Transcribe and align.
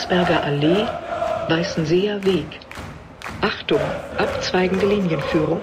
Landsberger 0.00 0.42
Allee, 0.44 0.84
Weißenseer 1.48 2.22
Weg. 2.22 2.60
Achtung, 3.40 3.80
abzweigende 4.18 4.84
Linienführung. 4.86 5.58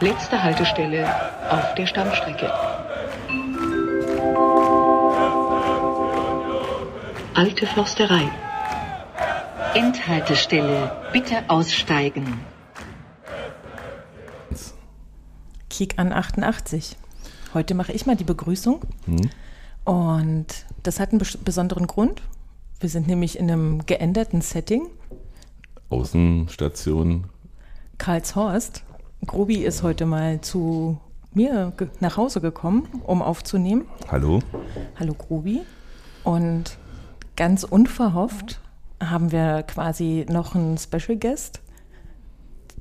Letzte 0.00 0.42
Haltestelle 0.42 1.06
auf 1.50 1.74
der 1.74 1.86
Stammstrecke. 1.86 2.50
Alte 7.34 7.66
Försterei. 7.66 8.30
Endhaltestelle. 9.74 10.90
Bitte 11.12 11.42
aussteigen. 11.48 12.40
Kiek 15.68 15.98
an 15.98 16.14
88. 16.14 16.96
Heute 17.52 17.74
mache 17.74 17.92
ich 17.92 18.06
mal 18.06 18.16
die 18.16 18.24
Begrüßung. 18.24 18.80
Und 19.84 20.46
das 20.82 20.98
hat 20.98 21.10
einen 21.10 21.20
bes- 21.20 21.36
besonderen 21.44 21.86
Grund. 21.86 22.22
Wir 22.80 22.88
sind 22.88 23.06
nämlich 23.06 23.38
in 23.38 23.50
einem 23.50 23.84
geänderten 23.84 24.40
Setting. 24.40 24.86
Außenstation. 25.90 27.24
Karlshorst. 27.98 28.84
Grobi 29.26 29.56
ist 29.56 29.82
heute 29.82 30.06
mal 30.06 30.40
zu 30.40 30.98
mir 31.34 31.74
nach 32.00 32.16
Hause 32.16 32.40
gekommen, 32.40 32.88
um 33.04 33.20
aufzunehmen. 33.20 33.84
Hallo? 34.10 34.38
Hallo 34.98 35.12
Grobi. 35.12 35.60
Und 36.24 36.78
ganz 37.36 37.64
unverhofft 37.64 38.62
haben 38.98 39.30
wir 39.30 39.62
quasi 39.64 40.24
noch 40.30 40.54
einen 40.54 40.78
Special 40.78 41.18
Guest, 41.18 41.60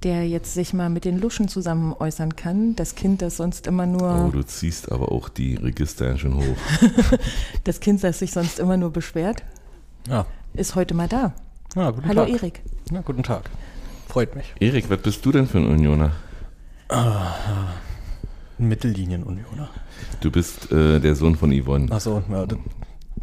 der 0.04 0.26
jetzt 0.26 0.54
sich 0.54 0.74
mal 0.74 0.90
mit 0.90 1.04
den 1.04 1.20
Luschen 1.20 1.50
zusammen 1.50 1.92
äußern 1.92 2.38
kann. 2.38 2.74
Das 2.78 2.96
Kind, 2.96 3.22
das 3.22 3.36
sonst 3.36 3.68
immer 3.68 3.86
nur, 3.86 4.28
Oh, 4.28 4.32
du 4.32 4.44
ziehst 4.44 4.94
aber 4.94 5.12
auch 5.12 5.28
die 5.28 5.56
Register 5.56 6.18
schon 6.18 6.36
hoch. 6.38 6.58
das 7.66 7.82
Kind, 7.82 8.02
das 8.02 8.20
sich 8.20 8.32
sonst 8.32 8.60
immer 8.60 8.78
nur 8.78 8.92
beschwert, 8.92 9.44
Ja, 10.08 10.26
ist 10.54 10.76
heute 10.76 10.94
mal 10.94 11.08
da. 11.08 11.34
ja 11.76 11.92
guten 11.92 12.08
Hallo 12.08 12.26
Tag. 12.26 12.34
Erik. 12.34 12.62
Ja, 12.92 13.02
guten 13.02 13.24
Tag. 13.24 13.50
Freut 14.08 14.36
mich. 14.36 14.54
Erik, 14.60 14.90
was 14.90 15.00
bist 15.00 15.26
du 15.26 15.32
denn 15.32 15.48
für 15.48 15.60
ein 15.60 15.68
Unioner? 15.68 16.12
Mittellinien-Unioner. 18.58 19.70
Du 20.22 20.32
bist 20.32 20.72
äh, 20.72 21.00
der 21.00 21.16
Sohn 21.16 21.36
von 21.36 21.52
Yvonne. 21.52 21.92
Achso, 21.92 22.24
ja, 22.32 22.46
das 22.46 22.58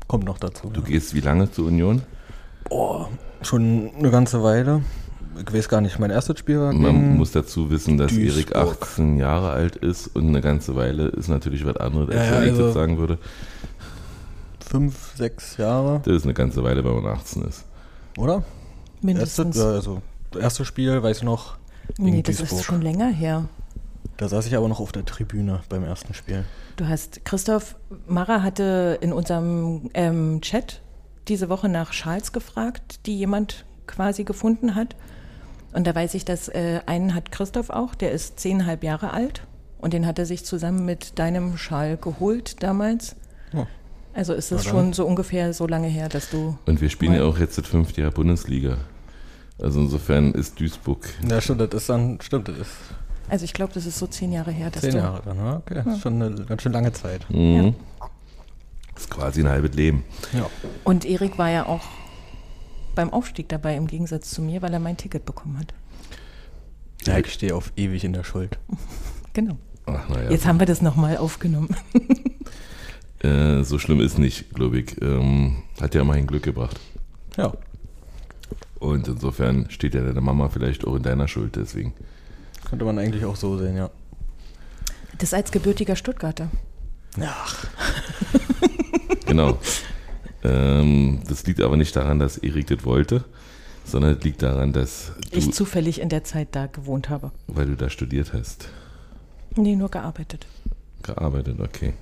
kommt 0.07 0.25
noch 0.25 0.39
dazu. 0.39 0.71
Du 0.73 0.81
ja. 0.83 0.87
gehst 0.87 1.15
wie 1.15 1.21
lange 1.21 1.51
zur 1.51 1.67
Union? 1.67 2.03
Boah, 2.69 3.09
schon 3.43 3.91
eine 3.99 4.11
ganze 4.11 4.43
Weile. 4.43 4.83
Ich 5.47 5.53
weiß 5.53 5.69
gar 5.69 5.81
nicht, 5.83 5.99
mein 5.99 6.11
erstes 6.11 6.39
Spiel 6.39 6.59
war 6.61 6.73
Man 6.73 6.93
gegen 6.95 7.17
muss 7.19 7.33
dazu 7.33 7.69
wissen, 7.69 7.99
dass 7.99 8.13
Erik 8.13 8.53
Duisburg. 8.53 8.83
18 8.83 9.19
Jahre 9.19 9.51
alt 9.51 9.77
ist 9.77 10.07
und 10.17 10.29
eine 10.29 10.41
ganze 10.41 10.77
Weile 10.77 11.09
ist 11.09 11.29
natürlich 11.29 11.67
was 11.67 11.77
anderes, 11.77 12.09
als 12.09 12.17
Ja, 12.17 12.35
ja, 12.37 12.43
ich 12.45 12.51
also- 12.53 12.65
das 12.67 12.75
sagen 12.75 12.97
würde. 12.99 13.19
Fünf, 14.77 15.17
sechs 15.17 15.57
Jahre, 15.57 16.01
Das 16.05 16.15
ist 16.15 16.25
eine 16.25 16.35
ganze 16.35 16.63
Weile, 16.63 16.85
wenn 16.85 16.95
man 17.03 17.07
18 17.07 17.43
ist. 17.43 17.65
oder? 18.19 18.45
Mindestens. 19.01 19.57
Erste, 19.57 19.71
ja, 19.71 19.75
also, 19.75 20.03
das 20.33 20.43
erste 20.43 20.65
Spiel, 20.65 21.03
weiß 21.03 21.19
ich 21.19 21.23
noch, 21.23 21.57
gegen 21.97 22.11
nee, 22.11 22.23
das 22.23 22.37
Duisburg. 22.37 22.61
ist 22.61 22.65
schon 22.67 22.83
länger 22.83 23.09
her. 23.09 23.49
Da 24.17 24.29
saß 24.29 24.47
ich 24.47 24.57
aber 24.57 24.69
noch 24.69 24.81
auf 24.81 24.93
der 24.93 25.05
Tribüne 25.05 25.61
beim 25.69 25.85
ersten 25.85 26.15
Spiel. 26.15 26.45
Du 26.77 26.89
hast, 26.89 27.25
Christoph 27.25 27.77
Mara 28.07 28.43
hatte 28.43 28.99
in 29.01 29.13
unserem 29.13 29.91
ähm, 29.95 30.41
Chat 30.41 30.81
diese 31.29 31.49
Woche 31.49 31.69
nach 31.69 31.93
Schals 31.93 32.33
gefragt, 32.33 33.07
die 33.07 33.19
jemand 33.19 33.65
quasi 33.87 34.25
gefunden 34.25 34.75
hat. 34.75 34.97
Und 35.73 35.87
da 35.87 35.95
weiß 35.95 36.15
ich, 36.15 36.25
dass 36.25 36.49
äh, 36.49 36.81
einen 36.87 37.15
hat 37.15 37.31
Christoph 37.31 37.71
auch, 37.71 37.95
der 37.95 38.13
ist 38.13 38.41
zehnhalb 38.41 38.85
Jahre 38.85 39.13
alt. 39.13 39.43
Und 39.79 39.93
den 39.93 40.07
hat 40.07 40.19
er 40.19 40.25
sich 40.27 40.45
zusammen 40.45 40.85
mit 40.87 41.19
deinem 41.19 41.59
Schal 41.59 41.99
geholt 41.99 42.63
damals. 42.63 43.17
Oh. 43.55 43.67
Also 44.17 44.33
ist 44.33 44.51
es 44.51 44.65
schon 44.65 44.95
so 44.95 45.07
ungefähr 45.07 45.53
so 45.53 45.67
lange 45.67 45.89
her, 45.89 46.09
dass 46.09 46.31
du. 46.31 46.57
Und 46.65 46.81
wir 46.81 46.89
spielen 46.89 47.13
ja 47.13 47.23
auch 47.25 47.39
jetzt 47.39 47.59
das 47.59 47.67
fünfte 47.67 48.01
Jahr 48.01 48.11
Bundesliga. 48.11 48.79
Also 49.61 49.81
insofern 49.81 50.33
ist 50.33 50.59
Duisburg. 50.59 51.07
Ja, 51.29 51.39
stimmt, 51.41 51.61
das 51.61 51.75
ist 51.75 51.89
dann, 51.91 52.19
stimmt, 52.23 52.49
das 52.49 52.57
ist 52.59 52.71
Also 53.29 53.45
ich 53.45 53.53
glaube, 53.53 53.75
das 53.75 53.85
ist 53.85 53.99
so 53.99 54.07
zehn 54.07 54.33
Jahre 54.33 54.53
her, 54.53 54.71
dass 54.71 54.81
zehn 54.81 54.93
du. 54.93 54.99
Jahre 54.99 55.23
dann, 55.23 55.37
ja, 55.37 55.57
okay. 55.57 55.75
Das 55.75 55.87
ist 55.87 56.01
schon 56.01 56.23
eine 56.23 56.45
ganz 56.47 56.63
schön 56.63 56.73
lange 56.73 56.93
Zeit. 56.95 57.29
Mhm. 57.29 57.75
ist 58.97 59.11
quasi 59.11 59.43
ein 59.43 59.49
halbes 59.51 59.75
Leben. 59.75 60.03
Ja. 60.33 60.49
Und 60.85 61.05
Erik 61.05 61.37
war 61.37 61.51
ja 61.51 61.67
auch 61.67 61.83
beim 62.95 63.13
Aufstieg 63.13 63.51
dabei, 63.51 63.77
im 63.77 63.87
Gegensatz 63.87 64.31
zu 64.31 64.41
mir, 64.41 64.63
weil 64.63 64.73
er 64.73 64.81
mein 64.81 64.97
Ticket 64.97 65.27
bekommen 65.27 65.59
hat. 65.59 65.75
ja, 67.07 67.19
ich 67.19 67.31
stehe 67.31 67.55
auf 67.55 67.71
ewig 67.77 68.03
in 68.05 68.15
der 68.15 68.25
Schuld. 68.25 68.59
Genau. 69.35 69.59
Ach, 69.85 70.09
naja. 70.09 70.31
Jetzt 70.31 70.47
haben 70.47 70.59
wir 70.59 70.65
das 70.67 70.81
nochmal 70.81 71.19
aufgenommen. 71.19 71.77
Äh, 73.21 73.63
so 73.65 73.79
schlimm 73.79 74.01
ist 74.01 74.19
nicht, 74.19 74.51
glaube 74.55 74.79
ich. 74.81 75.01
Ähm, 75.03 75.63
hat 75.81 75.95
ja 75.95 76.03
immerhin 76.03 76.27
Glück 76.27 76.43
gebracht. 76.43 76.79
Ja, 77.37 77.53
Und 78.79 79.09
insofern 79.09 79.71
steht 79.71 79.95
ja 79.95 80.03
deine 80.03 80.21
Mama 80.21 80.49
vielleicht 80.49 80.87
auch 80.87 80.95
in 80.97 81.03
deiner 81.03 81.29
Schuld, 81.29 81.57
deswegen. 81.57 81.93
könnte 82.69 82.85
man 82.85 82.99
eigentlich 82.99 83.25
auch 83.25 83.37
so 83.37 83.59
sehen, 83.59 83.77
ja. 83.77 83.91
Das 85.19 85.33
als 85.35 85.51
gebürtiger 85.51 85.97
Stuttgarter. 85.97 86.51
Ach, 87.21 87.67
Genau. 89.27 89.59
ähm, 90.45 91.21
das 91.29 91.47
liegt 91.47 91.61
aber 91.61 91.77
nicht 91.77 91.97
daran, 91.97 92.19
dass 92.19 92.39
Erik 92.39 92.67
das 92.69 92.85
wollte, 92.85 93.25
sondern 93.85 94.17
es 94.17 94.25
liegt 94.25 94.43
daran, 94.43 94.73
dass 94.73 95.13
du, 95.33 95.39
Ich 95.39 95.53
zufällig 95.53 96.01
in 96.01 96.09
der 96.09 96.25
Zeit 96.25 96.49
da 96.53 96.67
gewohnt 96.67 97.09
habe. 97.09 97.33
weil 97.49 97.67
du 97.67 97.77
da 97.77 97.89
studiert 97.91 98.33
hast, 98.33 98.69
Nee, 99.57 99.75
nur 99.77 99.91
gearbeitet. 99.91 100.47
gearbeitet, 101.03 101.59
okay. 101.61 101.95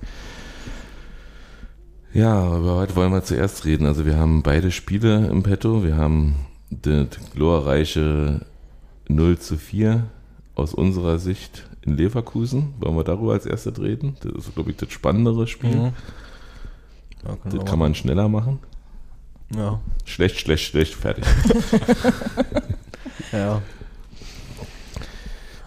Ja, 2.15 2.57
über 2.57 2.77
was 2.77 2.95
wollen 2.95 3.11
wir 3.11 3.25
zuerst 3.25 3.65
reden? 3.65 3.85
Also 3.85 4.05
wir 4.05 4.15
haben 4.15 4.41
beide 4.41 4.71
Spiele 4.71 5.27
im 5.27 5.43
Petto. 5.43 5.83
Wir 5.83 5.97
haben 5.97 6.35
das 6.69 7.07
glorreiche 7.33 8.45
0 9.09 9.37
zu 9.37 9.57
4 9.57 10.05
aus 10.55 10.73
unserer 10.73 11.19
Sicht 11.19 11.67
in 11.81 11.97
Leverkusen. 11.97 12.73
Wollen 12.79 12.95
wir 12.95 13.03
darüber 13.03 13.33
als 13.33 13.45
erstes 13.45 13.81
reden? 13.81 14.15
Das 14.21 14.31
ist, 14.45 14.55
glaube 14.55 14.71
ich, 14.71 14.77
das 14.77 14.93
spannendere 14.93 15.45
Spiel. 15.45 15.75
Mhm. 15.75 15.93
Ja, 17.25 17.37
Das 17.51 17.65
kann 17.65 17.79
man 17.79 17.93
schneller 17.95 18.29
machen. 18.29 18.59
Ja, 19.53 19.81
Schlecht, 20.05 20.39
schlecht, 20.39 20.63
schlecht, 20.63 20.95
fertig. 20.95 21.25
ja. 23.33 23.61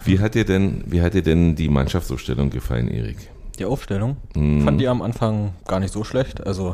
Wie 0.03 0.19
hat 0.19 0.33
dir 0.33 0.45
denn, 0.45 0.83
wie 0.87 1.01
hat 1.03 1.13
dir 1.13 1.21
denn 1.21 1.55
die 1.55 1.69
Mannschaftsaufstellung 1.69 2.49
gefallen, 2.49 2.87
Erik? 2.87 3.29
Die 3.59 3.65
Aufstellung 3.65 4.17
Mhm. 4.35 4.63
fand 4.63 4.79
die 4.81 4.87
am 4.87 5.01
Anfang 5.01 5.53
gar 5.67 5.79
nicht 5.79 5.93
so 5.93 6.03
schlecht. 6.03 6.45
Also, 6.47 6.73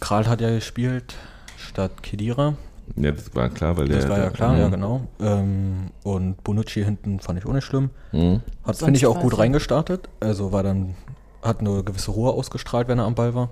Kral 0.00 0.26
hat 0.26 0.40
ja 0.40 0.50
gespielt 0.50 1.14
statt 1.56 2.02
Kedira. 2.02 2.54
Ja, 2.96 3.12
das 3.12 3.34
war 3.34 3.48
klar, 3.48 3.76
weil 3.76 3.88
Das 3.88 4.00
der. 4.00 4.10
war 4.10 4.18
ja 4.18 4.30
klar, 4.30 4.54
Mhm. 4.54 4.58
ja, 4.60 4.68
genau. 4.68 5.00
Ähm, 5.20 5.90
und 6.02 6.42
Bonucci 6.42 6.82
hinten 6.84 7.20
fand 7.20 7.38
ich 7.38 7.46
auch 7.46 7.52
nicht 7.52 7.64
schlimm. 7.64 7.90
Mhm. 8.12 8.40
Hat, 8.64 8.76
finde 8.76 8.96
ich, 8.96 9.06
auch 9.06 9.20
gut 9.20 9.34
es- 9.34 9.38
reingestartet. 9.38 10.08
Also 10.20 10.52
war 10.52 10.62
dann, 10.62 10.94
hat 11.42 11.60
eine 11.60 11.84
gewisse 11.84 12.10
Ruhe 12.10 12.32
ausgestrahlt, 12.32 12.88
wenn 12.88 12.98
er 12.98 13.04
am 13.04 13.14
Ball 13.14 13.34
war. 13.34 13.50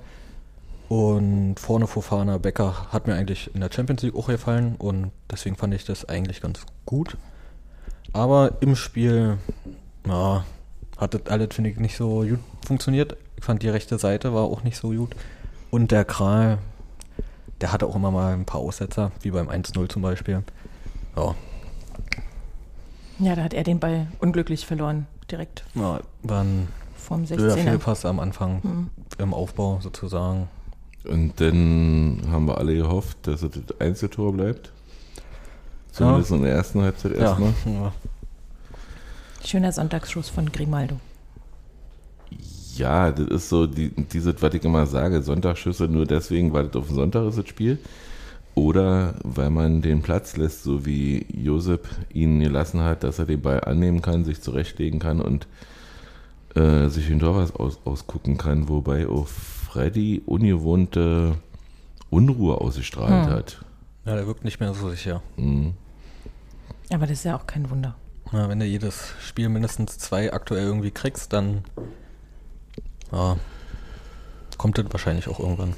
Und 0.89 1.61
vorne 1.61 1.87
Fofana 1.87 2.39
Becker 2.39 2.87
hat 2.91 3.07
mir 3.07 3.15
eigentlich 3.15 3.55
in 3.55 3.61
der 3.61 3.71
Champions 3.73 4.03
League 4.03 4.17
auch 4.17 4.27
gefallen 4.27 4.75
und 4.77 5.13
deswegen 5.31 5.55
fand 5.55 5.73
ich 5.75 5.85
das 5.85 6.09
eigentlich 6.09 6.41
ganz 6.41 6.61
gut. 6.85 7.17
Aber 8.13 8.57
im 8.61 8.75
Spiel, 8.75 9.39
ja, 10.07 10.45
hat 11.01 11.15
das 11.15 11.27
alles, 11.27 11.49
finde 11.55 11.71
ich, 11.71 11.79
nicht 11.79 11.97
so 11.97 12.21
gut 12.23 12.39
funktioniert. 12.67 13.17
Ich 13.37 13.45
fand 13.45 13.63
die 13.63 13.69
rechte 13.69 13.99
Seite 13.99 14.35
war 14.35 14.43
auch 14.45 14.63
nicht 14.63 14.77
so 14.77 14.91
gut. 14.91 15.17
Und 15.71 15.91
der 15.93 16.05
Kral, 16.05 16.59
der 17.61 17.73
hatte 17.73 17.87
auch 17.87 17.97
immer 17.97 18.11
mal 18.11 18.35
ein 18.35 18.45
paar 18.45 18.61
Aussetzer, 18.61 19.11
wie 19.23 19.31
beim 19.31 19.49
1-0 19.49 19.89
zum 19.89 20.03
Beispiel. 20.03 20.43
Ja, 21.17 21.35
Ja, 23.19 23.35
da 23.37 23.43
hat 23.45 23.55
er 23.55 23.65
den 23.65 23.81
Ball 23.81 24.07
unglücklich 24.19 24.67
verloren. 24.67 25.07
Direkt 25.31 25.65
ja 25.75 26.01
war 26.23 26.43
ein 26.43 26.69
vorm 26.97 27.23
blöder 27.25 27.55
16er. 27.55 27.57
Fehlpass 27.63 28.05
am 28.05 28.19
Anfang 28.21 28.61
Mhm. 28.63 28.91
im 29.19 29.33
Aufbau 29.35 29.79
sozusagen. 29.83 30.49
Und 31.05 31.41
dann 31.41 32.21
haben 32.31 32.47
wir 32.47 32.59
alle 32.59 32.75
gehofft, 32.75 33.19
dass 33.27 33.43
es 33.43 33.51
das 33.53 33.81
Einzeltor 33.81 34.33
bleibt. 34.33 34.71
Zumindest 35.93 36.31
in 36.31 36.43
der 36.43 36.53
ersten 36.53 36.83
Halbzeit 36.83 37.13
Ja, 37.13 37.19
erstmal. 37.39 37.53
ja. 37.67 37.93
Schöner 39.45 39.73
Sonntagsschuss 39.73 40.29
von 40.29 40.51
Grimaldo. 40.53 40.97
Ja, 42.77 43.11
das 43.11 43.27
ist 43.29 43.49
so 43.49 43.67
die, 43.67 43.91
dieses, 43.91 44.41
was 44.41 44.55
ich 44.55 44.65
immer 44.65 44.87
sage, 44.87 45.23
Sonntagsschüsse 45.23 45.85
nur 45.89 46.07
deswegen, 46.07 46.53
weil 46.53 46.67
das 46.69 46.77
auf 46.77 46.87
den 46.87 46.97
Sonntag 46.97 47.27
ist, 47.29 47.39
das 47.39 47.49
Spiel. 47.49 47.79
Oder 48.55 49.15
weil 49.23 49.51
man 49.51 49.81
den 49.83 50.03
Platz 50.03 50.37
lässt, 50.37 50.63
so 50.65 50.85
wie 50.87 51.27
Josep 51.33 51.87
ihn 52.13 52.41
gelassen 52.41 52.81
hat, 52.81 53.05
dass 53.05 53.19
er 53.19 53.27
den 53.27 53.41
Ball 53.41 53.63
annehmen 53.65 54.03
kann, 54.03 54.25
sich 54.25 54.41
zurechtlegen 54.41 54.99
kann 54.99 55.21
und 55.21 55.47
äh, 56.57 56.89
sich 56.89 57.07
hinter 57.07 57.35
was 57.37 57.55
aus, 57.55 57.79
ausgucken 57.85 58.39
kann, 58.39 58.69
wobei 58.69 59.09
auch 59.09 59.29
Freddy 59.29 60.23
ungewohnte 60.27 61.37
Unruhe 62.11 62.61
ausgestrahlt 62.61 63.27
Hm. 63.27 63.33
hat. 63.33 63.65
ja, 64.05 64.15
der 64.17 64.27
wirkt 64.27 64.45
nicht 64.45 64.59
mehr 64.59 64.75
so 64.75 64.91
sicher. 64.91 65.23
Mhm. 65.37 65.75
Aber 66.93 67.07
das 67.07 67.19
ist 67.19 67.25
ja 67.25 67.37
auch 67.37 67.47
kein 67.47 67.71
Wunder. 67.71 67.95
Ja, 68.33 68.49
wenn 68.49 68.61
du 68.61 68.65
jedes 68.65 69.13
Spiel 69.21 69.49
mindestens 69.49 69.99
zwei 69.99 70.33
aktuell 70.33 70.65
irgendwie 70.65 70.93
kriegst, 70.93 71.33
dann 71.33 71.65
ja, 73.11 73.37
kommt 74.57 74.79
das 74.79 74.87
wahrscheinlich 74.91 75.27
auch 75.29 75.41
irgendwann. 75.41 75.75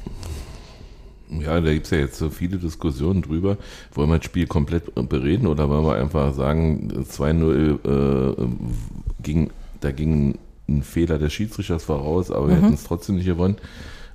Ja, 1.31 1.59
da 1.61 1.73
gibt 1.73 1.87
es 1.87 1.91
ja 1.93 1.99
jetzt 1.99 2.19
so 2.19 2.29
viele 2.29 2.59
Diskussionen 2.59 3.23
drüber. 3.23 3.57
Wollen 3.95 4.11
wir 4.11 4.19
das 4.19 4.27
Spiel 4.27 4.47
komplett 4.47 4.95
bereden 5.09 5.47
oder 5.47 5.71
wollen 5.71 5.85
wir 5.85 5.95
einfach 5.95 6.35
sagen, 6.35 6.91
2-0 6.93 7.89
äh, 7.89 8.47
ging, 9.23 9.51
da 9.81 9.93
ging 9.93 10.39
ein 10.69 10.83
Fehler 10.83 11.19
des 11.19 11.33
Schiedsrichters 11.33 11.85
voraus, 11.85 12.31
aber 12.31 12.49
wir 12.49 12.57
hätten 12.57 12.75
es 12.75 12.85
trotzdem 12.85 13.17
nicht 13.17 13.27
gewonnen. 13.27 13.57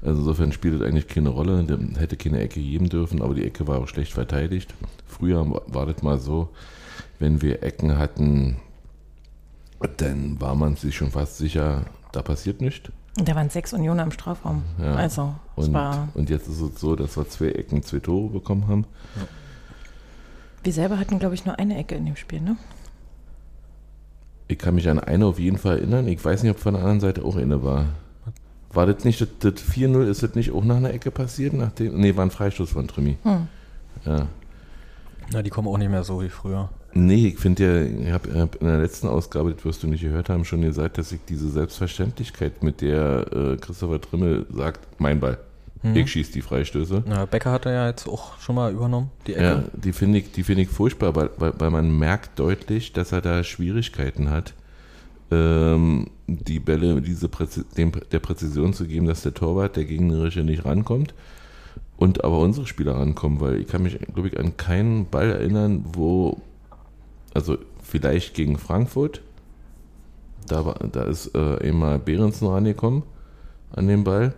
Also 0.04 0.20
insofern 0.20 0.52
spielt 0.52 0.80
das 0.80 0.88
eigentlich 0.88 1.08
keine 1.08 1.30
Rolle. 1.30 1.64
Der 1.64 1.80
hätte 2.00 2.18
keine 2.18 2.40
Ecke 2.40 2.62
geben 2.62 2.88
dürfen, 2.88 3.22
aber 3.24 3.34
die 3.34 3.44
Ecke 3.44 3.68
war 3.68 3.80
auch 3.80 3.88
schlecht 3.88 4.14
verteidigt. 4.14 4.76
Früher 5.08 5.44
war 5.66 5.88
das 5.88 6.04
mal 6.04 6.20
so, 6.20 6.50
wenn 7.20 7.42
wir 7.42 7.64
Ecken 7.64 7.98
hatten, 7.98 8.58
dann 9.98 10.40
war 10.42 10.56
man 10.56 10.76
sich 10.76 10.96
schon 10.96 11.12
fast 11.12 11.38
sicher, 11.38 11.84
da 12.12 12.22
passiert 12.22 12.62
nichts. 12.62 12.92
Da 13.16 13.36
waren 13.36 13.50
sechs 13.50 13.74
Unionen 13.74 14.00
am 14.00 14.12
Strafraum. 14.12 14.64
Ja. 14.80 14.94
Also, 14.96 15.34
es 15.56 15.68
Und, 15.68 15.74
war. 15.74 16.10
und 16.14 16.30
jetzt 16.30 16.48
ist 16.48 16.62
es 16.62 16.80
so, 16.80 16.96
dass 16.96 17.18
wir 17.18 17.28
zwei 17.28 17.48
Ecken, 17.48 17.82
zwei 17.82 18.00
Tore 18.00 18.30
bekommen 18.30 18.68
haben. 18.68 18.86
Wir 20.64 20.74
selber 20.74 21.00
hatten, 21.00 21.18
glaube 21.18 21.34
ich, 21.34 21.46
nur 21.46 21.58
eine 21.58 21.78
Ecke 21.78 21.96
in 21.96 22.06
dem 22.06 22.16
Spiel, 22.16 22.42
ne? 22.42 22.58
Ich 24.48 24.58
kann 24.60 24.76
mich 24.76 24.88
an 24.90 25.00
eine 25.00 25.26
auf 25.26 25.40
jeden 25.40 25.58
Fall 25.58 25.78
erinnern. 25.80 26.08
Ich 26.08 26.24
weiß 26.24 26.44
nicht, 26.44 26.52
ob 26.52 26.60
von 26.60 26.74
der 26.74 26.82
anderen 26.84 27.02
Seite 27.02 27.26
auch 27.26 27.36
eine 27.36 27.64
war. 27.64 27.86
War 28.72 28.86
das 28.86 29.04
nicht, 29.04 29.20
das, 29.20 29.30
das 29.40 29.54
4-0, 29.56 30.08
ist 30.08 30.24
das 30.24 30.36
nicht 30.36 30.52
auch 30.52 30.64
nach 30.64 30.78
einer 30.78 30.94
Ecke 30.94 31.10
passiert? 31.12 31.54
Nachdem, 31.54 32.00
nee, 32.00 32.16
war 32.16 32.24
ein 32.26 32.32
Freistoß 32.32 32.70
von 32.70 32.88
Trimi. 32.88 33.18
Hm. 33.24 33.48
Ja. 34.06 34.28
Na, 35.32 35.42
die 35.42 35.50
kommen 35.50 35.68
auch 35.68 35.78
nicht 35.78 35.90
mehr 35.90 36.04
so 36.04 36.22
wie 36.22 36.30
früher. 36.30 36.70
Nee, 36.98 37.28
ich 37.28 37.38
finde 37.38 37.64
ja, 37.64 38.08
ich 38.08 38.12
habe 38.12 38.40
hab 38.40 38.56
in 38.56 38.68
der 38.68 38.80
letzten 38.80 39.08
Ausgabe, 39.08 39.54
das 39.54 39.64
wirst 39.64 39.84
du 39.84 39.88
nicht 39.88 40.02
gehört 40.02 40.30
haben, 40.30 40.46
schon 40.46 40.62
gesagt, 40.62 40.98
dass 40.98 41.12
ich 41.12 41.20
diese 41.28 41.50
Selbstverständlichkeit, 41.50 42.64
mit 42.64 42.82
der 42.82 43.26
äh, 43.32 43.58
Christopher 43.58 44.02
Trimmel 44.02 44.46
sagt, 44.50 45.00
mein 45.00 45.20
Ball, 45.20 45.38
ich 45.94 46.12
schieße 46.12 46.32
die 46.34 46.42
Freistöße. 46.42 47.04
Na, 47.08 47.26
Becker 47.26 47.52
hat 47.52 47.66
er 47.66 47.74
ja 47.74 47.88
jetzt 47.88 48.08
auch 48.08 48.40
schon 48.40 48.56
mal 48.56 48.72
übernommen, 48.72 49.12
die 49.28 49.34
Ecke. 49.34 49.44
Ja, 49.44 49.64
die 49.74 49.94
finde 49.94 50.20
ich, 50.20 50.32
die 50.32 50.44
finde 50.44 50.64
ich 50.64 50.70
furchtbar, 50.70 51.16
weil, 51.16 51.30
weil, 51.38 51.54
weil 51.58 51.70
man 51.70 51.98
merkt 51.98 52.40
deutlich, 52.40 52.94
dass 52.94 53.12
er 53.12 53.22
da 53.22 53.44
Schwierigkeiten 53.44 54.30
hat, 54.30 54.54
ähm, 55.32 56.10
die 56.28 56.60
Bälle 56.60 57.02
diese 57.02 57.30
Präzi 57.30 57.64
dem, 57.78 57.92
der 58.12 58.20
Präzision 58.20 58.74
zu 58.74 58.86
geben, 58.86 59.06
dass 59.06 59.22
der 59.22 59.34
Torwart, 59.34 59.76
der 59.76 59.86
gegnerische, 59.86 60.42
nicht 60.42 60.66
rankommt 60.66 61.14
und 61.98 62.24
aber 62.24 62.40
unsere 62.40 62.68
Spieler 62.68 62.96
rankommen, 62.96 63.40
weil 63.40 63.62
ich 63.62 63.68
kann 63.68 63.84
mich, 63.84 64.00
glaube 64.14 64.30
ich, 64.30 64.40
an 64.40 64.58
keinen 64.58 65.06
Ball 65.06 65.30
erinnern, 65.32 65.86
wo, 65.94 66.42
also 67.38 67.60
vielleicht 67.84 68.34
gegen 68.34 68.58
Frankfurt, 68.58 69.22
da, 70.48 70.66
war, 70.66 70.74
da 70.92 71.04
ist 71.04 71.36
äh, 71.36 71.60
einmal 71.60 72.00
Behrensen 72.00 72.48
rangekommen 72.48 73.04
an 73.76 73.88
den 73.88 74.04
Ball. 74.04 74.34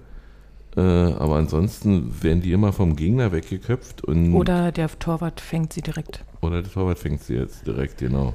Äh, 0.76 0.82
aber 0.82 1.38
ansonsten 1.38 2.22
werden 2.22 2.42
die 2.42 2.52
immer 2.52 2.74
vom 2.74 2.98
Gegner 2.98 3.32
weggeköpft 3.32 4.04
und 4.04 4.36
Oder 4.36 4.74
der 4.74 4.90
Torwart 5.00 5.40
fängt 5.40 5.72
sie 5.72 5.82
direkt. 5.82 6.26
oder 6.42 6.62
der 6.62 6.72
Torwart 6.72 7.00
fängt 7.00 7.24
sie 7.24 7.36
jetzt 7.36 7.66
direkt, 7.66 8.00
genau. 8.00 8.34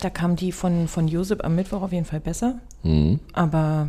Da 0.00 0.10
kam 0.10 0.36
die 0.36 0.52
von, 0.52 0.88
von 0.88 1.06
Josep 1.06 1.44
am 1.44 1.54
Mittwoch 1.54 1.82
auf 1.82 1.92
jeden 1.92 2.06
Fall 2.06 2.20
besser. 2.20 2.60
Mhm. 2.82 3.20
Aber 3.34 3.88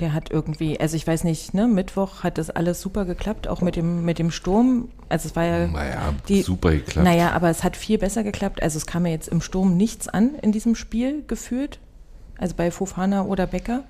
der 0.00 0.12
hat 0.12 0.30
irgendwie, 0.30 0.80
also 0.80 0.96
ich 0.96 1.06
weiß 1.06 1.24
nicht, 1.24 1.54
ne, 1.54 1.68
Mittwoch 1.68 2.22
hat 2.24 2.38
das 2.38 2.50
alles 2.50 2.80
super 2.80 3.04
geklappt, 3.04 3.46
auch 3.46 3.60
mit 3.60 3.76
dem, 3.76 4.04
mit 4.04 4.18
dem 4.18 4.30
Sturm. 4.30 4.88
Also 5.08 5.28
es 5.28 5.36
war 5.36 5.44
ja. 5.44 5.66
Naja, 5.68 6.14
die- 6.28 6.42
super 6.42 6.72
geklappt. 6.72 7.04
Naja, 7.04 7.30
aber 7.32 7.50
es 7.50 7.62
hat 7.62 7.76
viel 7.76 7.98
besser 7.98 8.22
geklappt. 8.24 8.62
Also 8.62 8.78
es 8.78 8.86
kam 8.86 9.06
ja 9.06 9.12
jetzt 9.12 9.28
im 9.28 9.40
Sturm 9.40 9.76
nichts 9.76 10.08
an 10.08 10.34
in 10.42 10.50
diesem 10.52 10.74
Spiel 10.74 11.22
geführt. 11.26 11.78
Also 12.38 12.54
bei 12.56 12.70
Fofana 12.70 13.22
oder 13.24 13.46
Becker. 13.46 13.84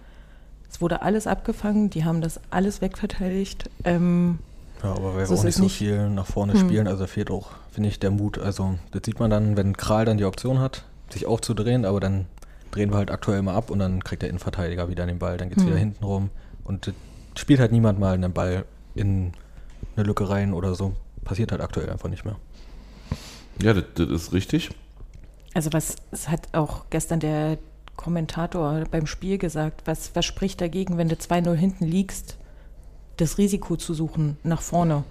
Es 0.71 0.81
wurde 0.81 1.03
alles 1.03 1.27
abgefangen, 1.27 1.91
die 1.91 2.05
haben 2.05 2.21
das 2.21 2.41
alles 2.51 2.81
wegverteidigt. 2.81 3.69
Ähm, 3.85 4.39
Ja, 4.83 4.93
aber 4.93 5.15
weil 5.17 5.27
So 5.27 5.35
wir 5.35 5.41
auch 5.41 5.45
nicht 5.45 5.57
so 5.57 5.63
nicht. 5.65 5.77
viel 5.77 6.09
nach 6.11 6.27
vorne 6.27 6.55
Hm. 6.55 6.61
spielen, 6.61 6.87
also 6.87 7.01
da 7.03 7.07
fehlt 7.07 7.31
auch, 7.31 7.51
finde 7.73 7.89
ich, 7.89 7.99
der 8.01 8.11
Mut. 8.11 8.39
Also 8.39 8.77
das 8.93 9.03
sieht 9.05 9.19
man 9.21 9.31
dann, 9.31 9.57
wenn 9.57 9.77
Kral 9.77 10.05
dann 10.05 10.17
die 10.19 10.25
Option 10.25 10.59
hat, 10.59 10.85
sich 11.11 11.27
aufzudrehen, 11.27 11.85
aber 11.85 12.01
dann 12.01 12.27
drehen 12.71 12.91
wir 12.91 12.99
halt 12.99 13.11
aktuell 13.11 13.43
mal 13.43 13.55
ab 13.55 13.71
und 13.71 13.79
dann 13.79 14.03
kriegt 14.05 14.23
der 14.23 14.29
Innenverteidiger 14.29 14.89
wieder 14.89 15.07
den 15.07 15.19
Ball, 15.19 15.37
dann 15.37 15.49
geht 15.49 15.59
es 15.59 15.67
wieder 15.67 15.77
hinten 15.77 16.05
rum 16.05 16.31
und 16.65 16.93
spielt 17.37 17.61
halt 17.61 17.73
niemand 17.73 17.99
mal 17.99 18.15
einen 18.15 18.33
Ball 18.33 18.65
in 18.95 19.33
eine 19.97 20.07
Lücke 20.07 20.29
rein 20.29 20.53
oder 20.53 20.75
so. 20.75 20.95
Passiert 21.25 21.53
halt 21.53 21.61
aktuell 21.61 21.91
einfach 21.91 22.09
nicht 22.09 22.25
mehr. 22.25 22.37
Ja, 23.63 23.75
das, 23.75 23.85
das 23.95 24.09
ist 24.09 24.33
richtig. 24.33 24.71
Also 25.55 25.73
was 25.73 25.97
hat 26.29 26.49
auch 26.53 26.85
gestern 26.91 27.21
der 27.21 27.59
Kommentator 27.97 28.85
beim 28.91 29.07
Spiel 29.07 29.37
gesagt, 29.37 29.83
was, 29.85 30.15
was 30.15 30.25
spricht 30.25 30.61
dagegen, 30.61 30.97
wenn 30.97 31.09
du 31.09 31.17
2-0 31.17 31.55
hinten 31.55 31.85
liegst, 31.85 32.39
das 33.19 33.37
Risiko 33.37 33.77
zu 33.77 33.93
suchen 33.93 34.39
nach 34.43 34.63
vorne. 34.63 35.05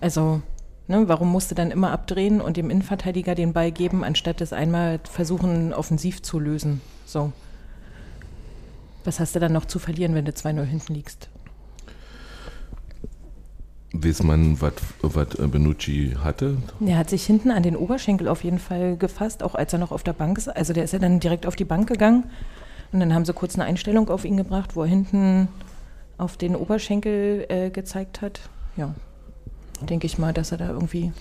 Also, 0.00 0.42
ne, 0.92 1.08
warum 1.08 1.30
musst 1.30 1.50
du 1.50 1.54
dann 1.54 1.70
immer 1.70 1.90
abdrehen 1.90 2.40
und 2.40 2.56
dem 2.56 2.70
Innenverteidiger 2.70 3.34
den 3.34 3.52
Ball 3.52 3.72
geben, 3.72 4.04
anstatt 4.04 4.40
es 4.40 4.52
einmal 4.52 5.00
versuchen, 5.04 5.74
offensiv 5.74 6.22
zu 6.22 6.38
lösen? 6.38 6.80
So. 7.06 7.32
Was 9.04 9.18
hast 9.18 9.34
du 9.34 9.40
dann 9.40 9.52
noch 9.52 9.64
zu 9.64 9.78
verlieren, 9.78 10.14
wenn 10.14 10.24
du 10.24 10.30
2-0 10.30 10.62
hinten 10.62 10.94
liegst? 10.94 11.28
Weiß 13.92 14.22
man, 14.22 14.60
was 14.60 14.72
äh, 15.38 15.46
Benucci 15.48 16.16
hatte? 16.22 16.56
Er 16.84 16.96
hat 16.96 17.10
sich 17.10 17.26
hinten 17.26 17.50
an 17.50 17.62
den 17.62 17.76
Oberschenkel 17.76 18.28
auf 18.28 18.42
jeden 18.42 18.58
Fall 18.58 18.96
gefasst, 18.96 19.42
auch 19.42 19.54
als 19.54 19.72
er 19.72 19.78
noch 19.78 19.92
auf 19.92 20.02
der 20.02 20.14
Bank 20.14 20.38
ist. 20.38 20.48
Also 20.48 20.72
der 20.72 20.84
ist 20.84 20.92
ja 20.92 20.98
dann 20.98 21.20
direkt 21.20 21.46
auf 21.46 21.56
die 21.56 21.64
Bank 21.64 21.88
gegangen. 21.88 22.24
Und 22.92 23.00
dann 23.00 23.12
haben 23.12 23.24
sie 23.24 23.32
kurz 23.34 23.54
eine 23.54 23.64
Einstellung 23.64 24.08
auf 24.08 24.24
ihn 24.24 24.36
gebracht, 24.36 24.76
wo 24.76 24.82
er 24.82 24.88
hinten 24.88 25.48
auf 26.16 26.36
den 26.36 26.56
Oberschenkel 26.56 27.46
äh, 27.48 27.70
gezeigt 27.70 28.22
hat. 28.22 28.40
Ja, 28.76 28.94
denke 29.82 30.06
ich 30.06 30.18
mal, 30.18 30.32
dass 30.32 30.52
er 30.52 30.58
da 30.58 30.68
irgendwie 30.70 31.12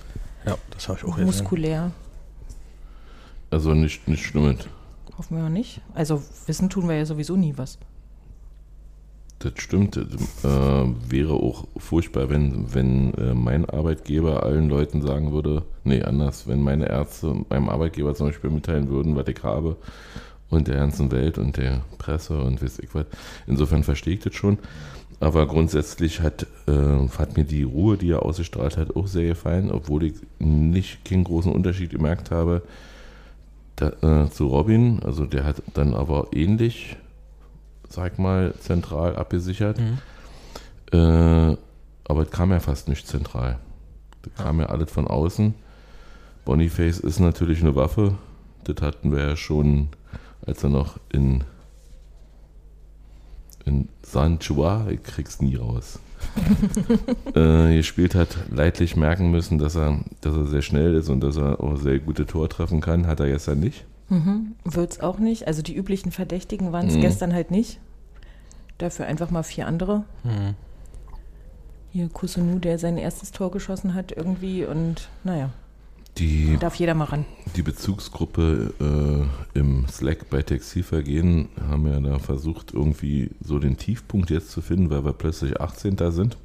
Ja, 0.45 0.57
das 0.71 0.83
ich 0.83 1.03
auch 1.03 1.17
muskulär, 1.17 1.91
Also 3.49 3.73
nicht, 3.73 4.07
nicht 4.07 4.25
Schlimmes. 4.25 4.67
hoffen 5.17 5.35
wir 5.37 5.43
mal 5.43 5.49
nicht. 5.49 5.81
Also 5.93 6.21
wissen 6.47 6.69
tun 6.69 6.87
wir 6.87 6.95
ja 6.97 7.05
sowieso 7.05 7.35
nie 7.35 7.53
was. 7.57 7.77
Das 9.39 9.53
stimmt. 9.57 9.95
Das, 9.95 10.05
äh, 10.45 10.87
wäre 11.09 11.33
auch 11.33 11.65
furchtbar, 11.77 12.29
wenn, 12.29 12.73
wenn 12.75 13.13
äh, 13.15 13.33
mein 13.33 13.67
Arbeitgeber 13.67 14.43
allen 14.43 14.69
Leuten 14.69 15.01
sagen 15.01 15.31
würde, 15.31 15.63
nee, 15.83 16.03
anders, 16.03 16.47
wenn 16.47 16.61
meine 16.61 16.87
Ärzte 16.87 17.35
meinem 17.49 17.69
Arbeitgeber 17.69 18.13
zum 18.13 18.27
Beispiel 18.27 18.51
mitteilen 18.51 18.89
würden, 18.89 19.15
was 19.15 19.27
ich 19.27 19.41
habe 19.41 19.77
und 20.51 20.67
der 20.67 20.75
ganzen 20.75 21.11
Welt 21.11 21.39
und 21.39 21.57
der 21.57 21.81
Presse 21.97 22.39
und 22.39 22.61
weiß 22.61 22.79
ich 22.79 22.93
was. 22.93 23.05
Insofern 23.47 23.83
verstehe 23.83 24.13
ich 24.13 24.19
das 24.19 24.35
schon. 24.35 24.59
Aber 25.21 25.45
grundsätzlich 25.45 26.21
hat, 26.21 26.47
äh, 26.67 27.07
hat 27.17 27.37
mir 27.37 27.43
die 27.43 27.61
Ruhe, 27.61 27.95
die 27.95 28.09
er 28.09 28.25
ausgestrahlt 28.25 28.75
hat, 28.75 28.95
auch 28.95 29.05
sehr 29.05 29.27
gefallen, 29.27 29.71
obwohl 29.71 30.03
ich 30.03 30.15
nicht 30.39 31.05
keinen 31.05 31.23
großen 31.23 31.53
Unterschied 31.53 31.91
gemerkt 31.91 32.31
habe 32.31 32.63
da, 33.75 34.23
äh, 34.23 34.29
zu 34.31 34.47
Robin. 34.47 34.99
Also 35.03 35.25
der 35.25 35.43
hat 35.43 35.61
dann 35.75 35.93
aber 35.93 36.29
ähnlich, 36.31 36.97
sag 37.87 38.17
mal, 38.17 38.55
zentral 38.59 39.15
abgesichert. 39.15 39.79
Mhm. 39.79 39.97
Äh, 40.91 41.57
aber 42.05 42.23
es 42.23 42.31
kam 42.31 42.49
ja 42.49 42.59
fast 42.59 42.89
nicht 42.89 43.07
zentral. 43.07 43.59
Das 44.23 44.43
kam 44.43 44.59
ja 44.59 44.67
alles 44.67 44.91
von 44.91 45.07
außen. 45.07 45.53
Boniface 46.45 46.99
ist 46.99 47.19
natürlich 47.19 47.61
eine 47.61 47.75
Waffe. 47.75 48.15
Das 48.63 48.81
hatten 48.81 49.11
wir 49.11 49.19
ja 49.19 49.35
schon, 49.35 49.89
als 50.47 50.63
er 50.63 50.69
noch 50.69 50.99
in, 51.11 51.43
in 53.65 53.89
San 54.03 54.39
Chua, 54.39 54.87
ich 54.89 55.03
krieg's 55.03 55.41
nie 55.41 55.55
raus, 55.55 55.99
äh, 57.35 57.75
gespielt 57.75 58.15
hat, 58.15 58.29
leidlich 58.51 58.95
merken 58.95 59.31
müssen, 59.31 59.57
dass 59.57 59.75
er, 59.75 59.99
dass 60.21 60.35
er 60.35 60.45
sehr 60.47 60.61
schnell 60.61 60.95
ist 60.95 61.09
und 61.09 61.21
dass 61.21 61.37
er 61.37 61.61
auch 61.61 61.77
sehr 61.77 61.99
gute 61.99 62.25
Tor 62.25 62.49
treffen 62.49 62.81
kann. 62.81 63.07
Hat 63.07 63.19
er 63.19 63.27
gestern 63.27 63.59
nicht. 63.59 63.85
Mhm. 64.09 64.53
Wird 64.65 64.91
es 64.91 64.99
auch 64.99 65.19
nicht. 65.19 65.47
Also 65.47 65.61
die 65.61 65.75
üblichen 65.75 66.11
Verdächtigen 66.11 66.71
waren 66.71 66.87
es 66.87 66.95
Mhm. 66.95 67.01
gestern 67.01 67.33
halt 67.33 67.49
nicht. 67.51 67.79
Dafür 68.77 69.05
einfach 69.05 69.31
mal 69.31 69.43
vier 69.43 69.67
andere. 69.67 70.03
Mhm. 70.23 70.55
Hier 71.91 72.07
Kusunu, 72.09 72.59
der 72.59 72.79
sein 72.79 72.97
erstes 72.97 73.31
Tor 73.31 73.51
geschossen 73.51 73.93
hat 73.93 74.11
irgendwie 74.11 74.65
und 74.65 75.09
naja, 75.23 75.49
Die 76.17 76.57
darf 76.57 76.75
jeder 76.75 76.93
mal 76.93 77.05
ran. 77.05 77.25
Die 77.55 77.61
Bezugsgruppe 77.61 78.73
äh, 78.79 79.57
im 79.59 79.87
Slack 79.87 80.29
bei 80.29 80.41
Textilvergehen 80.41 81.49
haben 81.69 81.87
ja 81.87 81.99
da 81.99 82.19
versucht, 82.19 82.73
irgendwie 82.73 83.31
so 83.41 83.59
den 83.59 83.77
Tiefpunkt 83.77 84.29
jetzt 84.29 84.51
zu 84.51 84.61
finden, 84.61 84.89
weil 84.89 85.05
wir 85.05 85.13
plötzlich 85.13 85.59
18. 85.59 85.97
sind. 86.11 86.37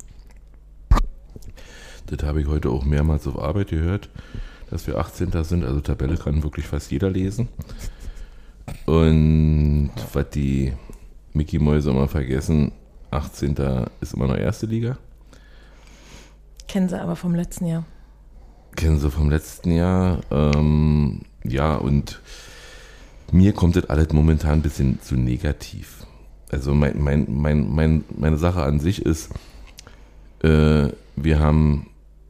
Das 2.06 2.26
habe 2.26 2.40
ich 2.40 2.46
heute 2.46 2.70
auch 2.70 2.84
mehrmals 2.84 3.26
auf 3.26 3.38
Arbeit 3.38 3.68
gehört, 3.68 4.08
dass 4.70 4.86
wir 4.86 4.98
18. 4.98 5.32
sind. 5.42 5.64
Also 5.64 5.80
Tabelle 5.80 6.16
kann 6.16 6.44
wirklich 6.44 6.66
fast 6.66 6.90
jeder 6.92 7.10
lesen. 7.10 7.48
Und 8.86 9.90
was 10.12 10.30
die 10.30 10.72
Mickey 11.32 11.58
Mäuse 11.58 11.90
immer 11.90 12.08
vergessen, 12.08 12.72
18. 13.10 13.56
ist 14.00 14.14
immer 14.14 14.28
noch 14.28 14.36
erste 14.36 14.66
Liga. 14.66 14.96
Kennen 16.68 16.88
sie 16.88 17.00
aber 17.00 17.16
vom 17.16 17.34
letzten 17.34 17.66
Jahr. 17.66 17.84
Kennen 18.76 18.98
sie 18.98 19.10
vom 19.10 19.30
letzten 19.30 19.72
Jahr. 19.72 20.20
Ähm, 20.30 21.22
ja, 21.44 21.74
und 21.76 22.20
mir 23.32 23.52
kommt 23.52 23.76
das 23.76 23.86
alles 23.86 24.12
momentan 24.12 24.52
ein 24.58 24.62
bisschen 24.62 25.00
zu 25.02 25.16
negativ. 25.16 26.06
Also 26.50 26.74
mein, 26.74 27.02
mein, 27.02 27.26
mein, 27.28 27.74
mein, 27.74 28.04
meine 28.16 28.36
Sache 28.38 28.62
an 28.62 28.78
sich 28.78 29.04
ist, 29.04 29.30
Äh, 30.42 30.90
wir 31.16 31.40
haben 31.40 31.86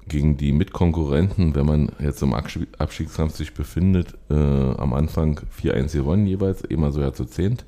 gegen 0.09 0.37
die 0.37 0.53
Mitkonkurrenten, 0.53 1.55
wenn 1.55 1.67
man 1.67 1.93
jetzt 1.99 2.23
im 2.23 2.35
Abstiegskampf 2.35 3.35
sich 3.35 3.55
befindet, 3.55 4.15
äh, 4.31 4.35
am 4.35 4.95
Anfang 4.95 5.41
4-1 5.61 5.93
gewonnen 5.93 6.27
jeweils, 6.27 6.63
immer 6.63 6.93
so 6.93 7.01
ja 7.01 7.13
zu 7.13 7.25
zehnt, 7.25 7.65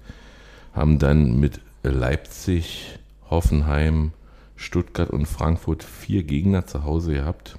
haben 0.73 0.99
dann 0.99 1.41
mit 1.41 1.61
Leipzig, 1.83 2.99
Hoffenheim, 3.29 4.13
Stuttgart 4.55 5.11
und 5.11 5.27
Frankfurt 5.27 5.83
vier 5.83 6.23
Gegner 6.23 6.67
zu 6.67 6.85
Hause 6.85 7.15
gehabt. 7.15 7.59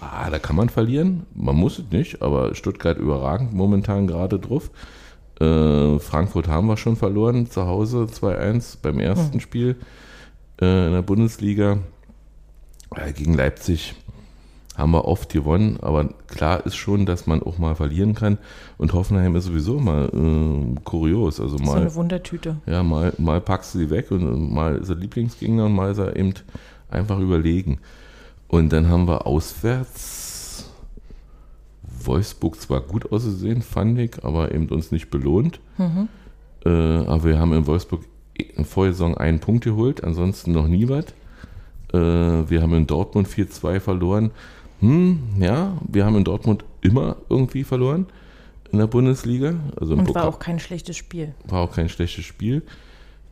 Ah, 0.00 0.28
da 0.30 0.38
kann 0.38 0.56
man 0.56 0.68
verlieren. 0.68 1.26
Man 1.34 1.56
muss 1.56 1.78
es 1.78 1.84
nicht, 1.90 2.22
aber 2.22 2.54
Stuttgart 2.54 2.98
überragend 2.98 3.52
momentan 3.54 4.06
gerade 4.06 4.38
drauf. 4.38 4.70
Äh, 5.40 5.98
Frankfurt 5.98 6.48
haben 6.48 6.66
wir 6.66 6.76
schon 6.76 6.96
verloren 6.96 7.50
zu 7.50 7.66
Hause 7.66 8.06
2-1 8.10 8.78
beim 8.82 8.98
ersten 8.98 9.40
Spiel 9.40 9.76
äh, 10.60 10.86
in 10.86 10.92
der 10.92 11.02
Bundesliga. 11.02 11.78
Äh, 12.94 13.12
gegen 13.12 13.34
Leipzig 13.34 13.94
haben 14.76 14.90
wir 14.92 15.06
oft 15.06 15.32
gewonnen, 15.32 15.78
aber 15.80 16.10
klar 16.26 16.64
ist 16.66 16.76
schon, 16.76 17.06
dass 17.06 17.26
man 17.26 17.42
auch 17.42 17.56
mal 17.58 17.74
verlieren 17.74 18.14
kann. 18.14 18.36
Und 18.76 18.92
Hoffenheim 18.92 19.34
ist 19.36 19.44
sowieso 19.44 19.78
mal 19.80 20.10
äh, 20.12 20.80
kurios. 20.84 21.40
Also 21.40 21.56
So 21.56 21.64
mal, 21.64 21.80
eine 21.80 21.94
Wundertüte. 21.94 22.56
ja, 22.66 22.82
mal, 22.82 23.12
mal 23.18 23.40
packst 23.40 23.74
du 23.74 23.78
sie 23.78 23.90
weg 23.90 24.10
und 24.10 24.52
mal 24.52 24.76
ist 24.76 24.90
er 24.90 24.96
Lieblingsgegner 24.96 25.66
und 25.66 25.74
mal 25.74 25.90
ist 25.92 25.98
er 25.98 26.14
eben 26.16 26.34
einfach 26.90 27.18
überlegen. 27.18 27.78
Und 28.48 28.72
dann 28.72 28.88
haben 28.88 29.08
wir 29.08 29.26
auswärts 29.26 30.70
Wolfsburg 31.82 32.60
zwar 32.60 32.80
gut 32.80 33.10
ausgesehen, 33.10 33.62
fand 33.62 33.98
ich, 33.98 34.24
aber 34.24 34.52
eben 34.54 34.68
uns 34.68 34.92
nicht 34.92 35.10
belohnt. 35.10 35.60
Äh, 36.64 36.68
aber 36.68 37.24
wir 37.24 37.38
haben 37.38 37.52
in 37.52 37.66
Wolfsburg 37.66 38.04
in 38.34 38.64
Vorsaison 38.64 39.16
einen 39.16 39.40
Punkt 39.40 39.64
geholt, 39.64 40.04
ansonsten 40.04 40.52
noch 40.52 40.68
nie 40.68 40.88
was. 40.88 41.06
Äh, 41.92 42.48
wir 42.50 42.62
haben 42.62 42.74
in 42.74 42.86
Dortmund 42.86 43.28
4-2 43.28 43.80
verloren. 43.80 44.30
Hm, 44.80 45.20
ja, 45.40 45.76
wir 45.88 46.04
haben 46.04 46.16
in 46.16 46.24
Dortmund 46.24 46.64
immer 46.82 47.16
irgendwie 47.28 47.64
verloren 47.64 48.06
in 48.72 48.78
der 48.78 48.86
Bundesliga. 48.86 49.54
Also 49.80 49.94
Und 49.94 50.04
Pokal 50.04 50.24
war 50.24 50.28
auch 50.28 50.38
kein 50.38 50.58
schlechtes 50.58 50.96
Spiel. 50.96 51.34
war 51.46 51.62
auch 51.62 51.72
kein 51.72 51.88
schlechtes 51.88 52.24
Spiel. 52.24 52.62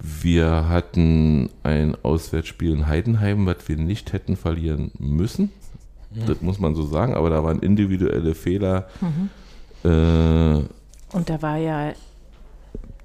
Wir 0.00 0.68
hatten 0.68 1.50
ein 1.62 1.96
Auswärtsspiel 2.02 2.72
in 2.72 2.86
Heidenheim, 2.86 3.46
was 3.46 3.56
wir 3.68 3.76
nicht 3.76 4.12
hätten 4.12 4.36
verlieren 4.36 4.90
müssen. 4.98 5.50
Das 6.26 6.40
muss 6.42 6.58
man 6.60 6.74
so 6.76 6.84
sagen, 6.86 7.14
aber 7.14 7.30
da 7.30 7.42
waren 7.42 7.58
individuelle 7.60 8.34
Fehler. 8.34 8.88
Äh, 9.82 9.88
Und 9.88 11.28
da 11.30 11.42
war 11.42 11.56
ja 11.56 11.92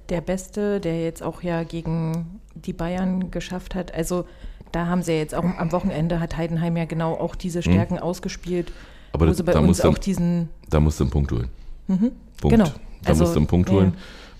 der 0.08 0.20
Beste, 0.20 0.80
der 0.80 1.02
jetzt 1.02 1.22
auch 1.22 1.42
ja 1.42 1.62
gegen 1.64 2.40
die 2.54 2.72
Bayern 2.72 3.30
geschafft 3.30 3.74
hat. 3.74 3.92
Also 3.94 4.24
da 4.72 4.86
haben 4.86 5.02
sie 5.02 5.12
ja 5.12 5.18
jetzt 5.18 5.34
auch 5.34 5.44
am 5.44 5.72
Wochenende 5.72 6.20
hat 6.20 6.36
Heidenheim 6.36 6.76
ja 6.76 6.84
genau 6.84 7.14
auch 7.14 7.34
diese 7.34 7.62
Stärken 7.62 7.98
ausgespielt, 7.98 8.68
Hm. 8.68 8.74
Aber 9.12 9.24
wo 9.26 9.30
das- 9.30 9.38
sie 9.38 9.42
bei 9.42 9.52
da 9.52 9.58
uns 9.60 9.80
auch 9.80 9.98
diesen 9.98 10.48
da 10.68 10.78
musst 10.78 11.00
du 11.00 11.04
einen 11.04 11.10
Punkt 11.10 11.32
holen. 11.32 11.48
Punkt. 11.88 12.12
Genau. 12.42 12.64
Da 13.02 13.08
Also, 13.08 13.24
musst 13.24 13.34
du 13.34 13.40
einen 13.40 13.46
Punkt 13.48 13.68
ja. 13.70 13.74
holen. 13.74 13.94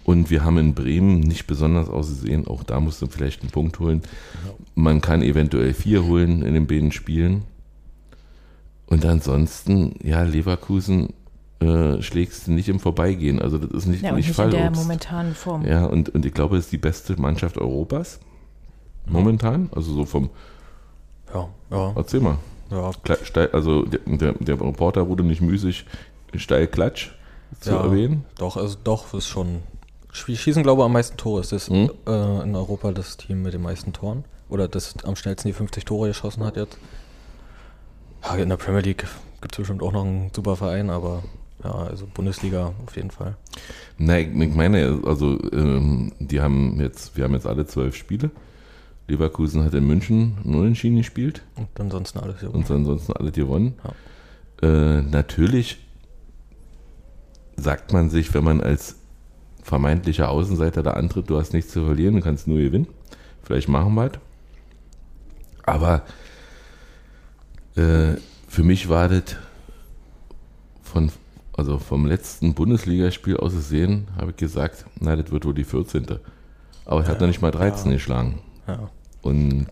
Und 0.04 0.30
wir 0.30 0.45
haben 0.45 0.59
in 0.59 0.75
Bremen 0.75 1.21
nicht 1.21 1.47
besonders 1.47 1.88
ausgesehen. 1.88 2.47
Auch 2.47 2.62
da 2.62 2.80
musst 2.80 3.00
du 3.02 3.07
vielleicht 3.07 3.42
einen 3.42 3.50
Punkt 3.50 3.78
holen. 3.78 4.02
Man 4.75 5.00
kann 5.00 5.23
eventuell 5.23 5.75
vier 5.75 6.04
holen 6.04 6.42
in 6.42 6.54
den 6.54 6.66
beiden 6.66 6.90
Spielen. 6.90 7.42
Und 8.87 9.04
ansonsten, 9.04 9.95
ja, 10.02 10.23
Leverkusen 10.23 11.11
äh, 11.61 12.00
schlägst 12.02 12.47
du 12.47 12.52
nicht 12.52 12.69
im 12.69 12.80
Vorbeigehen. 12.80 13.40
Also 13.40 13.59
das 13.59 13.71
ist 13.71 13.87
nicht, 13.87 14.02
ja, 14.02 14.12
nicht 14.12 14.28
nicht 14.28 14.38
in 14.38 14.50
der 14.50 14.71
momentanen 14.71 15.35
Form. 15.35 15.64
Ja, 15.64 15.85
und, 15.85 16.09
und 16.09 16.25
ich 16.25 16.35
glaube, 16.35 16.57
es 16.57 16.64
ist 16.64 16.73
die 16.73 16.78
beste 16.78 17.21
Mannschaft 17.21 17.59
Europas. 17.59 18.19
Momentan. 19.07 19.71
Also 19.75 19.92
so 19.95 20.04
vom, 20.04 20.30
Ja, 21.33 21.49
ja, 21.71 21.92
erzähl 21.97 22.21
mal. 22.21 22.38
ja. 22.71 22.90
Steil, 23.23 23.50
also 23.52 23.85
der, 23.85 24.00
der, 24.07 24.33
der 24.33 24.61
Reporter 24.61 25.09
wurde 25.09 25.23
nicht 25.25 25.40
müßig, 25.40 25.85
steil 26.35 26.66
Klatsch 26.66 27.11
zu 27.61 27.71
ja, 27.71 27.83
erwähnen. 27.83 28.25
Doch, 28.38 28.57
also 28.57 28.76
doch, 28.83 29.12
ist 29.14 29.28
schon. 29.28 29.59
Wir 30.26 30.37
schießen, 30.37 30.62
glaube 30.62 30.83
ich, 30.83 30.87
am 30.87 30.93
meisten 30.93 31.17
Tore. 31.17 31.40
Es 31.40 31.52
ist 31.52 31.69
Hm? 31.71 31.90
äh, 32.07 32.43
in 32.43 32.55
Europa 32.55 32.93
das 32.93 33.17
Team 33.17 33.43
mit 33.43 33.55
den 33.55 33.62
meisten 33.62 33.93
Toren. 33.93 34.25
Oder 34.49 34.67
das 34.69 34.95
am 35.05 35.14
schnellsten 35.17 35.49
die 35.49 35.55
50 35.55 35.85
Tore 35.85 36.09
geschossen 36.09 36.45
hat 36.45 36.57
jetzt. 36.57 36.76
Ja, 38.25 38.35
in 38.37 38.49
der 38.49 38.57
Premier 38.57 38.81
League 38.81 39.07
gibt 39.40 39.55
es 39.55 39.59
bestimmt 39.59 39.83
auch 39.83 39.93
noch 39.93 40.05
einen 40.05 40.31
super 40.35 40.57
Verein, 40.57 40.90
aber 40.90 41.23
ja, 41.62 41.73
also 41.73 42.07
Bundesliga 42.12 42.73
auf 42.87 42.97
jeden 42.97 43.11
Fall. 43.11 43.37
Nein, 43.99 44.40
ich 44.43 44.55
meine, 44.55 45.00
also 45.07 45.38
ähm, 45.52 46.12
die 46.19 46.40
haben 46.40 46.81
jetzt, 46.81 47.17
wir 47.17 47.25
haben 47.25 47.35
jetzt 47.35 47.47
alle 47.47 47.67
zwölf 47.67 47.95
Spiele. 47.95 48.31
Leverkusen 49.09 49.64
hat 49.64 49.75
in 49.75 49.87
München 49.87 50.38
nur 50.45 50.67
entschieden 50.67 50.97
gespielt 50.97 51.43
Und 51.57 51.69
ansonsten 51.79 52.19
alles 52.21 52.40
hier. 52.40 52.52
und 52.55 52.71
ansonsten 52.71 53.12
alle 53.12 53.31
gewonnen. 53.33 53.75
Äh, 54.62 55.02
natürlich 55.02 55.79
sagt 57.57 57.93
man 57.93 58.11
sich, 58.11 58.33
wenn 58.35 58.45
man 58.45 58.61
als 58.61 58.97
vermeintlicher 59.71 60.29
Außenseiter 60.29 60.83
da 60.83 60.91
antritt, 60.95 61.31
du 61.31 61.39
hast 61.39 61.53
nichts 61.53 61.73
zu 61.73 61.85
verlieren, 61.85 62.17
du 62.17 62.21
kannst 62.21 62.49
nur 62.49 62.59
gewinnen. 62.59 62.89
Vielleicht 63.45 63.69
machen 63.69 63.95
wir 63.95 64.07
es. 64.07 64.19
Aber 65.62 66.03
äh, 67.77 68.17
für 68.49 68.65
mich 68.65 68.89
war 68.89 69.09
das 69.09 69.37
von, 70.83 71.12
also 71.57 71.79
vom 71.79 72.05
letzten 72.05 72.55
Bundesligaspiel 72.55 73.37
aus 73.37 73.53
gesehen, 73.53 74.09
habe 74.19 74.33
ich 74.33 74.37
gesagt, 74.37 74.87
na, 74.99 75.15
das 75.15 75.31
wird 75.31 75.45
wohl 75.45 75.55
die 75.55 75.65
14. 75.65 76.05
Aber 76.85 77.00
ich 77.00 77.07
hat 77.07 77.21
noch 77.21 77.29
nicht 77.29 77.41
mal 77.41 77.53
13 77.53 77.87
ja. 77.87 77.97
geschlagen. 77.97 78.41
Ja. 78.67 78.91
Und 79.23 79.69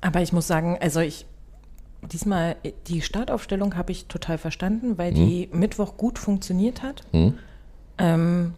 Aber 0.00 0.22
ich 0.22 0.32
muss 0.32 0.46
sagen, 0.46 0.78
also 0.80 1.00
ich 1.00 1.26
diesmal 2.02 2.56
die 2.86 3.00
Startaufstellung 3.00 3.76
habe 3.76 3.90
ich 3.90 4.06
total 4.06 4.38
verstanden, 4.38 4.98
weil 4.98 5.12
die 5.14 5.48
Mittwoch 5.52 5.96
gut 5.96 6.18
funktioniert 6.18 6.82
hat. 6.82 7.02
hm? 7.10 7.38
Ähm, 7.96 8.54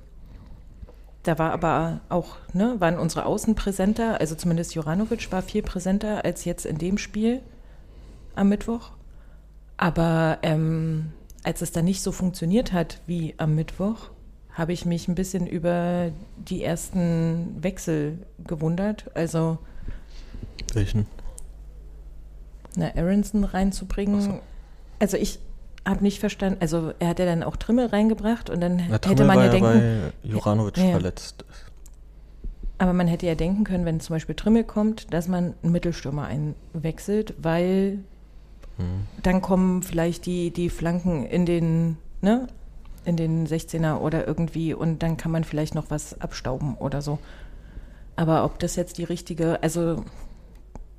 da 1.26 1.38
war 1.38 1.52
aber 1.52 2.00
auch, 2.08 2.36
ne, 2.52 2.76
waren 2.78 2.98
unsere 2.98 3.26
Außen 3.26 3.54
präsenter, 3.54 4.20
also 4.20 4.34
zumindest 4.34 4.74
Juranovic 4.74 5.32
war 5.32 5.42
viel 5.42 5.62
präsenter 5.62 6.24
als 6.24 6.44
jetzt 6.44 6.66
in 6.66 6.78
dem 6.78 6.98
Spiel 6.98 7.40
am 8.34 8.48
Mittwoch. 8.48 8.90
Aber 9.76 10.38
ähm, 10.42 11.12
als 11.42 11.62
es 11.62 11.72
dann 11.72 11.84
nicht 11.84 12.02
so 12.02 12.12
funktioniert 12.12 12.72
hat 12.72 13.00
wie 13.06 13.34
am 13.38 13.54
Mittwoch, 13.54 14.10
habe 14.52 14.72
ich 14.72 14.86
mich 14.86 15.08
ein 15.08 15.14
bisschen 15.14 15.46
über 15.46 16.10
die 16.36 16.62
ersten 16.62 17.62
Wechsel 17.62 18.18
gewundert. 18.38 19.10
Also 19.14 19.58
Welchen? 20.72 21.06
na, 22.76 22.94
Aronson 22.94 23.44
reinzubringen. 23.44 24.40
Also 24.98 25.16
ich 25.16 25.40
habe 25.86 26.02
nicht 26.02 26.20
verstanden, 26.20 26.58
also 26.60 26.92
er 26.98 27.08
hat 27.08 27.18
ja 27.18 27.24
dann 27.24 27.42
auch 27.42 27.56
Trimmel 27.56 27.86
reingebracht 27.86 28.50
und 28.50 28.60
dann 28.60 28.82
Na, 28.88 28.98
hätte 29.04 29.24
man 29.24 29.38
ja 29.38 29.48
denken, 29.48 29.64
weil 29.64 30.12
Juranovic 30.22 30.76
ja. 30.76 30.90
verletzt 30.90 31.44
ist. 31.48 31.72
aber 32.78 32.92
man 32.92 33.06
hätte 33.06 33.26
ja 33.26 33.34
denken 33.34 33.64
können, 33.64 33.84
wenn 33.86 34.00
zum 34.00 34.14
Beispiel 34.16 34.34
Trimmel 34.34 34.64
kommt, 34.64 35.12
dass 35.14 35.28
man 35.28 35.54
einen 35.62 35.72
Mittelstürmer 35.72 36.26
einwechselt, 36.26 37.34
weil 37.38 38.00
Hm. 38.78 39.06
dann 39.22 39.40
kommen 39.40 39.82
vielleicht 39.82 40.26
die, 40.26 40.50
die 40.50 40.68
Flanken 40.68 41.24
in 41.24 41.46
den, 41.46 41.96
ne, 42.20 42.46
in 43.06 43.16
den 43.16 43.46
16er 43.46 43.98
oder 44.00 44.26
irgendwie 44.26 44.74
und 44.74 45.02
dann 45.02 45.16
kann 45.16 45.30
man 45.30 45.44
vielleicht 45.44 45.74
noch 45.74 45.88
was 45.90 46.20
abstauben 46.20 46.74
oder 46.76 47.00
so. 47.00 47.18
Aber 48.16 48.44
ob 48.44 48.58
das 48.58 48.76
jetzt 48.76 48.98
die 48.98 49.04
richtige, 49.04 49.62
also 49.62 50.04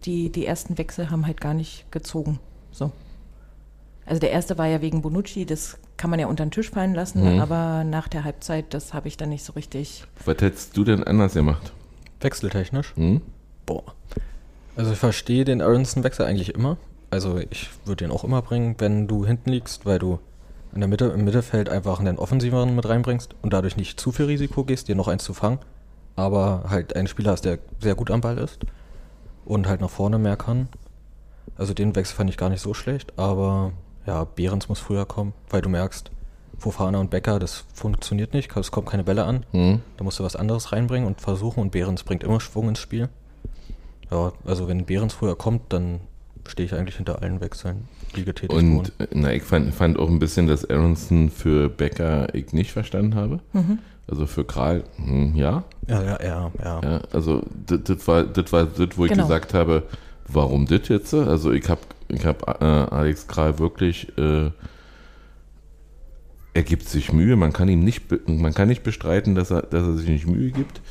die, 0.06 0.32
die 0.32 0.46
ersten 0.46 0.78
Wechsel 0.78 1.10
haben 1.12 1.28
halt 1.28 1.42
gar 1.42 1.54
nicht 1.54 1.92
gezogen. 1.92 2.40
So. 2.72 2.92
Also 4.08 4.20
der 4.22 4.32
erste 4.32 4.58
war 4.58 4.68
ja 4.68 4.82
wegen 4.82 5.02
Bonucci, 5.02 5.46
das 5.46 5.78
kann 5.98 6.10
man 6.10 6.20
ja 6.20 6.28
unter 6.28 6.46
den 6.46 6.52
Tisch 6.52 6.70
fallen 6.70 6.96
lassen, 6.96 7.36
Mhm. 7.36 7.40
aber 7.42 7.84
nach 7.84 8.08
der 8.08 8.24
Halbzeit, 8.24 8.74
das 8.74 8.94
habe 8.94 9.08
ich 9.10 9.18
dann 9.18 9.30
nicht 9.30 9.44
so 9.44 9.54
richtig. 9.54 10.04
was 10.26 10.38
hättest 10.40 10.76
du 10.78 10.84
denn 10.86 11.04
anders 11.04 11.34
gemacht? 11.34 11.74
Wechseltechnisch? 12.22 12.96
Hm? 12.96 13.22
Boah. 13.66 13.84
Also 14.76 14.94
ich 14.94 14.98
verstehe 14.98 15.44
den 15.44 15.62
Aronson-Wechsel 15.62 16.26
eigentlich 16.26 16.56
immer. 16.56 16.78
Also 17.10 17.38
ich 17.50 17.70
würde 17.86 18.06
den 18.06 18.12
auch 18.12 18.24
immer 18.24 18.42
bringen, 18.42 18.76
wenn 18.80 19.08
du 19.08 19.26
hinten 19.26 19.50
liegst, 19.52 19.86
weil 19.86 20.00
du 20.00 20.20
in 20.74 20.80
der 20.82 20.88
Mitte, 20.88 21.06
im 21.06 21.24
Mittelfeld 21.26 21.70
einfach 21.70 22.00
einen 22.00 22.18
Offensiveren 22.18 22.76
mit 22.76 22.88
reinbringst 22.88 23.36
und 23.42 23.54
dadurch 23.54 23.78
nicht 23.78 24.00
zu 24.00 24.12
viel 24.12 24.26
Risiko 24.26 24.64
gehst, 24.64 24.88
dir 24.88 24.96
noch 24.96 25.08
eins 25.08 25.24
zu 25.24 25.34
fangen, 25.34 25.60
aber 26.16 26.66
halt 26.70 26.96
einen 26.96 27.08
Spieler 27.08 27.32
hast, 27.32 27.46
der 27.46 27.60
sehr 27.82 27.96
gut 27.96 28.12
am 28.12 28.22
Ball 28.22 28.38
ist 28.38 28.60
und 29.46 29.68
halt 29.68 29.82
nach 29.82 29.90
vorne 29.90 30.18
mehr 30.20 30.36
kann. 30.38 30.70
Also 31.58 31.74
den 31.74 31.96
Wechsel 31.96 32.16
fand 32.16 32.30
ich 32.30 32.38
gar 32.38 32.50
nicht 32.50 32.62
so 32.62 32.74
schlecht, 32.74 33.18
aber 33.18 33.72
ja, 34.08 34.24
Behrens 34.24 34.70
muss 34.70 34.80
früher 34.80 35.06
kommen, 35.06 35.34
weil 35.50 35.62
du 35.62 35.70
merkst, 35.70 36.10
Fofana 36.58 36.98
und 37.00 37.12
Becker, 37.12 37.38
das 37.38 37.66
funktioniert 37.74 38.34
nicht, 38.34 38.56
es 38.58 38.72
kommen 38.72 38.88
keine 38.88 39.04
Bälle 39.04 39.26
an. 39.26 39.46
Hm? 39.52 39.82
Da 39.98 40.04
musst 40.04 40.18
du 40.20 40.24
was 40.24 40.36
anderes 40.36 40.72
reinbringen 40.72 41.06
und 41.08 41.22
versuchen 41.22 41.60
und 41.62 41.72
Behrens 41.72 42.04
bringt 42.04 42.24
immer 42.24 42.40
Schwung 42.40 42.70
ins 42.70 42.80
Spiel. 42.80 43.10
Ja, 44.10 44.32
also 44.46 44.68
wenn 44.68 44.86
Behrens 44.86 45.14
früher 45.14 45.38
kommt, 45.38 45.62
dann 45.74 46.00
stehe 46.48 46.66
ich 46.66 46.74
eigentlich 46.74 46.96
hinter 46.96 47.22
allen 47.22 47.42
Wechseln, 47.42 47.88
die 48.16 48.24
getätigt 48.24 48.54
wurden. 48.54 48.80
Und 48.80 48.94
äh, 49.00 49.08
na, 49.14 49.34
ich 49.34 49.44
fand, 49.44 49.74
fand 49.76 50.00
auch 50.00 50.10
ein 50.10 50.18
bisschen, 50.18 50.48
dass 50.48 50.68
Aronson 50.68 51.30
für 51.30 51.70
Becker 51.70 52.34
ich 52.34 52.54
nicht 52.54 52.72
verstanden 52.72 53.16
habe. 53.16 53.42
Also 54.10 54.26
für 54.26 54.46
Kral, 54.46 54.86
hm, 54.96 55.36
ja. 55.36 55.66
Ja, 55.88 56.02
ja, 56.02 56.24
ja, 56.24 56.52
ja. 56.64 56.82
ja. 56.82 57.02
Also 57.12 57.44
das 57.68 58.08
war, 58.08 58.24
das 58.24 58.52
war 58.54 58.66
das, 58.66 58.98
wo 58.98 59.04
ich 59.06 59.12
Genau. 59.12 59.24
gesagt 59.24 59.54
habe, 59.54 59.84
Warum 60.28 60.66
das 60.66 60.88
jetzt? 60.88 61.14
Also 61.14 61.52
ich 61.52 61.68
habe 61.70 61.82
ich 62.10 62.26
hab, 62.26 62.62
äh, 62.62 62.66
Alex 62.66 63.28
Kral 63.28 63.60
wirklich, 63.60 64.18
äh, 64.18 64.52
er 66.54 66.64
gibt 66.64 66.88
sich 66.88 67.14
Mühe, 67.14 67.36
man 67.36 67.54
kann 67.54 67.70
ihm 67.70 67.84
nicht, 67.84 68.04
man 68.28 68.54
kann 68.54 68.68
nicht 68.68 68.84
bestreiten, 68.84 69.36
dass 69.36 69.52
er, 69.52 69.62
dass 69.64 69.84
er 69.84 69.94
sich 69.94 70.10
nicht 70.10 70.28
Mühe 70.28 70.52
gibt. 70.52 70.82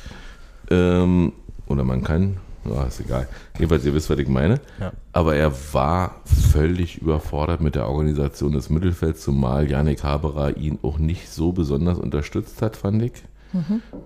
Ähm, 0.69 1.33
oder 1.67 1.83
man 1.83 2.03
kann, 2.03 2.37
oh, 2.65 2.81
ist 2.87 3.01
egal. 3.01 3.27
Jedenfalls, 3.57 3.85
ihr 3.85 3.93
wisst, 3.93 4.09
was 4.09 4.17
ich 4.19 4.29
meine. 4.29 4.61
Ja. 4.79 4.93
Aber 5.11 5.35
er 5.35 5.51
war 5.73 6.21
völlig 6.25 7.01
überfordert 7.01 7.61
mit 7.61 7.75
der 7.75 7.87
Organisation 7.87 8.53
des 8.53 8.69
Mittelfelds, 8.69 9.21
zumal 9.21 9.69
Janik 9.69 10.03
Haberer 10.03 10.55
ihn 10.55 10.79
auch 10.83 10.97
nicht 10.99 11.29
so 11.29 11.51
besonders 11.51 11.97
unterstützt 11.97 12.61
hat, 12.61 12.77
fand 12.77 13.03
ich. 13.03 13.13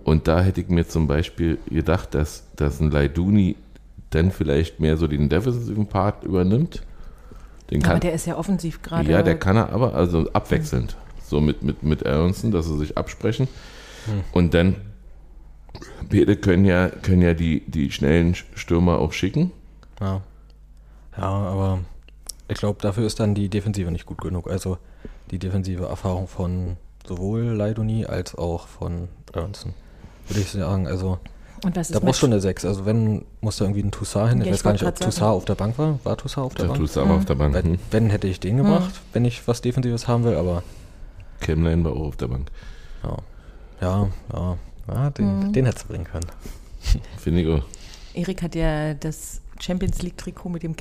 Und 0.03 0.27
da 0.27 0.41
hätte 0.41 0.61
ich 0.61 0.69
mir 0.69 0.87
zum 0.87 1.07
Beispiel 1.07 1.57
gedacht, 1.69 2.13
dass, 2.13 2.45
dass 2.55 2.79
ein 2.79 2.91
Leiduni 2.91 3.55
dann 4.11 4.31
vielleicht 4.31 4.79
mehr 4.79 4.97
so 4.97 5.07
den 5.07 5.29
defensiven 5.29 5.87
Part 5.87 6.23
übernimmt. 6.23 6.83
Den 7.69 7.83
Aber 7.83 7.93
kann, 7.93 7.99
der 8.01 8.13
ist 8.13 8.27
ja 8.27 8.37
offensiv 8.37 8.81
gerade. 8.81 9.09
ja, 9.09 9.23
der 9.23 9.39
kann 9.39 9.55
er 9.55 9.71
aber, 9.71 9.95
also 9.95 10.29
abwechselnd. 10.33 10.95
So 11.23 11.39
mit, 11.39 11.63
mit, 11.63 11.81
mit 11.83 12.05
Aronson, 12.05 12.51
dass 12.51 12.67
sie 12.67 12.77
sich 12.77 12.97
absprechen. 12.97 13.47
Und 14.33 14.53
dann, 14.53 14.75
beide 16.09 16.35
können 16.35 16.65
ja, 16.65 16.89
können 16.89 17.21
ja 17.21 17.33
die, 17.33 17.63
die 17.67 17.91
schnellen 17.91 18.35
Stürmer 18.35 18.99
auch 18.99 19.13
schicken. 19.13 19.51
Ja. 19.99 20.21
Ja, 21.17 21.23
aber 21.23 21.79
ich 22.47 22.57
glaube, 22.57 22.79
dafür 22.81 23.05
ist 23.05 23.19
dann 23.19 23.35
die 23.35 23.49
Defensive 23.49 23.91
nicht 23.91 24.05
gut 24.05 24.19
genug. 24.19 24.49
Also 24.49 24.77
die 25.29 25.39
defensive 25.39 25.85
Erfahrung 25.85 26.27
von 26.27 26.77
sowohl 27.05 27.43
Leidoni 27.43 28.05
als 28.05 28.35
auch 28.35 28.67
von 28.67 29.07
Aronson. 29.33 29.73
Würde 30.27 30.41
ich 30.41 30.51
sagen, 30.51 30.87
also 30.87 31.19
Und 31.63 31.75
was 31.75 31.89
ist 31.89 31.95
da 31.95 31.99
brauchst 31.99 32.19
du 32.21 32.25
schon 32.25 32.31
eine 32.33 32.41
6. 32.41 32.65
Also 32.65 32.85
wenn, 32.85 33.23
muss 33.41 33.57
da 33.57 33.65
irgendwie 33.65 33.83
ein 33.83 33.91
Toussaint 33.91 34.29
hin. 34.29 34.41
Ich 34.41 34.47
Ja, 34.47 34.51
weiß 34.53 34.59
ich 34.59 34.63
gar 34.63 34.71
nicht, 34.73 34.83
ob 34.83 34.95
Toussaint 34.95 35.13
sagen. 35.13 35.31
auf 35.33 35.45
der 35.45 35.55
Bank 35.55 35.77
war. 35.77 35.99
War 36.03 36.17
Toussaint 36.17 36.45
auf 36.47 36.53
der 36.55 36.63
Der 36.65 36.69
Bank? 36.69 36.79
tust 36.79 36.95
du 36.95 37.01
aber 37.01 37.13
auf 37.15 37.25
der 37.25 37.35
Bank. 37.35 37.53
Wenn, 37.53 37.65
Hm. 37.73 37.79
wenn 37.91 38.09
hätte 38.09 38.27
ich 38.27 38.39
den 38.39 38.57
gebracht, 38.57 38.99
wenn 39.13 39.25
ich 39.25 39.47
was 39.47 39.61
Defensives 39.61 40.07
haben 40.07 40.23
will, 40.23 40.35
aber 40.35 40.63
Kemlein 41.39 41.83
war 41.83 41.93
auch 41.93 42.07
auf 42.07 42.15
der 42.17 42.27
Bank. 42.29 42.49
ja, 43.03 43.17
ja, 43.81 44.09
ja, 44.33 44.57
ja 44.87 45.09
den, 45.11 45.53
den 45.53 45.65
hättest 45.65 45.85
du 45.85 45.89
bringen 45.89 46.05
können. 46.05 46.25
Finde 47.17 47.41
ich 47.41 47.47
auch. 47.47 47.63
Erik 48.13 48.41
hat 48.41 48.55
ja 48.55 48.93
das 48.95 49.41
Champions 49.59 50.01
League 50.01 50.17
Trikot 50.17 50.49
mit 50.49 50.63
dem 50.63 50.75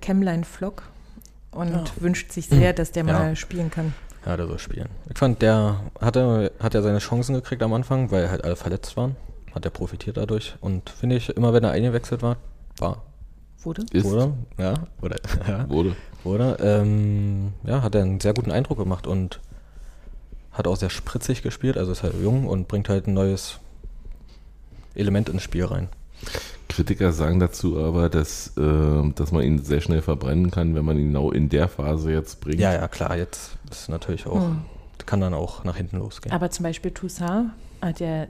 Chemline 0.00 0.44
Flock 0.44 0.82
und 1.52 1.90
wünscht 2.02 2.32
sich 2.32 2.48
sehr, 2.48 2.72
dass 2.72 2.92
der 2.92 3.04
Ja. 3.06 3.12
mal 3.12 3.36
spielen 3.36 3.70
kann. 3.70 3.94
Ja, 4.26 4.36
der 4.36 4.46
soll 4.48 4.58
spielen. 4.58 4.88
Ich 5.08 5.16
fand, 5.18 5.40
der 5.40 5.80
hatte, 6.00 6.50
hat 6.58 6.74
ja 6.74 6.82
seine 6.82 6.98
Chancen 6.98 7.34
gekriegt 7.34 7.62
am 7.62 7.72
Anfang, 7.72 8.10
weil 8.10 8.28
halt 8.28 8.42
alle 8.44 8.56
verletzt 8.56 8.96
waren. 8.96 9.14
Hat 9.56 9.64
er 9.64 9.70
profitiert 9.72 10.18
dadurch. 10.18 10.54
Und 10.60 10.90
finde 10.90 11.16
ich, 11.16 11.30
immer 11.30 11.52
wenn 11.52 11.64
er 11.64 11.70
eingewechselt 11.70 12.22
war, 12.22 12.36
war, 12.78 13.02
Wurde? 13.66 13.84
Ist, 13.90 14.04
wurde, 14.04 14.32
ja, 14.58 14.74
oder, 15.02 15.16
ja, 15.48 15.68
wurde. 15.68 15.96
wurde, 16.22 16.56
ähm, 16.60 17.52
ja, 17.64 17.82
hat 17.82 17.96
er 17.96 18.02
einen 18.02 18.20
sehr 18.20 18.32
guten 18.32 18.52
Eindruck 18.52 18.78
gemacht 18.78 19.08
und 19.08 19.40
hat 20.52 20.68
auch 20.68 20.76
sehr 20.76 20.88
spritzig 20.88 21.42
gespielt, 21.42 21.76
also 21.76 21.90
ist 21.90 22.04
halt 22.04 22.14
jung 22.22 22.46
und 22.46 22.68
bringt 22.68 22.88
halt 22.88 23.08
ein 23.08 23.14
neues 23.14 23.58
Element 24.94 25.28
ins 25.28 25.42
Spiel 25.42 25.64
rein. 25.64 25.88
Kritiker 26.68 27.12
sagen 27.12 27.40
dazu 27.40 27.82
aber, 27.82 28.08
dass, 28.08 28.56
äh, 28.56 29.10
dass 29.16 29.32
man 29.32 29.42
ihn 29.42 29.58
sehr 29.64 29.80
schnell 29.80 30.00
verbrennen 30.00 30.52
kann, 30.52 30.76
wenn 30.76 30.84
man 30.84 30.96
ihn 30.96 31.08
genau 31.08 31.32
in 31.32 31.48
der 31.48 31.66
Phase 31.66 32.12
jetzt 32.12 32.40
bringt. 32.40 32.60
Ja, 32.60 32.72
ja, 32.72 32.86
klar, 32.86 33.16
jetzt 33.16 33.56
ist 33.68 33.88
natürlich 33.88 34.26
auch, 34.26 34.52
kann 35.06 35.20
dann 35.20 35.34
auch 35.34 35.64
nach 35.64 35.76
hinten 35.76 35.98
losgehen. 35.98 36.32
Aber 36.32 36.50
zum 36.50 36.62
Beispiel 36.62 36.92
Toussaint 36.92 37.50
hat 37.80 37.98
ja 37.98 38.26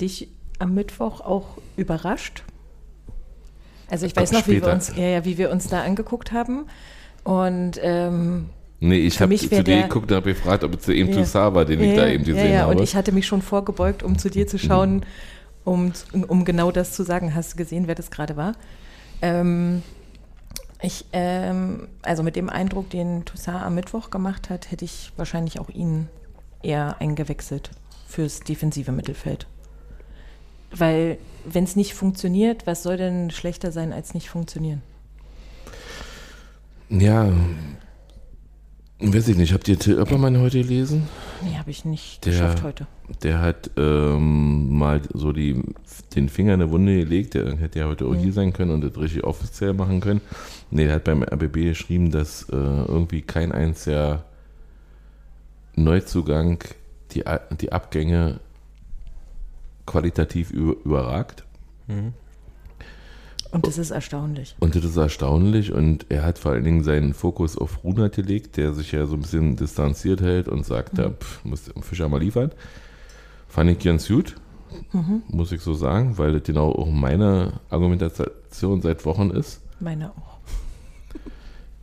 dich 0.00 0.28
am 0.62 0.74
Mittwoch 0.74 1.20
auch 1.20 1.58
überrascht. 1.76 2.44
Also 3.90 4.06
ich 4.06 4.16
weiß 4.16 4.30
Ach, 4.32 4.38
noch, 4.40 4.48
wie 4.48 4.62
wir, 4.62 4.72
uns, 4.72 4.92
ja, 4.96 5.04
ja, 5.04 5.24
wie 5.24 5.36
wir 5.36 5.50
uns 5.50 5.68
da 5.68 5.82
angeguckt 5.82 6.32
haben. 6.32 6.66
Und 7.24 7.72
ähm, 7.82 8.48
Nee, 8.80 8.98
ich 8.98 9.20
habe 9.20 9.36
zu 9.36 9.48
dir 9.48 9.62
der- 9.62 9.82
geguckt 9.82 10.10
und 10.10 10.16
habe 10.16 10.32
gefragt, 10.32 10.64
ob 10.64 10.74
es 10.74 10.88
eben 10.88 11.10
Ja. 11.10 11.16
Toussaint 11.16 11.54
war, 11.54 11.64
den 11.64 11.80
ich 11.80 11.94
da 11.94 12.06
eben 12.08 12.24
gesehen 12.24 12.46
ja, 12.46 12.52
ja, 12.52 12.60
habe. 12.62 12.72
und 12.76 12.82
ich 12.82 12.96
hatte 12.96 13.12
mich 13.12 13.26
schon 13.26 13.42
vorgebeugt, 13.42 14.02
um 14.02 14.18
zu 14.18 14.28
dir 14.30 14.46
zu 14.46 14.58
schauen, 14.58 15.04
um, 15.64 15.92
um 16.26 16.44
genau 16.44 16.72
das 16.72 16.92
zu 16.92 17.04
sagen. 17.04 17.34
Hast 17.34 17.52
du 17.52 17.56
gesehen, 17.58 17.86
wer 17.86 17.94
das 17.94 18.10
gerade 18.10 18.36
war? 18.36 18.54
Ähm, 19.20 19.82
ich, 20.80 21.04
ähm, 21.12 21.86
also 22.02 22.24
mit 22.24 22.34
dem 22.34 22.48
Eindruck, 22.48 22.90
den 22.90 23.24
Toussaint 23.24 23.62
am 23.62 23.74
Mittwoch 23.76 24.10
gemacht 24.10 24.50
hat, 24.50 24.70
hätte 24.72 24.84
ich 24.84 25.12
wahrscheinlich 25.16 25.60
auch 25.60 25.68
ihn 25.68 26.08
eher 26.62 26.96
eingewechselt 27.00 27.70
fürs 28.08 28.40
defensive 28.40 28.90
Mittelfeld. 28.90 29.46
Weil, 30.74 31.18
wenn 31.44 31.64
es 31.64 31.76
nicht 31.76 31.94
funktioniert, 31.94 32.66
was 32.66 32.82
soll 32.82 32.96
denn 32.96 33.30
schlechter 33.30 33.72
sein 33.72 33.92
als 33.92 34.14
nicht 34.14 34.28
funktionieren? 34.30 34.82
ja, 36.88 37.32
weiß 39.00 39.28
ich 39.28 39.36
nicht. 39.36 39.52
Habt 39.54 39.66
ihr 39.68 39.78
Till 39.78 39.98
Oppermann 39.98 40.38
heute 40.40 40.60
gelesen? 40.62 41.08
Nee, 41.42 41.56
habe 41.56 41.70
ich 41.70 41.84
nicht 41.84 42.24
Der- 42.24 42.32
geschafft 42.32 42.62
heute. 42.62 42.86
Der 43.22 43.40
hat 43.40 43.70
ähm, 43.76 44.70
mal 44.76 45.00
so 45.12 45.32
die, 45.32 45.62
den 46.14 46.28
Finger 46.28 46.54
in 46.54 46.62
eine 46.62 46.70
Wunde 46.70 46.96
gelegt. 46.98 47.34
Der 47.34 47.56
hätte 47.56 47.78
ja 47.80 47.86
heute 47.86 48.06
auch 48.06 48.14
hier 48.14 48.32
sein 48.32 48.52
können 48.52 48.70
und 48.70 48.82
das 48.82 48.96
richtig 48.98 49.24
offiziell 49.24 49.72
machen 49.74 50.00
können. 50.00 50.20
Nee, 50.70 50.84
der 50.84 50.94
hat 50.96 51.04
beim 51.04 51.22
RBB 51.22 51.54
geschrieben, 51.64 52.10
dass 52.10 52.44
äh, 52.50 52.56
irgendwie 52.56 53.22
kein 53.22 53.52
einziger 53.52 54.24
Neuzugang 55.74 56.58
die, 57.12 57.24
die 57.60 57.72
Abgänge 57.72 58.40
qualitativ 59.92 60.50
über, 60.50 60.74
überragt. 60.84 61.44
Und 63.50 63.66
das 63.66 63.76
ist 63.76 63.90
erstaunlich. 63.90 64.56
Und 64.60 64.74
das 64.74 64.84
ist 64.84 64.96
erstaunlich 64.96 65.72
und 65.72 66.06
er 66.08 66.24
hat 66.24 66.38
vor 66.38 66.52
allen 66.52 66.64
Dingen 66.64 66.82
seinen 66.82 67.12
Fokus 67.12 67.58
auf 67.58 67.84
Runert 67.84 68.16
gelegt, 68.16 68.56
der 68.56 68.72
sich 68.72 68.92
ja 68.92 69.04
so 69.04 69.14
ein 69.14 69.20
bisschen 69.20 69.56
distanziert 69.56 70.22
hält 70.22 70.48
und 70.48 70.64
sagt, 70.64 70.96
ja, 70.96 71.10
pff, 71.10 71.44
muss 71.44 71.64
der 71.64 71.82
Fischer 71.82 72.08
mal 72.08 72.20
liefern. 72.20 72.50
Fand 73.48 73.70
ich 73.70 73.78
ganz 73.80 74.08
gut, 74.08 74.36
muss 75.28 75.52
ich 75.52 75.60
so 75.60 75.74
sagen, 75.74 76.16
weil 76.16 76.32
das 76.32 76.44
genau 76.44 76.72
auch 76.72 76.90
meine 76.90 77.60
Argumentation 77.68 78.80
seit 78.80 79.04
Wochen 79.04 79.28
ist, 79.30 79.60
Meine 79.80 80.10
auch. 80.12 80.38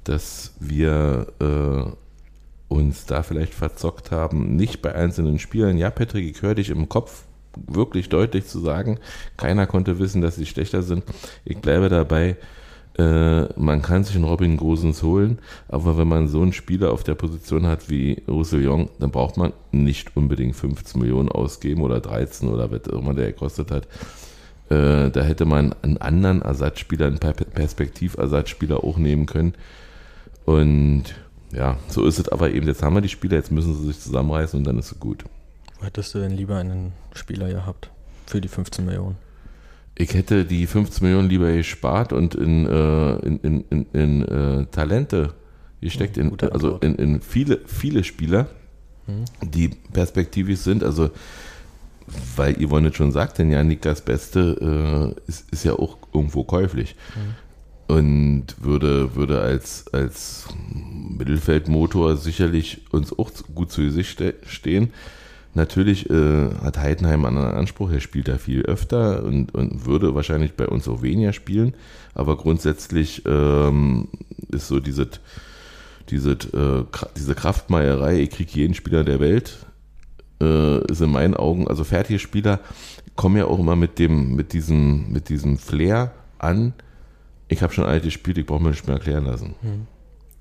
dass 0.05 0.55
wir 0.59 1.27
äh, 1.39 1.91
uns 2.73 3.05
da 3.05 3.21
vielleicht 3.21 3.53
verzockt 3.53 4.09
haben, 4.09 4.55
nicht 4.55 4.81
bei 4.81 4.95
einzelnen 4.95 5.37
Spielern. 5.37 5.77
Ja, 5.77 5.91
Patrick, 5.91 6.35
ich 6.35 6.41
höre 6.41 6.55
dich 6.55 6.71
im 6.71 6.89
Kopf 6.89 7.25
wirklich 7.67 8.09
deutlich 8.09 8.45
zu 8.47 8.59
sagen, 8.59 8.99
keiner 9.37 9.67
konnte 9.67 9.99
wissen, 9.99 10.21
dass 10.21 10.35
sie 10.35 10.45
schlechter 10.45 10.81
sind. 10.81 11.03
Ich 11.45 11.57
bleibe 11.59 11.89
dabei, 11.89 12.37
äh, 12.97 13.43
man 13.59 13.81
kann 13.81 14.03
sich 14.03 14.15
einen 14.15 14.25
Robin 14.25 14.57
Gosens 14.57 15.03
holen, 15.03 15.39
aber 15.67 15.97
wenn 15.97 16.07
man 16.07 16.27
so 16.27 16.41
einen 16.41 16.53
Spieler 16.53 16.91
auf 16.91 17.03
der 17.03 17.15
Position 17.15 17.65
hat 17.65 17.89
wie 17.89 18.23
Roussillon, 18.27 18.89
dann 18.99 19.11
braucht 19.11 19.37
man 19.37 19.53
nicht 19.71 20.15
unbedingt 20.17 20.55
15 20.55 20.99
Millionen 20.99 21.29
ausgeben 21.29 21.81
oder 21.81 21.99
13 22.01 22.49
oder 22.49 22.71
was 22.71 22.87
auch 22.89 22.99
immer 22.99 23.13
der 23.13 23.31
gekostet 23.31 23.71
hat. 23.71 23.87
Äh, 24.69 25.09
da 25.11 25.21
hätte 25.21 25.45
man 25.45 25.73
einen 25.81 25.97
anderen 25.97 26.41
Ersatzspieler, 26.41 27.07
einen 27.07 27.19
Per- 27.19 27.33
Perspektiversatzspieler 27.33 28.83
auch 28.83 28.97
nehmen 28.97 29.25
können. 29.25 29.53
Und 30.45 31.03
ja, 31.51 31.77
so 31.87 32.05
ist 32.05 32.19
es 32.19 32.29
aber 32.29 32.51
eben. 32.51 32.67
Jetzt 32.67 32.83
haben 32.83 32.95
wir 32.95 33.01
die 33.01 33.09
Spieler, 33.09 33.37
jetzt 33.37 33.51
müssen 33.51 33.73
sie 33.75 33.87
sich 33.87 33.99
zusammenreißen 33.99 34.59
und 34.59 34.65
dann 34.65 34.77
ist 34.77 34.91
es 34.91 34.99
gut. 34.99 35.23
Hättest 35.81 36.13
du 36.13 36.19
denn 36.19 36.31
lieber 36.31 36.57
einen 36.57 36.91
Spieler 37.13 37.49
gehabt 37.49 37.89
für 38.25 38.41
die 38.41 38.47
15 38.47 38.85
Millionen? 38.85 39.15
Ich 39.95 40.13
hätte 40.13 40.45
die 40.45 40.65
15 40.67 41.05
Millionen 41.05 41.29
lieber 41.29 41.51
gespart 41.51 42.13
und 42.13 42.35
in, 42.35 42.65
äh, 42.65 43.15
in, 43.19 43.39
in, 43.39 43.65
in, 43.69 43.85
in 43.93 44.21
äh, 44.27 44.65
Talente 44.67 45.33
gesteckt, 45.81 46.17
in, 46.17 46.29
gute 46.29 46.51
also 46.53 46.77
in, 46.77 46.95
in 46.95 47.21
viele, 47.21 47.59
viele 47.65 48.03
Spieler, 48.03 48.47
die 49.41 49.69
perspektivisch 49.91 50.59
sind. 50.59 50.83
Also, 50.83 51.09
weil 52.35 52.55
Yvonne 52.55 52.93
schon 52.93 53.11
sagt, 53.11 53.39
denn 53.39 53.51
ja, 53.51 53.63
Nikas 53.63 54.01
Beste 54.01 55.15
äh, 55.17 55.29
ist, 55.29 55.51
ist 55.51 55.63
ja 55.63 55.73
auch 55.73 55.97
irgendwo 56.13 56.43
käuflich. 56.43 56.95
Und 57.87 58.45
würde, 58.59 59.15
würde 59.15 59.41
als, 59.41 59.85
als 59.93 60.47
Mittelfeldmotor 61.17 62.17
sicherlich 62.17 62.81
uns 62.91 63.11
auch 63.17 63.31
gut 63.55 63.71
zu 63.71 63.81
Gesicht 63.81 64.11
ste- 64.11 64.35
stehen. 64.45 64.93
Natürlich 65.55 66.09
äh, 66.09 66.49
hat 66.61 66.77
Heidenheim 66.77 67.25
einen 67.25 67.37
anderen 67.37 67.57
Anspruch, 67.57 67.91
er 67.91 68.01
spielt 68.01 68.27
da 68.27 68.37
viel 68.37 68.61
öfter 68.61 69.23
und, 69.23 69.53
und 69.55 69.85
würde 69.85 70.13
wahrscheinlich 70.13 70.53
bei 70.53 70.67
uns 70.67 70.87
auch 70.87 71.01
weniger 71.01 71.33
spielen, 71.33 71.73
aber 72.13 72.37
grundsätzlich 72.37 73.23
ähm, 73.25 74.09
ist 74.51 74.67
so 74.67 74.79
diese, 74.79 75.07
diese, 76.09 76.31
äh, 76.31 76.85
diese 77.17 77.33
Kraftmeierei, 77.33 78.19
ich 78.19 78.29
kriege 78.29 78.51
jeden 78.53 78.75
Spieler 78.75 79.03
der 79.03 79.19
Welt, 79.19 79.65
äh, 80.41 80.85
ist 80.85 81.01
in 81.01 81.11
meinen 81.11 81.33
Augen, 81.33 81.67
also 81.67 81.83
fertige 81.83 82.19
Spieler 82.19 82.59
kommen 83.15 83.37
ja 83.37 83.45
auch 83.45 83.59
immer 83.59 83.75
mit 83.75 83.97
dem, 83.97 84.35
mit 84.35 84.53
diesem, 84.53 85.11
mit 85.11 85.29
diesem 85.29 85.57
Flair 85.57 86.11
an, 86.37 86.73
ich 87.47 87.63
habe 87.63 87.73
schon 87.73 87.85
alt 87.85 88.03
gespielt, 88.03 88.37
ich 88.37 88.45
brauche 88.45 88.61
mir 88.61 88.69
nicht 88.69 88.85
mehr 88.85 88.97
erklären 88.97 89.25
lassen. 89.25 89.55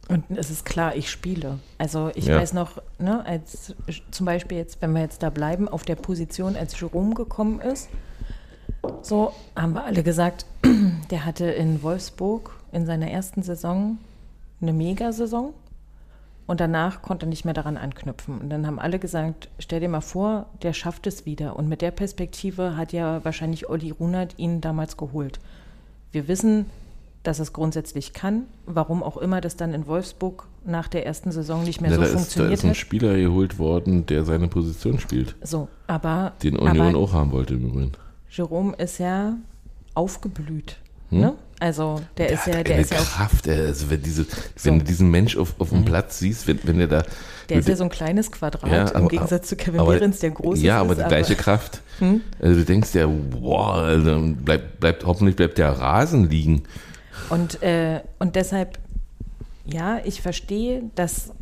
Und 0.08 0.24
es 0.36 0.50
ist 0.50 0.64
klar, 0.64 0.96
ich 0.96 1.10
spiele. 1.10 1.58
Also 1.76 2.10
ich 2.14 2.26
Ja. 2.26 2.36
weiß 2.38 2.54
noch, 2.54 2.80
ne, 2.98 3.24
als 3.26 3.74
zum 4.10 4.26
Beispiel 4.26 4.56
jetzt, 4.56 4.80
wenn 4.80 4.92
wir 4.94 5.02
jetzt 5.02 5.22
da 5.22 5.28
bleiben, 5.30 5.68
auf 5.68 5.82
der 5.84 5.96
Position, 5.96 6.56
als 6.56 6.78
Jerome 6.80 7.14
gekommen 7.14 7.60
ist, 7.60 7.90
so 9.02 9.32
haben 9.54 9.74
wir 9.74 9.84
alle 9.84 10.02
gesagt, 10.02 10.46
der 11.10 11.24
hatte 11.26 11.44
in 11.46 11.82
Wolfsburg 11.82 12.52
in 12.72 12.86
seiner 12.86 13.10
ersten 13.10 13.42
Saison 13.42 13.98
eine 14.62 14.72
Mega-Saison 14.72 15.52
und 16.46 16.60
danach 16.60 17.02
konnte 17.02 17.26
er 17.26 17.28
nicht 17.28 17.44
mehr 17.44 17.54
daran 17.54 17.76
anknüpfen. 17.76 18.38
Und 18.38 18.48
dann 18.50 18.66
haben 18.66 18.78
alle 18.78 18.98
gesagt, 18.98 19.48
stell 19.58 19.80
dir 19.80 19.88
mal 19.90 20.00
vor, 20.00 20.46
der 20.62 20.72
schafft 20.72 21.06
es 21.06 21.26
wieder. 21.26 21.56
Und 21.56 21.68
mit 21.68 21.82
der 21.82 21.90
Perspektive 21.90 22.76
hat 22.78 22.92
ja 22.94 23.22
wahrscheinlich 23.24 23.68
Olli 23.68 23.90
Runert 23.90 24.38
ihn 24.38 24.62
damals 24.62 24.96
geholt. 24.96 25.38
Wir 26.12 26.28
wissen, 26.28 26.64
dass 27.28 27.38
es 27.40 27.52
grundsätzlich 27.52 28.14
kann. 28.14 28.44
Warum 28.66 29.02
auch 29.02 29.18
immer 29.18 29.40
das 29.40 29.54
dann 29.56 29.74
in 29.74 29.86
Wolfsburg 29.86 30.46
nach 30.64 30.88
der 30.88 31.04
ersten 31.06 31.30
Saison 31.30 31.62
nicht 31.62 31.80
mehr 31.80 31.90
Ja, 31.90 31.96
so 31.96 32.00
da, 32.02 32.06
ist, 32.06 32.14
da 32.14 32.18
funktioniert 32.18 32.54
ist 32.54 32.64
ein. 32.64 32.74
Spieler 32.74 33.16
geholt 33.16 33.58
worden, 33.58 34.06
der 34.06 34.24
seine 34.24 34.48
Position 34.48 34.98
spielt. 34.98 35.36
So, 35.42 35.68
aber, 35.86 36.32
Den 36.42 36.56
Union 36.56 36.88
aber 36.94 36.98
auch 36.98 37.12
haben 37.12 37.30
wollte 37.32 37.54
im 37.54 37.66
Übrigen. 37.68 37.92
Jerome 38.30 38.74
ist 38.76 38.98
ja 38.98 39.34
aufgeblüht. 39.94 40.76
Hm? 41.10 41.20
Ne? 41.20 41.34
Also 41.60 42.00
der, 42.16 42.30
ist 42.30 42.46
hat 42.46 42.54
ja, 42.54 42.62
der 42.62 42.74
eine 42.74 42.82
ist 42.82 42.92
ja, 42.92 42.98
Kraft, 42.98 43.46
ey. 43.48 43.66
also 43.66 43.90
wenn, 43.90 44.00
diese, 44.02 44.24
wenn 44.62 44.74
So. 44.74 44.78
du 44.78 44.84
diesen 44.84 45.10
Mensch 45.10 45.36
auf, 45.36 45.54
auf 45.58 45.72
Mhm. 45.72 45.76
dem 45.76 45.84
Platz 45.86 46.18
siehst, 46.20 46.46
wenn, 46.46 46.60
wenn 46.62 46.78
der 46.78 46.86
da. 46.86 47.02
der 47.48 47.58
ist 47.58 47.68
ja 47.68 47.74
so 47.76 47.82
ein 47.84 47.90
kleines 47.90 48.30
Quadrat 48.30 48.70
Ja, 48.70 48.88
im 48.88 48.96
aber- 48.96 49.08
Gegensatz 49.08 49.48
zu 49.48 49.56
Kevin 49.56 49.80
aber- 49.80 49.92
Behrens, 49.94 50.20
der 50.20 50.30
groß 50.30 50.62
Ja, 50.62 50.76
ist. 50.76 50.80
aber 50.82 50.94
die 50.94 51.08
gleiche 51.08 51.34
Kraft. 51.34 51.82
Also 52.40 52.60
du 52.60 52.64
denkst 52.64 52.94
ja, 52.94 53.06
boah, 53.06 53.74
also 53.74 54.20
bleibt, 54.44 54.78
bleibt, 54.78 55.04
hoffentlich 55.04 55.34
bleibt 55.36 55.58
der 55.58 55.72
Rasen 55.72 56.30
liegen. 56.30 56.62
Und, 57.30 57.62
äh, 57.62 58.00
und 58.18 58.36
deshalb, 58.36 58.78
ja, 59.64 60.00
ich 60.04 60.22
verstehe, 60.22 60.90
dass 60.94 61.32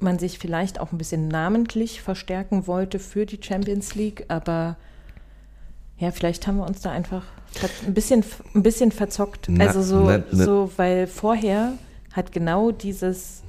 man 0.00 0.18
sich 0.18 0.38
vielleicht 0.38 0.80
auch 0.80 0.92
ein 0.92 0.98
bisschen 0.98 1.28
namentlich 1.28 2.02
verstärken 2.02 2.66
wollte 2.66 2.98
für 2.98 3.24
die 3.24 3.38
Champions 3.40 3.94
League, 3.94 4.24
aber 4.28 4.76
ja, 5.98 6.10
vielleicht 6.10 6.46
haben 6.46 6.56
wir 6.56 6.66
uns 6.66 6.80
da 6.80 6.90
einfach 6.90 7.24
ein 7.86 7.94
bisschen, 7.94 8.24
ein 8.54 8.62
bisschen 8.62 8.90
verzockt. 8.90 9.46
Na, 9.48 9.66
also 9.66 9.82
so, 9.82 10.04
na, 10.04 10.22
na. 10.32 10.44
so, 10.44 10.72
weil 10.76 11.06
vorher 11.06 11.74
hat 12.12 12.32
genau 12.32 12.72
dieses, 12.72 13.42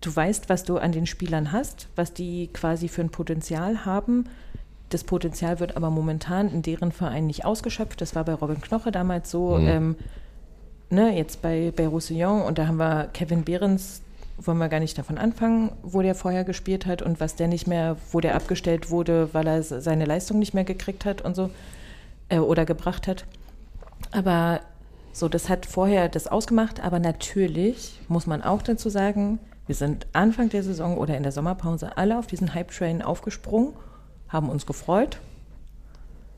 du 0.00 0.14
weißt, 0.14 0.48
was 0.48 0.64
du 0.64 0.78
an 0.78 0.92
den 0.92 1.06
Spielern 1.06 1.52
hast, 1.52 1.88
was 1.96 2.12
die 2.12 2.48
quasi 2.52 2.88
für 2.88 3.02
ein 3.02 3.10
Potenzial 3.10 3.84
haben. 3.84 4.24
Das 4.92 5.04
Potenzial 5.04 5.58
wird 5.58 5.76
aber 5.76 5.88
momentan 5.90 6.50
in 6.50 6.60
deren 6.60 6.92
Verein 6.92 7.26
nicht 7.26 7.44
ausgeschöpft. 7.46 8.00
Das 8.00 8.14
war 8.14 8.24
bei 8.24 8.34
Robin 8.34 8.60
Knoche 8.60 8.92
damals 8.92 9.30
so. 9.30 9.56
Mhm. 9.56 9.68
Ähm, 9.68 9.96
ne, 10.90 11.16
jetzt 11.16 11.40
bei, 11.40 11.72
bei 11.74 11.86
Roussillon 11.86 12.42
und 12.42 12.58
da 12.58 12.66
haben 12.66 12.76
wir 12.76 13.08
Kevin 13.14 13.44
Behrens, 13.44 14.02
wollen 14.38 14.58
wir 14.58 14.68
gar 14.68 14.80
nicht 14.80 14.98
davon 14.98 15.16
anfangen, 15.16 15.72
wo 15.82 16.02
der 16.02 16.14
vorher 16.14 16.44
gespielt 16.44 16.84
hat 16.84 17.00
und 17.00 17.20
was 17.20 17.36
der 17.36 17.48
nicht 17.48 17.66
mehr, 17.66 17.96
wo 18.10 18.20
der 18.20 18.34
abgestellt 18.34 18.90
wurde, 18.90 19.30
weil 19.32 19.46
er 19.46 19.62
se- 19.62 19.80
seine 19.80 20.04
Leistung 20.04 20.38
nicht 20.38 20.52
mehr 20.52 20.64
gekriegt 20.64 21.04
hat 21.04 21.22
und 21.22 21.34
so 21.34 21.48
äh, 22.28 22.38
oder 22.38 22.66
gebracht 22.66 23.06
hat. 23.08 23.24
Aber 24.10 24.60
so, 25.12 25.28
das 25.28 25.48
hat 25.48 25.64
vorher 25.64 26.08
das 26.08 26.26
ausgemacht, 26.26 26.82
aber 26.84 26.98
natürlich 26.98 28.00
muss 28.08 28.26
man 28.26 28.42
auch 28.42 28.62
dazu 28.62 28.90
sagen, 28.90 29.38
wir 29.66 29.74
sind 29.74 30.06
Anfang 30.12 30.48
der 30.48 30.62
Saison 30.62 30.98
oder 30.98 31.16
in 31.16 31.22
der 31.22 31.32
Sommerpause 31.32 31.96
alle 31.96 32.18
auf 32.18 32.26
diesen 32.26 32.52
Hype-Train 32.52 33.00
aufgesprungen, 33.00 33.74
haben 34.32 34.48
uns 34.48 34.66
gefreut. 34.66 35.18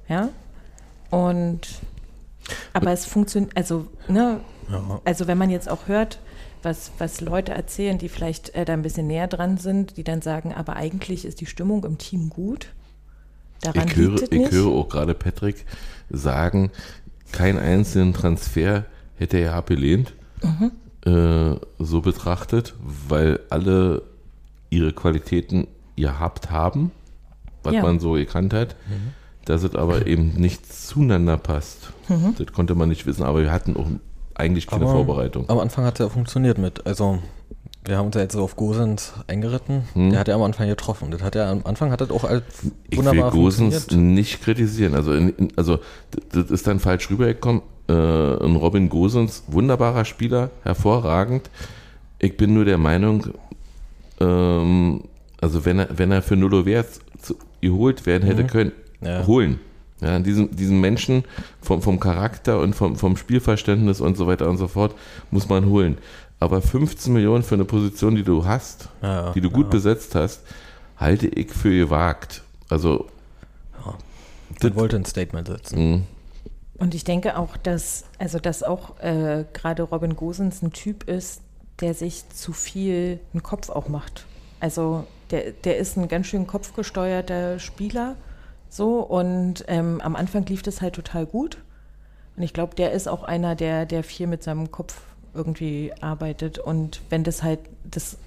Ja. 0.09 0.29
Und 1.11 1.61
aber 2.73 2.91
es 2.93 3.07
funktioniert, 3.07 3.57
also, 3.57 3.87
ne, 4.09 4.41
Ja. 4.71 5.01
also 5.05 5.27
wenn 5.27 5.39
man 5.39 5.49
jetzt 5.51 5.69
auch 5.69 5.87
hört, 5.87 6.19
was, 6.63 6.91
was 6.99 7.21
Leute 7.21 7.53
erzählen, 7.53 7.99
die 7.99 8.09
vielleicht 8.09 8.55
äh, 8.55 8.65
da 8.65 8.73
ein 8.73 8.83
bisschen 8.83 9.07
näher 9.07 9.29
dran 9.29 9.57
sind, 9.59 9.97
die 9.97 10.05
dann 10.05 10.23
sagen, 10.23 10.53
aber 10.55 10.77
eigentlich 10.77 11.25
ist 11.25 11.41
die 11.41 11.47
Stimmung 11.47 11.85
im 11.85 11.99
Team 11.99 12.31
gut. 12.31 12.69
Daran 13.63 13.89
Ich 13.89 13.97
höre, 13.97 14.11
liegt 14.17 14.23
es 14.23 14.29
ich 14.31 14.51
höre 14.51 14.73
auch 14.73 14.89
gerade 14.89 15.15
Patrick 15.15 15.65
sagen, 16.11 16.71
keinen 17.33 17.59
einzelnen 17.59 18.13
Transfer 18.13 18.85
hätte 19.19 19.39
er 19.39 19.55
abgelehnt, 19.55 20.13
Mhm. 20.43 20.73
äh, 21.11 21.57
so 21.79 22.01
betrachtet, 22.03 22.75
weil 23.09 23.41
alle 23.51 24.03
ihre 24.71 24.93
Qualitäten 24.93 25.67
gehabt 25.97 26.51
haben, 26.51 26.91
was 27.65 27.75
Ja. 27.75 27.83
man 27.83 27.99
so 28.01 28.13
gekannt 28.13 28.53
hat, 28.55 28.77
dass 29.45 29.63
es 29.63 29.75
aber 29.75 30.07
eben 30.07 30.35
nicht 30.37 30.73
zueinander 30.73 31.37
passt. 31.37 31.93
Mhm. 32.09 32.35
Das 32.39 32.53
konnte 32.53 32.75
man 32.75 32.89
nicht 32.89 33.07
wissen, 33.07 33.23
aber 33.25 33.43
wir 33.43 33.53
hatten 33.53 33.77
auch 33.77 33.87
eigentlich 34.35 34.67
keine 34.67 34.85
Aber 34.85 34.93
Vorbereitung. 34.95 35.49
Am 35.49 35.59
Anfang 35.59 35.85
hat 35.85 36.01
er 36.01 36.11
funktioniert 36.11 36.59
mit. 36.59 36.87
Also, 36.87 37.19
wir 37.85 37.99
haben 37.99 38.07
uns 38.07 38.15
ja 38.17 38.23
jetzt 38.23 38.33
so 38.33 38.43
auf 38.43 38.57
Gosens 38.57 39.13
eingeritten. 39.27 39.83
Hm. 39.93 40.11
Der 40.11 40.19
hat 40.21 40.29
ja 40.29 40.35
am 40.35 40.43
Anfang 40.43 40.67
getroffen. 40.69 41.11
Das 41.11 41.23
hat 41.23 41.35
ja 41.35 41.51
am 41.51 41.61
Anfang 41.65 41.91
hat 41.91 42.01
das 42.01 42.11
auch 42.11 42.25
als 42.25 42.43
Ich 42.89 42.99
will 42.99 43.05
wunderbar 43.07 43.31
Gosens 43.31 43.91
nicht 43.91 44.43
kritisieren. 44.43 44.95
Also, 44.95 45.13
in, 45.13 45.29
in, 45.37 45.49
also 45.57 45.79
das 46.33 46.51
ist 46.51 46.67
dann 46.67 46.81
falsch 46.81 47.11
rübergekommen. 47.11 47.63
Äh, 47.87 47.93
ein 47.93 48.57
Robin 48.57 48.89
Gosens, 48.89 49.45
wunderbarer 49.49 50.07
Spieler, 50.07 50.51
hervorragend. 50.63 51.51
Ich 52.19 52.37
bin 52.39 52.55
nur 52.55 52.65
der 52.65 52.79
Meinung, 52.79 53.27
ähm, 54.21 55.03
also 55.41 55.65
wenn 55.65 55.79
er, 55.81 55.89
wenn 55.97 56.11
er 56.11 56.23
für 56.23 56.37
Nullo 56.37 56.65
Wert 56.67 56.89
zu- 57.21 57.37
geholt 57.65 58.07
werden 58.07 58.25
hätte 58.27 58.45
können, 58.45 58.73
Ja. 59.01 59.27
holen. 59.27 59.61
Ja, 60.01 60.19
diesen, 60.19 60.55
diesen 60.55 60.81
Menschen 60.81 61.25
vom, 61.63 61.81
vom 61.81 61.99
Charakter 62.01 62.59
und 62.61 62.75
vom, 62.75 62.97
vom 62.97 63.17
Spielverständnis 63.17 64.01
und 64.01 64.17
so 64.17 64.27
weiter 64.27 64.49
und 64.51 64.57
so 64.59 64.69
fort 64.69 64.95
muss 65.31 65.49
man 65.49 65.67
holen. 65.67 65.99
Aber 66.41 66.61
15 66.61 67.13
Millionen 67.13 67.43
für 67.43 67.55
eine 67.55 67.65
Position, 67.65 68.17
die 68.17 68.25
du 68.25 68.45
hast, 68.45 68.89
Ja, 69.03 69.33
die 69.33 69.41
du 69.41 69.51
gut 69.51 69.67
ja. 69.67 69.71
besetzt 69.71 70.15
hast, 70.15 70.43
halte 70.97 71.27
ich 71.29 71.51
für 71.53 71.71
gewagt. 71.71 72.43
Also, 72.69 73.07
Man 74.63 74.75
wollte 74.77 74.97
ein 74.97 75.05
Statement 75.05 75.49
setzen. 75.49 75.91
mh, 75.93 76.01
Und 76.79 76.95
ich 76.95 77.05
denke 77.05 77.39
auch, 77.39 77.57
dass, 77.57 78.05
also 78.19 78.39
dass 78.39 78.63
auch 78.63 78.99
äh, 79.01 79.45
gerade 79.53 79.85
Robin 79.85 80.17
Gosens 80.17 80.61
ein 80.63 80.73
Typ 80.73 81.09
ist, 81.09 81.41
der 81.81 81.95
sich 81.95 82.29
zu 82.31 82.53
viel 82.53 83.21
einen 83.33 83.43
Kopf 83.43 83.71
auch 83.71 83.89
macht. 83.89 84.27
Also 84.61 85.07
der, 85.31 85.53
der 85.53 85.79
ist 85.79 85.97
ein 85.97 86.09
ganz 86.09 86.27
schön 86.27 86.47
kopfgesteuerter 86.47 87.59
Spieler 87.59 88.17
so 88.69 89.01
und 89.01 89.65
ähm, 89.69 90.01
am 90.01 90.17
Anfang 90.17 90.47
lief 90.47 90.63
das 90.63 90.81
halt 90.81 90.95
total 90.95 91.27
gut. 91.27 91.59
Und 92.37 92.43
ich 92.43 92.53
glaube, 92.53 92.75
der 92.75 92.93
ist 92.93 93.09
auch 93.09 93.23
einer, 93.23 93.55
der, 93.55 93.87
der 93.87 94.03
viel 94.03 94.27
mit 94.27 94.43
seinem 94.43 94.73
Kopf 94.73 95.01
irgendwie 95.33 95.93
arbeitet. 96.01 96.59
Und 96.59 97.01
wenn 97.09 97.23
das 97.23 97.45
halt, 97.45 97.61
das, 97.85 98.19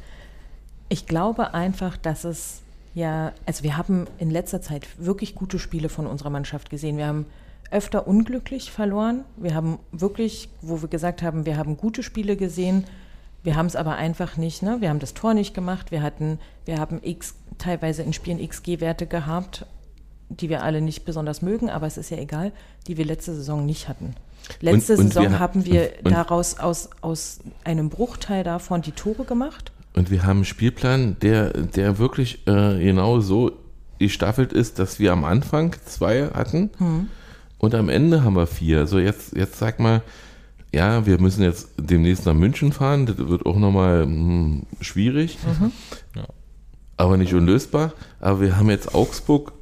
ich 0.88 1.06
glaube 1.06 1.54
einfach, 1.54 1.98
dass 1.98 2.24
es 2.24 2.62
ja, 2.98 3.32
also 3.46 3.64
wir 3.64 3.78
haben 3.78 4.08
in 4.18 4.32
letzter 4.32 4.60
Zeit 4.60 4.88
wirklich 4.98 5.36
gute 5.36 5.60
Spiele 5.60 5.88
von 5.88 6.08
unserer 6.08 6.32
Mannschaft 6.32 6.72
gesehen. 6.72 6.98
Wir 6.98 7.06
haben 7.06 7.28
öfter 7.70 8.08
unglücklich 8.08 8.72
verloren. 8.72 9.24
Wir 9.36 9.54
haben 9.54 9.78
wirklich, 9.92 10.50
wo 10.62 10.82
wir 10.82 10.90
gesagt 10.90 11.22
haben, 11.22 11.46
wir 11.46 11.58
haben 11.58 11.78
gute 11.78 12.02
Spiele 12.02 12.36
gesehen. 12.36 12.86
Wir 13.44 13.56
haben 13.56 13.68
es 13.68 13.76
aber 13.76 13.96
einfach 13.96 14.38
nicht, 14.38 14.62
ne? 14.64 14.78
Wir 14.80 14.90
haben 14.90 15.00
das 15.00 15.14
Tor 15.14 15.34
nicht 15.34 15.54
gemacht. 15.54 15.92
Wir 15.92 16.02
hatten, 16.02 16.40
wir 16.66 16.80
haben 16.80 17.00
X, 17.04 17.36
teilweise 17.58 18.04
in 18.04 18.14
Spielen 18.14 18.40
XG-Werte 18.46 19.06
gehabt, 19.08 19.66
die 20.30 20.50
wir 20.50 20.64
alle 20.64 20.82
nicht 20.82 21.06
besonders 21.06 21.42
mögen, 21.42 21.70
aber 21.70 21.88
es 21.88 21.98
ist 21.98 22.10
ja 22.10 22.18
egal, 22.18 22.52
die 22.88 22.98
wir 22.98 23.06
letzte 23.06 23.34
Saison 23.34 23.66
nicht 23.66 23.88
hatten. 23.88 24.16
Letzte 24.60 24.94
Und- 24.94 25.00
und 25.00 25.08
Saison 25.08 25.24
wir 25.24 25.32
ha- 25.32 25.40
haben 25.40 25.66
wir 25.66 25.92
und- 26.04 26.12
daraus 26.12 26.60
aus, 26.60 26.90
aus 27.02 27.40
einem 27.64 27.90
Bruchteil 27.90 28.44
davon 28.44 28.82
die 28.82 28.92
Tore 28.92 29.24
gemacht. 29.24 29.72
und 29.96 30.12
wir 30.12 30.24
haben 30.24 30.38
einen 30.38 30.46
Spielplan, 30.46 31.18
der, 31.22 31.52
der 31.54 31.98
wirklich 31.98 32.46
äh, 32.48 32.80
genau 32.84 33.20
so 33.20 33.52
gestaffelt 34.00 34.54
ist, 34.54 34.78
dass 34.80 35.00
wir 35.00 35.12
am 35.12 35.24
Anfang 35.24 35.76
zwei 35.86 36.28
hatten 36.28 36.70
Hm. 36.78 37.10
und 37.58 37.74
am 37.74 37.90
Ende 37.90 38.24
haben 38.24 38.36
wir 38.36 38.46
vier. 38.46 38.80
Also 38.80 39.00
jetzt, 39.00 39.36
jetzt 39.36 39.58
sag 39.58 39.80
mal, 39.80 40.02
ja, 40.74 41.06
wir 41.06 41.20
müssen 41.20 41.44
jetzt 41.44 41.70
demnächst 41.78 42.26
nach 42.26 42.34
München 42.34 42.72
fahren, 42.74 43.06
das 43.06 43.18
wird 43.18 43.46
auch 43.46 43.58
nochmal 43.58 44.04
hm, 44.04 44.64
schwierig, 44.82 45.38
Ja. 46.16 46.26
aber 46.98 47.18
nicht 47.18 47.34
unlösbar. 47.34 47.94
Aber 48.20 48.42
wir 48.42 48.58
haben 48.58 48.70
jetzt 48.70 48.94
Augsburg, 48.94 49.54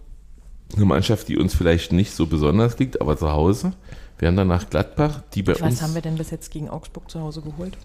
eine 0.76 0.86
Mannschaft, 0.86 1.28
die 1.28 1.38
uns 1.38 1.54
vielleicht 1.54 1.91
nicht 1.94 2.12
so 2.13 2.26
besonders 2.26 2.78
liegt, 2.80 3.00
aber 3.02 3.18
zu 3.18 3.32
Hause. 3.32 3.74
Wir 4.18 4.28
haben 4.30 4.36
danach 4.38 4.70
Gladbach, 4.70 5.22
die 5.34 5.44
bei 5.44 5.54
Was 5.54 5.62
uns 5.62 5.82
haben 5.82 5.94
wir 5.94 6.02
denn 6.02 6.15
bis 6.15 6.32
jetzt 6.32 6.50
gegen 6.52 6.70
Augsburg 6.70 7.10
zu 7.12 7.20
Hause 7.22 7.41
geholt? 7.41 7.78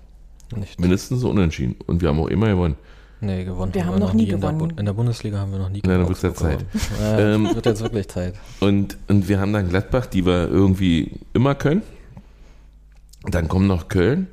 Nicht. 0.57 0.81
mindestens 0.81 1.21
so 1.21 1.31
unentschieden. 1.31 1.77
Und 1.87 2.01
wir 2.03 2.09
haben 2.09 2.19
auch 2.19 2.27
immer 2.29 2.49
gewonnen. 2.49 2.75
Nee, 3.21 3.45
gewonnen. 3.45 3.73
Wir 3.75 3.87
haben 3.87 3.99
noch 4.01 4.15
nie 4.15 4.25
in 4.25 4.29
der, 4.31 4.39
gewonnen. 4.39 4.59
Bu- 4.59 4.81
in 4.81 4.85
der 4.87 4.93
Bundesliga 4.95 5.39
haben 5.39 5.53
wir 5.53 5.59
noch 5.61 5.69
nie 5.69 5.81
Na, 5.85 5.91
dann 5.93 5.99
gegen 6.07 6.09
wird's 6.09 6.23
ja 6.23 6.31
Augsburg 6.31 6.51
Zeit. 6.51 6.67
gewonnen. 6.73 7.19
Ja, 7.19 7.35
Ähm, 7.35 7.55
wird 7.55 7.67
jetzt 7.67 7.83
wirklich 7.83 8.09
Zeit. 8.09 8.35
Und, 8.61 8.97
und 9.09 9.29
wir 9.29 9.39
haben 9.39 9.53
dann 9.53 9.69
Gladbach, 9.69 10.07
die 10.07 10.25
wir 10.27 10.49
irgendwie 10.49 11.21
immer 11.35 11.55
können. 11.55 11.83
Dann 13.25 13.49
kommen 13.49 13.67
noch 13.67 13.89
Köln. 13.89 14.29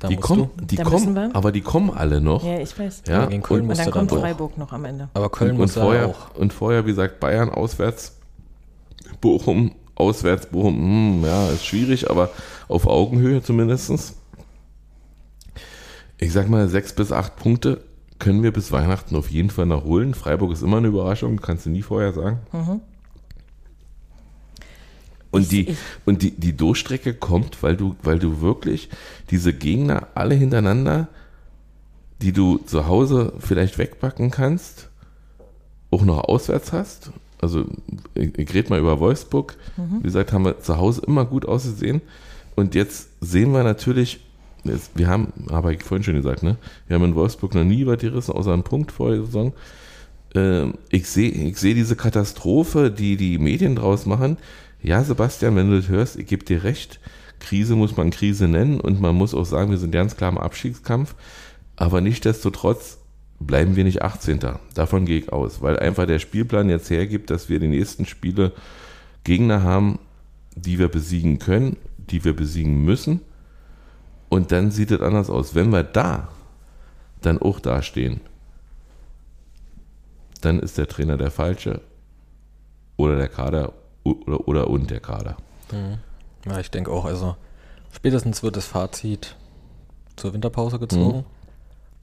Da 0.00 0.08
die 0.08 0.14
musst 0.14 0.26
kommen, 0.28 0.50
du. 0.56 0.64
die 0.64 0.76
Da 0.76 0.84
kommen, 0.84 1.34
aber 1.34 1.50
die 1.50 1.60
kommen 1.60 1.90
alle 1.90 2.20
noch. 2.20 2.44
Ja, 2.44 2.60
ich 2.60 2.78
weiß. 2.78 3.02
Ja, 3.08 3.26
gegen 3.26 3.42
Köln 3.42 3.62
und, 3.62 3.70
Und 3.70 3.78
dann 3.78 3.90
kommt 3.90 4.12
dann 4.12 4.20
Freiburg 4.20 4.56
noch 4.56 4.72
am 4.72 4.84
Ende. 4.84 5.08
Aber 5.14 5.28
Köln 5.28 5.52
und, 5.52 5.56
muss 5.58 5.74
da 5.74 5.80
vorher, 5.82 6.06
auch. 6.06 6.34
und 6.36 6.52
vorher, 6.52 6.84
wie 6.84 6.90
gesagt, 6.90 7.18
Bayern 7.18 7.50
auswärts, 7.50 8.16
Bochum 9.20 9.72
auswärts, 9.96 10.46
Bochum, 10.46 10.76
hm, 10.76 11.24
ja, 11.24 11.48
ist 11.50 11.66
schwierig, 11.66 12.08
aber 12.08 12.30
auf 12.68 12.86
Augenhöhe 12.86 13.42
zumindestens. 13.42 14.14
Ich 16.18 16.32
sag 16.32 16.48
mal, 16.48 16.68
sechs 16.68 16.92
bis 16.92 17.10
acht 17.10 17.36
Punkte 17.36 17.82
können 18.18 18.42
wir 18.42 18.52
bis 18.52 18.72
Weihnachten 18.72 19.16
auf 19.16 19.30
jeden 19.30 19.50
Fall 19.50 19.66
noch 19.66 19.84
holen. 19.84 20.14
Freiburg 20.14 20.52
ist 20.52 20.62
immer 20.62 20.78
eine 20.78 20.88
Überraschung, 20.88 21.40
kannst 21.40 21.66
du 21.66 21.70
nie 21.70 21.82
vorher 21.82 22.12
sagen. 22.12 22.38
Mhm. 22.52 22.80
Und 25.30 25.42
Und 25.42 25.52
die, 25.52 25.76
und 26.06 26.22
die, 26.22 26.30
die 26.30 26.56
Durchstrecke 26.56 27.14
kommt, 27.14 27.62
weil 27.62 27.76
du, 27.76 27.96
weil 28.02 28.18
du 28.18 28.40
wirklich 28.40 28.88
diese 29.30 29.52
Gegner 29.52 30.08
alle 30.14 30.34
hintereinander, 30.34 31.08
die 32.22 32.32
du 32.32 32.58
zu 32.58 32.86
Hause 32.86 33.32
vielleicht 33.38 33.78
wegbacken 33.78 34.30
kannst, 34.30 34.88
auch 35.90 36.04
noch 36.04 36.24
auswärts 36.24 36.72
hast. 36.72 37.10
Also 37.40 37.66
ich, 38.14 38.36
ich 38.38 38.54
rede 38.54 38.70
mal 38.70 38.80
über 38.80 38.98
Wolfsburg. 39.00 39.56
Wie 39.98 40.02
gesagt, 40.04 40.32
haben 40.32 40.44
wir 40.44 40.60
zu 40.60 40.76
Hause 40.78 41.02
immer 41.06 41.24
gut 41.24 41.46
ausgesehen. 41.46 42.00
Und 42.56 42.74
jetzt 42.74 43.10
sehen 43.20 43.52
wir 43.52 43.62
natürlich, 43.62 44.20
jetzt, 44.64 44.90
wir 44.96 45.06
haben, 45.06 45.32
habe 45.50 45.72
ich 45.74 45.82
vorhin 45.82 46.02
schon 46.02 46.14
gesagt, 46.14 46.42
ne? 46.42 46.56
Wir 46.88 46.96
haben 46.96 47.04
in 47.04 47.14
Wolfsburg 47.14 47.54
noch 47.54 47.64
nie 47.64 47.86
was 47.86 47.98
gerissen, 48.00 48.32
außer 48.32 48.52
einen 48.52 48.64
Punkt 48.64 48.90
vor 48.90 49.10
der 49.10 49.24
Saison. 49.24 49.52
Ähm, 50.34 50.74
ich 50.90 51.06
sehe 51.08 51.30
ich 51.30 51.58
sehe 51.58 51.74
diese 51.74 51.94
Katastrophe, 51.94 52.90
die 52.90 53.16
die 53.16 53.38
Medien 53.38 53.76
draus 53.76 54.06
machen. 54.06 54.38
Ja, 54.80 55.02
Sebastian, 55.02 55.56
wenn 55.56 55.70
du 55.70 55.76
das 55.76 55.88
hörst, 55.88 56.16
ich 56.16 56.26
gebe 56.26 56.44
dir 56.44 56.62
recht. 56.64 57.00
Krise 57.40 57.76
muss 57.76 57.96
man 57.96 58.10
Krise 58.10 58.48
nennen 58.48 58.80
und 58.80 59.00
man 59.00 59.14
muss 59.14 59.34
auch 59.34 59.44
sagen, 59.44 59.70
wir 59.70 59.78
sind 59.78 59.92
ganz 59.92 60.16
klar 60.16 60.30
im 60.30 60.38
Abstiegskampf. 60.38 61.14
Aber 61.76 62.00
nichtsdestotrotz 62.00 62.98
bleiben 63.40 63.76
wir 63.76 63.84
nicht 63.84 64.02
18. 64.02 64.40
Davon 64.74 65.04
gehe 65.04 65.18
ich 65.18 65.32
aus, 65.32 65.62
weil 65.62 65.78
einfach 65.78 66.06
der 66.06 66.18
Spielplan 66.18 66.70
jetzt 66.70 66.90
hergibt, 66.90 67.30
dass 67.30 67.48
wir 67.48 67.60
die 67.60 67.68
nächsten 67.68 68.06
Spiele 68.06 68.52
Gegner 69.24 69.62
haben, 69.62 69.98
die 70.54 70.78
wir 70.78 70.88
besiegen 70.88 71.38
können, 71.38 71.76
die 71.96 72.24
wir 72.24 72.34
besiegen 72.34 72.84
müssen. 72.84 73.20
Und 74.28 74.52
dann 74.52 74.70
sieht 74.70 74.90
es 74.90 75.00
anders 75.00 75.30
aus. 75.30 75.54
Wenn 75.54 75.70
wir 75.70 75.84
da 75.84 76.28
dann 77.20 77.38
auch 77.38 77.60
dastehen, 77.60 78.20
dann 80.40 80.60
ist 80.60 80.78
der 80.78 80.88
Trainer 80.88 81.16
der 81.16 81.30
falsche 81.30 81.80
oder 82.96 83.16
der 83.16 83.28
Kader 83.28 83.72
oder, 84.04 84.48
oder 84.48 84.70
und 84.70 84.90
der 84.90 85.00
Kader. 85.00 85.36
Ja, 86.46 86.58
ich 86.60 86.70
denke 86.70 86.90
auch, 86.90 87.04
also 87.04 87.36
spätestens 87.92 88.42
wird 88.42 88.56
das 88.56 88.66
Fazit 88.66 89.36
zur 90.16 90.32
Winterpause 90.32 90.78
gezogen. 90.78 91.24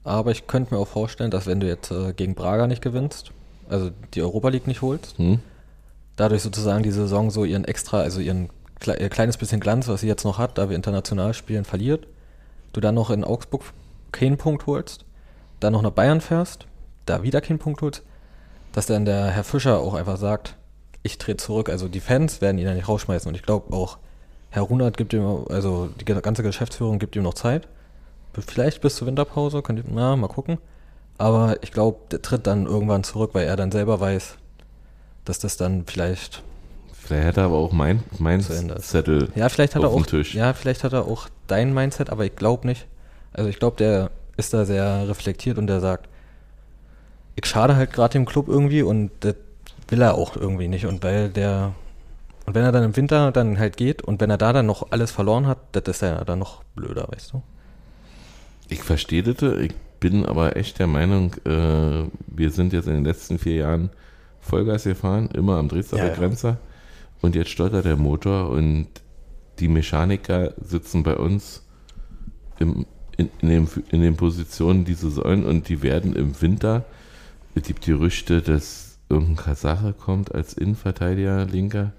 Aber 0.04 0.30
ich 0.30 0.46
könnte 0.46 0.72
mir 0.74 0.80
auch 0.80 0.86
vorstellen, 0.88 1.30
dass 1.32 1.46
wenn 1.46 1.58
du 1.60 1.66
jetzt 1.66 1.90
äh, 1.90 2.12
gegen 2.12 2.34
Braga 2.36 2.68
nicht 2.68 2.80
gewinnst, 2.80 3.32
also 3.68 3.90
die 4.14 4.22
Europa 4.22 4.48
League 4.50 4.68
nicht 4.68 4.82
holst, 4.82 5.18
Hm? 5.18 5.40
dadurch 6.14 6.42
sozusagen 6.42 6.82
die 6.84 6.92
Saison 6.92 7.30
so 7.30 7.44
ihren 7.44 7.64
extra, 7.64 7.98
also 8.00 8.20
ihren 8.20 8.48
kle 8.78 8.96
ihr 9.00 9.08
kleines 9.08 9.36
bisschen 9.36 9.58
Glanz, 9.60 9.88
was 9.88 10.02
sie 10.02 10.06
jetzt 10.06 10.24
noch 10.24 10.38
hat, 10.38 10.58
da 10.58 10.68
wir 10.68 10.76
international 10.76 11.34
spielen, 11.34 11.64
verliert. 11.64 12.06
Du 12.72 12.80
dann 12.80 12.94
noch 12.94 13.10
in 13.10 13.24
Augsburg 13.24 13.62
keinen 14.12 14.36
Punkt 14.36 14.66
holst, 14.66 15.04
dann 15.58 15.72
noch 15.72 15.82
nach 15.82 15.90
Bayern 15.90 16.20
fährst, 16.20 16.66
da 17.06 17.22
wieder 17.22 17.40
keinen 17.40 17.58
Punkt 17.58 17.82
holst, 17.82 18.02
dass 18.72 18.86
dann 18.86 19.04
der 19.06 19.26
Herr 19.30 19.44
Fischer 19.44 19.80
auch 19.80 19.94
einfach 19.94 20.18
sagt, 20.18 20.56
ich 21.06 21.18
trete 21.18 21.38
zurück. 21.38 21.68
Also 21.68 21.88
die 21.88 22.00
Fans 22.00 22.40
werden 22.40 22.58
ihn 22.58 22.66
ja 22.66 22.74
nicht 22.74 22.88
rausschmeißen 22.88 23.28
und 23.28 23.34
ich 23.34 23.42
glaube 23.42 23.74
auch 23.74 23.98
Herr 24.50 24.62
Runert 24.62 24.96
gibt 24.96 25.12
ihm, 25.12 25.44
also 25.48 25.88
die 26.00 26.04
ganze 26.04 26.42
Geschäftsführung 26.42 26.98
gibt 26.98 27.16
ihm 27.16 27.22
noch 27.22 27.34
Zeit. 27.34 27.68
Vielleicht 28.46 28.80
bis 28.82 28.96
zur 28.96 29.06
Winterpause, 29.06 29.62
könnt 29.62 29.78
ihr, 29.78 29.84
na, 29.88 30.14
mal 30.16 30.28
gucken. 30.28 30.58
Aber 31.18 31.56
ich 31.62 31.72
glaube, 31.72 31.98
der 32.10 32.20
tritt 32.22 32.46
dann 32.46 32.66
irgendwann 32.66 33.02
zurück, 33.02 33.30
weil 33.32 33.46
er 33.46 33.56
dann 33.56 33.72
selber 33.72 33.98
weiß, 34.00 34.36
dass 35.24 35.38
das 35.38 35.56
dann 35.56 35.84
vielleicht 35.86 36.42
Vielleicht 37.06 37.26
hat 37.28 37.36
er 37.36 37.44
aber 37.44 37.56
auch 37.56 37.72
mein, 37.72 38.02
mein. 38.18 38.40
Zettel 38.40 39.28
Ja, 39.36 39.48
vielleicht 39.48 39.76
hat 39.76 39.84
auf 39.84 39.92
er 39.92 39.96
dem 39.96 40.02
auch, 40.02 40.06
Tisch. 40.06 40.34
ja, 40.34 40.52
vielleicht 40.54 40.82
hat 40.82 40.92
er 40.92 41.06
auch 41.06 41.28
dein 41.46 41.72
Mindset, 41.72 42.10
aber 42.10 42.24
ich 42.24 42.34
glaube 42.34 42.66
nicht. 42.66 42.86
Also 43.32 43.48
ich 43.48 43.58
glaube, 43.60 43.76
der 43.76 44.10
ist 44.36 44.52
da 44.52 44.64
sehr 44.64 45.08
reflektiert 45.08 45.56
und 45.56 45.68
der 45.68 45.80
sagt, 45.80 46.08
ich 47.36 47.46
schade 47.46 47.76
halt 47.76 47.92
gerade 47.92 48.12
dem 48.12 48.26
Club 48.26 48.48
irgendwie 48.48 48.82
und 48.82 49.10
das 49.20 49.36
will 49.88 50.02
er 50.02 50.14
auch 50.14 50.36
irgendwie 50.36 50.68
nicht. 50.68 50.86
Und 50.86 51.02
weil 51.02 51.28
der, 51.28 51.74
und 52.46 52.54
wenn 52.54 52.64
er 52.64 52.72
dann 52.72 52.84
im 52.84 52.96
Winter 52.96 53.32
dann 53.32 53.58
halt 53.58 53.76
geht 53.76 54.02
und 54.02 54.20
wenn 54.20 54.30
er 54.30 54.38
da 54.38 54.52
dann 54.52 54.66
noch 54.66 54.90
alles 54.90 55.10
verloren 55.10 55.46
hat, 55.46 55.58
das 55.72 55.84
ist 55.86 56.02
ja 56.02 56.24
dann 56.24 56.38
noch 56.38 56.62
blöder, 56.74 57.08
weißt 57.08 57.32
du? 57.32 57.42
Ich 58.68 58.82
verstehe 58.82 59.22
das, 59.22 59.42
ich 59.60 59.74
bin 60.00 60.26
aber 60.26 60.56
echt 60.56 60.78
der 60.78 60.86
Meinung, 60.86 61.34
äh, 61.44 62.08
wir 62.26 62.50
sind 62.50 62.72
jetzt 62.72 62.88
in 62.88 62.94
den 62.94 63.04
letzten 63.04 63.38
vier 63.38 63.54
Jahren 63.56 63.90
Vollgas 64.40 64.84
gefahren, 64.84 65.28
immer 65.34 65.56
am 65.56 65.68
Dresdner 65.68 65.98
Ja, 65.98 66.04
ja. 66.06 66.10
Begrenzer. 66.10 66.58
Und 67.22 67.34
jetzt 67.34 67.50
stolpert 67.50 67.84
der 67.84 67.96
Motor 67.96 68.50
und 68.50 68.88
die 69.58 69.68
Mechaniker 69.68 70.52
sitzen 70.60 71.02
bei 71.02 71.16
uns 71.16 71.64
im, 72.58 72.86
in, 73.16 73.30
in, 73.40 73.48
dem, 73.48 73.68
in 73.90 74.02
den 74.02 74.16
Positionen, 74.16 74.84
die 74.84 74.94
sie 74.94 75.10
sollen 75.10 75.44
und 75.44 75.68
die 75.68 75.82
werden 75.82 76.14
im 76.14 76.40
Winter, 76.40 76.84
es 77.54 77.62
gibt 77.62 77.86
Gerüchte, 77.86 78.42
dass 78.42 78.85
irgendein 79.08 79.36
Kasache 79.36 79.92
kommt 79.92 80.34
als 80.34 80.54
Innenverteidiger, 80.54 81.44
Linker. 81.46 81.92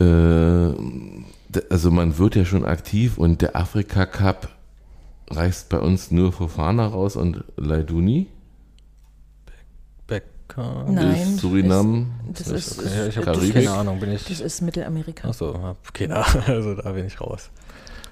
Äh, 0.00 0.72
also 1.70 1.90
man 1.90 2.18
wird 2.18 2.34
ja 2.34 2.44
schon 2.44 2.64
aktiv 2.64 3.18
und 3.18 3.42
der 3.42 3.56
Afrika 3.56 4.06
Cup 4.06 4.48
reißt 5.30 5.68
bei 5.68 5.78
uns 5.78 6.10
nur 6.10 6.32
Fofana 6.32 6.86
raus 6.86 7.16
und 7.16 7.44
Leiduni 7.56 8.26
Becker. 10.06 10.84
Nein, 10.88 11.12
bis 11.12 11.36
Suriname. 11.38 12.06
Das 12.32 12.48
ist, 12.48 12.78
okay, 12.78 13.08
ich 13.08 13.16
habe 13.16 13.26
Karibik. 13.26 13.54
keine 13.54 13.70
Ahnung, 13.70 14.00
bin 14.00 14.12
ich. 14.12 14.24
das 14.24 14.40
ist 14.40 14.60
Mittelamerika 14.60 15.28
Achso, 15.28 15.76
keine 15.92 16.16
Ahnung, 16.16 16.42
also 16.46 16.74
da 16.74 16.92
bin 16.92 17.06
ich 17.06 17.20
raus. 17.20 17.50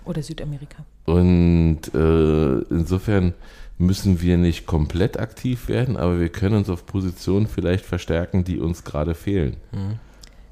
oder 0.04 0.22
Südamerika. 0.22 0.84
Und 1.06 1.80
äh, 1.94 2.58
insofern 2.70 3.34
müssen 3.80 4.20
wir 4.20 4.36
nicht 4.36 4.66
komplett 4.66 5.18
aktiv 5.18 5.68
werden, 5.68 5.96
aber 5.96 6.20
wir 6.20 6.28
können 6.28 6.56
uns 6.56 6.68
auf 6.68 6.84
Positionen 6.84 7.46
vielleicht 7.46 7.84
verstärken, 7.84 8.44
die 8.44 8.60
uns 8.60 8.84
gerade 8.84 9.14
fehlen. 9.14 9.56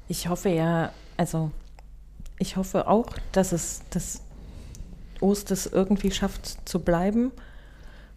Ich 0.07 0.27
hoffe 0.27 0.49
ja, 0.49 0.91
also 1.15 1.51
ich 2.39 2.57
hoffe 2.57 2.87
auch, 2.87 3.07
dass 3.31 3.51
es, 3.51 3.83
dass 3.91 4.21
Ost 5.21 5.51
es 5.51 5.67
irgendwie 5.67 6.09
schafft 6.11 6.67
zu 6.67 6.79
bleiben 6.79 7.31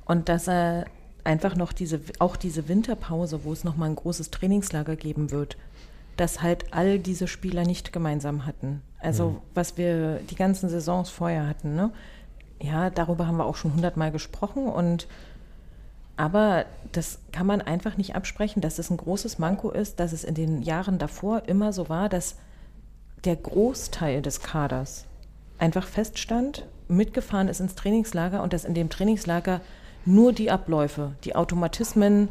und 0.07 0.31
dass 0.31 0.49
er 0.49 0.87
einfach 1.25 1.57
noch 1.57 1.75
diese, 1.75 2.01
auch 2.19 2.37
diese 2.37 2.69
Winterpause, 2.69 3.45
wo 3.45 3.53
es 3.53 3.65
nochmal 3.65 3.91
ein 3.91 3.97
großes 3.97 4.31
Trainingslager 4.31 4.97
geben 4.97 5.31
wird, 5.31 5.59
dass 6.17 6.41
halt 6.41 6.73
all 6.73 6.99
diese 6.99 7.29
Spieler 7.29 7.65
nicht 7.65 7.93
gemeinsam 7.93 8.47
hatten. 8.47 8.81
Also 8.99 9.43
was 9.53 9.77
wir 9.77 10.21
die 10.31 10.37
ganzen 10.37 10.71
Saisons 10.71 11.11
vorher 11.11 11.47
hatten, 11.47 11.75
ne? 11.75 11.91
Ja, 12.63 12.91
darüber 12.91 13.27
haben 13.27 13.37
wir 13.37 13.45
auch 13.45 13.57
schon 13.57 13.75
hundertmal 13.75 14.13
gesprochen 14.13 14.67
und 14.67 15.09
aber 16.17 16.67
das 16.93 17.19
kann 17.33 17.47
man 17.47 17.61
einfach 17.61 17.97
nicht 17.97 18.15
absprechen, 18.15 18.61
dass 18.61 18.79
es 18.79 18.91
ein 18.91 18.97
großes 18.97 19.39
Manko 19.39 19.71
ist, 19.71 19.99
dass 19.99 20.13
es 20.13 20.25
in 20.25 20.35
den 20.35 20.63
Jahren 20.63 20.99
davor 20.99 21.43
immer 21.47 21.73
so 21.73 21.89
war, 21.89 22.09
dass 22.09 22.37
der 23.25 23.37
Großteil 23.37 24.23
des 24.23 24.41
Kaders 24.41 25.07
einfach 25.59 25.87
feststand, 25.87 26.67
mitgefahren 26.89 27.49
ist 27.49 27.61
ins 27.61 27.75
Trainingslager 27.75 28.43
und 28.43 28.53
dass 28.53 28.65
in 28.65 28.75
dem 28.75 28.91
Trainingslager 28.91 29.61
nur 30.05 30.33
die 30.33 30.51
Abläufe, 30.51 31.13
die 31.25 31.35
Automatismen 31.35 32.29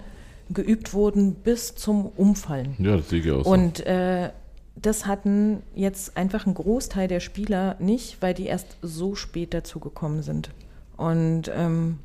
geübt 0.49 0.93
wurden 0.93 1.33
bis 1.33 1.75
zum 1.75 2.05
Umfallen. 2.05 2.75
Ja, 2.77 2.97
das 2.97 3.09
sehe 3.09 3.21
ich 3.21 3.31
auch 3.31 3.43
so. 3.43 3.49
Und 3.49 3.85
äh, 3.85 4.29
das 4.75 5.05
hatten 5.05 5.61
jetzt 5.75 6.17
einfach 6.17 6.45
ein 6.45 6.53
Großteil 6.53 7.07
der 7.07 7.19
Spieler 7.19 7.75
nicht, 7.79 8.21
weil 8.21 8.33
die 8.33 8.45
erst 8.45 8.77
so 8.81 9.15
spät 9.15 9.53
dazugekommen 9.53 10.23
sind. 10.23 10.49
Und 10.97 11.51
ähm, 11.53 11.99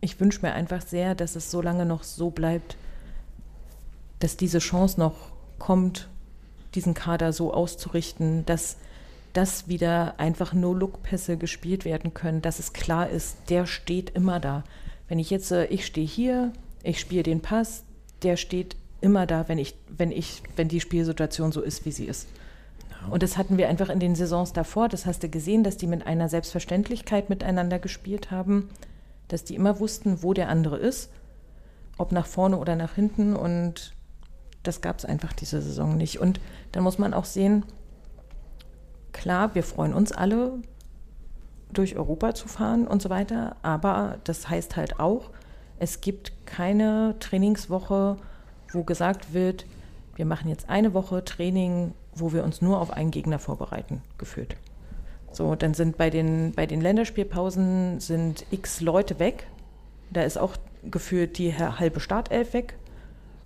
ich 0.00 0.18
wünsche 0.20 0.42
mir 0.42 0.52
einfach 0.52 0.82
sehr, 0.82 1.14
dass 1.14 1.36
es 1.36 1.50
so 1.50 1.60
lange 1.60 1.84
noch 1.86 2.02
so 2.02 2.30
bleibt, 2.30 2.76
dass 4.18 4.36
diese 4.36 4.58
Chance 4.58 4.98
noch 4.98 5.14
kommt, 5.58 6.08
diesen 6.74 6.94
Kader 6.94 7.32
so 7.32 7.52
auszurichten, 7.52 8.44
dass 8.46 8.76
dass 9.36 9.68
wieder 9.68 10.14
einfach 10.16 10.54
No-Look-Pässe 10.54 11.36
gespielt 11.36 11.84
werden 11.84 12.14
können, 12.14 12.40
dass 12.40 12.58
es 12.58 12.72
klar 12.72 13.10
ist, 13.10 13.36
der 13.50 13.66
steht 13.66 14.08
immer 14.10 14.40
da. 14.40 14.64
Wenn 15.08 15.18
ich 15.18 15.28
jetzt, 15.28 15.52
äh, 15.52 15.66
ich 15.66 15.84
stehe 15.84 16.06
hier, 16.06 16.52
ich 16.82 16.98
spiele 17.00 17.22
den 17.22 17.42
Pass, 17.42 17.84
der 18.22 18.38
steht 18.38 18.76
immer 19.06 19.24
da, 19.24 19.48
wenn 19.48 19.58
ich, 19.58 19.76
wenn 19.88 20.10
ich, 20.10 20.42
wenn 20.56 20.66
die 20.66 20.80
Spielsituation 20.80 21.52
so 21.52 21.62
ist, 21.62 21.86
wie 21.86 21.92
sie 21.92 22.06
ist. 22.06 22.26
Und 23.08 23.22
das 23.22 23.38
hatten 23.38 23.56
wir 23.56 23.68
einfach 23.68 23.88
in 23.88 24.00
den 24.00 24.16
Saisons 24.16 24.52
davor. 24.52 24.88
Das 24.88 25.06
hast 25.06 25.22
du 25.22 25.28
gesehen, 25.28 25.62
dass 25.62 25.76
die 25.76 25.86
mit 25.86 26.08
einer 26.08 26.28
Selbstverständlichkeit 26.28 27.30
miteinander 27.30 27.78
gespielt 27.78 28.32
haben, 28.32 28.68
dass 29.28 29.44
die 29.44 29.54
immer 29.54 29.78
wussten, 29.78 30.24
wo 30.24 30.34
der 30.34 30.48
andere 30.48 30.76
ist, 30.76 31.10
ob 31.98 32.10
nach 32.10 32.26
vorne 32.26 32.58
oder 32.58 32.74
nach 32.74 32.94
hinten. 32.94 33.36
Und 33.36 33.94
das 34.64 34.80
gab 34.80 34.98
es 34.98 35.04
einfach 35.04 35.32
diese 35.32 35.62
Saison 35.62 35.96
nicht. 35.96 36.18
Und 36.18 36.40
dann 36.72 36.82
muss 36.82 36.98
man 36.98 37.14
auch 37.14 37.26
sehen, 37.26 37.64
klar, 39.12 39.54
wir 39.54 39.62
freuen 39.62 39.94
uns 39.94 40.10
alle, 40.10 40.58
durch 41.72 41.96
Europa 41.96 42.34
zu 42.34 42.48
fahren 42.48 42.86
und 42.86 43.02
so 43.02 43.10
weiter, 43.10 43.56
aber 43.62 44.18
das 44.24 44.48
heißt 44.48 44.76
halt 44.76 44.98
auch, 45.00 45.30
es 45.78 46.00
gibt 46.00 46.32
keine 46.46 47.16
Trainingswoche, 47.20 48.16
wo 48.76 48.84
gesagt 48.84 49.32
wird, 49.34 49.66
wir 50.14 50.26
machen 50.26 50.48
jetzt 50.48 50.68
eine 50.68 50.94
Woche 50.94 51.24
Training, 51.24 51.92
wo 52.14 52.32
wir 52.32 52.44
uns 52.44 52.62
nur 52.62 52.80
auf 52.80 52.90
einen 52.92 53.10
Gegner 53.10 53.38
vorbereiten, 53.38 54.02
gefühlt. 54.18 54.56
So, 55.32 55.54
dann 55.54 55.74
sind 55.74 55.96
bei 55.98 56.08
den, 56.10 56.52
bei 56.54 56.66
den 56.66 56.80
Länderspielpausen 56.80 58.00
sind 58.00 58.46
x 58.50 58.80
Leute 58.80 59.18
weg. 59.18 59.46
Da 60.10 60.22
ist 60.22 60.38
auch 60.38 60.52
gefühlt 60.90 61.36
die 61.38 61.52
halbe 61.54 62.00
Startelf 62.00 62.52
weg. 62.54 62.74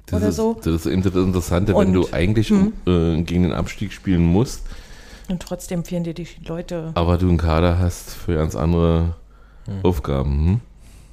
Das 0.07 0.21
oder 0.21 0.29
ist, 0.29 0.37
so. 0.37 0.55
Das 0.55 0.67
ist 0.67 0.87
eben 0.87 1.03
das 1.03 1.15
Interessante, 1.15 1.73
wenn 1.75 1.89
Und- 1.89 1.93
du 1.95 2.09
eigentlich 2.13 2.49
hm. 2.51 2.73
äh, 2.87 3.23
gegen 3.23 3.45
den 3.45 3.53
Abstieg 3.53 3.93
spielen 3.93 4.25
musst, 4.25 4.67
Und 5.29 5.41
trotzdem 5.43 5.85
fehlen 5.85 6.05
dir 6.05 6.15
die 6.15 6.27
Leute. 6.47 6.91
aber 6.95 7.19
du 7.19 7.29
einen 7.29 7.39
Kader 7.39 7.79
hast 7.79 8.15
für 8.15 8.35
ganz 8.37 8.55
andere 8.57 9.15
Aufgaben. 9.83 10.61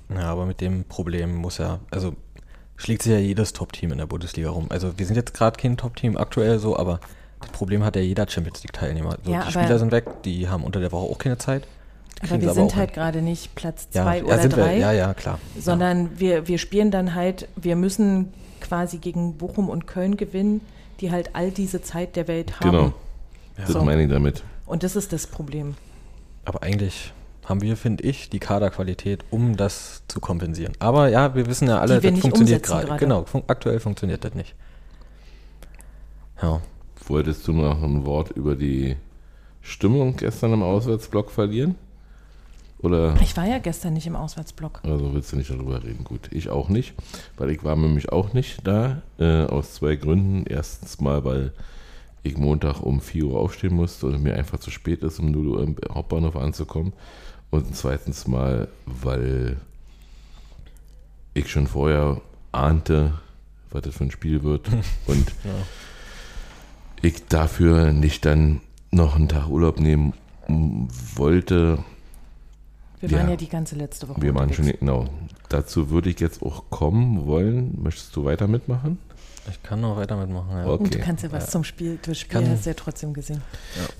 Hm? 0.09 0.17
Ja, 0.17 0.31
aber 0.31 0.45
mit 0.45 0.61
dem 0.61 0.83
Problem 0.85 1.35
muss 1.35 1.57
ja, 1.59 1.79
also 1.91 2.13
schlägt 2.77 3.03
sich 3.03 3.11
ja 3.11 3.19
jedes 3.19 3.53
Top-Team 3.53 3.91
in 3.91 3.97
der 3.97 4.05
Bundesliga 4.05 4.49
rum. 4.49 4.67
Also 4.69 4.97
wir 4.97 5.05
sind 5.05 5.15
jetzt 5.15 5.33
gerade 5.33 5.57
kein 5.59 5.75
Top-Team 5.77 6.15
aktuell 6.17 6.59
so, 6.59 6.77
aber 6.77 6.99
das 7.41 7.49
Problem 7.49 7.83
hat 7.83 7.95
ja 7.95 8.01
jeder 8.01 8.27
Champions 8.27 8.63
League-Teilnehmer. 8.63 9.17
So, 9.23 9.31
Ja, 9.31 9.39
die 9.39 9.43
aber- 9.43 9.51
Spieler 9.51 9.79
sind 9.79 9.91
weg, 9.91 10.05
die 10.23 10.47
haben 10.47 10.63
unter 10.63 10.79
der 10.79 10.91
Woche 10.91 11.11
auch 11.11 11.17
keine 11.17 11.37
Zeit. 11.37 11.67
Aber 12.21 12.41
wir 12.41 12.49
sie 12.49 12.55
sind 12.55 12.75
halt 12.75 12.93
gerade 12.93 13.21
nicht 13.21 13.53
Platz 13.53 13.87
ja, 13.93 14.03
zwei 14.03 14.17
ja, 14.19 14.23
oder 14.23 14.39
sind 14.39 14.55
drei, 14.55 14.71
Wir, 14.75 14.79
ja, 14.79 14.91
ja, 14.91 15.13
klar. 15.13 15.37
sondern 15.59 16.19
wir, 16.19 16.47
wir 16.47 16.57
spielen 16.57 16.89
dann 16.89 17.13
halt, 17.13 17.47
wir 17.55 17.75
müssen 17.75 18.33
quasi 18.59 18.97
gegen 18.97 19.37
Bochum 19.37 19.69
und 19.69 19.85
Köln 19.85 20.17
gewinnen, 20.17 20.61
die 20.99 21.11
halt 21.11 21.35
all 21.35 21.51
diese 21.51 21.83
Zeit 21.83 22.15
der 22.15 22.27
Welt 22.27 22.59
haben. 22.59 22.71
Genau, 22.71 22.93
das 23.55 23.69
So. 23.69 23.83
meine 23.83 24.03
ich 24.03 24.09
damit. 24.09 24.43
Und 24.65 24.81
das 24.81 24.95
ist 24.95 25.13
das 25.13 25.27
Problem. 25.27 25.75
Aber 26.43 26.63
eigentlich 26.63 27.13
haben 27.47 27.61
wir, 27.61 27.77
finde 27.77 28.03
ich, 28.03 28.29
die 28.29 28.39
Kaderqualität, 28.39 29.23
um 29.31 29.55
das 29.55 30.03
zu 30.07 30.19
kompensieren. 30.19 30.73
Aber 30.79 31.07
ja, 31.09 31.33
wir 31.33 31.45
wissen 31.47 31.67
ja 31.67 31.79
alle, 31.79 31.97
Die 31.97 32.03
wir 32.03 32.09
das 32.11 32.15
nicht 32.15 32.21
funktioniert 32.21 32.63
gerade. 32.63 32.87
gerade. 32.87 32.99
Genau, 32.99 33.23
fun 33.25 33.43
aktuell 33.47 33.79
funktioniert 33.79 34.23
das 34.25 34.33
nicht. 34.33 34.53
Ja. 36.41 36.61
Wolltest 37.07 37.47
du 37.47 37.53
noch 37.53 37.81
ein 37.81 38.05
Wort 38.05 38.31
über 38.31 38.55
die 38.55 38.97
Stimmung 39.61 40.17
gestern 40.17 40.53
im 40.53 40.63
Auswärtsblock 40.63 41.31
verlieren? 41.31 41.75
Oder 42.79 43.15
Ich 43.21 43.35
war 43.37 43.45
ja 43.47 43.57
gestern 43.59 43.93
nicht 43.93 44.05
im 44.05 44.15
Auswärtsblock. 44.15 44.81
also 44.83 45.13
willst 45.13 45.31
du 45.31 45.37
nicht 45.37 45.49
darüber 45.49 45.83
reden? 45.83 46.03
Gut, 46.03 46.29
ich 46.31 46.49
auch 46.49 46.69
nicht, 46.69 46.93
weil 47.37 47.49
ich 47.49 47.63
war 47.63 47.75
nämlich 47.75 48.11
auch 48.11 48.33
nicht 48.33 48.67
da, 48.67 49.01
äh, 49.19 49.45
aus 49.45 49.73
zwei 49.75 49.95
Gründen. 49.95 50.45
Erstens 50.47 50.99
mal, 51.01 51.23
weil 51.25 51.53
ich 52.23 52.37
Montag 52.37 52.81
um 52.81 52.99
4 53.01 53.23
Uhr 53.25 53.39
aufstehen 53.39 53.73
musste 53.73 54.07
und 54.07 54.21
mir 54.21 54.35
einfach 54.35 54.59
zu 54.59 54.69
spät 54.69 55.01
ist, 55.01 55.17
um 55.19 55.31
0 55.31 55.47
Uhr 55.47 55.63
im 55.63 55.75
Hauptbahnhof 55.91 56.35
anzukommen. 56.35 56.93
Und 57.49 57.75
zweitens 57.75 58.27
mal, 58.27 58.67
weil 58.85 59.57
ich 61.33 61.49
schon 61.49 61.67
vorher 61.67 62.21
ahnte, 62.51 63.13
was 63.71 63.81
das 63.83 63.95
für 63.95 64.03
ein 64.05 64.11
Spiel 64.11 64.43
wird. 64.43 64.69
Und 65.07 65.31
ich 67.01 67.25
dafür 67.27 67.93
nicht 67.93 68.25
dann 68.25 68.61
noch 68.91 69.15
einen 69.15 69.29
Tag 69.29 69.47
Urlaub 69.49 69.79
nehmen 69.79 70.13
wollte. 71.15 71.83
Wir 72.99 73.09
Ja. 73.09 73.17
waren 73.19 73.29
ja 73.29 73.35
die 73.35 73.49
ganze 73.49 73.75
letzte 73.75 74.07
Woche 74.09 74.21
Wir 74.21 74.33
waren 74.33 74.51
schon, 74.53 74.65
genau. 74.65 75.07
Dazu 75.49 75.89
würde 75.91 76.09
ich 76.09 76.19
jetzt 76.19 76.41
auch 76.41 76.69
kommen 76.69 77.25
wollen. 77.27 77.81
Möchtest 77.81 78.15
du 78.15 78.25
weiter 78.25 78.47
mitmachen? 78.47 78.97
Ich 79.49 79.63
kann 79.63 79.81
noch 79.81 79.95
weiter 79.97 80.17
mitmachen. 80.17 80.51
Ja. 80.57 80.65
Okay. 80.67 80.83
Und 80.83 80.93
du 80.95 80.99
kannst 80.99 81.23
ja 81.23 81.31
was 81.31 81.49
zum 81.49 81.63
Spiel, 81.63 81.99
das 82.01 82.19
Spiel 82.19 82.41
Kann- 82.41 82.49
hast 82.49 82.65
du 82.65 82.69
ja 82.69 82.73
trotzdem 82.75 83.13
gesehen. 83.13 83.41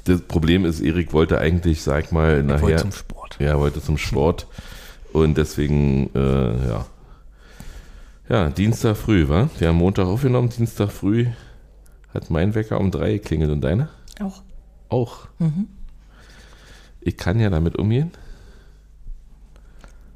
Das 0.06 0.22
Problem 0.22 0.66
ist, 0.66 0.82
Erik 0.82 1.14
wollte 1.14 1.40
eigentlich, 1.40 1.82
sag 1.84 2.12
mal, 2.12 2.40
Ich 2.42 2.48
wollte 2.48 2.62
nachher. 2.64 2.78
zum 2.78 2.92
Sport. 2.92 3.38
Ja, 3.40 3.58
wollte 3.60 3.82
zum 3.82 3.98
Sport. 3.98 4.48
Und 5.14 5.38
deswegen, 5.38 6.10
äh, 6.16 6.68
ja. 6.68 6.86
Ja, 8.30 8.50
Dienstag 8.50 8.98
früh, 8.98 9.28
wa? 9.30 9.50
Wir 9.58 9.70
haben 9.70 9.78
Montag 9.78 10.06
aufgenommen, 10.08 10.50
Dienstag 10.50 10.92
früh 10.92 11.28
hat 12.14 12.30
mein 12.30 12.56
Wecker 12.56 12.80
um 12.80 12.92
drei 12.92 13.14
geklingelt 13.14 13.52
und 13.52 13.62
deiner? 13.62 13.90
Auch. 14.20 14.42
Auch. 14.90 15.28
Mhm. 15.40 15.68
Ich 17.02 17.16
kann 17.16 17.40
ja 17.40 17.50
damit 17.50 17.78
umgehen. 17.78 18.12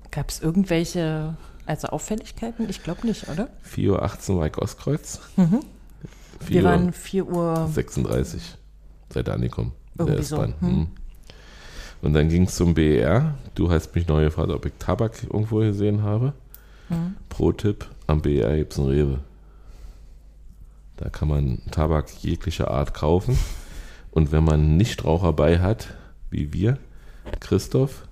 Gab 0.10 0.30
es 0.30 0.42
irgendwelche, 0.42 1.36
also 1.66 1.88
Auffälligkeiten? 1.88 2.70
Ich 2.70 2.84
glaube 2.84 3.08
nicht, 3.08 3.30
oder? 3.30 3.50
4.18 3.76 4.32
Uhr 4.32 4.40
war 4.40 4.48
ich 4.48 4.58
Ostkreuz. 4.58 5.20
Mhm. 5.36 5.60
4 6.40 6.50
Wir 6.50 6.64
waren 6.64 6.94
4 6.94 7.28
Uhr. 7.28 7.70
36. 7.72 8.58
Seid 9.10 9.28
ihr 9.28 9.34
angekommen. 9.34 9.74
der 9.98 10.08
Irgendwie 10.08 10.24
so, 10.24 10.44
hm. 10.44 10.54
Hm. 10.60 10.88
Und 12.02 12.14
dann 12.14 12.30
ging 12.30 12.44
es 12.44 12.56
zum 12.56 12.74
BER. 12.74 13.36
Du 13.54 13.72
hast 13.72 13.94
mich 13.94 14.08
neu 14.08 14.24
gefragt, 14.24 14.50
ob 14.50 14.66
ich 14.66 14.74
Tabak 14.80 15.24
irgendwo 15.24 15.60
gesehen 15.60 16.02
habe. 16.04 16.34
Mhm. 16.90 17.16
Pro-Tipp: 17.30 17.86
Am 18.08 18.22
BER 18.22 18.58
gibt 18.58 18.74
es 18.74 18.80
einen 18.80 18.88
Rewe. 18.88 19.20
Da 20.98 21.10
kann 21.10 21.28
man 21.28 21.62
Tabak 21.72 22.10
jeglicher 22.22 22.72
Art 22.72 22.94
kaufen. 22.94 23.38
Und 24.12 24.32
wenn 24.32 24.44
man 24.44 24.78
Nichtraucher 24.78 25.34
bei 25.34 25.60
hat, 25.60 25.94
wie 26.30 26.54
wir, 26.54 26.78
Christoph, 27.40 28.04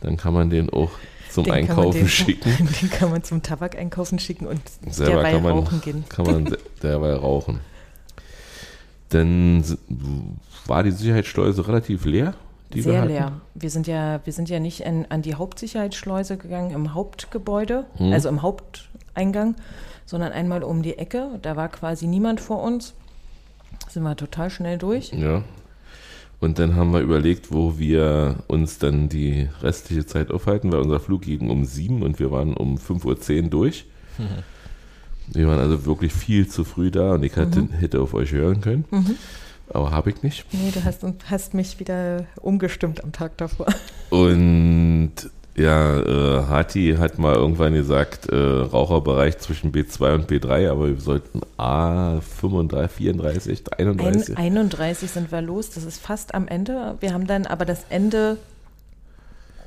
dann 0.00 0.16
kann 0.16 0.32
man 0.32 0.50
den 0.50 0.70
auch 0.70 0.92
zum 1.30 1.44
Den 1.44 1.52
Einkaufen 1.54 1.98
den- 2.00 2.08
schicken. 2.08 2.50
Den 2.82 2.90
kann 2.90 3.10
man 3.10 3.22
zum 3.22 3.42
Tabak 3.42 3.76
einkaufen 3.78 4.18
schicken 4.18 4.46
und 4.46 4.60
Selber 4.90 5.22
derweil 5.22 5.32
kann 5.34 5.42
man, 5.42 5.52
rauchen 5.52 5.80
gehen. 5.80 6.04
kann 6.08 6.26
man 6.26 6.56
derweil 6.82 7.14
rauchen. 7.14 7.60
Dann 9.10 9.64
war 10.66 10.82
die 10.82 10.92
Sicherheitsschleuse 10.92 11.66
relativ 11.66 12.04
leer, 12.04 12.34
die 12.72 12.76
wir 12.76 12.92
Sehr 12.92 13.00
hatten. 13.00 13.08
leer. 13.08 13.32
Wir 13.54 13.70
sind 13.70 13.86
ja, 13.86 14.20
wir 14.24 14.32
sind 14.32 14.48
ja 14.48 14.60
nicht 14.60 14.86
an, 14.86 15.06
an 15.08 15.22
die 15.22 15.34
Hauptsicherheitsschleuse 15.34 16.36
gegangen 16.36 16.70
im 16.70 16.94
Hauptgebäude, 16.94 17.86
Hm. 17.96 18.12
also 18.12 18.28
im 18.28 18.42
Haupteingang, 18.42 19.56
sondern 20.06 20.32
einmal 20.32 20.62
um 20.62 20.82
die 20.82 20.96
Ecke. 20.98 21.38
Da 21.42 21.56
war 21.56 21.68
quasi 21.68 22.06
niemand 22.06 22.40
vor 22.40 22.62
uns. 22.62 22.94
Sind 23.88 24.04
wir 24.04 24.14
total 24.16 24.50
schnell 24.50 24.78
durch. 24.78 25.12
Ja. 25.12 25.42
Und 26.40 26.58
dann 26.58 26.74
haben 26.74 26.92
wir 26.92 27.00
überlegt, 27.00 27.52
wo 27.52 27.78
wir 27.78 28.36
uns 28.46 28.78
dann 28.78 29.10
die 29.10 29.48
restliche 29.62 30.06
Zeit 30.06 30.30
aufhalten, 30.30 30.72
weil 30.72 30.80
unser 30.80 30.98
Flug 30.98 31.22
ging 31.22 31.50
um 31.50 31.66
sieben 31.66 32.02
und 32.02 32.18
wir 32.18 32.30
waren 32.30 32.54
um 32.54 32.76
5.10 32.76 33.44
Uhr 33.44 33.50
durch. 33.50 33.86
Wir 35.32 35.46
waren 35.46 35.60
also 35.60 35.86
wirklich 35.86 36.12
viel 36.12 36.48
zu 36.48 36.64
früh 36.64 36.90
da 36.90 37.12
und 37.12 37.22
ich 37.22 37.36
hatte, 37.36 37.68
hätte 37.78 38.00
auf 38.00 38.14
euch 38.14 38.32
hören 38.32 38.60
können. 38.60 38.84
Aber 39.72 39.92
habe 39.92 40.10
ich 40.10 40.24
nicht. 40.24 40.44
Nee, 40.50 40.72
du 40.74 40.82
hast, 40.84 41.04
hast 41.26 41.54
mich 41.54 41.78
wieder 41.78 42.26
umgestimmt 42.40 43.04
am 43.04 43.12
Tag 43.12 43.36
davor. 43.36 43.68
Und 44.10 45.12
ja, 45.60 46.00
äh, 46.00 46.46
Hati 46.46 46.96
hat 46.98 47.18
mal 47.18 47.34
irgendwann 47.34 47.74
gesagt, 47.74 48.28
äh, 48.28 48.36
Raucherbereich 48.36 49.38
zwischen 49.38 49.72
B2 49.72 50.14
und 50.14 50.30
B3, 50.30 50.70
aber 50.70 50.88
wir 50.88 51.00
sollten 51.00 51.40
A 51.56 52.20
35, 52.20 52.90
34, 52.96 53.72
31. 53.78 54.36
Ein, 54.36 54.56
31 54.58 55.10
sind 55.10 55.32
wir 55.32 55.42
los, 55.42 55.70
das 55.70 55.84
ist 55.84 56.00
fast 56.00 56.34
am 56.34 56.48
Ende. 56.48 56.96
Wir 57.00 57.12
haben 57.12 57.26
dann 57.26 57.46
aber 57.46 57.64
das 57.64 57.84
Ende 57.90 58.38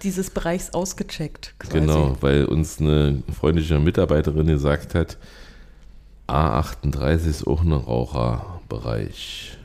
dieses 0.04 0.30
Bereichs 0.30 0.74
ausgecheckt. 0.74 1.56
Quasi. 1.60 1.80
Genau, 1.80 2.18
weil 2.22 2.46
uns 2.46 2.80
eine 2.80 3.24
freundliche 3.38 3.80
Mitarbeiterin 3.80 4.48
gesagt 4.48 4.96
hat, 4.96 5.18
A38 6.28 7.28
ist 7.28 7.48
auch 7.48 7.62
ein 7.62 7.72
Raucherbereich. 7.72 9.58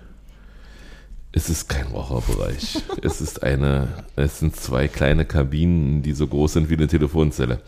Es 1.32 1.50
ist 1.50 1.68
kein 1.68 1.86
Raucherbereich. 1.88 2.82
es 3.02 3.20
ist 3.20 3.42
eine, 3.42 3.88
es 4.16 4.38
sind 4.38 4.56
zwei 4.56 4.88
kleine 4.88 5.24
Kabinen, 5.24 6.02
die 6.02 6.12
so 6.12 6.26
groß 6.26 6.54
sind 6.54 6.70
wie 6.70 6.74
eine 6.74 6.86
Telefonzelle. 6.86 7.60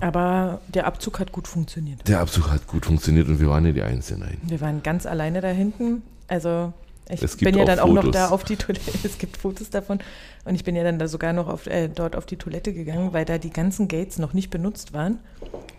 Aber 0.00 0.60
der 0.68 0.86
Abzug 0.86 1.20
hat 1.20 1.32
gut 1.32 1.48
funktioniert. 1.48 2.06
Der 2.06 2.20
Abzug 2.20 2.50
hat 2.50 2.66
gut 2.66 2.86
funktioniert 2.86 3.28
und 3.28 3.40
wir 3.40 3.48
waren 3.48 3.64
ja 3.64 3.72
die 3.72 3.82
Einzigen. 3.82 4.20
Nein. 4.20 4.38
Wir 4.42 4.60
waren 4.60 4.82
ganz 4.82 5.06
alleine 5.06 5.40
da 5.40 5.48
hinten. 5.48 6.02
Also 6.28 6.72
ich 7.08 7.36
bin 7.38 7.56
ja 7.56 7.64
dann 7.64 7.80
auch 7.80 7.88
noch 7.88 8.02
Fotos. 8.02 8.12
da 8.12 8.28
auf 8.28 8.44
die 8.44 8.56
Toilette. 8.56 8.90
Es 9.02 9.18
gibt 9.18 9.36
Fotos 9.36 9.70
davon. 9.70 10.00
Und 10.44 10.54
ich 10.54 10.64
bin 10.64 10.76
ja 10.76 10.84
dann 10.84 10.98
da 10.98 11.08
sogar 11.08 11.32
noch 11.32 11.48
auf, 11.48 11.66
äh, 11.66 11.88
dort 11.88 12.14
auf 12.14 12.26
die 12.26 12.36
Toilette 12.36 12.72
gegangen, 12.72 13.12
weil 13.12 13.24
da 13.24 13.38
die 13.38 13.50
ganzen 13.50 13.88
Gates 13.88 14.18
noch 14.18 14.32
nicht 14.32 14.50
benutzt 14.50 14.92
waren. 14.92 15.18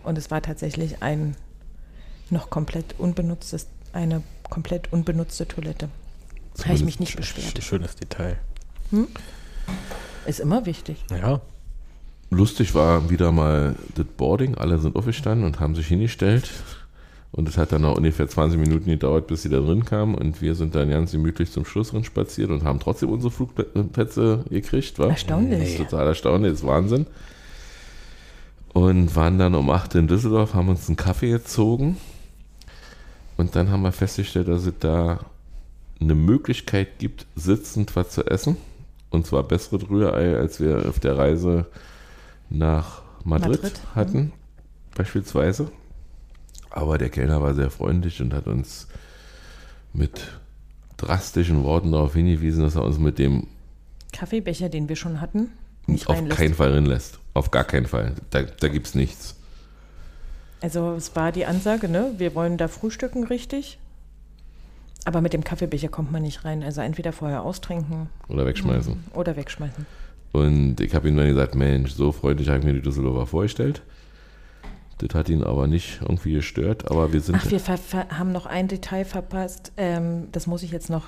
Und 0.04 0.18
es 0.18 0.30
war 0.30 0.42
tatsächlich 0.42 1.02
ein 1.02 1.36
noch 2.28 2.50
komplett 2.50 2.94
unbenutztes, 2.98 3.66
eine 3.92 4.22
komplett 4.52 4.92
unbenutzte 4.92 5.48
Toilette. 5.48 5.88
Habe 6.64 6.74
ich 6.74 6.84
mich 6.84 7.00
nicht 7.00 7.16
beschwert. 7.16 7.64
Schönes 7.64 7.96
Detail. 7.96 8.36
Ist 10.26 10.40
immer 10.40 10.66
wichtig. 10.66 11.02
Ja. 11.10 11.40
Lustig 12.28 12.74
war 12.74 13.08
wieder 13.08 13.32
mal 13.32 13.76
das 13.94 14.04
Boarding. 14.04 14.56
Alle 14.56 14.78
sind 14.78 14.94
aufgestanden 14.94 15.46
und 15.46 15.58
haben 15.58 15.74
sich 15.74 15.86
hingestellt. 15.86 16.50
Und 17.30 17.48
es 17.48 17.56
hat 17.56 17.72
dann 17.72 17.80
noch 17.80 17.96
ungefähr 17.96 18.28
20 18.28 18.60
Minuten 18.60 18.90
gedauert, 18.90 19.26
bis 19.26 19.40
sie 19.40 19.48
da 19.48 19.58
drin 19.58 19.86
kamen. 19.86 20.14
Und 20.14 20.42
wir 20.42 20.54
sind 20.54 20.74
dann 20.74 20.90
ganz 20.90 21.12
gemütlich 21.12 21.50
zum 21.50 21.64
Schluss 21.64 21.92
drin 21.92 22.04
spaziert 22.04 22.50
und 22.50 22.62
haben 22.62 22.78
trotzdem 22.78 23.08
unsere 23.08 23.30
Flugplätze 23.30 24.44
gekriegt. 24.50 24.98
Wa? 24.98 25.08
Erstaunlich. 25.08 25.60
Das 25.60 25.68
ist 25.70 25.78
total 25.78 26.08
erstaunlich, 26.08 26.52
das 26.52 26.60
ist 26.60 26.66
Wahnsinn. 26.66 27.06
Und 28.74 29.16
waren 29.16 29.38
dann 29.38 29.54
um 29.54 29.70
8 29.70 29.94
in 29.94 30.08
Düsseldorf, 30.08 30.52
haben 30.52 30.68
uns 30.68 30.88
einen 30.88 30.96
Kaffee 30.96 31.30
gezogen. 31.30 31.96
Und 33.36 33.56
dann 33.56 33.70
haben 33.70 33.82
wir 33.82 33.92
festgestellt, 33.92 34.48
dass 34.48 34.66
es 34.66 34.74
da 34.78 35.24
eine 36.00 36.14
Möglichkeit 36.14 36.98
gibt, 36.98 37.26
sitzend 37.34 37.94
was 37.96 38.10
zu 38.10 38.24
essen. 38.26 38.56
Und 39.10 39.26
zwar 39.26 39.42
besseres 39.42 39.88
Rührei, 39.88 40.36
als 40.36 40.60
wir 40.60 40.88
auf 40.88 40.98
der 40.98 41.16
Reise 41.18 41.66
nach 42.50 43.02
Madrid, 43.24 43.62
Madrid, 43.62 43.80
hatten, 43.94 44.32
beispielsweise. 44.94 45.70
Aber 46.70 46.98
der 46.98 47.10
Kellner 47.10 47.42
war 47.42 47.54
sehr 47.54 47.70
freundlich 47.70 48.20
und 48.20 48.32
hat 48.32 48.46
uns 48.46 48.88
mit 49.92 50.28
drastischen 50.96 51.62
Worten 51.64 51.92
darauf 51.92 52.14
hingewiesen, 52.14 52.62
dass 52.62 52.76
er 52.76 52.84
uns 52.84 52.98
mit 52.98 53.18
dem 53.18 53.46
Kaffeebecher, 54.12 54.68
den 54.68 54.88
wir 54.88 54.96
schon 54.96 55.20
hatten, 55.20 55.50
nicht 55.86 56.06
auf 56.08 56.16
reinlässt. 56.16 56.38
keinen 56.38 56.54
Fall 56.54 56.72
reinlässt. 56.72 57.18
Auf 57.34 57.50
gar 57.50 57.64
keinen 57.64 57.86
Fall. 57.86 58.14
Da, 58.30 58.42
da 58.42 58.68
gibt 58.68 58.86
es 58.86 58.94
nichts. 58.94 59.36
Also 60.62 60.92
es 60.92 61.14
war 61.16 61.32
die 61.32 61.44
Ansage, 61.44 61.88
ne? 61.88 62.14
Wir 62.18 62.34
wollen 62.34 62.56
da 62.56 62.68
frühstücken 62.68 63.24
richtig. 63.24 63.78
Aber 65.04 65.20
mit 65.20 65.32
dem 65.32 65.42
Kaffeebecher 65.42 65.88
kommt 65.88 66.12
man 66.12 66.22
nicht 66.22 66.44
rein. 66.44 66.62
Also 66.62 66.80
entweder 66.80 67.12
vorher 67.12 67.42
austrinken 67.42 68.08
Oder 68.28 68.46
wegschmeißen. 68.46 69.04
oder 69.14 69.36
wegschmeißen. 69.36 69.84
Und 70.30 70.80
ich 70.80 70.94
habe 70.94 71.08
ihm 71.08 71.16
dann 71.16 71.26
gesagt, 71.26 71.56
Mensch, 71.56 71.92
so 71.92 72.12
freundlich 72.12 72.48
habe 72.48 72.60
ich 72.60 72.64
mir 72.64 72.72
die 72.72 72.80
Düsseldorfer 72.80 73.26
vorgestellt. 73.26 73.82
Das 74.98 75.14
hat 75.14 75.28
ihn 75.28 75.42
aber 75.42 75.66
nicht 75.66 76.00
irgendwie 76.00 76.34
gestört, 76.34 76.90
aber 76.90 77.12
wir 77.12 77.20
sind. 77.20 77.34
Ach, 77.34 77.50
wir 77.50 77.60
haben 78.16 78.30
noch 78.30 78.46
ein 78.46 78.68
Detail 78.68 79.04
verpasst. 79.04 79.72
Ähm, 79.76 80.28
das 80.30 80.46
muss 80.46 80.62
ich 80.62 80.70
jetzt 80.70 80.90
noch 80.90 81.06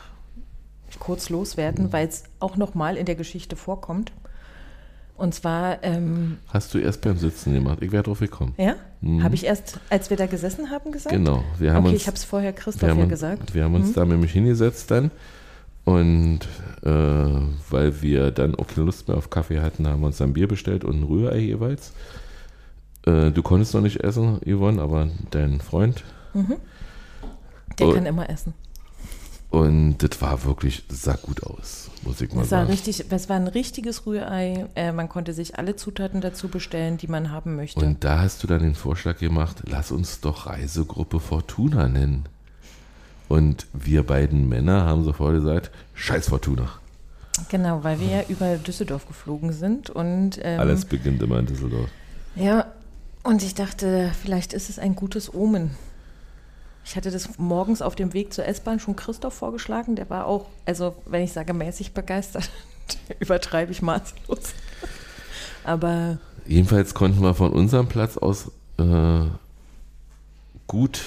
kurz 0.98 1.28
loswerden, 1.30 1.92
weil 1.92 2.08
es 2.08 2.24
auch 2.40 2.56
noch 2.56 2.74
mal 2.74 2.96
in 2.96 3.06
der 3.06 3.14
Geschichte 3.14 3.54
vorkommt. 3.54 4.12
Und 5.16 5.32
zwar, 5.34 5.82
ähm, 5.84 6.38
hast 6.48 6.74
du 6.74 6.78
erst 6.78 7.00
beim 7.02 7.16
Sitzen 7.16 7.54
gemacht? 7.54 7.78
Ich 7.82 7.92
wäre 7.92 8.02
drauf 8.02 8.18
gekommen. 8.18 8.54
ja, 8.56 8.74
habe 9.22 9.34
ich 9.34 9.44
erst, 9.44 9.78
als 9.88 10.10
wir 10.10 10.16
da 10.16 10.26
gesessen 10.26 10.70
haben, 10.70 10.90
gesagt? 10.90 11.14
Genau. 11.14 11.44
Wir 11.58 11.72
haben 11.72 11.84
okay, 11.84 11.92
uns, 11.92 12.02
ich 12.02 12.06
habe 12.08 12.16
es 12.16 12.24
vorher 12.24 12.52
Christoph 12.52 12.96
ja 12.96 13.04
gesagt. 13.04 13.54
Wir 13.54 13.64
haben 13.64 13.74
uns 13.76 13.92
da 13.92 14.04
nämlich 14.04 14.32
hingesetzt 14.32 14.90
dann. 14.90 15.10
Und 15.84 16.40
äh, 16.82 16.88
weil 16.88 18.00
wir 18.02 18.30
dann 18.30 18.54
auch 18.54 18.66
keine 18.66 18.86
Lust 18.86 19.06
mehr 19.06 19.16
auf 19.16 19.30
Kaffee 19.30 19.60
hatten, 19.60 19.86
haben 19.86 20.00
wir 20.00 20.06
uns 20.06 20.16
dann 20.16 20.32
Bier 20.32 20.48
bestellt 20.48 20.82
und 20.82 21.00
ein 21.00 21.04
Rührei 21.04 21.38
jeweils. 21.38 21.92
Äh, 23.06 23.30
du 23.30 23.42
konntest 23.42 23.74
noch 23.74 23.82
nicht 23.82 24.00
essen, 24.00 24.40
Yvonne, 24.46 24.80
aber 24.80 25.08
dein 25.30 25.60
Freund. 25.60 26.02
Der 27.78 27.86
Oh. 27.86 27.92
kann 27.92 28.06
immer 28.06 28.28
essen. 28.30 28.54
Und 29.54 29.98
das 29.98 30.20
war 30.20 30.44
wirklich, 30.44 30.84
das 30.88 31.02
sah 31.02 31.14
gut 31.14 31.44
aus, 31.44 31.88
muss 32.02 32.20
ich 32.20 32.30
mal 32.30 32.38
war, 32.38 32.44
sagen. 32.44 32.70
richtig, 32.70 33.04
es 33.08 33.28
war 33.28 33.36
ein 33.36 33.46
richtiges 33.46 34.04
Rührei. 34.04 34.66
Äh, 34.74 34.90
man 34.90 35.08
konnte 35.08 35.32
sich 35.32 35.56
alle 35.56 35.76
Zutaten 35.76 36.20
dazu 36.20 36.48
bestellen, 36.48 36.96
die 36.96 37.06
man 37.06 37.30
haben 37.30 37.54
möchte. 37.54 37.78
Und 37.78 38.02
da 38.02 38.18
hast 38.18 38.42
du 38.42 38.48
dann 38.48 38.62
den 38.62 38.74
Vorschlag 38.74 39.18
gemacht, 39.18 39.62
lass 39.64 39.92
uns 39.92 40.20
doch 40.20 40.46
Reisegruppe 40.46 41.20
Fortuna 41.20 41.88
nennen. 41.88 42.24
Und 43.28 43.68
wir 43.72 44.02
beiden 44.02 44.48
Männer 44.48 44.86
haben 44.86 45.04
sofort 45.04 45.34
gesagt, 45.34 45.70
scheiß 45.94 46.30
Fortuna. 46.30 46.68
genau, 47.48 47.84
weil 47.84 48.00
wir 48.00 48.08
ja 48.08 48.22
über 48.28 48.56
Düsseldorf 48.56 49.06
geflogen 49.06 49.52
sind. 49.52 49.88
Und, 49.88 50.40
ähm, 50.42 50.58
Alles 50.58 50.84
beginnt 50.84 51.22
immer 51.22 51.38
in 51.38 51.46
Düsseldorf. 51.46 51.90
Ja, 52.34 52.66
und 53.22 53.44
ich 53.44 53.54
dachte, 53.54 54.10
vielleicht 54.20 54.52
ist 54.52 54.68
es 54.68 54.80
ein 54.80 54.96
gutes 54.96 55.32
Omen. 55.32 55.76
Ich 56.84 56.96
hatte 56.96 57.10
das 57.10 57.38
morgens 57.38 57.80
auf 57.82 57.94
dem 57.94 58.12
Weg 58.12 58.32
zur 58.32 58.46
S-Bahn 58.46 58.78
schon 58.78 58.96
Christoph 58.96 59.34
vorgeschlagen. 59.34 59.96
Der 59.96 60.10
war 60.10 60.26
auch, 60.26 60.46
also 60.66 60.94
wenn 61.06 61.22
ich 61.22 61.32
sage 61.32 61.54
mäßig 61.54 61.94
begeistert, 61.94 62.50
übertreibe 63.20 63.72
ich 63.72 63.80
maßlos. 63.82 64.54
Aber 65.64 66.18
Jedenfalls 66.46 66.92
konnten 66.92 67.22
wir 67.22 67.34
von 67.34 67.52
unserem 67.52 67.88
Platz 67.88 68.18
aus 68.18 68.50
äh, 68.78 69.26
gut 70.66 71.00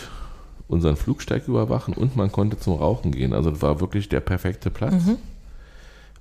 unseren 0.67 0.95
Flugsteig 0.97 1.47
überwachen 1.47 1.93
und 1.93 2.15
man 2.15 2.31
konnte 2.31 2.59
zum 2.59 2.73
Rauchen 2.73 3.11
gehen. 3.11 3.33
Also 3.33 3.51
das 3.51 3.61
war 3.61 3.79
wirklich 3.79 4.09
der 4.09 4.19
perfekte 4.19 4.69
Platz. 4.69 5.03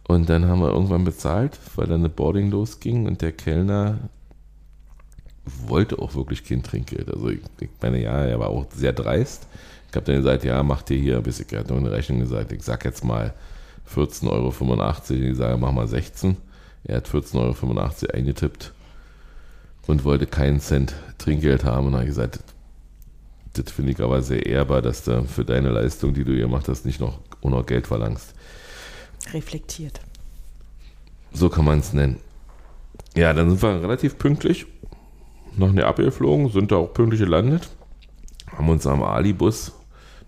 Und 0.06 0.28
dann 0.28 0.46
haben 0.46 0.60
wir 0.60 0.70
irgendwann 0.70 1.04
bezahlt, 1.04 1.58
weil 1.74 1.86
dann 1.86 2.00
eine 2.00 2.08
Boarding 2.08 2.50
losging 2.50 3.06
und 3.06 3.22
der 3.22 3.32
Kellner 3.32 3.98
wollte 5.66 5.98
auch 5.98 6.14
wirklich 6.14 6.44
kein 6.44 6.62
Trinkgeld. 6.62 7.12
Also 7.12 7.30
ich, 7.30 7.40
ich 7.60 7.68
meine, 7.80 8.02
ja, 8.02 8.24
er 8.24 8.38
war 8.40 8.48
auch 8.48 8.66
sehr 8.74 8.92
dreist. 8.92 9.46
Ich 9.88 9.96
habe 9.96 10.06
dann 10.06 10.16
gesagt, 10.16 10.44
ja, 10.44 10.62
mach 10.62 10.82
dir 10.82 10.98
hier 10.98 11.16
ein 11.16 11.22
bisschen, 11.22 11.46
er 11.50 11.60
hat 11.60 11.70
noch 11.70 11.76
eine 11.76 11.90
Rechnung 11.90 12.20
gesagt, 12.20 12.52
ich 12.52 12.62
sag 12.62 12.84
jetzt 12.84 13.04
mal 13.04 13.32
14,85 13.94 14.30
Euro. 14.30 15.30
Ich 15.30 15.36
sage, 15.36 15.56
mach 15.56 15.72
mal 15.72 15.86
16. 15.86 16.36
Er 16.84 16.98
hat 16.98 17.08
14,85 17.08 17.36
Euro 17.36 18.12
eingetippt 18.12 18.72
und 19.86 20.04
wollte 20.04 20.26
keinen 20.26 20.60
Cent 20.60 20.94
Trinkgeld 21.18 21.64
haben. 21.64 21.86
Und 21.86 21.92
dann 21.92 22.00
habe 22.00 22.10
ich 22.10 22.16
gesagt, 22.16 22.40
das 23.54 23.72
finde 23.72 23.92
ich 23.92 24.00
aber 24.00 24.22
sehr 24.22 24.44
ehrbar, 24.44 24.82
dass 24.82 25.04
du 25.04 25.24
für 25.24 25.44
deine 25.44 25.70
Leistung, 25.70 26.12
die 26.12 26.24
du 26.24 26.32
hier 26.32 26.42
gemacht 26.42 26.68
hast, 26.68 26.84
nicht 26.84 27.00
noch, 27.00 27.20
noch 27.42 27.64
Geld 27.64 27.86
verlangst. 27.86 28.34
reflektiert. 29.32 30.00
So 31.32 31.48
kann 31.48 31.64
man 31.64 31.78
es 31.78 31.92
nennen. 31.92 32.18
Ja, 33.14 33.32
dann 33.32 33.48
sind 33.48 33.62
wir 33.62 33.82
relativ 33.82 34.18
pünktlich 34.18 34.66
nach 35.58 35.72
Neapel 35.72 36.06
geflogen, 36.06 36.50
sind 36.50 36.72
da 36.72 36.76
auch 36.76 36.92
pünktlich 36.92 37.20
gelandet, 37.20 37.68
haben 38.56 38.68
uns 38.68 38.86
am 38.86 39.02
Ali-Bus 39.02 39.72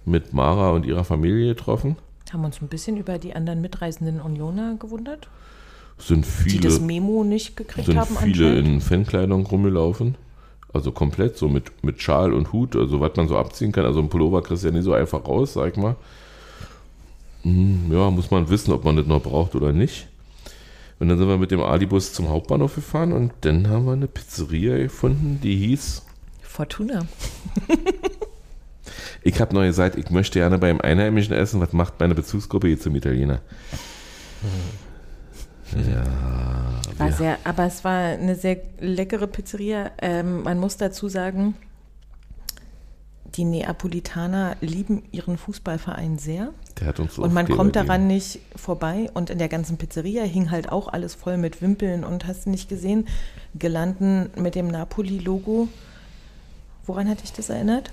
mit 0.05 0.33
Mara 0.33 0.71
und 0.71 0.87
ihrer 0.87 1.05
Familie 1.05 1.55
getroffen. 1.55 1.97
Haben 2.33 2.45
uns 2.45 2.61
ein 2.61 2.69
bisschen 2.69 2.97
über 2.97 3.19
die 3.19 3.35
anderen 3.35 3.61
mitreisenden 3.61 4.21
Unioner 4.21 4.75
gewundert, 4.79 5.29
Sind 5.99 6.27
die 6.47 6.61
das 6.61 6.75
viele, 6.77 6.87
Memo 6.87 7.25
nicht 7.25 7.57
gekriegt 7.57 7.87
sind 7.87 7.99
haben 7.99 8.17
viele 8.23 8.49
anscheinend. 8.49 8.69
in 8.69 8.81
Fankleidung 8.81 9.47
rumgelaufen. 9.47 10.17
Also 10.73 10.93
komplett, 10.93 11.39
so 11.39 11.49
mit, 11.49 11.83
mit 11.83 12.03
Schal 12.03 12.35
und 12.35 12.53
Hut, 12.53 12.77
also 12.77 13.01
was 13.01 13.17
man 13.17 13.27
so 13.29 13.39
abziehen 13.39 13.73
kann. 13.73 13.87
Also 13.87 14.01
ein 14.01 14.11
Pullover 14.11 14.43
kriegst 14.43 14.65
du 14.65 14.69
ja 14.69 14.75
nicht 14.75 14.85
so 14.85 14.93
einfach 14.93 15.27
raus, 15.27 15.55
sag 15.55 15.73
ich 15.73 15.77
mal. 15.79 15.97
Hm, 17.43 17.91
Ja, 17.91 18.11
muss 18.11 18.31
man 18.31 18.49
wissen, 18.51 18.73
ob 18.73 18.85
man 18.85 18.97
das 18.97 19.07
noch 19.07 19.23
braucht 19.23 19.55
oder 19.55 19.73
nicht. 19.73 20.09
Und 20.99 21.09
dann 21.09 21.19
sind 21.19 21.29
wir 21.29 21.39
mit 21.39 21.51
dem 21.51 21.61
Ali-Bus 21.61 22.13
zum 22.13 22.29
Hauptbahnhof 22.29 22.75
gefahren 22.75 23.13
und 23.13 23.33
dann 23.43 23.69
haben 23.69 23.87
wir 23.87 23.93
eine 23.93 24.09
Pizzeria 24.09 24.77
gefunden, 24.79 25.39
die 25.43 25.57
hieß 25.57 26.03
Fortuna. 26.43 27.07
Ich 29.23 29.41
habe 29.41 29.55
neu 29.55 29.67
gesagt, 29.67 29.97
ich 29.97 30.11
möchte 30.11 30.39
gerne 30.39 30.59
beim 30.59 30.81
Einheimischen 30.81 31.35
essen. 31.35 31.61
Was 31.61 31.73
macht 31.73 32.01
meine 32.01 32.15
Bezugsgruppe 32.15 32.69
jetzt 32.69 32.85
zum 32.85 32.95
Italiener? 32.95 33.41
Ja, 35.73 36.05
War 36.97 37.09
wir, 37.09 37.13
sehr, 37.13 37.39
aber 37.45 37.67
es 37.67 37.85
war 37.85 37.99
eine 37.99 38.37
sehr 38.37 38.59
leckere 38.81 39.27
Pizzeria. 39.27 39.91
Ähm, 40.01 40.45
man 40.45 40.59
muss 40.59 40.77
dazu 40.77 41.09
sagen, 41.09 41.55
die 43.35 43.45
Neapolitaner 43.45 44.57
lieben 44.61 45.03
ihren 45.13 45.37
Fußballverein 45.37 46.19
sehr. 46.19 46.51
der 46.81 46.89
hat 46.89 47.01
uns 47.01 47.15
so 47.15 47.23
Und 47.23 47.35
man 47.35 47.47
kommt 47.47 47.77
daran 47.77 48.07
nicht 48.07 48.41
vorbei. 48.57 49.11
Und 49.15 49.31
in 49.31 49.39
der 49.39 49.49
ganzen 49.49 49.77
Pizzeria 49.77 50.23
hing 50.25 50.51
halt 50.51 50.73
auch 50.73 50.89
alles 50.89 51.15
voll 51.15 51.37
mit 51.37 51.61
Wimpeln 51.61 52.05
und 52.05 52.27
hast 52.27 52.47
du 52.47 52.51
nicht 52.51 52.69
gesehen, 52.69 53.07
gelanden 53.55 54.31
mit 54.37 54.55
dem 54.55 54.69
Napoli-Logo. 54.69 55.69
Woran 56.87 57.09
hat 57.09 57.23
dich 57.23 57.33
das 57.33 57.51
erinnert? 57.51 57.91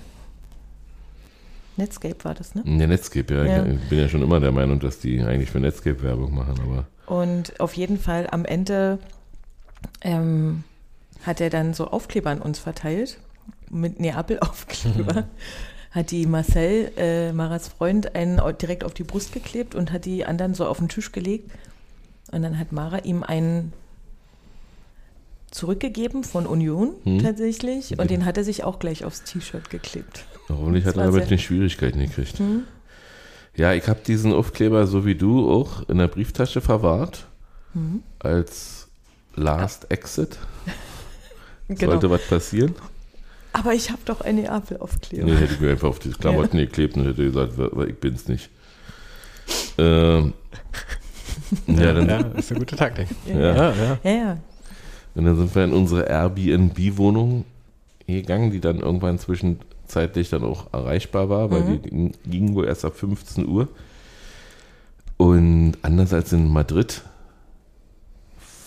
Netscape 1.76 2.24
war 2.24 2.34
das, 2.34 2.54
ne? 2.54 2.62
Ja, 2.64 2.86
Netscape, 2.86 3.34
ja. 3.34 3.44
Ja. 3.44 3.66
Ich 3.66 3.88
bin 3.90 3.98
ja 3.98 4.08
schon 4.08 4.22
immer 4.22 4.40
der 4.40 4.52
Meinung, 4.52 4.80
dass 4.80 4.98
die 4.98 5.20
eigentlich 5.20 5.50
für 5.50 5.60
Netscape 5.60 6.02
Werbung 6.02 6.34
machen, 6.34 6.54
aber 6.62 6.86
Und 7.14 7.60
auf 7.60 7.74
jeden 7.74 7.98
Fall 7.98 8.26
am 8.30 8.46
Ende 8.46 8.98
ähm, 10.00 10.64
hat 11.24 11.42
er 11.42 11.50
dann 11.50 11.74
so 11.74 11.88
Aufkleber 11.88 12.30
an 12.30 12.40
uns 12.40 12.58
verteilt, 12.58 13.18
mit 13.70 14.00
Neapel-Aufkleber. 14.00 15.24
Hat 15.90 16.10
die 16.10 16.26
Marcel, 16.26 16.92
äh, 16.96 17.32
Maras 17.32 17.68
Freund, 17.68 18.14
einen 18.14 18.40
direkt 18.60 18.84
auf 18.84 18.92
die 18.92 19.04
Brust 19.04 19.32
geklebt 19.32 19.74
und 19.74 19.92
hat 19.92 20.04
die 20.04 20.26
anderen 20.26 20.52
so 20.52 20.66
auf 20.66 20.76
den 20.76 20.88
Tisch 20.90 21.10
gelegt. 21.10 21.50
Und 22.32 22.42
dann 22.42 22.58
hat 22.58 22.70
Mara 22.70 22.98
ihm 22.98 23.22
einen 23.22 23.72
zurückgegeben 25.50 26.22
von 26.22 26.46
Union 26.46 26.90
Hm. 27.04 27.22
tatsächlich. 27.22 27.98
Und 27.98 28.10
den 28.10 28.26
hat 28.26 28.36
er 28.36 28.44
sich 28.44 28.62
auch 28.64 28.78
gleich 28.78 29.04
aufs 29.04 29.22
T-Shirt 29.22 29.70
geklebt. 29.70 30.26
hoffentlich 30.50 30.84
hat 30.84 30.96
er 30.96 31.04
damit 31.04 31.30
nicht 31.30 31.44
Schwierigkeiten 31.44 32.00
gekriegt. 32.00 32.38
Hm. 32.38 32.64
Ja, 33.56 33.72
ich 33.72 33.88
habe 33.88 34.00
diesen 34.06 34.34
Aufkleber, 34.34 34.86
so 34.86 35.06
wie 35.06 35.14
du, 35.14 35.50
auch 35.50 35.88
in 35.88 35.96
der 35.96 36.08
Brieftasche 36.08 36.60
verwahrt. 36.60 37.26
Hm. 37.72 38.02
Als 38.18 38.88
Last 39.34 39.90
Exit. 39.90 40.36
Genau. 41.68 41.90
Sollte 41.90 42.10
was 42.10 42.24
passieren. 42.28 42.76
Aber 43.58 43.72
ich 43.72 43.90
habe 43.90 44.00
doch 44.04 44.20
einen 44.20 44.42
Neapel-Aufkleber. 44.42 45.24
Nee, 45.24 45.36
hätte 45.36 45.54
ich 45.54 45.60
mir 45.60 45.70
einfach 45.70 45.88
auf 45.88 45.98
die 45.98 46.10
Klamotten 46.10 46.58
geklebt 46.58 46.96
und 46.96 47.06
hätte 47.06 47.24
gesagt, 47.24 47.52
ich 47.88 47.94
bin's 47.98 48.28
nicht. 48.28 48.50
Ähm, 49.78 50.34
ja, 51.66 51.92
dann, 51.94 52.08
Ja, 52.08 52.18
ist 52.36 52.50
eine 52.50 52.60
gute 52.60 52.76
Taktik. 52.76 53.08
ja. 53.26 53.38
Ja, 53.38 53.54
ja. 53.72 53.98
Ja, 54.02 54.10
ja. 54.10 54.38
Und 55.14 55.24
dann 55.24 55.36
sind 55.36 55.54
wir 55.54 55.64
in 55.64 55.72
unsere 55.72 56.02
Airbnb-Wohnung 56.02 57.44
gegangen, 58.06 58.50
die 58.50 58.60
dann 58.60 58.80
irgendwann 58.80 59.18
zwischenzeitlich 59.18 60.28
dann 60.28 60.44
auch 60.44 60.72
erreichbar 60.74 61.30
war, 61.30 61.50
weil 61.50 61.62
Mhm. 61.62 61.82
die 61.82 62.12
ging 62.30 62.54
wohl 62.54 62.66
erst 62.66 62.84
ab 62.84 62.94
15 62.96 63.46
Uhr. 63.48 63.68
Und 65.16 65.76
anders 65.80 66.12
als 66.12 66.32
in 66.34 66.48
Madrid 66.52 67.02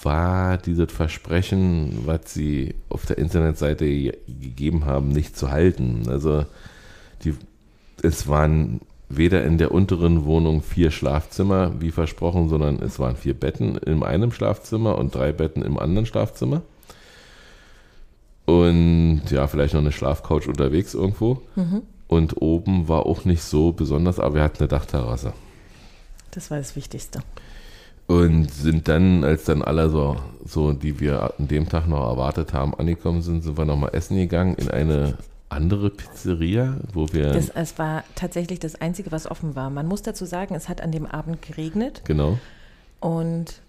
war 0.09 0.57
dieses 0.57 0.91
Versprechen, 0.91 1.99
was 2.05 2.33
sie 2.33 2.73
auf 2.89 3.05
der 3.05 3.19
Internetseite 3.19 3.85
ge- 3.85 4.17
gegeben 4.27 4.85
haben, 4.85 5.09
nicht 5.09 5.37
zu 5.37 5.51
halten. 5.51 6.09
Also 6.09 6.45
die, 7.23 7.35
es 8.01 8.27
waren 8.27 8.81
weder 9.07 9.43
in 9.43 9.57
der 9.59 9.71
unteren 9.71 10.25
Wohnung 10.25 10.63
vier 10.63 10.89
Schlafzimmer, 10.89 11.79
wie 11.79 11.91
versprochen, 11.91 12.49
sondern 12.49 12.81
es 12.81 12.97
waren 12.97 13.15
vier 13.15 13.35
Betten 13.35 13.77
in 13.77 14.01
einem 14.03 14.31
Schlafzimmer 14.31 14.97
und 14.97 15.13
drei 15.13 15.31
Betten 15.31 15.61
im 15.63 15.77
anderen 15.77 16.07
Schlafzimmer. 16.07 16.61
Und 18.45 19.21
ja, 19.29 19.45
vielleicht 19.47 19.75
noch 19.75 19.81
eine 19.81 19.91
Schlafcouch 19.91 20.47
unterwegs 20.47 20.95
irgendwo. 20.95 21.41
Und 22.07 22.41
oben 22.41 22.87
war 22.87 23.05
auch 23.05 23.25
nicht 23.25 23.43
so 23.43 23.71
besonders, 23.73 24.19
aber 24.19 24.35
wir 24.35 24.43
hatten 24.43 24.59
eine 24.59 24.67
Dachterrasse. 24.67 25.33
Das 26.31 26.49
war 26.49 26.57
das 26.57 26.75
Wichtigste. 26.75 27.19
Und 28.09 28.51
sind 28.51 28.87
dann, 28.87 29.23
als 29.23 29.43
dann 29.43 29.61
alle 29.61 29.87
so, 29.91 30.15
so, 30.43 30.73
die 30.73 30.99
wir 30.99 31.35
an 31.37 31.47
dem 31.47 31.69
Tag 31.69 31.87
noch 31.87 32.09
erwartet 32.09 32.53
haben, 32.53 32.73
angekommen 32.73 33.21
sind, 33.21 33.43
sind 33.43 33.55
wir 33.55 33.65
nochmal 33.65 33.91
essen 33.93 34.17
gegangen 34.17 34.55
in 34.55 34.67
eine 34.71 35.19
andere 35.49 35.91
Pizzeria, 35.91 36.77
wo 36.91 37.13
wir. 37.13 37.31
Das, 37.33 37.49
es 37.49 37.77
war 37.77 38.03
tatsächlich 38.15 38.57
das 38.57 38.81
Einzige, 38.81 39.11
was 39.11 39.29
offen 39.29 39.55
war. 39.55 39.69
Man 39.69 39.85
muss 39.85 40.01
dazu 40.01 40.25
sagen, 40.25 40.55
es 40.55 40.69
hat 40.69 40.81
an 40.81 40.91
dem 40.91 41.05
Abend 41.05 41.43
geregnet. 41.43 42.01
genau. 42.03 42.39
Und 42.99 43.61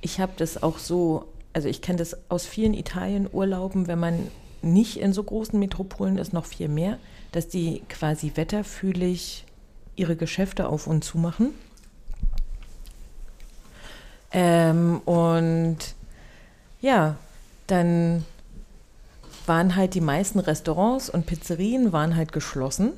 ich 0.00 0.18
habe 0.18 0.32
das 0.36 0.60
auch 0.60 0.78
so, 0.78 1.26
also 1.52 1.68
ich 1.68 1.80
kenne 1.80 1.98
das 1.98 2.16
aus 2.28 2.46
vielen 2.46 2.74
Italien-Urlauben, 2.74 3.86
wenn 3.86 4.00
man 4.00 4.26
nicht 4.62 4.98
in 4.98 5.12
so 5.12 5.22
großen 5.22 5.60
Metropolen 5.60 6.18
ist, 6.18 6.32
noch 6.32 6.44
viel 6.44 6.68
mehr, 6.68 6.98
dass 7.30 7.46
die 7.46 7.82
quasi 7.88 8.32
wetterfühlig 8.34 9.44
ihre 9.94 10.16
Geschäfte 10.16 10.68
auf 10.68 10.88
und 10.88 11.04
zu 11.04 11.18
machen. 11.18 11.50
Ähm, 14.32 15.00
und 15.04 15.78
ja, 16.80 17.16
dann 17.66 18.24
waren 19.46 19.76
halt 19.76 19.94
die 19.94 20.00
meisten 20.00 20.38
Restaurants 20.38 21.10
und 21.10 21.26
Pizzerien 21.26 21.92
waren 21.92 22.16
halt 22.16 22.32
geschlossen. 22.32 22.92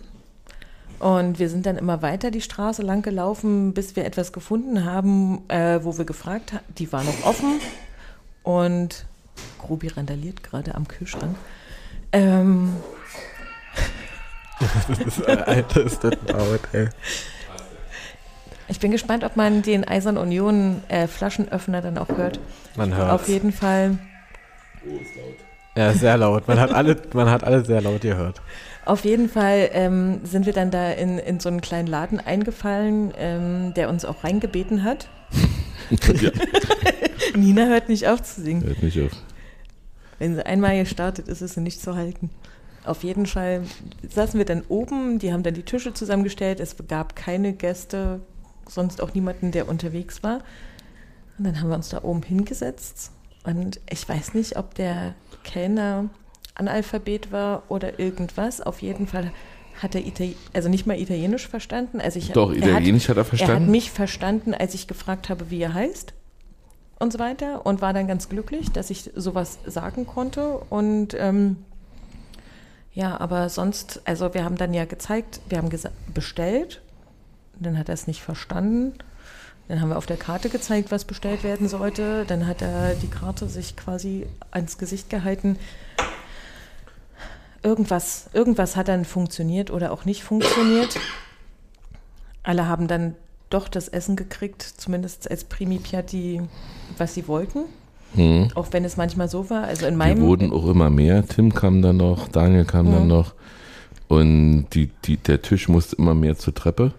Und 0.98 1.38
wir 1.38 1.48
sind 1.48 1.66
dann 1.66 1.78
immer 1.78 2.00
weiter 2.00 2.30
die 2.30 2.40
Straße 2.40 2.82
lang 2.82 3.02
gelaufen, 3.02 3.74
bis 3.74 3.96
wir 3.96 4.04
etwas 4.04 4.32
gefunden 4.32 4.84
haben, 4.84 5.48
äh, 5.48 5.82
wo 5.82 5.98
wir 5.98 6.04
gefragt 6.04 6.52
haben, 6.52 6.64
die 6.78 6.92
war 6.92 7.02
noch 7.02 7.24
offen. 7.24 7.58
Und 8.44 9.06
Grobi 9.58 9.88
randaliert 9.88 10.42
gerade 10.42 10.74
am 10.74 10.86
Kühlschrank. 10.86 11.36
Ähm, 12.12 12.76
Alter, 15.26 15.84
ist 15.84 16.04
das 16.04 16.14
laut, 16.28 16.60
ey. 16.72 16.88
Ich 18.72 18.80
bin 18.80 18.90
gespannt, 18.90 19.22
ob 19.22 19.36
man 19.36 19.60
den 19.60 19.86
Eisern 19.86 20.16
Union 20.16 20.82
äh, 20.88 21.06
Flaschenöffner 21.06 21.82
dann 21.82 21.98
auch 21.98 22.08
hört. 22.08 22.40
Man 22.74 22.96
hört. 22.96 23.10
Auf 23.12 23.28
jeden 23.28 23.52
Fall. 23.52 23.98
Ja, 25.76 25.92
sehr 25.92 26.16
laut. 26.16 26.48
Man 26.48 26.58
hat 26.58 26.72
alle, 26.72 26.96
man 27.12 27.28
hat 27.28 27.44
alle 27.44 27.64
sehr 27.64 27.82
laut 27.82 28.00
gehört. 28.00 28.40
Auf 28.86 29.04
jeden 29.04 29.28
Fall 29.28 29.68
ähm, 29.74 30.20
sind 30.24 30.46
wir 30.46 30.54
dann 30.54 30.70
da 30.70 30.90
in, 30.90 31.18
in 31.18 31.38
so 31.38 31.50
einen 31.50 31.60
kleinen 31.60 31.86
Laden 31.86 32.18
eingefallen, 32.18 33.12
ähm, 33.18 33.74
der 33.74 33.90
uns 33.90 34.06
auch 34.06 34.24
reingebeten 34.24 34.84
hat. 34.84 35.08
ja, 35.90 36.30
Nina 37.36 37.66
hört 37.66 37.90
nicht 37.90 38.08
auf 38.08 38.22
zu 38.22 38.40
singen. 38.40 38.64
hört 38.64 38.82
nicht 38.82 38.98
auf. 39.02 39.12
Wenn 40.18 40.34
sie 40.34 40.46
einmal 40.46 40.78
gestartet 40.78 41.28
ist, 41.28 41.42
ist 41.42 41.54
sie 41.54 41.60
nicht 41.60 41.82
zu 41.82 41.94
halten. 41.94 42.30
Auf 42.84 43.04
jeden 43.04 43.26
Fall 43.26 43.64
saßen 44.08 44.38
wir 44.38 44.46
dann 44.46 44.62
oben, 44.68 45.18
die 45.18 45.30
haben 45.30 45.42
dann 45.42 45.54
die 45.54 45.62
Tische 45.62 45.92
zusammengestellt. 45.92 46.58
Es 46.58 46.74
gab 46.88 47.14
keine 47.14 47.52
Gäste, 47.52 48.20
sonst 48.74 49.00
auch 49.00 49.14
niemanden, 49.14 49.52
der 49.52 49.68
unterwegs 49.68 50.22
war. 50.22 50.40
Und 51.38 51.44
dann 51.44 51.60
haben 51.60 51.68
wir 51.68 51.76
uns 51.76 51.88
da 51.88 52.02
oben 52.02 52.22
hingesetzt. 52.22 53.10
Und 53.44 53.80
ich 53.90 54.08
weiß 54.08 54.34
nicht, 54.34 54.56
ob 54.56 54.74
der 54.74 55.14
Kellner 55.44 56.08
Analphabet 56.54 57.32
war 57.32 57.62
oder 57.68 57.98
irgendwas. 57.98 58.60
Auf 58.60 58.82
jeden 58.82 59.06
Fall 59.06 59.32
hat 59.80 59.94
er 59.94 60.06
Itali 60.06 60.36
also 60.52 60.68
nicht 60.68 60.86
mal 60.86 60.98
Italienisch 60.98 61.48
verstanden. 61.48 62.00
Also 62.00 62.18
ich, 62.18 62.30
Doch, 62.32 62.50
er 62.50 62.58
Italienisch 62.58 63.08
hat 63.08 63.16
er 63.16 63.20
Er 63.20 63.24
hat 63.24 63.28
verstanden. 63.28 63.70
mich 63.70 63.90
verstanden, 63.90 64.54
als 64.54 64.74
ich 64.74 64.86
gefragt 64.86 65.28
habe, 65.28 65.50
wie 65.50 65.62
er 65.62 65.74
heißt 65.74 66.12
und 66.98 67.12
so 67.12 67.18
weiter 67.18 67.66
und 67.66 67.80
war 67.80 67.92
dann 67.92 68.06
ganz 68.06 68.28
glücklich, 68.28 68.70
dass 68.70 68.90
ich 68.90 69.10
sowas 69.16 69.58
sagen 69.66 70.06
konnte 70.06 70.58
und 70.70 71.14
ähm, 71.18 71.56
ja, 72.94 73.18
aber 73.18 73.48
sonst, 73.48 74.02
also 74.04 74.34
wir 74.34 74.44
haben 74.44 74.56
dann 74.56 74.74
ja 74.74 74.84
gezeigt, 74.84 75.40
wir 75.48 75.58
haben 75.58 75.70
bestellt, 76.12 76.82
dann 77.60 77.78
hat 77.78 77.88
er 77.88 77.94
es 77.94 78.06
nicht 78.06 78.22
verstanden, 78.22 78.92
dann 79.68 79.80
haben 79.80 79.88
wir 79.90 79.96
auf 79.98 80.06
der 80.06 80.16
Karte 80.16 80.48
gezeigt, 80.48 80.90
was 80.90 81.04
bestellt 81.04 81.44
werden 81.44 81.68
sollte, 81.68 82.24
dann 82.26 82.46
hat 82.46 82.62
er 82.62 82.94
die 82.94 83.06
Karte 83.08 83.48
sich 83.48 83.76
quasi 83.76 84.26
ans 84.50 84.76
Gesicht 84.78 85.08
gehalten. 85.10 85.56
Irgendwas, 87.62 88.28
irgendwas 88.32 88.74
hat 88.74 88.88
dann 88.88 89.04
funktioniert 89.04 89.70
oder 89.70 89.92
auch 89.92 90.04
nicht 90.04 90.24
funktioniert. 90.24 90.98
Alle 92.42 92.66
haben 92.66 92.88
dann 92.88 93.14
doch 93.50 93.68
das 93.68 93.86
Essen 93.86 94.16
gekriegt, 94.16 94.62
zumindest 94.62 95.30
als 95.30 95.44
Primi 95.44 95.78
Piatti, 95.78 96.42
was 96.98 97.14
sie 97.14 97.28
wollten. 97.28 97.60
Hm. 98.14 98.48
Auch 98.56 98.66
wenn 98.72 98.84
es 98.84 98.96
manchmal 98.96 99.28
so 99.28 99.48
war. 99.48 99.64
Also 99.64 99.86
in 99.86 99.94
Wir 99.94 99.98
meinem. 99.98 100.22
wurden 100.22 100.52
auch 100.52 100.66
immer 100.66 100.90
mehr. 100.90 101.24
Tim 101.26 101.54
kam 101.54 101.82
dann 101.82 101.98
noch, 101.98 102.28
Daniel 102.28 102.64
kam 102.64 102.90
dann 102.90 103.02
Mhm. 103.02 103.08
noch. 103.08 103.34
Und 104.08 104.66
die, 104.74 104.90
die, 105.04 105.16
der 105.16 105.40
Tisch 105.40 105.68
musste 105.68 105.96
immer 105.96 106.14
mehr 106.14 106.36
zur 106.36 106.54
Treppe. 106.54 106.92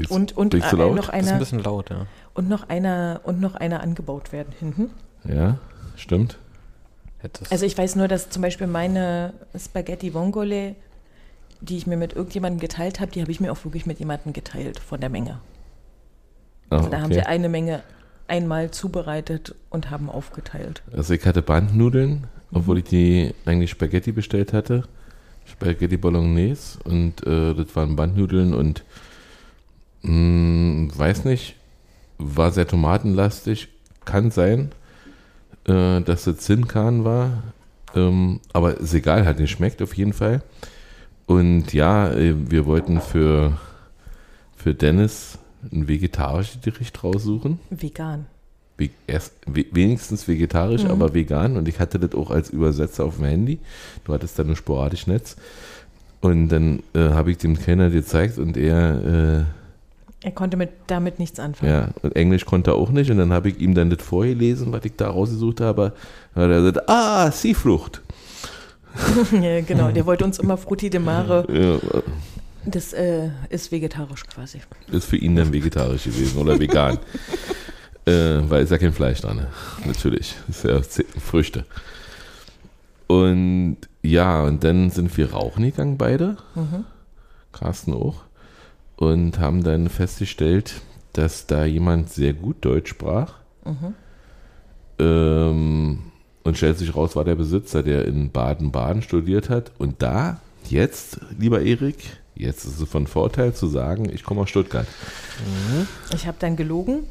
Bist, 0.00 0.10
und 0.10 0.36
und 0.36 0.54
äh, 0.54 0.58
laut? 0.76 0.96
noch 0.96 1.08
ein 1.08 1.26
einer 1.26 1.38
bisschen 1.38 1.62
laut, 1.62 1.90
ja. 1.90 2.06
und 2.34 2.48
noch 2.48 2.68
einer 2.68 3.20
und 3.24 3.40
noch 3.40 3.54
einer 3.54 3.80
angebaut 3.82 4.32
werden 4.32 4.52
hinten. 4.58 4.90
Ja, 5.24 5.58
stimmt. 5.96 6.38
Hättest. 7.18 7.52
Also 7.52 7.66
ich 7.66 7.76
weiß 7.76 7.96
nur, 7.96 8.08
dass 8.08 8.30
zum 8.30 8.42
Beispiel 8.42 8.66
meine 8.66 9.34
Spaghetti 9.56 10.14
Vongole, 10.14 10.74
die 11.60 11.76
ich 11.76 11.86
mir 11.86 11.96
mit 11.96 12.14
irgendjemandem 12.14 12.60
geteilt 12.60 13.00
habe, 13.00 13.12
die 13.12 13.20
habe 13.20 13.30
ich 13.30 13.40
mir 13.40 13.52
auch 13.52 13.62
wirklich 13.64 13.84
mit 13.84 13.98
jemandem 13.98 14.32
geteilt 14.32 14.78
von 14.78 15.00
der 15.00 15.10
Menge. 15.10 15.40
Ah, 16.70 16.78
Also 16.78 16.88
da 16.88 16.98
haben 16.98 17.06
okay. 17.06 17.16
wir 17.16 17.28
eine 17.28 17.48
Menge 17.48 17.82
einmal 18.26 18.70
zubereitet 18.70 19.54
und 19.68 19.90
haben 19.90 20.08
aufgeteilt. 20.08 20.82
Also 20.92 21.12
ich 21.12 21.26
hatte 21.26 21.42
Bandnudeln, 21.42 22.28
obwohl 22.52 22.78
ich 22.78 22.84
die 22.84 23.34
eigentlich 23.44 23.70
Spaghetti 23.70 24.12
bestellt 24.12 24.52
hatte. 24.52 24.84
Spaghetti 25.44 25.96
Bolognese 25.96 26.78
und 26.84 27.26
äh, 27.26 27.54
das 27.54 27.74
waren 27.74 27.96
Bandnudeln 27.96 28.54
und 28.54 28.84
mh, 30.02 30.88
weiß 30.96 31.24
nicht, 31.24 31.56
war 32.18 32.50
sehr 32.52 32.66
tomatenlastig. 32.66 33.68
Kann 34.04 34.30
sein, 34.30 34.70
äh, 35.66 36.00
dass 36.00 36.24
das 36.24 36.38
Zinkan 36.38 37.04
war, 37.04 37.42
ähm, 37.94 38.40
aber 38.52 38.78
ist 38.78 38.94
egal, 38.94 39.26
hat 39.26 39.38
nicht 39.38 39.50
schmeckt 39.50 39.82
auf 39.82 39.94
jeden 39.96 40.12
Fall. 40.12 40.42
Und 41.26 41.72
ja, 41.72 42.10
äh, 42.12 42.34
wir 42.50 42.66
wollten 42.66 43.00
für, 43.00 43.58
für 44.56 44.74
Dennis 44.74 45.38
ein 45.72 45.86
vegetarisches 45.86 46.60
Gericht 46.62 47.04
raussuchen. 47.04 47.60
Vegan. 47.70 48.26
Ve- 48.78 48.90
erst 49.06 49.34
we 49.46 49.66
wenigstens 49.72 50.26
vegetarisch, 50.26 50.84
Mhm. 50.84 50.90
aber 50.90 51.12
vegan. 51.14 51.56
Und 51.58 51.68
ich 51.68 51.78
hatte 51.78 51.98
das 51.98 52.14
auch 52.18 52.30
als 52.30 52.48
Übersetzer 52.50 53.04
auf 53.04 53.16
dem 53.16 53.26
Handy. 53.26 53.58
Du 54.04 54.14
hattest 54.14 54.38
dann 54.38 54.46
nur 54.46 54.56
sporadisch 54.56 55.06
Netz. 55.06 55.36
Und 56.22 56.48
dann 56.48 56.82
äh, 56.94 57.10
habe 57.10 57.30
ich 57.30 57.38
dem 57.38 57.58
Kellner 57.58 57.90
gezeigt 57.90 58.38
und 58.38 58.56
er, 58.56 59.46
Er 60.22 60.32
konnte 60.32 60.56
mit, 60.58 60.70
damit 60.86 61.18
nichts 61.18 61.40
anfangen. 61.40 61.72
ja, 61.72 61.88
und 62.02 62.14
Englisch 62.14 62.44
konnte 62.44 62.72
er 62.72 62.74
auch 62.74 62.90
nicht. 62.90 63.10
Und 63.10 63.16
dann 63.18 63.32
habe 63.32 63.48
ich 63.48 63.58
ihm 63.58 63.74
dann 63.74 63.88
das 63.88 64.02
vorgelesen, 64.02 64.70
was 64.72 64.84
ich 64.84 64.92
da 64.96 65.08
rausgesucht 65.08 65.60
habe. 65.62 65.94
Und 66.34 66.42
hat 66.42 66.50
er 66.50 66.60
gesagt, 66.60 66.88
ah, 66.88 67.30
Seeflucht. 67.30 68.02
Ja, 69.40 69.60
genau, 69.60 69.90
der 69.92 70.04
wollte 70.04 70.24
uns 70.24 70.38
immer 70.40 70.56
Frutti 70.56 70.90
de 70.90 71.00
Mare. 71.00 71.46
Ja, 71.48 72.00
Das 72.66 72.92
äh, 72.92 73.30
ist 73.48 73.70
vegetarisch 73.70 74.24
quasi. 74.26 74.60
ist 74.90 75.04
für 75.06 75.16
ihn 75.16 75.36
dann 75.36 75.52
vegetarisch 75.52 76.04
gewesen 76.04 76.38
oder 76.38 76.58
vegan. 76.58 76.98
äh, 78.04 78.40
weil 78.50 78.64
ist 78.64 78.70
ja 78.70 78.78
kein 78.78 78.92
Fleisch 78.92 79.20
dran. 79.20 79.36
ne? 79.36 79.46
Natürlich. 79.86 80.34
Ist 80.48 80.64
ja 80.64 80.80
Früchte. 81.18 81.64
Und 83.06 83.76
ja, 84.02 84.42
und 84.42 84.62
dann 84.64 84.90
sind 84.90 85.16
wir 85.16 85.32
rauchen 85.32 85.62
gegangen 85.64 85.96
beide. 85.96 86.36
Mhm. 86.54 86.84
Carsten 87.52 87.94
auch. 87.94 88.22
Und 89.00 89.38
haben 89.38 89.64
dann 89.64 89.88
festgestellt, 89.88 90.82
dass 91.14 91.46
da 91.46 91.64
jemand 91.64 92.10
sehr 92.10 92.34
gut 92.34 92.58
Deutsch 92.60 92.90
sprach. 92.90 93.34
Mhm. 93.64 93.94
Ähm, 94.98 95.98
und 96.44 96.56
stellt 96.56 96.78
sich 96.78 96.94
raus, 96.94 97.16
war 97.16 97.24
der 97.24 97.34
Besitzer, 97.34 97.82
der 97.82 98.04
in 98.04 98.30
Baden-Baden 98.30 99.02
studiert 99.02 99.48
hat. 99.48 99.72
Und 99.78 100.02
da, 100.02 100.40
jetzt, 100.68 101.18
lieber 101.38 101.62
Erik, 101.62 101.96
jetzt 102.34 102.64
ist 102.66 102.78
es 102.78 102.88
von 102.88 103.06
Vorteil 103.06 103.54
zu 103.54 103.66
sagen, 103.68 104.10
ich 104.12 104.22
komme 104.22 104.42
aus 104.42 104.50
Stuttgart. 104.50 104.86
Ich 106.14 106.26
habe 106.26 106.36
dann 106.38 106.56
gelogen, 106.56 107.04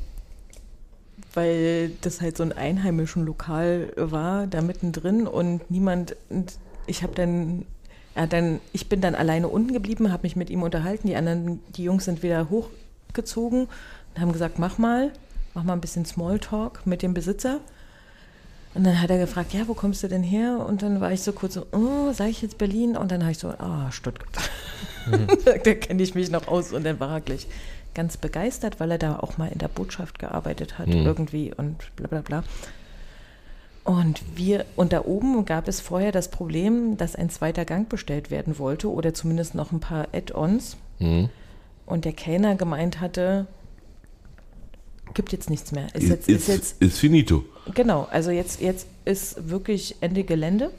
weil 1.33 1.91
das 2.01 2.21
halt 2.21 2.37
so 2.37 2.43
ein 2.43 2.53
einheimischen 2.53 3.25
Lokal 3.25 3.91
war, 3.95 4.45
da 4.45 4.61
mittendrin 4.61 5.25
und 5.25 5.69
niemand, 5.71 6.15
und 6.29 6.53
ich 6.85 7.01
habe 7.01 7.15
dann, 7.15 7.65
er 8.19 8.23
hat 8.23 8.33
dann, 8.33 8.59
ich 8.73 8.89
bin 8.89 8.99
dann 8.99 9.15
alleine 9.15 9.47
unten 9.47 9.71
geblieben, 9.71 10.11
habe 10.11 10.23
mich 10.23 10.35
mit 10.35 10.49
ihm 10.49 10.61
unterhalten, 10.61 11.07
die 11.07 11.15
anderen, 11.15 11.61
die 11.77 11.85
Jungs 11.85 12.03
sind 12.03 12.21
wieder 12.21 12.49
hochgezogen 12.49 13.61
und 14.13 14.21
haben 14.21 14.33
gesagt, 14.33 14.59
mach 14.59 14.77
mal, 14.77 15.11
mach 15.53 15.63
mal 15.63 15.71
ein 15.71 15.79
bisschen 15.79 16.03
Smalltalk 16.03 16.85
mit 16.85 17.01
dem 17.01 17.13
Besitzer. 17.13 17.61
Und 18.73 18.83
dann 18.83 19.01
hat 19.01 19.09
er 19.09 19.19
gefragt, 19.19 19.53
ja, 19.53 19.69
wo 19.69 19.73
kommst 19.73 20.03
du 20.03 20.09
denn 20.09 20.21
her? 20.21 20.65
Und 20.67 20.81
dann 20.81 20.99
war 20.99 21.13
ich 21.13 21.21
so 21.21 21.31
kurz 21.31 21.53
so, 21.53 21.65
oh, 21.71 22.11
sage 22.11 22.31
ich 22.31 22.41
jetzt 22.41 22.57
Berlin? 22.57 22.97
Und 22.97 23.09
dann 23.09 23.21
habe 23.21 23.31
ich 23.31 23.37
so, 23.39 23.51
ah, 23.51 23.89
Stuttgart. 23.89 24.49
da 25.63 25.73
kenne 25.75 26.03
ich 26.03 26.13
mich 26.13 26.29
noch 26.29 26.49
aus. 26.49 26.73
Und 26.73 26.83
dann 26.83 26.99
war 26.99 27.11
er 27.13 27.21
gleich 27.21 27.47
ganz 27.93 28.17
begeistert, 28.17 28.81
weil 28.81 28.91
er 28.91 28.97
da 28.97 29.19
auch 29.19 29.37
mal 29.37 29.47
in 29.47 29.59
der 29.59 29.69
Botschaft 29.69 30.19
gearbeitet 30.19 30.77
hat 30.77 30.87
Mhm. 30.87 31.05
irgendwie 31.05 31.53
und 31.55 31.95
bla 31.95 32.07
bla 32.07 32.19
bla. 32.19 32.43
Und 33.89 34.21
wir, 34.35 34.65
und 34.75 34.93
da 34.93 35.03
oben 35.05 35.45
gab 35.45 35.67
es 35.67 35.81
vorher 35.81 36.11
das 36.11 36.29
Problem, 36.29 36.95
dass 36.97 37.15
ein 37.15 37.31
zweiter 37.31 37.65
Gang 37.65 37.89
bestellt 37.89 38.29
werden 38.29 38.59
wollte 38.59 38.87
oder 38.87 39.15
zumindest 39.15 39.55
noch 39.55 39.71
ein 39.71 39.79
paar 39.79 40.09
Add-ons. 40.13 40.77
Hm. 40.99 41.29
Und 41.87 42.05
der 42.05 42.13
Kellner 42.13 42.53
gemeint 42.53 43.01
hatte, 43.01 43.47
gibt 45.15 45.31
jetzt 45.31 45.49
nichts 45.49 45.71
mehr. 45.71 45.87
Ist 45.95 46.03
Ist, 46.03 46.09
jetzt, 46.09 46.29
ist 46.29 46.47
jetzt 46.47 46.81
ist 46.83 46.99
finito. 46.99 47.43
Genau, 47.73 48.07
also 48.11 48.29
jetzt, 48.29 48.61
jetzt 48.61 48.85
ist 49.05 49.49
wirklich 49.49 49.95
Ende 50.01 50.23
Gelände. 50.23 50.69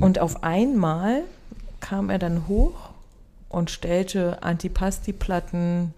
Und 0.00 0.20
auf 0.20 0.44
einmal 0.44 1.24
kam 1.80 2.08
er 2.08 2.20
dann 2.20 2.46
hoch 2.46 2.90
und 3.48 3.72
stellte 3.72 4.44
Antipasti-Platten 4.44 5.92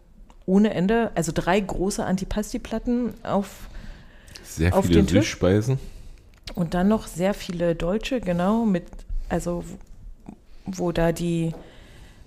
ohne 0.46 0.72
Ende, 0.72 1.10
also 1.16 1.32
drei 1.34 1.60
große 1.60 2.02
Antipasti-Platten 2.02 3.12
auf 3.24 3.68
Sehr 4.56 4.74
Auf 4.76 4.86
viele 4.86 5.00
den 5.00 5.06
Tisch? 5.06 5.30
Süßspeisen. 5.30 5.78
und 6.54 6.74
dann 6.74 6.88
noch 6.88 7.06
sehr 7.06 7.34
viele 7.34 7.74
Deutsche, 7.74 8.20
genau, 8.20 8.64
mit, 8.64 8.84
also 9.28 9.64
wo 10.66 10.92
da 10.92 11.12
die 11.12 11.52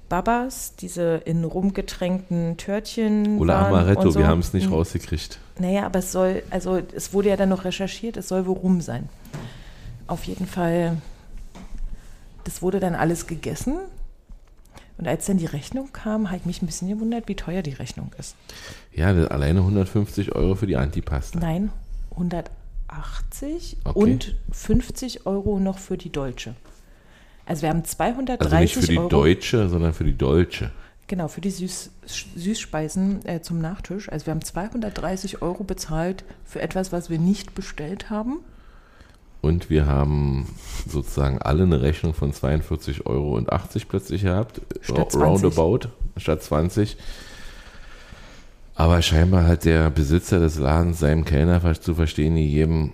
Babas, 0.10 0.76
diese 0.76 1.22
in 1.26 1.44
Rum 1.44 1.74
getränkten 1.74 2.58
Törtchen. 2.58 3.40
Oder 3.40 3.58
Amaretto, 3.66 4.12
so. 4.12 4.20
wir 4.20 4.28
haben 4.28 4.40
es 4.40 4.54
nicht 4.54 4.68
Hm. 4.68 4.74
rausgekriegt. 4.74 5.40
Naja, 5.60 5.86
aber 5.86 6.00
es 6.00 6.12
soll, 6.12 6.44
also 6.50 6.80
es 6.96 7.14
wurde 7.14 7.30
ja 7.30 7.36
dann 7.38 7.50
noch 7.50 7.66
recherchiert, 7.66 8.18
es 8.18 8.28
soll 8.28 8.46
wohl 8.46 8.58
Rum 8.58 8.82
sein. 8.82 9.10
Auf 10.08 10.26
jeden 10.26 10.46
Fall, 10.46 10.98
das 12.44 12.62
wurde 12.62 12.80
dann 12.80 12.96
alles 12.96 13.28
gegessen. 13.28 13.78
Und 14.98 15.08
als 15.08 15.26
dann 15.26 15.38
die 15.38 15.48
Rechnung 15.48 15.90
kam, 15.92 16.28
habe 16.28 16.38
ich 16.38 16.46
mich 16.46 16.62
ein 16.62 16.68
bisschen 16.68 16.88
gewundert, 16.90 17.28
wie 17.28 17.36
teuer 17.36 17.64
die 17.64 17.72
Rechnung 17.74 18.12
ist. 18.20 18.36
Ja, 18.94 19.08
alleine 19.08 19.60
150 19.62 20.36
Euro 20.36 20.54
für 20.56 20.68
die 20.68 20.76
Antipasta. 20.78 21.40
Nein, 21.40 21.72
180 22.14 23.78
Okay. 23.84 24.00
und 24.00 24.36
50 24.52 25.26
Euro 25.26 25.60
noch 25.60 25.78
für 25.78 25.98
die 25.98 26.12
Deutsche. 26.12 26.56
Also 27.46 27.64
wir 27.64 27.70
haben 27.70 27.84
230 27.84 28.42
Also 28.52 28.58
nicht 28.62 28.76
für 28.76 28.92
die 28.92 28.98
Euro. 29.00 29.10
Deutsche, 29.10 29.70
sondern 29.70 29.94
für 29.94 30.04
die 30.06 30.18
Deutsche. 30.18 30.72
Genau, 31.08 31.28
für 31.28 31.42
die 31.42 31.50
Süß, 31.52 31.92
Süßspeisen 32.36 33.26
äh, 33.26 33.42
zum 33.42 33.60
Nachtisch. 33.60 34.10
Also 34.10 34.26
wir 34.28 34.32
haben 34.32 34.42
230 34.42 35.42
Euro 35.42 35.64
bezahlt 35.64 36.24
für 36.46 36.62
etwas, 36.62 36.92
was 36.92 37.10
wir 37.10 37.20
nicht 37.20 37.56
bestellt 37.56 38.10
haben. 38.10 38.40
Und 39.42 39.70
wir 39.70 39.86
haben 39.86 40.48
sozusagen 40.88 41.42
alle 41.42 41.64
eine 41.64 41.82
Rechnung 41.82 42.14
von 42.14 42.32
42,80 42.32 43.06
Euro 43.06 43.42
plötzlich 43.90 44.22
gehabt. 44.22 44.62
Statt 44.80 45.12
20. 45.12 45.22
Roundabout, 45.22 45.90
statt 46.16 46.42
20. 46.42 46.96
Aber 48.76 49.02
scheinbar 49.02 49.48
hat 49.48 49.66
der 49.66 49.90
Besitzer 49.90 50.40
des 50.40 50.58
Ladens 50.58 51.00
seinem 51.00 51.26
Kellner 51.26 51.62
zu 51.80 51.96
verstehen 51.96 52.36
gegeben, 52.36 52.94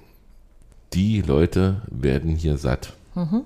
die 0.93 1.21
Leute 1.21 1.82
werden 1.89 2.36
hier 2.36 2.57
satt. 2.57 2.93
Mhm. 3.15 3.43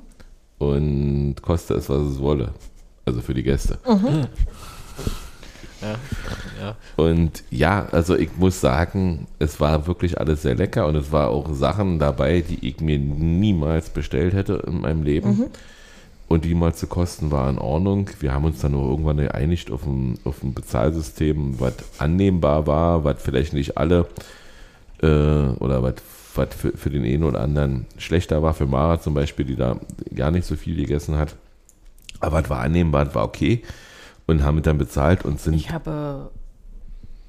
Und 0.58 1.36
koste 1.42 1.76
es, 1.76 1.90
was 1.90 2.02
es 2.02 2.20
wolle. 2.20 2.54
Also 3.06 3.22
für 3.22 3.34
die 3.34 3.44
Gäste. 3.44 3.78
Ja, 5.82 5.96
ja. 6.62 6.76
Und 6.96 7.44
ja, 7.52 7.88
also 7.92 8.16
ich 8.16 8.30
muss 8.38 8.62
sagen, 8.62 9.28
es 9.40 9.60
war 9.60 9.86
wirklich 9.86 10.18
alles 10.18 10.42
sehr 10.42 10.56
lecker 10.56 10.88
und 10.88 10.96
es 10.96 11.12
war 11.12 11.30
auch 11.30 11.54
Sachen 11.54 12.00
dabei, 12.00 12.42
die 12.42 12.66
ich 12.66 12.80
mir 12.80 12.98
niemals 12.98 13.90
bestellt 13.90 14.34
hätte 14.34 14.64
in 14.66 14.80
meinem 14.80 15.04
Leben. 15.04 15.52
Und 16.34 16.46
die 16.46 16.56
mal 16.56 16.74
zu 16.74 16.88
kosten 16.88 17.30
war 17.30 17.48
in 17.48 17.60
Ordnung. 17.60 18.10
Wir 18.20 18.34
haben 18.34 18.44
uns 18.46 18.60
dann 18.60 18.72
nur 18.72 18.90
irgendwann 18.90 19.18
geeinigt 19.18 19.70
auf 19.70 19.86
ein, 19.86 20.18
auf 20.24 20.42
ein 20.42 20.56
Bezahlsystem, 20.56 21.60
was 21.60 21.74
annehmbar 22.00 22.66
war, 22.66 23.04
was 23.04 23.22
vielleicht 23.22 23.54
nicht 23.54 23.78
alle 23.78 24.08
äh, 25.04 25.06
oder 25.08 25.84
was 25.84 25.94
was 26.36 26.48
für, 26.56 26.76
für 26.76 26.90
den 26.90 27.04
einen 27.06 27.24
oder 27.24 27.42
anderen 27.42 27.86
schlechter 28.00 28.42
war. 28.42 28.56
Für 28.56 28.66
Mara 28.66 29.00
zum 29.00 29.14
Beispiel, 29.14 29.46
die 29.46 29.56
da 29.56 29.78
gar 30.16 30.32
nicht 30.32 30.48
so 30.48 30.56
viel 30.56 30.76
gegessen 30.76 31.18
hat. 31.18 31.36
Aber 32.20 32.42
es 32.42 32.50
war 32.50 32.62
annehmbar, 32.62 33.06
es 33.10 33.14
war 33.14 33.26
okay. 33.26 33.62
Und 34.26 34.42
haben 34.44 34.60
dann 34.64 34.80
bezahlt 34.80 35.26
und 35.26 35.40
sind 35.40 35.54
Ich 35.54 35.70
habe 35.70 36.32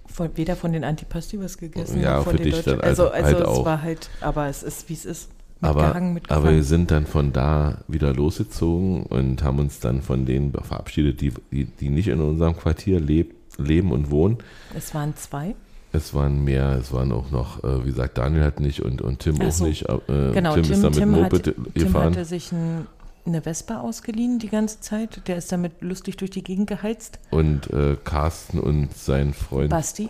von, 0.07 0.31
weder 0.37 0.57
von 0.57 0.73
den 0.73 0.83
Antipasti 0.85 1.39
was 1.39 1.59
gegessen, 1.59 2.01
Ja, 2.01 2.17
noch 2.17 2.25
von 2.25 2.31
für 2.31 2.37
den 2.39 2.45
dich 2.45 2.55
Deutschen. 2.55 2.79
dann 2.79 2.89
Also, 2.89 3.03
halt- 3.13 3.15
also 3.25 3.37
halt 3.37 3.41
es 3.41 3.45
auch. 3.49 3.65
war 3.67 3.83
halt, 3.83 4.09
aber 4.23 4.47
es 4.49 4.63
ist, 4.63 4.89
wie 4.89 4.95
es 4.95 5.05
ist. 5.05 5.29
Aber, 5.65 5.95
aber 6.29 6.53
wir 6.53 6.63
sind 6.65 6.91
dann 6.91 7.07
von 7.07 7.33
da 7.33 7.79
wieder 7.89 8.13
losgezogen 8.13 9.05
und 9.05 9.43
haben 9.43 9.59
uns 9.59 9.81
dann 9.81 10.03
von 10.03 10.27
denen 10.27 10.53
verabschiedet, 10.53 11.21
die, 11.21 11.33
die, 11.51 11.65
die 11.65 11.89
nicht 11.91 12.09
in 12.09 12.21
unserem 12.21 12.57
Quartier 12.57 13.01
leb, 13.01 13.35
leben 13.59 13.93
und 13.93 14.11
wohnen. 14.11 14.39
es 14.77 14.95
waren 14.95 15.15
zwei. 15.17 15.55
Es 15.93 16.13
waren 16.13 16.43
mehr, 16.43 16.73
es 16.81 16.93
waren 16.93 17.13
auch 17.13 17.31
noch, 17.31 17.63
äh, 17.63 17.85
wie 17.85 17.91
gesagt, 17.91 18.19
Daniel 18.19 18.43
hat 18.43 18.59
nicht 18.59 18.81
und, 18.83 19.01
und 19.01 19.21
Tim 19.21 19.37
Ach 19.41 19.47
auch 19.47 19.53
so. 19.53 19.65
nicht. 19.67 19.89
Äh, 19.89 19.99
Genau, 20.33 20.55
Tim, 20.55 20.65
Tim, 20.65 20.73
ist 20.73 20.83
dann 20.83 20.91
mit 20.91 20.99
Tim, 20.99 21.15
hat, 21.17 21.33
Moped 21.33 21.45
Tim 21.45 21.73
gefahren. 21.75 22.05
hatte 22.07 22.25
sich 22.25 22.51
ein, 22.51 22.89
eine 23.25 23.43
Vespa 23.43 23.81
ausgeliehen 23.81 24.41
die 24.41 24.49
ganze 24.49 24.81
Zeit. 24.81 25.29
Der 25.29 25.37
ist 25.37 25.53
damit 25.53 25.83
lustig 25.83 26.17
durch 26.17 26.33
die 26.33 26.43
Gegend 26.43 26.67
geheizt. 26.67 27.21
Und 27.31 27.71
äh, 27.73 27.97
Carsten 28.03 28.59
und 28.59 28.93
sein 28.97 29.33
Freund 29.35 29.71
Basti. 29.71 30.09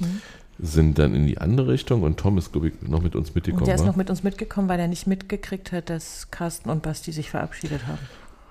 Mhm. 0.00 0.20
Sind 0.58 0.98
dann 0.98 1.14
in 1.14 1.26
die 1.26 1.38
andere 1.38 1.68
Richtung 1.72 2.02
und 2.02 2.18
Tom 2.20 2.38
ist, 2.38 2.52
glaube 2.52 2.68
ich, 2.68 2.74
noch 2.82 3.02
mit 3.02 3.16
uns 3.16 3.28
Und 3.30 3.34
mitgekommen. 3.36 3.64
der 3.64 3.74
ist 3.74 3.80
wa? 3.82 3.86
noch 3.86 3.96
mit 3.96 4.10
uns 4.10 4.22
mitgekommen, 4.22 4.68
weil 4.68 4.78
er 4.78 4.86
nicht 4.88 5.06
mitgekriegt 5.06 5.72
hat, 5.72 5.90
dass 5.90 6.30
Carsten 6.30 6.70
und 6.70 6.82
Basti 6.82 7.10
sich 7.12 7.30
verabschiedet 7.30 7.86
haben. 7.86 7.98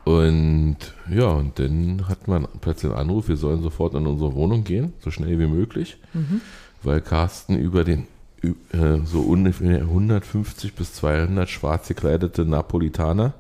Und 0.04 0.78
ja, 1.10 1.26
und 1.28 1.60
dann 1.60 2.08
hat 2.10 2.28
man 2.28 2.48
plötzlich 2.60 2.92
einen 2.92 3.00
Anruf, 3.02 3.28
wir 3.28 3.38
sollen 3.38 3.62
sofort 3.62 3.94
in 3.94 4.08
unsere 4.08 4.34
Wohnung 4.34 4.64
gehen, 4.64 4.94
so 5.00 5.12
schnell 5.12 5.38
wie 5.40 5.46
möglich, 5.46 5.98
weil 6.82 7.02
Carsten 7.02 7.56
über 7.58 7.84
den 7.84 8.08
äh, 8.44 8.98
so 9.06 9.22
ungefähr 9.22 9.82
150 9.82 10.74
bis 10.74 10.94
200 10.96 11.48
schwarz 11.48 11.88
gekleidete 11.88 12.46
Napolitaner 12.46 13.34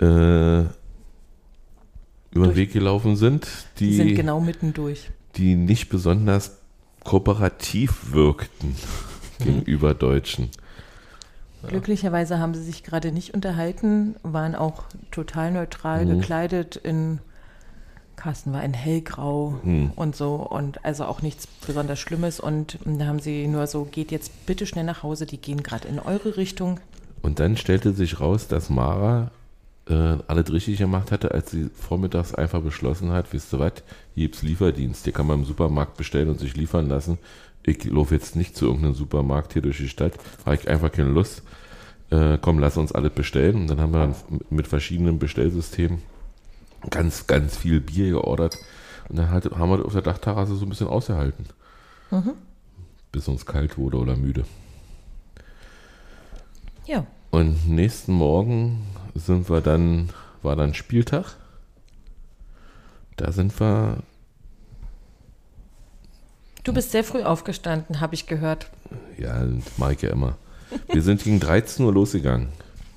äh, 0.00 0.60
über 2.32 2.46
den 2.46 2.56
Weg 2.56 2.72
gelaufen 2.72 3.16
sind, 3.16 3.46
Die 3.80 3.94
sind 3.96 4.08
die, 4.08 4.14
genau 4.14 4.40
mittendurch. 4.40 5.10
die 5.36 5.56
nicht 5.56 5.90
besonders 5.90 6.56
kooperativ 7.04 8.12
wirkten 8.12 8.76
gegenüber 9.38 9.94
Deutschen. 9.94 10.50
Glücklicherweise 11.66 12.38
haben 12.38 12.54
sie 12.54 12.62
sich 12.62 12.84
gerade 12.84 13.12
nicht 13.12 13.34
unterhalten, 13.34 14.16
waren 14.22 14.54
auch 14.54 14.84
total 15.10 15.50
neutral 15.52 16.06
Mhm. 16.06 16.20
gekleidet 16.20 16.76
in 16.76 17.18
Carsten 18.16 18.52
war 18.52 18.62
in 18.62 18.74
hellgrau 18.74 19.58
Mhm. 19.62 19.92
und 19.96 20.14
so 20.14 20.34
und 20.36 20.84
also 20.84 21.06
auch 21.06 21.22
nichts 21.22 21.46
besonders 21.46 21.98
Schlimmes 21.98 22.38
und 22.38 22.78
da 22.84 23.06
haben 23.06 23.18
sie 23.18 23.46
nur 23.46 23.66
so, 23.66 23.84
geht 23.84 24.10
jetzt 24.10 24.44
bitte 24.46 24.66
schnell 24.66 24.84
nach 24.84 25.02
Hause, 25.02 25.24
die 25.24 25.38
gehen 25.38 25.62
gerade 25.62 25.88
in 25.88 25.98
eure 25.98 26.36
Richtung. 26.36 26.80
Und 27.22 27.40
dann 27.40 27.56
stellte 27.56 27.92
sich 27.94 28.20
raus, 28.20 28.46
dass 28.46 28.68
Mara 28.68 29.30
äh, 29.90 30.18
alles 30.28 30.52
richtig 30.52 30.78
gemacht 30.78 31.10
hatte, 31.10 31.32
als 31.32 31.50
sie 31.50 31.68
vormittags 31.74 32.34
einfach 32.34 32.60
beschlossen 32.62 33.10
hat, 33.10 33.32
wisst 33.32 33.52
ihr 33.52 33.58
was, 33.58 33.72
hier 34.14 34.24
gibt's 34.24 34.42
Lieferdienst, 34.42 35.04
hier 35.04 35.12
kann 35.12 35.26
man 35.26 35.40
im 35.40 35.44
Supermarkt 35.44 35.96
bestellen 35.96 36.28
und 36.28 36.38
sich 36.38 36.56
liefern 36.56 36.88
lassen. 36.88 37.18
Ich 37.64 37.84
laufe 37.84 38.14
jetzt 38.14 38.36
nicht 38.36 38.56
zu 38.56 38.66
irgendeinem 38.66 38.94
Supermarkt 38.94 39.52
hier 39.52 39.62
durch 39.62 39.78
die 39.78 39.88
Stadt, 39.88 40.14
habe 40.46 40.54
ich 40.54 40.68
einfach 40.68 40.92
keine 40.92 41.10
Lust. 41.10 41.42
Äh, 42.10 42.38
komm, 42.40 42.58
lass 42.58 42.76
uns 42.76 42.92
alles 42.92 43.12
bestellen. 43.12 43.56
Und 43.56 43.70
dann 43.70 43.80
haben 43.80 43.92
wir 43.92 44.00
dann 44.00 44.14
mit 44.48 44.66
verschiedenen 44.66 45.18
Bestellsystemen 45.18 46.02
ganz, 46.88 47.26
ganz 47.26 47.56
viel 47.56 47.80
Bier 47.80 48.10
geordert. 48.10 48.56
Und 49.08 49.16
dann 49.16 49.30
halt, 49.30 49.50
haben 49.50 49.70
wir 49.70 49.84
auf 49.84 49.92
der 49.92 50.02
Dachterrasse 50.02 50.54
so 50.56 50.64
ein 50.64 50.70
bisschen 50.70 50.88
ausgehalten. 50.88 51.46
Bis 53.12 53.28
uns 53.28 53.44
kalt 53.44 53.76
wurde 53.76 53.98
oder 53.98 54.16
müde. 54.16 54.44
Ja, 56.86 57.06
Und 57.30 57.68
nächsten 57.68 58.12
Morgen 58.12 58.82
sind 59.14 59.50
wir 59.50 59.60
dann, 59.60 60.10
war 60.42 60.56
dann 60.56 60.74
Spieltag. 60.74 61.36
Da 63.16 63.32
sind 63.32 63.58
wir, 63.60 63.98
du 66.64 66.72
bist 66.72 66.90
sehr 66.92 67.04
früh 67.04 67.22
aufgestanden, 67.22 68.00
habe 68.00 68.14
ich 68.14 68.26
gehört. 68.26 68.70
ja, 69.18 69.44
mag 69.76 69.92
ich 69.92 70.02
ja 70.02 70.10
immer. 70.10 70.36
Wir 70.92 71.02
sind 71.02 71.22
gegen 71.22 71.40
13 71.40 71.84
Uhr 71.84 71.92
losgegangen. 71.92 72.48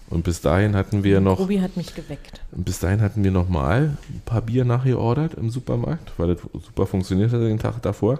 Und 0.10 0.24
bis 0.24 0.42
dahin 0.42 0.76
hatten 0.76 1.04
wir 1.04 1.22
noch, 1.22 1.40
Ruby 1.40 1.58
hat 1.58 1.76
mich 1.76 1.96
geweckt. 1.96 2.40
bis 2.52 2.80
dahin 2.80 3.02
hatten 3.02 3.24
wir 3.24 3.32
noch 3.32 3.50
mal 3.50 3.98
ein 4.10 4.22
paar 4.26 4.42
Bier 4.44 4.64
nachgeordert 4.64 5.34
im 5.34 5.50
Supermarkt, 5.50 6.12
weil 6.18 6.36
das 6.36 6.44
super 6.64 6.86
funktioniert 6.86 7.32
hat 7.32 7.42
den 7.42 7.58
Tag 7.58 7.82
davor. 7.82 8.20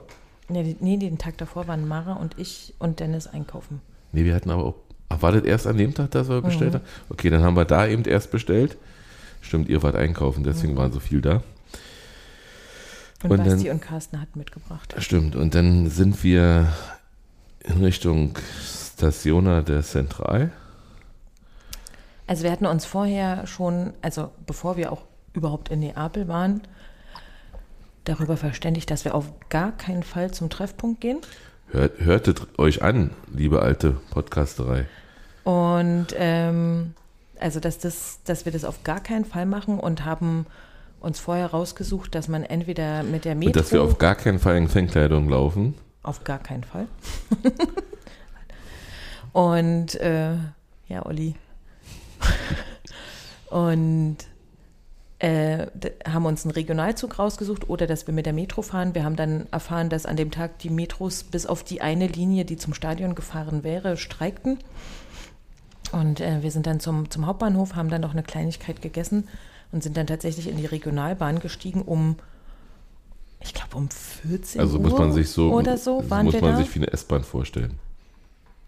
Nee, 0.50 0.76
nee, 0.80 0.98
den 0.98 1.20
Tag 1.20 1.38
davor 1.38 1.68
waren 1.68 1.88
Mara 1.88 2.14
und 2.14 2.40
ich 2.40 2.74
und 2.80 3.00
Dennis 3.00 3.28
einkaufen. 3.28 3.80
Nee, 4.12 4.26
wir 4.26 4.34
hatten 4.34 4.50
aber 4.50 4.66
auch, 4.66 4.76
ach, 5.10 5.22
war 5.22 5.32
das 5.32 5.44
erst 5.44 5.68
an 5.68 5.78
dem 5.78 5.94
Tag, 5.94 6.12
dass 6.12 6.30
wir 6.30 6.42
bestellt 6.42 6.74
haben? 6.76 6.84
Okay, 7.10 7.30
dann 7.30 7.44
haben 7.44 7.56
wir 7.56 7.66
da 7.66 7.88
eben 7.88 8.04
erst 8.06 8.32
bestellt. 8.32 8.78
Stimmt, 9.42 9.70
ihr 9.70 9.84
wart 9.84 9.96
einkaufen, 9.96 10.44
deswegen 10.44 10.78
waren 10.78 10.92
so 10.92 11.00
viel 11.00 11.22
da. 11.22 11.44
Und, 13.24 13.32
Und 13.32 13.38
dann- 13.40 13.50
Basti 13.50 13.70
und 13.70 13.82
Carsten 13.82 14.20
hatten 14.22 14.38
mitgebracht. 14.40 14.94
Stimmt, 15.00 15.36
und 15.36 15.56
dann 15.56 15.90
sind 15.90 16.24
wir 16.24 16.68
in 17.64 17.84
Richtung 17.84 18.38
Stationa 18.64 19.62
der 19.62 19.82
Central. 19.84 20.52
Also 22.28 22.44
wir 22.44 22.52
hatten 22.52 22.66
uns 22.66 22.86
vorher 22.86 23.48
schon, 23.48 23.94
also 24.02 24.32
bevor 24.46 24.78
wir 24.78 24.92
auch 24.92 25.04
überhaupt 25.34 25.70
in 25.70 25.80
Neapel 25.80 26.28
waren, 26.28 26.62
darüber 28.06 28.38
verständigt, 28.38 28.92
dass 28.92 29.06
wir 29.06 29.16
auf 29.16 29.32
gar 29.50 29.72
keinen 29.72 30.04
Fall 30.04 30.32
zum 30.32 30.50
Treffpunkt 30.50 31.00
gehen. 31.02 31.20
Hört, 31.74 32.00
hörtet 32.02 32.60
euch 32.60 32.84
an, 32.84 33.10
liebe 33.34 33.64
alte 33.64 33.94
Podcasterei. 34.12 34.86
Und 35.44 36.10
ähm, 36.16 36.94
also 37.40 37.60
dass 37.60 37.80
das, 37.80 38.20
dass 38.26 38.46
wir 38.46 38.52
das 38.52 38.64
auf 38.64 38.84
gar 38.84 39.00
keinen 39.00 39.26
Fall 39.26 39.48
machen 39.48 39.80
und 39.80 40.06
haben 40.06 40.46
uns 41.00 41.20
vorher 41.20 41.48
rausgesucht, 41.48 42.14
dass 42.14 42.28
man 42.28 42.44
entweder 42.44 43.02
mit 43.02 43.26
der 43.26 43.34
Metro 43.34 43.48
Und 43.48 43.56
dass 43.56 43.72
wir 43.72 43.82
auf 43.82 43.98
gar 43.98 44.14
keinen 44.14 44.38
Fall 44.38 44.56
in 44.58 44.70
Fangkleidung 44.70 45.28
laufen. 45.28 45.74
Auf 46.04 46.24
gar 46.24 46.38
keinen 46.38 46.64
Fall. 46.64 46.86
und 49.34 49.96
äh, 49.96 50.36
ja, 50.88 51.04
Olli. 51.04 51.34
Und 53.50 54.18
äh, 55.24 55.68
haben 56.06 56.26
uns 56.26 56.44
einen 56.44 56.52
Regionalzug 56.52 57.18
rausgesucht 57.18 57.70
oder 57.70 57.88
dass 57.88 58.08
wir 58.08 58.14
mit 58.14 58.26
der 58.26 58.34
Metro 58.34 58.62
fahren. 58.62 58.94
Wir 58.94 59.06
haben 59.06 59.16
dann 59.16 59.48
erfahren, 59.52 59.90
dass 59.90 60.06
an 60.06 60.18
dem 60.18 60.32
Tag 60.32 60.60
die 60.60 60.70
Metros 60.70 61.24
bis 61.24 61.46
auf 61.46 61.64
die 61.64 61.80
eine 61.82 62.08
Linie, 62.08 62.44
die 62.44 62.58
zum 62.58 62.74
Stadion 62.74 63.16
gefahren 63.16 63.64
wäre, 63.64 63.96
streikten. 63.96 64.60
Und 65.94 66.20
äh, 66.20 66.44
wir 66.44 66.52
sind 66.52 66.68
dann 66.68 66.82
zum, 66.82 67.10
zum 67.10 67.26
Hauptbahnhof, 67.26 67.76
haben 67.76 67.90
dann 67.90 68.02
noch 68.02 68.12
eine 68.12 68.24
Kleinigkeit 68.24 68.82
gegessen 68.82 69.30
und 69.72 69.82
sind 69.82 69.96
dann 69.96 70.08
tatsächlich 70.08 70.50
in 70.50 70.58
die 70.58 70.66
Regionalbahn 70.66 71.40
gestiegen 71.40 71.84
um, 71.84 72.18
ich 73.40 73.54
glaube, 73.54 73.78
um 73.78 73.90
14 73.90 74.60
Also 74.60 74.78
Uhr 74.78 74.84
muss 74.90 75.00
man 75.00 75.14
sich 75.14 75.30
so, 75.30 75.54
oder 75.54 75.78
so 75.78 76.04
waren 76.10 76.26
muss 76.26 76.34
wir 76.34 76.42
man 76.42 76.52
da. 76.52 76.58
sich 76.58 76.76
wie 76.76 76.80
eine 76.80 76.92
S-Bahn 76.92 77.24
vorstellen. 77.24 77.80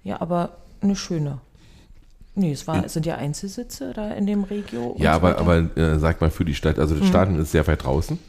Ja, 0.05 0.21
aber 0.21 0.55
eine 0.81 0.95
schöne. 0.95 1.39
Nee, 2.35 2.51
es, 2.51 2.67
war, 2.67 2.83
es 2.85 2.93
sind 2.93 3.05
ja 3.05 3.15
Einzelsitze 3.15 3.93
da 3.93 4.11
in 4.11 4.25
dem 4.27 4.43
Regio. 4.43 4.95
Ja, 4.99 5.13
aber, 5.13 5.37
aber 5.37 5.57
äh, 5.77 5.97
sag 5.99 6.19
mal 6.21 6.29
für 6.29 6.43
die 6.45 6.53
Stadt, 6.55 6.79
also 6.79 6.93
das 6.95 7.07
Stadion 7.07 7.39
ist 7.39 7.51
sehr 7.51 7.65
weit 7.67 7.83
draußen. 7.83 8.19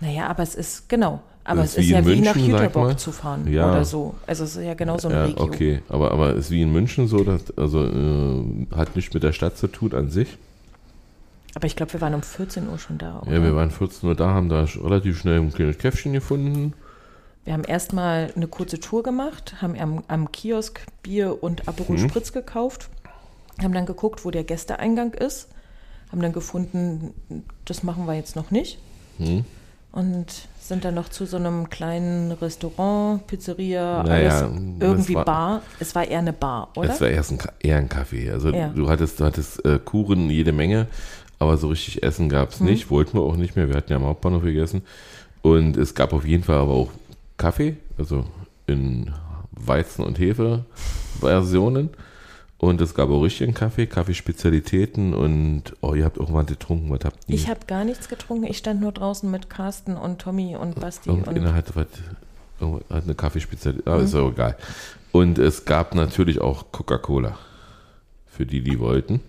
Naja, 0.00 0.28
aber 0.28 0.42
es 0.44 0.54
ist, 0.54 0.88
genau. 0.88 1.20
Aber 1.42 1.60
Das 1.62 1.70
es 1.72 1.78
ist 1.78 1.84
ist 1.84 1.90
ja 1.90 2.06
wie 2.06 2.20
nach 2.20 2.34
München, 2.34 2.52
Jüterbock 2.54 2.98
zu 2.98 3.12
fahren 3.12 3.46
Ja. 3.52 3.70
oder 3.70 3.84
so. 3.84 4.14
Also 4.26 4.44
es 4.44 4.56
ist 4.56 4.64
ja 4.64 4.74
genau 4.74 4.98
so 4.98 5.08
ein 5.08 5.14
Ja, 5.14 5.24
Regio. 5.26 5.42
okay, 5.44 5.82
aber, 5.88 6.10
aber 6.10 6.34
ist 6.34 6.50
wie 6.50 6.62
in 6.62 6.72
München 6.72 7.06
so, 7.08 7.22
dass, 7.24 7.56
also 7.56 7.84
äh, 7.84 8.44
hat 8.74 8.94
nichts 8.96 9.14
mit 9.14 9.22
der 9.22 9.32
Stadt 9.32 9.56
zu 9.56 9.68
tun 9.68 9.92
an 9.94 10.10
sich. 10.10 10.36
Aber 11.54 11.66
ich 11.66 11.74
glaube, 11.76 11.92
wir 11.94 12.00
waren 12.00 12.14
um 12.14 12.22
14 12.22 12.68
Uhr 12.68 12.78
schon 12.78 12.98
da. 12.98 13.20
Oder? 13.20 13.32
Ja, 13.36 13.42
wir 13.42 13.54
waren 13.56 13.70
14 13.70 14.08
Uhr 14.08 14.14
da, 14.14 14.28
haben 14.30 14.48
da 14.48 14.66
relativ 14.82 15.18
schnell 15.18 15.38
ein 15.40 15.52
kleines 15.52 15.78
Käffchen 15.78 16.12
gefunden. 16.12 16.74
Wir 17.44 17.52
haben 17.52 17.64
erstmal 17.64 18.32
eine 18.34 18.48
kurze 18.48 18.80
Tour 18.80 19.04
gemacht, 19.04 19.54
haben 19.62 19.78
am, 19.78 20.02
am 20.08 20.32
Kiosk 20.32 20.80
Bier 21.04 21.42
und 21.42 21.68
Aperol 21.68 21.96
Mhm. 21.96 22.08
Spritz 22.08 22.32
gekauft, 22.32 22.88
haben 23.62 23.72
dann 23.72 23.86
geguckt, 23.86 24.24
wo 24.24 24.30
der 24.30 24.44
Gästeeingang 24.44 25.14
ist, 25.14 25.48
haben 26.12 26.20
dann 26.22 26.32
gefunden, 26.32 27.14
das 27.64 27.82
machen 27.82 28.06
wir 28.06 28.14
jetzt 28.14 28.36
noch 28.36 28.50
nicht. 28.50 28.78
Mhm. 29.18 29.44
Und 29.92 30.26
sind 30.60 30.84
dann 30.84 30.94
noch 30.94 31.08
zu 31.08 31.24
so 31.26 31.36
einem 31.38 31.70
kleinen 31.70 32.32
Restaurant, 32.32 33.26
Pizzeria, 33.26 34.02
Naja, 34.02 34.50
irgendwie 34.80 35.14
war- 35.14 35.24
Bar. 35.24 35.62
Es 35.80 35.94
war 35.94 36.06
eher 36.06 36.18
eine 36.18 36.32
Bar, 36.34 36.68
oder? 36.76 36.90
Es 36.90 37.00
war 37.00 37.08
erst 37.08 37.32
ein, 37.32 37.38
eher 37.60 37.78
ein 37.78 37.88
Kaffee. 37.88 38.30
Also 38.30 38.50
Ja. 38.50 38.68
du 38.68 38.88
hattest, 38.90 39.20
du 39.20 39.24
hattest 39.24 39.64
äh, 39.64 39.78
Kuchen 39.82 40.28
jede 40.28 40.52
Menge, 40.52 40.86
aber 41.38 41.56
so 41.56 41.68
richtig 41.68 42.02
Essen 42.02 42.28
gab 42.28 42.50
es 42.50 42.60
nicht, 42.60 42.90
wollten 42.90 43.14
wir 43.16 43.22
auch 43.22 43.36
nicht 43.36 43.56
mehr. 43.56 43.68
Wir 43.68 43.76
hatten 43.76 43.90
ja 43.92 43.96
am 43.96 44.04
Hauptbahnhof 44.04 44.42
gegessen. 44.42 44.82
Und 45.42 45.76
es 45.76 45.94
gab 45.94 46.12
auf 46.12 46.26
jeden 46.26 46.42
Fall 46.44 46.56
aber 46.58 46.72
auch 46.72 46.90
Kaffee, 47.38 47.76
also 47.96 48.24
in 48.66 49.12
Weizen- 49.52 50.04
und 50.04 50.18
Hefe-Versionen. 50.18 51.90
Und 52.58 52.80
es 52.80 52.94
gab 52.94 53.10
auch 53.10 53.20
richtigen 53.22 53.52
Kaffee, 53.52 53.86
Kaffeespezialitäten 53.86 55.12
und 55.12 55.62
oh, 55.82 55.94
ihr 55.94 56.06
habt 56.06 56.18
auch 56.18 56.30
mal 56.30 56.44
getrunken, 56.44 56.88
was 56.88 57.00
habt 57.04 57.18
ihr? 57.28 57.34
Ich 57.34 57.48
habe 57.48 57.60
gar 57.66 57.84
nichts 57.84 58.08
getrunken. 58.08 58.46
Ich 58.46 58.56
stand 58.56 58.80
nur 58.80 58.92
draußen 58.92 59.30
mit 59.30 59.50
Carsten 59.50 59.96
und 59.96 60.20
Tommy 60.20 60.56
und 60.56 60.80
Basti. 60.80 61.10
Und 61.10 61.18
Irgendeiner 61.26 61.54
hat, 61.54 61.76
was, 61.76 61.86
hat 62.90 63.04
eine 63.04 63.14
Kaffeespezialität, 63.14 63.84
Mhm. 63.84 63.92
aber 63.92 64.02
ist 64.02 64.14
auch 64.14 64.30
egal. 64.30 64.56
Und 65.12 65.38
es 65.38 65.66
gab 65.66 65.94
natürlich 65.94 66.40
auch 66.40 66.72
Coca-Cola, 66.72 67.36
für 68.26 68.46
die, 68.46 68.62
die 68.62 68.78
wollten. 68.78 69.20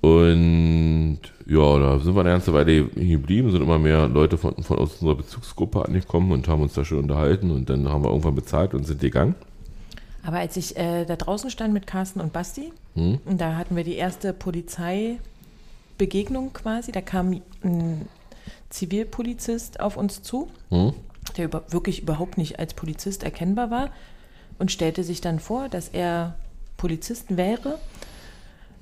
Und 0.00 1.18
ja, 1.46 1.78
da 1.78 1.98
sind 1.98 2.14
wir 2.14 2.20
eine 2.20 2.30
ganze 2.30 2.54
Weile 2.54 2.88
hier 2.94 3.18
geblieben, 3.18 3.50
sind 3.50 3.62
immer 3.62 3.78
mehr 3.78 4.08
Leute 4.08 4.38
von, 4.38 4.54
von 4.62 4.78
aus 4.78 4.94
unserer 4.94 5.16
Bezugsgruppe 5.16 5.84
angekommen 5.84 6.32
und 6.32 6.48
haben 6.48 6.62
uns 6.62 6.72
da 6.72 6.84
schon 6.84 6.98
unterhalten 7.00 7.50
und 7.50 7.68
dann 7.68 7.86
haben 7.88 8.04
wir 8.04 8.08
irgendwann 8.08 8.34
bezahlt 8.34 8.72
und 8.72 8.84
sind 8.86 9.00
gegangen. 9.00 9.34
Aber 10.22 10.38
als 10.38 10.56
ich 10.56 10.76
äh, 10.76 11.04
da 11.06 11.16
draußen 11.16 11.50
stand 11.50 11.72
mit 11.72 11.86
Carsten 11.86 12.20
und 12.20 12.32
Basti, 12.32 12.72
Hm? 12.94 13.20
und 13.24 13.40
da 13.40 13.54
hatten 13.56 13.76
wir 13.76 13.84
die 13.84 13.94
erste 13.94 14.32
Polizeibegegnung 14.32 16.52
quasi, 16.52 16.90
da 16.92 17.00
kam 17.00 17.40
ein 17.62 18.08
Zivilpolizist 18.68 19.80
auf 19.80 19.96
uns 19.96 20.22
zu, 20.22 20.48
Hm? 20.70 20.92
der 21.36 21.44
über, 21.46 21.62
wirklich 21.70 22.02
überhaupt 22.02 22.36
nicht 22.38 22.58
als 22.58 22.74
Polizist 22.74 23.22
erkennbar 23.22 23.70
war 23.70 23.90
und 24.58 24.70
stellte 24.72 25.04
sich 25.04 25.20
dann 25.20 25.38
vor, 25.40 25.68
dass 25.68 25.88
er 25.88 26.34
Polizist 26.76 27.36
wäre. 27.36 27.78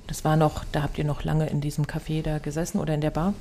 Das 0.07 0.25
war 0.25 0.37
noch, 0.37 0.65
da 0.73 0.83
habt 0.83 0.97
ihr 0.99 1.05
noch 1.05 1.25
lange 1.25 1.49
in 1.51 1.61
diesem 1.61 1.85
Café 1.85 2.23
da 2.23 2.39
gesessen 2.39 2.79
oder 2.81 2.95
in 2.95 3.03
der 3.03 3.11
Bar. 3.11 3.35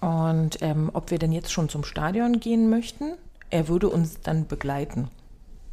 Und 0.00 0.62
ähm, 0.62 0.90
ob 0.92 1.10
wir 1.10 1.18
denn 1.18 1.32
jetzt 1.32 1.50
schon 1.50 1.68
zum 1.68 1.82
Stadion 1.82 2.38
gehen 2.38 2.70
möchten, 2.70 3.14
er 3.50 3.66
würde 3.66 3.88
uns 3.88 4.20
dann 4.20 4.46
begleiten. 4.46 5.08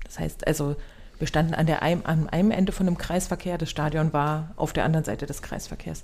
Das 0.04 0.18
heißt 0.18 0.48
also, 0.48 0.76
wir 1.20 1.28
standen 1.28 1.54
an, 1.54 1.66
der, 1.66 1.82
einem- 1.82 2.02
an 2.06 2.30
einem 2.30 2.52
Ende 2.52 2.72
von 2.72 2.88
einem 2.88 2.98
Kreisverkehr, 2.98 3.58
das 3.58 3.70
Stadion 3.70 4.12
war 4.14 4.52
auf 4.58 4.74
der 4.74 4.86
anderen 4.86 5.06
Seite 5.06 5.26
des 5.26 5.42
Kreisverkehrs. 5.42 6.04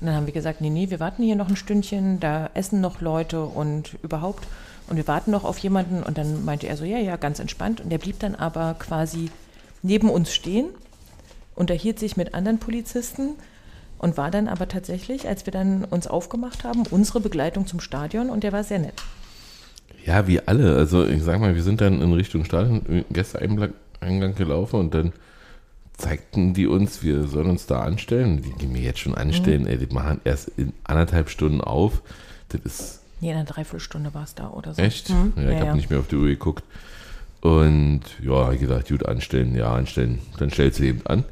Und 0.00 0.06
dann 0.06 0.16
haben 0.16 0.26
wir 0.26 0.32
gesagt, 0.32 0.60
nee, 0.60 0.70
nee, 0.70 0.88
wir 0.90 1.00
warten 1.00 1.22
hier 1.22 1.36
noch 1.36 1.48
ein 1.48 1.56
Stündchen, 1.56 2.20
da 2.20 2.50
essen 2.54 2.80
noch 2.80 3.00
Leute 3.00 3.42
und 3.44 3.96
überhaupt. 4.02 4.46
Und 4.88 4.96
wir 4.96 5.06
warten 5.06 5.30
noch 5.30 5.44
auf 5.44 5.58
jemanden. 5.58 6.02
Und 6.02 6.16
dann 6.18 6.44
meinte 6.44 6.66
er 6.66 6.76
so, 6.76 6.84
ja, 6.84 6.98
ja, 6.98 7.16
ganz 7.16 7.38
entspannt. 7.38 7.80
Und 7.80 7.90
er 7.92 7.98
blieb 7.98 8.18
dann 8.18 8.34
aber 8.34 8.74
quasi 8.78 9.30
neben 9.82 10.08
uns 10.10 10.32
stehen, 10.32 10.66
unterhielt 11.54 11.98
sich 11.98 12.16
mit 12.16 12.34
anderen 12.34 12.58
Polizisten 12.58 13.34
und 13.98 14.16
war 14.16 14.30
dann 14.30 14.48
aber 14.48 14.68
tatsächlich, 14.68 15.28
als 15.28 15.44
wir 15.46 15.52
dann 15.52 15.84
uns 15.84 16.06
aufgemacht 16.06 16.64
haben, 16.64 16.84
unsere 16.90 17.20
Begleitung 17.20 17.66
zum 17.66 17.80
Stadion 17.80 18.30
und 18.30 18.42
der 18.42 18.52
war 18.52 18.64
sehr 18.64 18.78
nett. 18.78 19.02
Ja, 20.06 20.26
wie 20.26 20.40
alle. 20.40 20.76
Also 20.76 21.06
ich 21.06 21.22
sag 21.22 21.40
mal, 21.40 21.54
wir 21.54 21.62
sind 21.62 21.82
dann 21.82 22.00
in 22.00 22.12
Richtung 22.14 22.46
Stadion, 22.46 23.04
Gästeeingang 23.10 23.74
Eingang 24.00 24.34
gelaufen 24.34 24.80
und 24.80 24.94
dann 24.94 25.12
zeigten 25.96 26.54
die 26.54 26.66
uns, 26.66 27.02
wir 27.02 27.26
sollen 27.28 27.50
uns 27.50 27.66
da 27.66 27.80
anstellen. 27.80 28.42
Die, 28.42 28.52
die 28.54 28.66
mir 28.66 28.80
jetzt 28.80 29.00
schon 29.00 29.14
anstellen, 29.14 29.66
ey, 29.66 29.78
die 29.78 29.92
machen 29.94 30.20
erst 30.24 30.48
in 30.56 30.72
anderthalb 30.84 31.28
Stunden 31.28 31.60
auf. 31.60 32.02
Das 32.48 32.60
ist 32.62 33.00
Nee, 33.20 33.30
in 33.30 33.36
einer 33.36 33.44
Dreiviertelstunde 33.44 34.14
war 34.14 34.24
es 34.24 34.34
da 34.34 34.48
oder 34.48 34.72
so. 34.72 34.80
echt. 34.80 35.10
Mhm. 35.10 35.34
Ja, 35.36 35.50
ich 35.50 35.60
habe 35.60 35.76
nicht 35.76 35.90
mehr 35.90 35.98
auf 36.00 36.08
die 36.08 36.16
Uhr 36.16 36.28
geguckt. 36.28 36.64
Und 37.42 38.00
ja, 38.22 38.50
ich 38.52 38.60
gedacht, 38.60 38.88
gut, 38.88 39.04
anstellen, 39.04 39.54
ja, 39.54 39.74
anstellen. 39.74 40.20
Dann 40.38 40.50
stellt 40.50 40.74
sie 40.74 40.88
eben 40.88 41.06
an. 41.06 41.24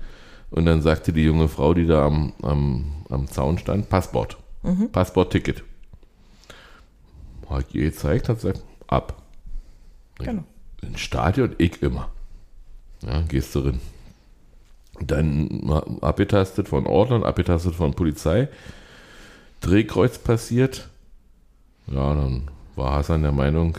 Und 0.50 0.66
dann 0.66 0.82
sagte 0.82 1.12
die 1.12 1.24
junge 1.24 1.48
Frau, 1.48 1.72
die 1.74 1.86
da 1.86 2.06
am, 2.06 2.32
am, 2.42 2.92
am 3.08 3.26
Zaun 3.28 3.58
stand, 3.58 3.88
Passport. 3.88 4.36
Passportticket. 4.92 5.62
Hat 7.48 7.74
ihr 7.74 7.84
gezeigt, 7.84 8.28
hat 8.28 8.36
gesagt, 8.36 8.62
ab. 8.86 9.22
Genau. 10.18 10.44
Ins 10.82 11.00
Stadion, 11.00 11.54
ich 11.58 11.82
immer. 11.82 12.10
Ja, 13.02 13.22
gehst 13.22 13.54
du 13.54 13.62
drin. 13.62 13.80
Dann 15.00 15.70
abgetastet 16.00 16.68
von 16.68 16.86
Ordnern, 16.86 17.22
abgetastet 17.22 17.74
von 17.74 17.94
Polizei. 17.94 18.48
Drehkreuz 19.60 20.18
passiert. 20.18 20.88
Ja, 21.86 22.14
dann 22.14 22.48
war 22.76 22.94
Hassan 22.94 23.22
der 23.22 23.32
Meinung, 23.32 23.78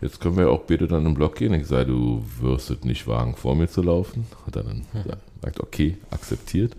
jetzt 0.00 0.20
können 0.20 0.36
wir 0.36 0.50
auch 0.50 0.62
bitte 0.62 0.88
dann 0.88 1.06
im 1.06 1.14
Block 1.14 1.36
gehen. 1.36 1.54
Ich 1.54 1.66
sage, 1.66 1.86
du 1.86 2.24
wirst 2.40 2.70
es 2.70 2.84
nicht 2.84 3.06
wagen, 3.06 3.36
vor 3.36 3.54
mir 3.54 3.68
zu 3.68 3.82
laufen. 3.82 4.26
Hat 4.46 4.56
er 4.56 4.64
dann 4.64 4.84
gesagt, 4.92 5.60
okay, 5.60 5.96
akzeptiert. 6.10 6.76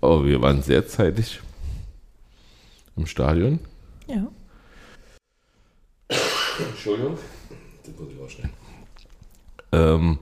Aber 0.00 0.24
wir 0.24 0.40
waren 0.42 0.62
sehr 0.62 0.86
zeitig 0.86 1.40
im 2.96 3.06
Stadion. 3.06 3.58
Ja. 4.06 4.26
Entschuldigung. 6.58 7.18
Das 7.84 7.98
muss 7.98 8.08
ich 8.12 8.20
ausschneiden. 8.20 8.50
Ähm, 9.72 10.18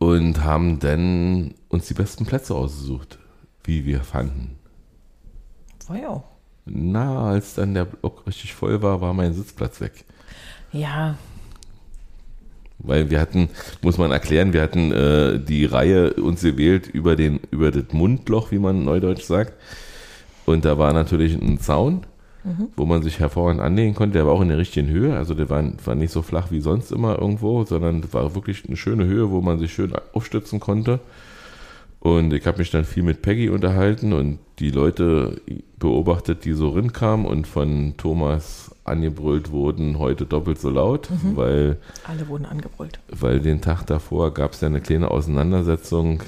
und 0.00 0.42
haben 0.44 0.80
dann 0.80 1.54
uns 1.68 1.86
die 1.86 1.94
besten 1.94 2.26
Plätze 2.26 2.54
ausgesucht, 2.56 3.18
wie 3.64 3.84
wir 3.86 4.02
fanden. 4.02 4.58
War 5.88 5.98
ja 6.00 6.08
auch. 6.08 6.24
Na, 6.64 7.30
als 7.30 7.54
dann 7.54 7.74
der 7.74 7.84
Block 7.84 8.26
richtig 8.26 8.54
voll 8.54 8.82
war, 8.82 9.00
war 9.00 9.12
mein 9.14 9.34
Sitzplatz 9.34 9.80
weg. 9.80 10.04
Ja, 10.72 11.18
Weil 12.78 13.10
wir 13.10 13.20
hatten, 13.20 13.50
muss 13.82 13.98
man 13.98 14.10
erklären, 14.10 14.52
wir 14.54 14.62
hatten 14.62 14.90
äh, 14.92 15.38
die 15.38 15.66
Reihe 15.66 16.14
uns 16.14 16.40
gewählt 16.42 16.86
über, 16.88 17.14
den, 17.16 17.40
über 17.50 17.70
das 17.70 17.92
Mundloch, 17.92 18.50
wie 18.52 18.58
man 18.58 18.84
neudeutsch 18.84 19.24
sagt. 19.24 19.54
Und 20.46 20.64
da 20.64 20.78
war 20.78 20.92
natürlich 20.94 21.34
ein 21.34 21.60
Zaun, 21.60 22.06
wo 22.76 22.86
man 22.86 23.02
sich 23.02 23.18
hervorragend 23.18 23.60
anlegen 23.60 23.94
konnte. 23.94 24.14
Der 24.14 24.26
war 24.26 24.32
auch 24.32 24.40
in 24.40 24.48
der 24.48 24.58
richtigen 24.58 24.88
Höhe. 24.88 25.16
Also 25.16 25.34
der 25.34 25.50
war, 25.50 25.62
war 25.84 25.94
nicht 25.94 26.12
so 26.12 26.22
flach 26.22 26.50
wie 26.50 26.60
sonst 26.60 26.90
immer 26.90 27.18
irgendwo, 27.18 27.64
sondern 27.64 28.02
war 28.12 28.34
wirklich 28.34 28.64
eine 28.66 28.76
schöne 28.76 29.04
Höhe, 29.04 29.30
wo 29.30 29.40
man 29.40 29.58
sich 29.58 29.72
schön 29.72 29.92
aufstützen 30.12 30.60
konnte. 30.60 31.00
Und 32.00 32.32
ich 32.32 32.46
habe 32.46 32.58
mich 32.58 32.70
dann 32.70 32.84
viel 32.84 33.02
mit 33.02 33.20
Peggy 33.20 33.50
unterhalten 33.50 34.14
und 34.14 34.38
die 34.58 34.70
Leute 34.70 35.42
beobachtet, 35.78 36.46
die 36.46 36.54
so 36.54 36.70
rinkamen 36.70 37.26
und 37.26 37.46
von 37.46 37.94
Thomas 37.98 38.74
angebrüllt 38.84 39.50
wurden, 39.50 39.98
heute 39.98 40.24
doppelt 40.24 40.58
so 40.58 40.70
laut, 40.70 41.08
weil 41.34 41.76
alle 42.08 42.26
wurden 42.28 42.46
angebrüllt. 42.46 42.98
weil 43.10 43.40
den 43.40 43.60
Tag 43.60 43.84
davor 43.84 44.32
gab 44.32 44.52
es 44.52 44.62
ja 44.62 44.68
eine 44.68 44.80
kleine 44.80 45.10
Auseinandersetzung 45.10 46.22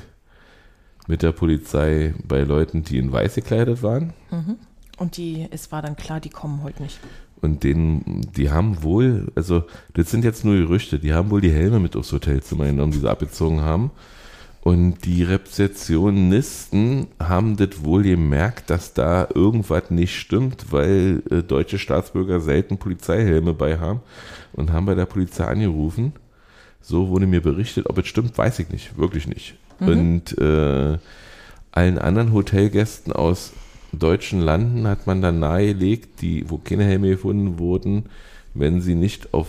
mit 1.06 1.22
der 1.22 1.32
Polizei 1.32 2.14
bei 2.22 2.42
Leuten, 2.42 2.82
die 2.82 2.98
in 2.98 3.10
weiß 3.10 3.34
gekleidet 3.36 3.82
waren. 3.82 4.12
Und 4.98 5.16
die, 5.16 5.48
es 5.50 5.72
war 5.72 5.82
dann 5.82 5.96
klar, 5.96 6.20
die 6.20 6.30
kommen 6.30 6.62
heute 6.62 6.82
nicht. 6.82 6.98
Und 7.40 7.64
denen, 7.64 8.20
die 8.36 8.50
haben 8.50 8.82
wohl, 8.82 9.32
also 9.34 9.64
das 9.94 10.10
sind 10.10 10.24
jetzt 10.24 10.44
nur 10.44 10.54
Gerüchte, 10.54 10.98
die 10.98 11.12
haben 11.12 11.30
wohl 11.30 11.40
die 11.40 11.50
Helme 11.50 11.80
mit 11.80 11.96
aufs 11.96 12.12
Hotelzimmer 12.12 12.66
genommen, 12.66 12.92
die 12.92 12.98
sie 12.98 13.10
abgezogen 13.10 13.62
haben. 13.62 13.90
Und 14.62 15.04
die 15.04 15.24
Rezeptionisten 15.24 17.08
haben 17.18 17.56
das 17.56 17.82
wohl 17.82 18.04
gemerkt, 18.04 18.70
dass 18.70 18.94
da 18.94 19.26
irgendwas 19.34 19.90
nicht 19.90 20.16
stimmt, 20.16 20.70
weil 20.70 21.24
äh, 21.30 21.42
deutsche 21.42 21.80
Staatsbürger 21.80 22.38
selten 22.38 22.78
Polizeihelme 22.78 23.54
bei 23.54 23.80
haben 23.80 24.02
und 24.52 24.70
haben 24.70 24.86
bei 24.86 24.94
der 24.94 25.06
Polizei 25.06 25.44
angerufen. 25.46 26.12
So 26.80 27.08
wurde 27.08 27.26
mir 27.26 27.40
berichtet. 27.40 27.90
Ob 27.90 27.98
es 27.98 28.06
stimmt, 28.06 28.38
weiß 28.38 28.60
ich 28.60 28.68
nicht. 28.68 28.96
Wirklich 28.96 29.26
nicht. 29.26 29.56
Und 29.80 30.38
äh, 30.38 30.98
allen 31.72 31.98
anderen 31.98 32.32
Hotelgästen 32.32 33.12
aus 33.12 33.52
deutschen 33.92 34.40
Landen 34.40 34.86
hat 34.86 35.06
man 35.06 35.22
dann 35.22 35.38
nahegelegt, 35.38 36.20
die, 36.22 36.48
wo 36.48 36.58
keine 36.58 36.84
Helme 36.84 37.10
gefunden 37.10 37.58
wurden, 37.58 38.06
wenn 38.54 38.80
sie 38.80 38.94
nicht 38.94 39.34
auf, 39.34 39.48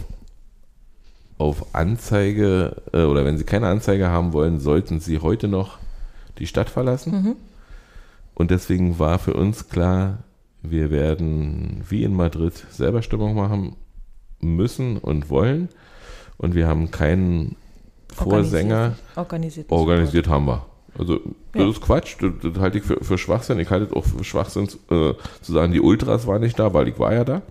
auf 1.38 1.74
Anzeige 1.74 2.82
äh, 2.94 3.04
oder 3.04 3.26
wenn 3.26 3.38
sie 3.38 3.44
keine 3.44 3.68
Anzeige 3.68 4.10
haben 4.10 4.34
wollen, 4.34 4.60
sollten 4.60 5.00
sie 5.00 5.20
heute 5.20 5.48
noch 5.48 5.78
die 6.40 6.48
Stadt 6.48 6.70
verlassen. 6.70 7.14
Und 8.34 8.52
deswegen 8.52 9.00
war 9.00 9.20
für 9.20 9.34
uns 9.34 9.70
klar, 9.70 10.20
wir 10.62 10.90
werden 10.92 11.84
wie 11.88 12.04
in 12.04 12.16
Madrid 12.16 12.54
selber 12.72 13.02
Stimmung 13.02 13.36
machen 13.36 13.76
müssen 14.40 14.98
und 14.98 15.30
wollen. 15.30 15.70
Und 16.38 16.56
wir 16.56 16.68
haben 16.68 16.90
keinen 16.92 17.56
Vorsänger. 18.10 18.96
Organisiert. 19.16 19.72
Organisiert 19.72 20.28
haben 20.28 20.46
wir. 20.46 20.66
Also, 20.98 21.20
das 21.54 21.62
Ja. 21.62 21.70
ist 21.70 21.82
Quatsch. 21.82 22.16
Das, 22.22 22.32
das 22.42 22.62
halte 22.62 22.78
ich 22.78 22.84
für, 22.84 23.04
für 23.04 23.18
Schwachsinn. 23.18 23.60
Ich 23.60 23.70
halte 23.70 23.86
es 23.88 23.94
auch 23.94 24.06
für 24.06 24.24
Schwachsinn 24.24 24.66
äh, 24.92 25.14
zu 25.42 25.54
sagen, 25.54 25.72
die 25.74 25.82
Ultras 25.82 26.28
waren 26.28 26.42
nicht 26.42 26.60
da, 26.60 26.74
weil 26.74 26.88
ich 26.88 27.00
war 27.00 27.14
ja 27.14 27.24
da. 27.24 27.42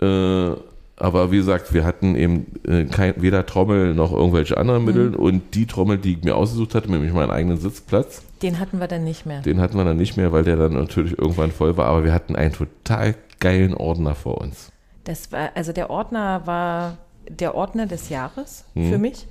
Äh, 0.00 0.56
aber 1.00 1.30
wie 1.30 1.36
gesagt, 1.36 1.72
wir 1.72 1.84
hatten 1.84 2.16
eben 2.16 2.46
äh, 2.66 2.84
kein, 2.86 3.20
weder 3.22 3.46
Trommel 3.46 3.94
noch 3.94 4.12
irgendwelche 4.12 4.56
anderen 4.56 4.84
Mittel. 4.84 5.14
Und 5.14 5.54
die 5.54 5.66
Trommel, 5.66 5.98
die 5.98 6.14
ich 6.14 6.24
mir 6.24 6.34
ausgesucht 6.34 6.74
hatte, 6.74 6.90
nämlich 6.90 7.12
meinen 7.12 7.30
eigenen 7.30 7.56
Sitzplatz, 7.56 8.22
Den 8.42 8.58
hatten 8.58 8.80
wir 8.80 8.88
dann 8.88 9.04
nicht 9.04 9.24
mehr. 9.24 9.40
den 9.42 9.60
hatten 9.60 9.76
wir 9.76 9.84
dann 9.84 9.96
nicht 9.96 10.16
mehr, 10.16 10.32
weil 10.32 10.42
der 10.44 10.56
dann 10.56 10.74
natürlich 10.74 11.16
irgendwann 11.18 11.52
voll 11.52 11.76
war. 11.76 11.86
Aber 11.86 12.02
wir 12.04 12.12
hatten 12.12 12.34
einen 12.36 12.52
total 12.52 13.14
geilen 13.38 13.74
Ordner 13.74 14.14
vor 14.16 14.38
uns. 14.40 14.72
Das 15.04 15.30
war, 15.30 15.50
also 15.54 15.72
der 15.72 15.88
Ordner 15.90 16.42
war 16.46 16.98
der 17.28 17.54
Ordner 17.54 17.86
des 17.86 18.08
Jahres 18.08 18.64
Mhm. 18.74 18.90
für 18.90 18.98
mich. 18.98 19.26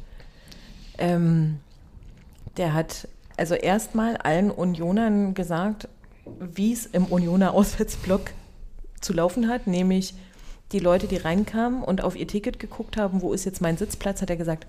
Ähm, 0.97 1.57
der 2.55 2.73
hat 2.73 3.07
also 3.37 3.53
erstmal 3.53 4.17
allen 4.17 4.51
Unionern 4.51 5.33
gesagt, 5.33 5.87
wie 6.39 6.73
es 6.73 6.85
im 6.85 7.05
Unioner 7.05 7.53
Auswärtsblock 7.53 8.31
zu 8.99 9.13
laufen 9.13 9.47
hat, 9.47 9.67
nämlich 9.67 10.15
die 10.71 10.79
Leute, 10.79 11.07
die 11.07 11.17
reinkamen 11.17 11.83
und 11.83 12.03
auf 12.03 12.15
ihr 12.15 12.27
Ticket 12.27 12.59
geguckt 12.59 12.97
haben, 12.97 13.21
wo 13.21 13.33
ist 13.33 13.45
jetzt 13.45 13.61
mein 13.61 13.77
Sitzplatz, 13.77 14.21
hat 14.21 14.29
er 14.29 14.35
gesagt, 14.35 14.67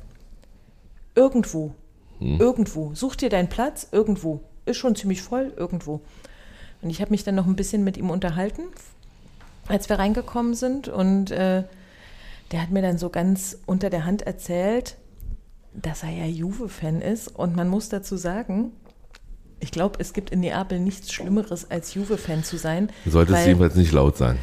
irgendwo, 1.14 1.74
irgendwo, 2.20 2.94
such 2.94 3.16
dir 3.16 3.30
deinen 3.30 3.48
Platz, 3.48 3.88
irgendwo, 3.90 4.40
ist 4.66 4.76
schon 4.76 4.94
ziemlich 4.94 5.22
voll, 5.22 5.52
irgendwo. 5.56 6.00
Und 6.82 6.90
ich 6.90 7.00
habe 7.00 7.10
mich 7.10 7.24
dann 7.24 7.34
noch 7.34 7.46
ein 7.46 7.56
bisschen 7.56 7.82
mit 7.82 7.96
ihm 7.96 8.10
unterhalten, 8.10 8.62
als 9.66 9.88
wir 9.88 9.98
reingekommen 9.98 10.54
sind 10.54 10.88
und 10.88 11.30
äh, 11.30 11.64
der 12.52 12.62
hat 12.62 12.70
mir 12.70 12.82
dann 12.82 12.98
so 12.98 13.10
ganz 13.10 13.58
unter 13.66 13.90
der 13.90 14.04
Hand 14.04 14.22
erzählt, 14.22 14.96
dass 15.82 16.02
er 16.02 16.10
ja 16.10 16.24
Juve-Fan 16.26 17.00
ist 17.00 17.28
und 17.28 17.56
man 17.56 17.68
muss 17.68 17.88
dazu 17.88 18.16
sagen, 18.16 18.72
ich 19.60 19.70
glaube, 19.70 19.98
es 20.00 20.12
gibt 20.12 20.30
in 20.30 20.40
Neapel 20.40 20.78
nichts 20.78 21.12
Schlimmeres 21.12 21.70
als 21.70 21.94
Juve-Fan 21.94 22.44
zu 22.44 22.56
sein. 22.58 22.90
Du 23.04 23.10
solltest 23.10 23.38
weil- 23.38 23.46
jedenfalls 23.46 23.74
nicht 23.74 23.92
laut 23.92 24.16
sagen. 24.16 24.38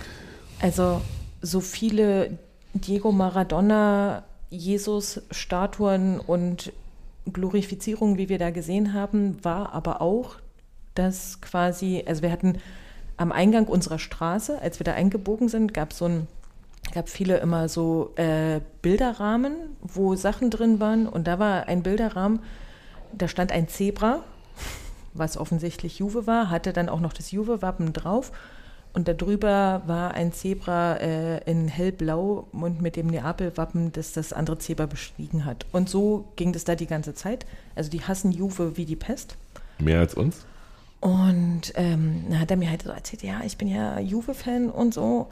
also 0.60 1.02
so 1.42 1.60
viele 1.62 2.38
Diego 2.74 3.12
Maradona, 3.12 4.24
Jesus-Statuen 4.50 6.20
und 6.20 6.72
Glorifizierungen, 7.32 8.18
wie 8.18 8.30
wir 8.30 8.38
da 8.40 8.52
gesehen 8.52 8.94
haben, 8.94 9.44
war 9.44 9.74
aber 9.74 10.02
auch, 10.02 10.36
dass 10.94 11.42
quasi, 11.42 12.04
also 12.06 12.22
wir 12.22 12.32
hatten 12.32 12.58
am 13.18 13.32
Eingang 13.32 13.66
unserer 13.68 14.00
Straße, 14.00 14.62
als 14.62 14.80
wir 14.80 14.84
da 14.84 14.94
eingebogen 14.94 15.48
sind, 15.50 15.74
gab 15.74 15.92
es 15.92 15.98
so 16.00 16.06
ein 16.06 16.28
gab 16.96 17.10
viele 17.10 17.38
immer 17.38 17.68
so 17.68 18.14
äh, 18.16 18.62
Bilderrahmen, 18.82 19.54
wo 19.82 20.16
Sachen 20.16 20.50
drin 20.50 20.80
waren. 20.80 21.08
Und 21.08 21.28
da 21.28 21.38
war 21.40 21.68
ein 21.68 21.84
Bilderrahmen, 21.84 22.40
da 23.12 23.28
stand 23.28 23.52
ein 23.52 23.68
Zebra, 23.68 24.24
was 25.14 25.38
offensichtlich 25.38 26.00
Juve 26.00 26.26
war, 26.26 26.50
hatte 26.50 26.72
dann 26.72 26.88
auch 26.88 27.02
noch 27.02 27.12
das 27.12 27.32
Juve-Wappen 27.32 27.92
drauf. 27.92 28.32
Und 28.94 29.10
darüber 29.10 29.82
war 29.86 30.14
ein 30.14 30.32
Zebra 30.32 30.96
äh, 30.96 31.44
in 31.52 31.68
hellblau 31.68 32.48
und 32.54 32.82
mit 32.82 32.96
dem 32.96 33.08
Neapel-Wappen, 33.08 33.92
das 33.92 34.14
das 34.14 34.32
andere 34.32 34.58
Zebra 34.58 34.86
bestiegen 34.86 35.44
hat. 35.44 35.66
Und 35.74 35.90
so 35.90 36.30
ging 36.38 36.54
das 36.54 36.64
da 36.64 36.76
die 36.76 36.88
ganze 36.88 37.14
Zeit. 37.14 37.46
Also 37.76 37.90
die 37.90 38.04
hassen 38.04 38.32
Juve 38.32 38.78
wie 38.78 38.86
die 38.86 38.96
Pest. 38.96 39.36
Mehr 39.80 40.00
als 40.00 40.14
uns? 40.14 40.46
Und 41.02 41.74
ähm, 41.76 42.24
dann 42.30 42.40
hat 42.40 42.52
er 42.52 42.58
mir 42.58 42.70
halt 42.70 42.84
so 42.84 42.90
erzählt, 42.90 43.22
ja, 43.22 43.42
ich 43.44 43.58
bin 43.58 43.68
ja 43.68 44.00
Juve-Fan 44.00 44.70
und 44.70 44.94
so. 44.94 45.28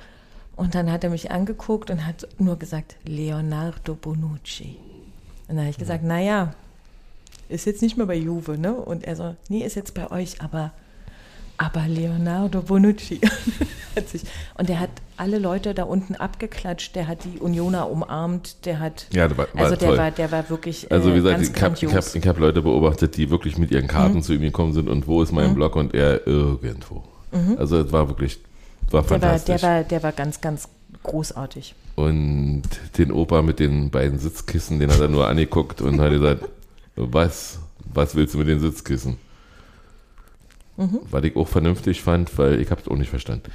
Und 0.55 0.75
dann 0.75 0.91
hat 0.91 1.03
er 1.03 1.09
mich 1.09 1.31
angeguckt 1.31 1.89
und 1.89 2.05
hat 2.05 2.27
nur 2.37 2.57
gesagt, 2.57 2.95
Leonardo 3.05 3.95
Bonucci. 3.95 4.77
Und 5.47 5.55
dann 5.55 5.59
habe 5.59 5.69
ich 5.69 5.77
gesagt, 5.77 6.03
naja, 6.03 6.53
ist 7.49 7.65
jetzt 7.65 7.81
nicht 7.81 7.97
mehr 7.97 8.05
bei 8.05 8.15
Juve, 8.15 8.57
ne? 8.57 8.73
Und 8.73 9.03
er 9.03 9.15
so, 9.15 9.35
nee, 9.49 9.63
ist 9.65 9.75
jetzt 9.75 9.93
bei 9.93 10.09
euch, 10.11 10.41
aber, 10.41 10.71
aber 11.57 11.87
Leonardo 11.87 12.61
Bonucci. 12.61 13.19
hat 13.95 14.09
sich, 14.09 14.23
und 14.57 14.69
der 14.69 14.79
hat 14.79 14.89
alle 15.17 15.37
Leute 15.39 15.73
da 15.73 15.83
unten 15.83 16.15
abgeklatscht, 16.15 16.95
der 16.95 17.07
hat 17.07 17.19
die 17.25 17.39
Unioner 17.39 17.89
umarmt, 17.91 18.65
der 18.65 18.79
hat, 18.79 19.07
Ja, 19.13 19.27
das 19.27 19.37
war, 19.37 19.47
war 19.53 19.61
also 19.63 19.75
der 19.75 19.89
toll. 19.89 19.97
war, 19.97 20.11
der 20.11 20.31
war 20.31 20.49
wirklich 20.49 20.91
Also 20.91 21.09
wie 21.09 21.13
äh, 21.17 21.35
gesagt, 21.35 21.41
ich 21.41 21.61
habe 21.63 21.95
hab, 21.95 22.25
hab 22.25 22.39
Leute 22.39 22.61
beobachtet, 22.61 23.17
die 23.17 23.29
wirklich 23.29 23.57
mit 23.57 23.69
ihren 23.71 23.87
Karten 23.87 24.17
Mhm. 24.17 24.21
zu 24.23 24.33
ihm 24.33 24.41
gekommen 24.41 24.73
sind 24.73 24.87
und 24.89 25.07
wo 25.07 25.21
ist 25.21 25.31
mein 25.31 25.53
Block 25.55 25.75
und 25.75 25.93
er 25.93 26.25
irgendwo. 26.27 27.03
Also 27.57 27.79
es 27.79 27.91
war 27.91 28.07
wirklich, 28.07 28.39
war 28.93 29.01
Mhm. 29.03 29.07
der, 29.07 29.21
war, 29.21 29.29
fantastisch. 29.29 29.61
der, 29.61 29.69
war, 29.69 29.83
der 29.83 30.03
war 30.03 30.11
ganz, 30.11 30.39
ganz 30.41 30.67
großartig. 31.03 31.75
und 31.95 32.63
den 32.97 33.11
Opa 33.11 33.41
mit 33.41 33.59
den 33.59 33.89
beiden 33.89 34.19
Sitzkissen, 34.19 34.79
den 34.79 34.89
hat 34.91 34.99
er 34.99 35.07
nur 35.09 35.27
angeguckt 35.27 35.81
und 35.81 35.99
hat 35.99 36.11
gesagt, 36.11 36.43
was, 36.95 37.59
was 37.93 38.15
willst 38.15 38.33
du 38.33 38.37
mit 38.39 38.47
den 38.47 38.59
Sitzkissen? 38.59 39.17
Mhm. 40.77 40.99
Was 41.11 41.23
ich 41.23 41.35
auch 41.35 41.47
vernünftig 41.47 42.01
fand, 42.01 42.35
weil 42.37 42.59
ich 42.61 42.71
habe 42.71 42.81
es 42.81 42.87
auch 42.87 42.95
nicht 42.95 43.09
verstanden. 43.09 43.51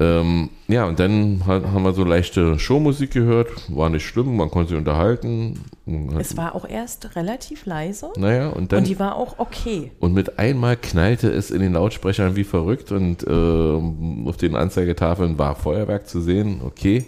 Ähm, 0.00 0.48
ja, 0.68 0.86
und 0.86 0.98
dann 0.98 1.42
ha- 1.46 1.60
haben 1.72 1.82
wir 1.84 1.92
so 1.92 2.02
leichte 2.02 2.58
Showmusik 2.58 3.10
gehört, 3.10 3.48
war 3.68 3.90
nicht 3.90 4.06
schlimm, 4.06 4.36
man 4.36 4.50
konnte 4.50 4.70
sich 4.70 4.78
unterhalten. 4.78 5.60
Hat- 6.14 6.20
Es 6.20 6.36
war 6.36 6.54
auch 6.54 6.66
erst 6.66 7.14
relativ 7.14 7.66
leise 7.66 8.10
naja, 8.16 8.48
und 8.48 8.72
dann 8.72 8.78
und 8.80 8.86
die 8.88 8.98
war 8.98 9.16
auch 9.16 9.38
okay. 9.38 9.92
Und 10.00 10.14
mit 10.14 10.38
einmal 10.38 10.76
knallte 10.78 11.30
es 11.30 11.50
in 11.50 11.60
den 11.60 11.74
Lautsprechern 11.74 12.36
wie 12.36 12.44
verrückt 12.44 12.90
und 12.90 13.24
ähm, 13.28 14.24
auf 14.26 14.38
den 14.38 14.56
Anzeigetafeln 14.56 15.38
war 15.38 15.54
Feuerwerk 15.56 16.08
zu 16.08 16.22
sehen. 16.22 16.62
Okay, 16.64 17.04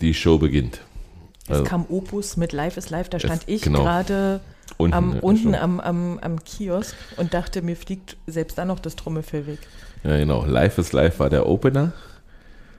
die 0.00 0.12
Show 0.12 0.38
beginnt. 0.38 0.80
Es 1.44 1.50
Also, 1.58 1.64
kam 1.64 1.86
Opus 1.88 2.36
mit 2.36 2.52
Live 2.52 2.76
is 2.76 2.90
Live, 2.90 3.08
da 3.08 3.20
stand 3.20 3.42
ich 3.46 3.62
genau. 3.62 3.82
gerade 3.82 4.40
Unten, 4.78 4.94
am, 4.94 5.12
unten 5.20 5.54
am, 5.54 5.78
am, 5.80 6.18
am 6.20 6.44
Kiosk 6.44 6.94
und 7.18 7.34
dachte, 7.34 7.62
mir 7.62 7.76
fliegt 7.76 8.16
selbst 8.26 8.58
dann 8.58 8.68
noch 8.68 8.78
das 8.80 8.96
Trommelfell 8.96 9.46
weg. 9.46 9.58
Ja, 10.04 10.16
genau. 10.16 10.44
Live 10.46 10.78
is 10.78 10.92
Live 10.92 11.18
war 11.20 11.30
der 11.30 11.46
Opener. 11.46 11.92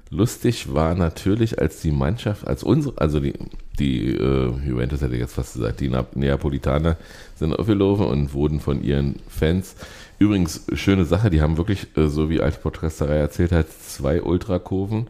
Lustig 0.10 0.74
war 0.74 0.94
natürlich, 0.96 1.60
als 1.60 1.80
die 1.82 1.92
Mannschaft, 1.92 2.46
als 2.46 2.64
unsere, 2.64 2.98
also 2.98 3.22
die, 3.22 3.34
die 3.80 4.10
äh, 4.14 4.52
Juventus 4.68 5.00
hätte 5.02 5.14
ich 5.14 5.22
jetzt 5.22 5.36
fast 5.36 5.54
gesagt, 5.54 5.80
die 5.80 5.88
Na- 5.88 6.06
Neapolitaner 6.16 6.98
sind 7.36 7.54
aufgelaufen 7.58 8.08
und 8.08 8.34
wurden 8.34 8.60
von 8.60 8.84
ihren 8.84 9.20
Fans. 9.30 9.76
Übrigens, 10.20 10.66
schöne 10.74 11.06
Sache, 11.06 11.30
die 11.30 11.42
haben 11.42 11.56
wirklich, 11.56 11.88
äh, 11.96 12.08
so 12.08 12.30
wie 12.30 12.42
Alte 12.42 12.60
Podcasterei 12.60 13.16
erzählt 13.18 13.54
hat, 13.54 13.68
zwei 13.72 14.22
Ultrakurven 14.22 15.08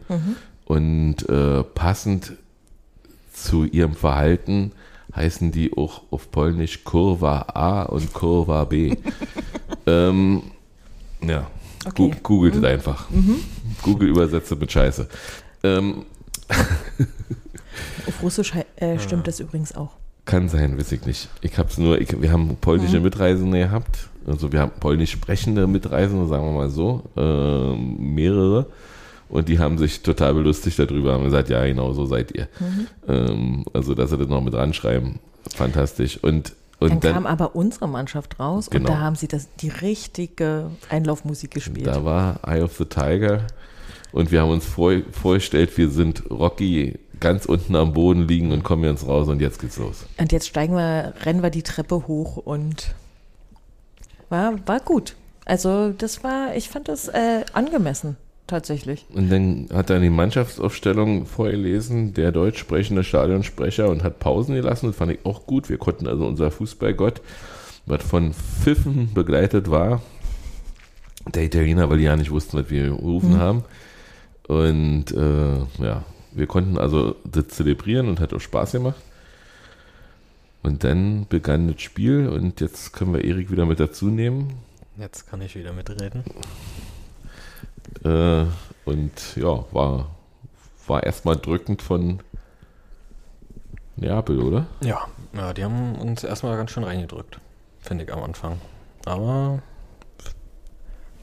und 0.66 1.28
äh, 1.28 1.64
passend 1.64 2.34
zu 3.32 3.64
ihrem 3.64 3.94
Verhalten 3.94 4.70
heißen 5.16 5.50
die 5.50 5.76
auch 5.76 6.02
auf 6.12 6.30
Polnisch 6.30 6.84
Kurva 6.84 7.46
A 7.54 7.82
und 7.82 8.12
Kurva 8.14 8.64
B. 8.64 8.94
ähm, 9.86 10.42
ja, 11.26 11.50
Okay. 11.86 12.12
Googelt 12.22 12.56
es 12.56 12.64
einfach. 12.64 13.06
Google 13.82 14.08
übersetzt 14.08 14.54
mit 14.58 14.70
Scheiße. 14.70 15.08
Ähm, 15.64 16.04
Auf 18.06 18.22
Russisch 18.22 18.52
äh, 18.76 18.98
stimmt 18.98 19.26
das 19.26 19.40
übrigens 19.40 19.74
auch. 19.74 19.92
kann 20.24 20.48
sein, 20.48 20.78
weiß 20.78 20.92
ich 20.92 21.06
nicht. 21.06 21.28
Ich 21.40 21.58
hab's 21.58 21.78
nur, 21.78 22.00
ich, 22.00 22.20
wir 22.20 22.30
haben 22.30 22.56
polnische 22.60 23.00
Mitreisende 23.00 23.58
gehabt. 23.58 24.08
Also 24.26 24.52
wir 24.52 24.60
haben 24.60 24.72
polnisch 24.78 25.10
sprechende 25.12 25.66
Mitreisende, 25.66 26.26
sagen 26.28 26.44
wir 26.44 26.52
mal 26.52 26.70
so. 26.70 27.02
Ähm, 27.16 28.14
mehrere. 28.14 28.66
Und 29.28 29.48
die 29.48 29.58
haben 29.58 29.78
sich 29.78 30.02
total 30.02 30.34
belustigt 30.34 30.78
darüber, 30.78 31.14
haben 31.14 31.24
gesagt, 31.24 31.48
ja, 31.48 31.64
genau 31.64 31.92
so 31.94 32.04
seid 32.04 32.32
ihr. 32.36 32.48
Ähm, 33.08 33.64
also, 33.72 33.94
dass 33.94 34.10
sie 34.10 34.18
das 34.18 34.28
noch 34.28 34.42
mit 34.42 34.52
ranschreiben, 34.54 35.20
fantastisch. 35.54 36.18
Und, 36.22 36.52
und 36.82 36.90
Dann, 36.90 37.00
dann, 37.00 37.12
kam 37.14 37.26
aber 37.26 37.54
unsere 37.54 37.88
Mannschaft 37.88 38.38
raus 38.38 38.70
Genau. 38.70 38.88
und 38.88 38.94
da 38.94 39.00
haben 39.00 39.16
sie 39.16 39.28
das, 39.28 39.48
die 39.56 39.68
richtige 39.68 40.70
Einlaufmusik 40.88 41.52
gespielt. 41.52 41.86
Da 41.86 42.04
war 42.04 42.40
Eye 42.46 42.62
of 42.62 42.76
the 42.76 42.84
Tiger 42.84 43.46
und 44.12 44.30
wir 44.30 44.42
haben 44.42 44.50
uns 44.50 44.64
vor, 44.64 44.92
vorgestellt, 45.12 45.76
wir 45.76 45.88
sind 45.90 46.30
Rocky 46.30 46.98
ganz 47.20 47.46
unten 47.46 47.76
am 47.76 47.92
Boden 47.92 48.26
liegen 48.26 48.52
und 48.52 48.64
kommen 48.64 48.84
jetzt 48.84 49.06
raus 49.06 49.28
und 49.28 49.40
jetzt 49.40 49.60
geht's 49.60 49.78
los. 49.78 50.04
Und 50.18 50.32
jetzt 50.32 50.48
steigen 50.48 50.74
wir, 50.74 51.14
rennen 51.22 51.42
wir 51.42 51.50
die 51.50 51.62
Treppe 51.62 52.06
hoch 52.08 52.36
und 52.36 52.94
war, 54.28 54.54
war 54.66 54.80
gut. 54.80 55.14
Also 55.44 55.90
das 55.90 56.22
war, 56.24 56.54
ich 56.56 56.68
fand 56.68 56.88
das 56.88 57.08
äh, 57.08 57.44
angemessen, 57.52 58.16
tatsächlich. 58.46 59.06
Und 59.12 59.30
dann 59.30 59.68
hat 59.72 59.90
er 59.90 60.00
die 60.00 60.10
Mannschaftsaufstellung 60.10 61.26
vorgelesen, 61.26 62.14
der 62.14 62.32
deutsch 62.32 62.58
sprechende 62.58 63.04
Stadionsprecher 63.04 63.88
und 63.88 64.02
hat 64.02 64.18
Pausen 64.18 64.54
gelassen. 64.54 64.86
Das 64.88 64.96
fand 64.96 65.12
ich 65.12 65.24
auch 65.24 65.46
gut. 65.46 65.68
Wir 65.68 65.78
konnten 65.78 66.06
also 66.06 66.26
unser 66.26 66.50
Fußballgott, 66.50 67.20
was 67.86 68.02
von 68.02 68.32
Pfiffen 68.32 69.12
begleitet 69.14 69.70
war, 69.70 70.02
der 71.34 71.44
Italiener, 71.44 71.88
weil 71.90 71.98
die 71.98 72.04
ja 72.04 72.16
nicht 72.16 72.30
wussten, 72.30 72.58
was 72.58 72.70
wir 72.70 72.88
gerufen 72.88 73.38
haben. 73.38 73.64
Und 74.48 75.12
äh, 75.12 75.58
ja, 75.82 76.04
wir 76.32 76.46
konnten 76.46 76.78
also 76.78 77.16
das 77.24 77.48
zelebrieren 77.48 78.08
und 78.08 78.20
hat 78.20 78.34
auch 78.34 78.40
Spaß 78.40 78.72
gemacht. 78.72 79.00
Und 80.62 80.84
dann 80.84 81.26
begann 81.28 81.72
das 81.72 81.80
Spiel 81.82 82.28
und 82.28 82.60
jetzt 82.60 82.92
können 82.92 83.12
wir 83.12 83.24
Erik 83.24 83.50
wieder 83.50 83.66
mit 83.66 83.80
dazu 83.80 84.06
nehmen. 84.06 84.54
Jetzt 84.96 85.28
kann 85.28 85.40
ich 85.42 85.56
wieder 85.56 85.72
mitreden. 85.72 86.22
Äh, 88.04 88.44
und 88.84 89.36
ja, 89.36 89.64
war, 89.72 90.10
war 90.86 91.02
erstmal 91.02 91.36
drückend 91.36 91.82
von 91.82 92.20
Neapel, 93.96 94.40
oder? 94.40 94.66
Ja, 94.80 95.06
ja, 95.34 95.52
die 95.52 95.64
haben 95.64 95.94
uns 95.96 96.24
erstmal 96.24 96.56
ganz 96.56 96.70
schön 96.70 96.84
reingedrückt, 96.84 97.38
finde 97.80 98.04
ich 98.04 98.12
am 98.12 98.22
Anfang. 98.22 98.58
Aber 99.04 99.60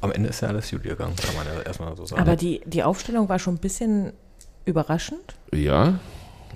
am 0.01 0.11
Ende 0.11 0.29
ist 0.29 0.41
ja 0.41 0.47
alles 0.49 0.69
gut 0.69 0.83
gegangen, 0.83 1.15
kann 1.15 1.35
man 1.35 1.45
ja 1.47 1.61
erstmal 1.61 1.95
so 1.95 2.05
sagen. 2.05 2.21
Aber 2.21 2.35
die, 2.35 2.61
die 2.65 2.83
Aufstellung 2.83 3.27
war 3.29 3.39
schon 3.39 3.55
ein 3.55 3.59
bisschen 3.59 4.13
überraschend. 4.65 5.35
Ja. 5.53 5.99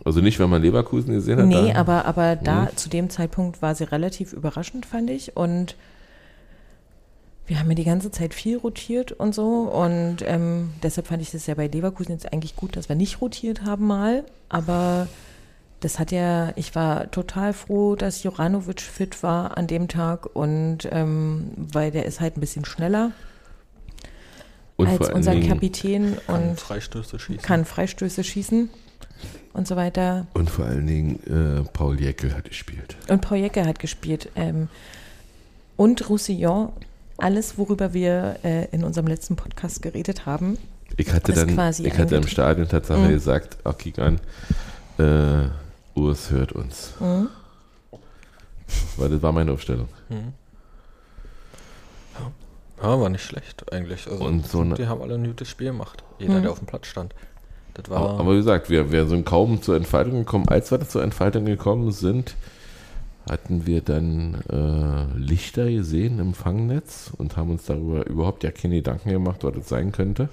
Also 0.06 0.20
nicht, 0.22 0.40
wenn 0.40 0.50
man 0.50 0.62
Leverkusen 0.62 1.14
gesehen 1.14 1.40
hat. 1.40 1.46
Nee, 1.46 1.74
da- 1.74 1.80
aber, 1.80 2.06
aber 2.06 2.36
da 2.36 2.70
zu 2.76 2.90
dem 2.90 3.10
Zeitpunkt 3.10 3.62
war 3.62 3.74
sie 3.76 3.86
relativ 3.86 4.34
überraschend, 4.34 4.86
fand 4.86 5.10
ich. 5.10 5.36
Und 5.38 5.76
wir 7.46 7.60
haben 7.60 7.70
ja 7.70 7.76
die 7.76 7.84
ganze 7.84 8.12
Zeit 8.12 8.34
viel 8.34 8.58
rotiert 8.58 9.12
und 9.12 9.36
so. 9.36 9.64
Und 9.64 10.18
ähm, 10.26 10.72
deshalb 10.82 11.08
fand 11.08 11.22
ich 11.22 11.32
das 11.32 11.48
ja 11.48 11.56
bei 11.56 11.68
Leverkusen 11.68 12.14
jetzt 12.14 12.32
eigentlich 12.32 12.56
gut, 12.56 12.76
dass 12.78 12.90
wir 12.90 12.96
nicht 12.96 13.22
rotiert 13.22 13.64
haben 13.64 13.88
mal. 13.88 14.24
Aber 14.50 15.08
das 15.82 16.00
hat 16.00 16.12
ja, 16.12 16.54
ich 16.56 16.76
war 16.76 17.12
total 17.12 17.54
froh, 17.54 17.96
dass 17.96 18.24
Joranovic 18.24 18.82
fit 18.82 19.24
war 19.24 19.58
an 19.58 19.68
dem 19.68 19.88
Tag. 19.88 20.36
Und 20.36 20.88
ähm, 20.92 21.52
weil 21.58 21.92
der 21.92 22.06
ist 22.06 22.22
halt 22.22 22.38
ein 22.38 22.40
bisschen 22.42 22.66
schneller 22.66 23.12
und 24.76 24.88
als 24.88 25.10
unser 25.10 25.40
Kapitän 25.40 26.18
kann 26.26 26.50
und 26.50 26.60
Freistöße 26.60 27.20
schießen. 27.20 27.42
kann 27.42 27.66
Freistöße 27.66 28.24
schießen 28.24 28.70
und 29.54 29.68
so 29.68 29.76
weiter. 29.76 30.28
Und 30.34 30.50
vor 30.50 30.66
allen 30.66 30.88
Dingen 30.88 31.20
äh, 31.28 31.70
Paul 31.74 32.00
Jäckel 32.00 32.36
hat 32.36 32.46
gespielt. 32.46 32.96
Und 33.08 33.22
Paul 33.22 33.38
Jäcke 33.38 33.66
hat 33.66 33.80
gespielt. 33.80 34.30
Ähm, 34.36 34.70
und 35.76 36.10
Roussillon, 36.10 36.72
alles, 37.18 37.58
worüber 37.58 37.94
wir 37.94 38.38
äh, 38.44 38.66
in 38.72 38.84
unserem 38.84 39.08
letzten 39.08 39.36
Podcast 39.36 39.82
geredet 39.82 40.26
haben. 40.26 40.58
Ich 40.98 41.12
hatte 41.12 41.32
Ist 41.32 41.42
dann, 41.42 41.54
quasi 41.56 41.88
ich 41.88 41.98
hatte 41.98 42.16
im. 42.16 42.28
Stadion 42.28 42.68
Tatsache 42.68 43.00
Mhm. 43.00 43.10
gesagt, 43.10 43.58
ach, 43.64 43.78
kick 43.78 43.98
an, 44.00 44.20
äh, 45.00 45.48
Urs 45.96 46.32
hört 46.32 46.52
uns. 46.54 46.94
Mhm. 47.00 47.30
Weil 48.98 49.10
das 49.10 49.22
war 49.22 49.32
meine 49.32 49.52
Aufstellung. 49.52 49.88
Mhm. 50.10 50.34
Ja, 52.82 53.00
war 53.00 53.10
nicht 53.10 53.24
schlecht 53.24 53.72
eigentlich. 53.72 54.08
Also, 54.10 54.24
Und 54.24 54.46
so 54.48 54.62
eine- 54.62 54.76
die 54.76 54.88
haben 54.88 55.02
alle 55.02 55.16
ein 55.16 55.24
gutes 55.24 55.48
Spiel 55.50 55.68
gemacht. 55.68 56.04
Jeder, 56.20 56.34
Mhm. 56.40 56.42
der 56.44 56.52
auf 56.52 56.60
dem 56.60 56.68
Platz 56.68 56.88
stand. 56.88 57.14
Das 57.76 57.90
war. 57.90 57.98
Aber, 57.98 58.20
aber 58.20 58.34
wie 58.34 58.38
gesagt, 58.38 58.70
wir, 58.70 58.92
wir 58.92 59.08
sind 59.08 59.26
kaum 59.26 59.62
zur 59.62 59.76
Entfaltung 59.78 60.20
gekommen. 60.20 60.48
Als 60.50 60.70
wir 60.70 60.80
zur 60.88 61.02
Entfaltung 61.04 61.46
gekommen 61.46 61.92
sind, 61.92 62.36
hatten 63.30 63.66
wir 63.66 63.82
dann 63.82 64.36
äh, 64.50 65.18
Lichter 65.18 65.70
gesehen 65.70 66.20
im 66.20 66.34
Fangnetz 66.34 67.12
und 67.18 67.38
haben 67.38 67.52
uns 67.52 67.66
darüber 67.66 68.06
überhaupt 68.06 68.44
ja 68.44 68.52
keine 68.52 68.76
Gedanken 68.76 69.10
gemacht, 69.10 69.44
was 69.44 69.54
das 69.56 69.70
sein 69.70 69.92
könnte. 69.92 70.30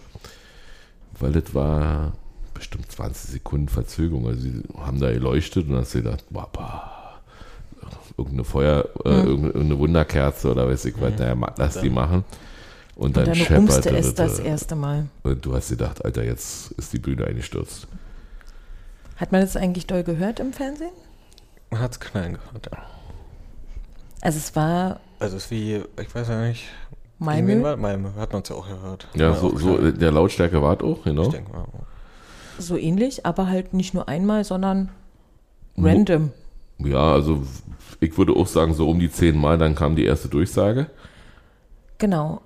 Weil 1.18 1.32
das 1.32 1.54
war 1.54 2.12
bestimmt 2.54 2.90
20 2.90 3.30
Sekunden 3.30 3.68
Verzögerung. 3.68 4.26
Also 4.26 4.40
sie 4.40 4.62
haben 4.76 4.98
da 5.00 5.12
geleuchtet 5.12 5.66
und 5.66 5.72
dann 5.72 5.80
hast 5.82 5.92
gedacht, 5.92 6.24
boah, 6.30 7.20
irgendeine 8.16 8.44
Feuer, 8.44 8.88
äh, 9.04 9.08
Mhm. 9.22 9.26
irgendeine, 9.28 9.78
Wunderkerze 9.78 10.50
oder 10.50 10.68
weiß 10.68 10.84
ich 10.86 10.94
was, 11.00 11.18
naja, 11.18 11.36
lass 11.56 11.74
die 11.80 11.86
Dann- 11.86 11.94
machen. 11.94 12.24
Und 12.96 13.06
Und 13.06 13.16
dann, 13.16 13.24
dann 13.26 13.34
schepperte 13.34 13.96
es 13.96 14.14
das 14.14 14.40
äh, 14.40 14.46
erste 14.48 14.74
Mal. 14.76 15.06
Und 15.22 15.46
du 15.46 15.54
hast 15.54 15.70
gedacht, 15.70 16.04
Alter, 16.04 16.22
jetzt 16.22 16.72
ist 16.72 16.92
die 16.92 16.98
Bühne 16.98 17.24
eingestürzt. 17.24 17.86
Hat 19.16 19.32
man 19.32 19.40
das 19.40 19.56
eigentlich 19.56 19.86
doll 19.86 20.02
gehört 20.02 20.38
im 20.40 20.52
Fernsehen? 20.52 20.90
Man 21.70 21.80
hat 21.80 21.92
es 21.92 22.00
knallen 22.00 22.34
gehört, 22.34 22.68
ja. 22.72 22.78
Also 24.20 24.38
es 24.38 24.54
war 24.56 25.00
Also 25.18 25.36
es 25.36 25.44
ist 25.44 25.50
wie, 25.50 25.82
ich 26.00 26.14
weiß 26.14 26.28
ja 26.28 26.46
nicht. 26.46 26.64
Malmö. 27.18 27.76
Malmö, 27.76 28.08
hat 28.16 28.32
man 28.32 28.42
es 28.42 28.48
ja 28.48 28.56
auch 28.56 28.66
gehört. 28.66 29.06
Ja, 29.14 29.34
so, 29.34 29.52
auch 29.52 29.58
so 29.58 29.90
der 29.90 30.10
Lautstärke 30.10 30.60
war 30.62 30.76
es 30.76 30.82
auch, 30.82 31.04
genau. 31.04 31.24
Ich 31.24 31.28
denke 31.28 31.52
mal. 31.52 31.66
so 32.58 32.76
ähnlich, 32.76 33.26
aber 33.26 33.46
halt 33.46 33.74
nicht 33.74 33.92
nur 33.94 34.08
einmal, 34.08 34.44
sondern 34.44 34.90
random. 35.76 36.32
Ja, 36.78 37.12
also 37.12 37.42
ich 38.00 38.16
würde 38.16 38.32
auch 38.34 38.46
sagen, 38.46 38.72
so 38.72 38.88
um 38.88 38.98
die 38.98 39.10
zehn 39.10 39.36
Mal, 39.38 39.58
dann 39.58 39.74
kam 39.74 39.96
die 39.96 40.04
erste 40.06 40.28
Durchsage. 40.28 40.86
Genau. 41.98 42.40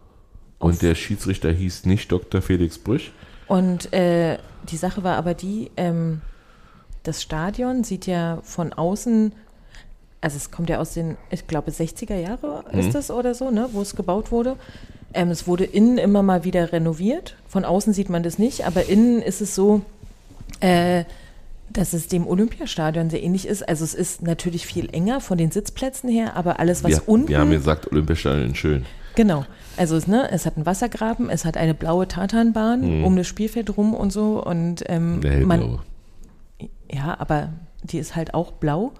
Und 0.58 0.82
der 0.82 0.94
Schiedsrichter 0.96 1.52
hieß 1.52 1.86
nicht 1.86 2.10
Dr. 2.10 2.42
Felix 2.42 2.78
Brüch. 2.78 3.12
Und 3.46 3.92
äh, 3.92 4.38
die 4.68 4.76
Sache 4.76 5.04
war 5.04 5.16
aber 5.16 5.34
die, 5.34 5.70
ähm, 5.76 6.20
das 7.04 7.22
Stadion 7.22 7.84
sieht 7.84 8.06
ja 8.06 8.38
von 8.42 8.72
außen, 8.72 9.32
also 10.20 10.36
es 10.36 10.50
kommt 10.50 10.68
ja 10.70 10.78
aus 10.80 10.94
den, 10.94 11.16
ich 11.30 11.46
glaube, 11.46 11.70
60er 11.70 12.16
Jahre 12.16 12.64
Mhm. 12.72 12.80
ist 12.80 12.94
es 12.94 13.10
oder 13.10 13.34
so, 13.34 13.50
ne, 13.50 13.68
wo 13.72 13.80
es 13.82 13.94
gebaut 13.94 14.32
wurde. 14.32 14.56
Ähm, 15.12 15.30
es 15.30 15.46
wurde 15.46 15.64
innen 15.64 15.98
immer 15.98 16.22
mal 16.22 16.44
wieder 16.44 16.72
renoviert. 16.72 17.36
Von 17.48 17.64
außen 17.64 17.92
sieht 17.92 18.08
man 18.10 18.22
das 18.22 18.38
nicht, 18.38 18.66
aber 18.66 18.88
innen 18.88 19.22
ist 19.22 19.40
es 19.40 19.54
so, 19.54 19.82
äh, 20.60 21.04
dass 21.70 21.92
es 21.92 22.08
dem 22.08 22.26
Olympiastadion 22.26 23.10
sehr 23.10 23.22
ähnlich 23.22 23.46
ist. 23.46 23.66
Also 23.68 23.84
es 23.84 23.94
ist 23.94 24.22
natürlich 24.22 24.66
viel 24.66 24.88
enger 24.92 25.20
von 25.20 25.38
den 25.38 25.50
Sitzplätzen 25.50 26.08
her, 26.10 26.36
aber 26.36 26.58
alles, 26.60 26.84
was 26.84 26.90
Wir, 26.90 27.08
unten. 27.08 27.28
wir 27.28 27.38
haben 27.38 27.50
gesagt, 27.50 27.90
Olympiastadion 27.92 28.54
schön. 28.54 28.84
Genau. 29.14 29.44
Also 29.76 29.96
es, 29.96 30.06
ne, 30.06 30.28
es 30.32 30.46
hat 30.46 30.56
einen 30.56 30.66
Wassergraben, 30.66 31.30
es 31.30 31.44
hat 31.44 31.56
eine 31.56 31.74
blaue 31.74 32.06
Tatanbahn 32.08 32.98
Mhm. 33.00 33.04
um 33.04 33.16
das 33.16 33.26
Spielfeld 33.26 33.76
rum 33.76 33.94
und 33.94 34.12
so. 34.12 34.42
Und 34.44 34.84
ähm, 34.88 35.20
man. 35.46 35.78
Ja, 36.90 37.18
aber 37.18 37.50
die 37.82 37.98
ist 37.98 38.16
halt 38.16 38.34
auch 38.34 38.52
blau. 38.52 38.92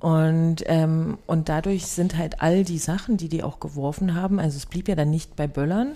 Und, 0.00 0.62
ähm, 0.66 1.18
und 1.26 1.48
dadurch 1.48 1.86
sind 1.86 2.16
halt 2.16 2.40
all 2.40 2.62
die 2.64 2.78
Sachen, 2.78 3.16
die 3.16 3.28
die 3.28 3.42
auch 3.42 3.58
geworfen 3.58 4.14
haben, 4.14 4.38
also 4.38 4.56
es 4.56 4.66
blieb 4.66 4.88
ja 4.88 4.94
dann 4.94 5.10
nicht 5.10 5.34
bei 5.34 5.48
Böllern, 5.48 5.92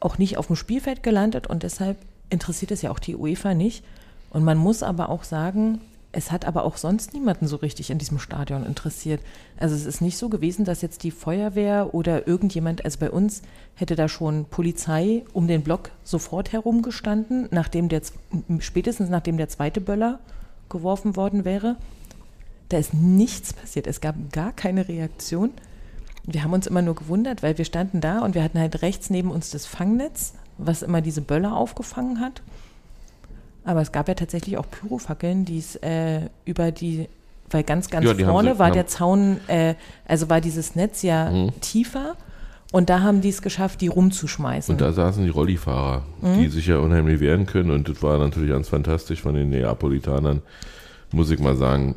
auch 0.00 0.18
nicht 0.18 0.36
auf 0.36 0.48
dem 0.48 0.56
Spielfeld 0.56 1.02
gelandet 1.02 1.46
und 1.46 1.62
deshalb 1.62 1.96
interessiert 2.28 2.70
es 2.70 2.82
ja 2.82 2.90
auch 2.90 2.98
die 2.98 3.16
UEFA 3.16 3.54
nicht. 3.54 3.82
Und 4.30 4.44
man 4.44 4.58
muss 4.58 4.82
aber 4.82 5.08
auch 5.08 5.24
sagen, 5.24 5.80
es 6.10 6.32
hat 6.32 6.46
aber 6.46 6.64
auch 6.64 6.78
sonst 6.78 7.12
niemanden 7.12 7.46
so 7.46 7.56
richtig 7.56 7.90
in 7.90 7.98
diesem 7.98 8.18
Stadion 8.18 8.64
interessiert. 8.64 9.20
Also 9.58 9.74
es 9.74 9.84
ist 9.84 10.00
nicht 10.00 10.16
so 10.16 10.30
gewesen, 10.30 10.64
dass 10.64 10.80
jetzt 10.80 11.02
die 11.02 11.10
Feuerwehr 11.10 11.92
oder 11.92 12.26
irgendjemand, 12.26 12.84
also 12.84 12.98
bei 12.98 13.10
uns 13.10 13.42
hätte 13.74 13.94
da 13.94 14.08
schon 14.08 14.46
Polizei 14.46 15.24
um 15.34 15.46
den 15.46 15.62
Block 15.62 15.90
sofort 16.04 16.52
herumgestanden, 16.52 17.48
nachdem 17.50 17.90
der, 17.90 18.00
spätestens 18.58 19.10
nachdem 19.10 19.36
der 19.36 19.50
zweite 19.50 19.82
Böller 19.82 20.20
geworfen 20.70 21.14
worden 21.14 21.44
wäre. 21.44 21.76
Da 22.70 22.78
ist 22.78 22.94
nichts 22.94 23.52
passiert. 23.52 23.86
Es 23.86 24.00
gab 24.00 24.14
gar 24.32 24.52
keine 24.52 24.88
Reaktion. 24.88 25.50
Wir 26.24 26.42
haben 26.42 26.52
uns 26.52 26.66
immer 26.66 26.82
nur 26.82 26.94
gewundert, 26.94 27.42
weil 27.42 27.58
wir 27.58 27.64
standen 27.64 28.00
da 28.00 28.20
und 28.20 28.34
wir 28.34 28.42
hatten 28.42 28.58
halt 28.58 28.80
rechts 28.82 29.10
neben 29.10 29.30
uns 29.30 29.50
das 29.50 29.66
Fangnetz, 29.66 30.34
was 30.56 30.82
immer 30.82 31.00
diese 31.02 31.20
Böller 31.20 31.54
aufgefangen 31.56 32.20
hat. 32.20 32.42
Aber 33.68 33.82
es 33.82 33.92
gab 33.92 34.08
ja 34.08 34.14
tatsächlich 34.14 34.56
auch 34.56 34.64
Pyrofackeln, 34.70 35.44
die 35.44 35.58
es 35.58 35.76
äh, 35.76 36.22
über 36.46 36.72
die, 36.72 37.06
weil 37.50 37.64
ganz, 37.64 37.90
ganz 37.90 38.06
Ja, 38.06 38.14
vorne 38.14 38.54
sie- 38.54 38.58
war 38.58 38.70
der 38.70 38.86
Zaun, 38.86 39.36
äh, 39.46 39.74
also 40.06 40.30
war 40.30 40.40
dieses 40.40 40.74
Netz 40.74 41.02
ja 41.02 41.30
Mhm. 41.30 41.52
tiefer 41.60 42.14
und 42.72 42.88
da 42.88 43.00
haben 43.02 43.20
die 43.20 43.28
es 43.28 43.42
geschafft, 43.42 43.82
die 43.82 43.88
rumzuschmeißen. 43.88 44.72
Und 44.74 44.80
da 44.80 44.90
saßen 44.94 45.22
die 45.22 45.28
Rollifahrer, 45.28 46.02
Mhm. 46.22 46.38
die 46.40 46.48
sich 46.48 46.66
ja 46.66 46.78
unheimlich 46.78 47.20
wehren 47.20 47.44
können. 47.44 47.70
Und 47.70 47.90
das 47.90 48.02
war 48.02 48.16
natürlich 48.16 48.48
ganz 48.48 48.70
fantastisch 48.70 49.20
von 49.20 49.34
den 49.34 49.50
Neapolitanern. 49.50 50.40
Muss 51.12 51.30
ich 51.30 51.38
mal 51.38 51.54
sagen, 51.56 51.96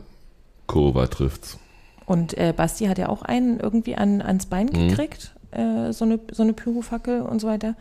Kurva 0.68 1.08
trifft's. 1.08 1.58
Und 2.06 2.38
äh, 2.38 2.54
Basti 2.54 2.88
hat 2.88 2.98
ja 2.98 3.08
auch 3.08 3.22
einen 3.22 3.62
irgendwie 3.62 3.96
an, 3.96 4.22
ans 4.22 4.46
Bein 4.48 4.66
Mhm. 4.66 4.90
gekriegt, 4.90 5.32
äh, 5.52 5.94
so, 5.94 6.04
eine, 6.04 6.20
so 6.34 6.44
eine 6.44 6.52
Pyrofackel 6.52 7.22
und 7.22 7.40
so 7.40 7.48
weiter. 7.48 7.76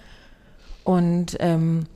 Und 0.84 1.36
ähm, 1.40 1.86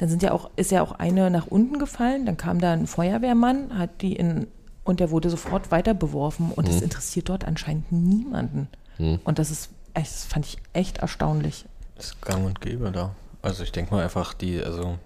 dann 0.00 0.08
sind 0.08 0.22
ja 0.22 0.32
auch, 0.32 0.50
ist 0.56 0.70
ja 0.70 0.82
auch 0.82 0.92
eine 0.92 1.30
nach 1.30 1.46
unten 1.46 1.78
gefallen, 1.78 2.24
dann 2.24 2.36
kam 2.38 2.58
da 2.60 2.72
ein 2.72 2.86
Feuerwehrmann, 2.86 3.76
hat 3.78 4.00
die 4.00 4.14
in, 4.16 4.46
und 4.84 4.98
der 5.00 5.10
wurde 5.10 5.28
sofort 5.28 5.70
weiter 5.70 5.92
beworfen 5.94 6.52
und 6.56 6.66
das 6.68 6.76
Mhm. 6.76 6.84
interessiert 6.84 7.28
dort 7.28 7.44
anscheinend 7.44 7.92
niemanden. 7.92 8.68
Mhm. 8.98 9.20
Und 9.24 9.38
das 9.38 9.50
ist, 9.50 9.68
echt- 9.94 10.10
das 10.10 10.24
fand 10.24 10.46
ich 10.46 10.56
echt 10.72 10.98
erstaunlich. 10.98 11.66
Das 11.96 12.06
ist 12.06 12.22
gang 12.22 12.46
und 12.46 12.60
gäbe 12.62 12.90
da. 12.90 13.14
Also 13.42 13.62
ich 13.62 13.72
denke 13.72 13.94
mal 13.94 14.02
einfach, 14.02 14.32
die, 14.34 14.62
also 14.62 14.96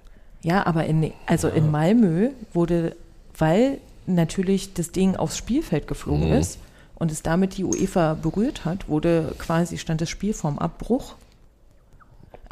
Ja, 0.42 0.64
aber 0.66 0.84
in, 0.86 1.12
also 1.26 1.48
in 1.48 1.70
Malmö 1.70 2.30
wurde, 2.52 2.94
weil 3.36 3.78
natürlich 4.06 4.74
das 4.74 4.92
Ding 4.92 5.16
aufs 5.16 5.36
Spielfeld 5.38 5.88
geflogen 5.88 6.28
Mhm. 6.28 6.34
ist 6.36 6.58
und 6.96 7.10
es 7.10 7.22
damit 7.22 7.56
die 7.56 7.64
UEFA 7.64 8.14
berührt 8.14 8.64
hat, 8.64 8.88
wurde 8.88 9.34
quasi, 9.38 9.78
stand 9.78 10.00
das 10.02 10.10
Spiel 10.10 10.34
vorm 10.34 10.58
Abbruch. 10.58 11.14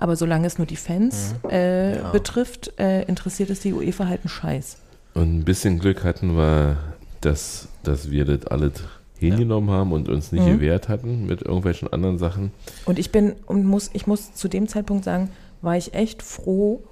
Aber 0.02 0.16
solange 0.16 0.48
es 0.48 0.58
nur 0.58 0.66
die 0.66 0.74
Fans 0.74 1.36
äh, 1.48 1.96
Ja. 1.98 2.10
betrifft, 2.10 2.72
äh, 2.76 3.02
interessiert 3.04 3.50
es 3.50 3.60
die 3.60 3.72
UEFA 3.72 4.08
halt 4.08 4.22
einen 4.22 4.30
Scheiß. 4.30 4.78
Und 5.14 5.38
ein 5.38 5.44
bisschen 5.44 5.78
Glück 5.78 6.02
hatten 6.02 6.34
wir, 6.36 6.76
dass, 7.20 7.68
dass 7.84 8.10
wir 8.10 8.24
das 8.24 8.48
alles 8.48 8.72
hingenommen 9.16 9.70
haben 9.70 9.92
und 9.92 10.08
uns 10.08 10.32
nicht 10.32 10.44
Mhm. 10.44 10.54
gewehrt 10.54 10.88
hatten 10.88 11.26
mit 11.26 11.42
irgendwelchen 11.42 11.92
anderen 11.92 12.18
Sachen. 12.18 12.50
Und 12.84 12.98
ich 12.98 13.12
bin 13.12 13.34
und 13.46 13.64
muss, 13.64 13.90
ich 13.92 14.08
muss 14.08 14.34
zu 14.34 14.48
dem 14.48 14.66
Zeitpunkt 14.66 15.04
sagen, 15.04 15.30
war 15.60 15.76
ich 15.76 15.94
echt 15.94 16.20
froh, 16.24 16.82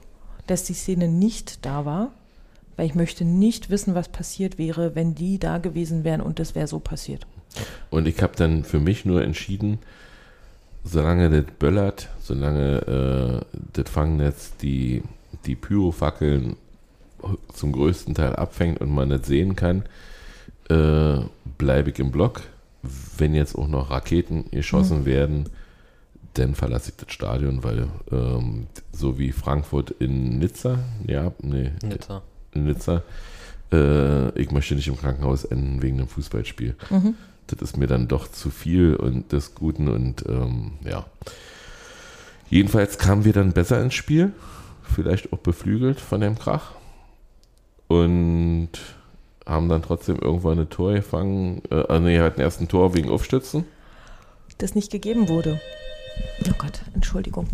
dass 0.46 0.62
die 0.62 0.74
Szene 0.74 1.08
nicht 1.08 1.66
da 1.66 1.84
war, 1.84 2.12
weil 2.76 2.86
ich 2.86 2.94
möchte 2.94 3.24
nicht 3.24 3.70
wissen, 3.70 3.96
was 3.96 4.08
passiert 4.08 4.56
wäre, 4.56 4.94
wenn 4.94 5.16
die 5.16 5.40
da 5.40 5.58
gewesen 5.58 6.04
wären 6.04 6.20
und 6.20 6.38
das 6.38 6.54
wäre 6.54 6.68
so 6.68 6.78
passiert. 6.78 7.26
Und 7.90 8.06
ich 8.06 8.22
habe 8.22 8.34
dann 8.36 8.62
für 8.62 8.78
mich 8.78 9.04
nur 9.04 9.24
entschieden, 9.24 9.80
solange 10.84 11.30
das 11.30 11.52
böllert, 11.58 12.08
solange 12.20 13.42
äh, 13.44 13.60
das 13.72 13.90
Fangnetz 13.90 14.56
die, 14.56 15.02
die 15.46 15.56
Pyrofackeln 15.56 16.56
zum 17.52 17.72
größten 17.72 18.14
Teil 18.14 18.34
abfängt 18.36 18.80
und 18.80 18.90
man 18.90 19.10
das 19.10 19.26
sehen 19.26 19.56
kann, 19.56 19.84
äh, 20.68 21.18
bleibe 21.58 21.90
ich 21.90 21.98
im 21.98 22.10
Block. 22.10 22.42
Wenn 23.18 23.34
jetzt 23.34 23.56
auch 23.56 23.68
noch 23.68 23.90
Raketen 23.90 24.50
geschossen 24.50 25.04
werden, 25.04 25.50
dann 26.34 26.54
verlasse 26.54 26.90
ich 26.90 26.96
das 26.96 27.12
Stadion, 27.12 27.62
weil 27.62 27.88
ähm, 28.10 28.66
so 28.92 29.18
wie 29.18 29.32
Frankfurt 29.32 29.90
in 29.90 30.38
Nizza, 30.38 30.78
ja, 31.06 31.32
nee, 31.42 31.72
Nizza. 31.82 32.22
in 32.54 32.64
Nizza, 32.64 33.02
äh, 33.72 34.30
ich 34.40 34.50
möchte 34.50 34.74
nicht 34.74 34.88
im 34.88 34.96
Krankenhaus 34.96 35.44
enden 35.44 35.82
wegen 35.82 35.98
einem 35.98 36.08
Fußballspiel. 36.08 36.76
Das 37.52 37.70
ist 37.70 37.76
mir 37.76 37.86
dann 37.86 38.08
doch 38.08 38.28
zu 38.28 38.50
viel 38.50 38.96
und 38.96 39.32
des 39.32 39.54
Guten 39.54 39.88
und 39.88 40.24
ähm, 40.28 40.72
ja. 40.84 41.06
Jedenfalls 42.48 42.98
kamen 42.98 43.24
wir 43.24 43.32
dann 43.32 43.52
besser 43.52 43.80
ins 43.80 43.94
Spiel, 43.94 44.32
vielleicht 44.82 45.32
auch 45.32 45.38
beflügelt 45.38 46.00
von 46.00 46.20
dem 46.20 46.38
Krach 46.38 46.72
und 47.86 48.70
haben 49.46 49.68
dann 49.68 49.82
trotzdem 49.82 50.16
irgendwann 50.16 50.58
ein 50.58 50.70
Tor 50.70 50.94
gefangen. 50.94 51.62
Äh, 51.70 52.00
nee, 52.00 52.18
hatten 52.20 52.40
erst 52.40 52.60
ein 52.60 52.68
Tor 52.68 52.94
wegen 52.94 53.10
Aufstützen. 53.10 53.64
Das 54.58 54.74
nicht 54.74 54.90
gegeben 54.90 55.28
wurde. 55.28 55.60
Oh 56.48 56.52
Gott, 56.58 56.82
Entschuldigung. 56.94 57.48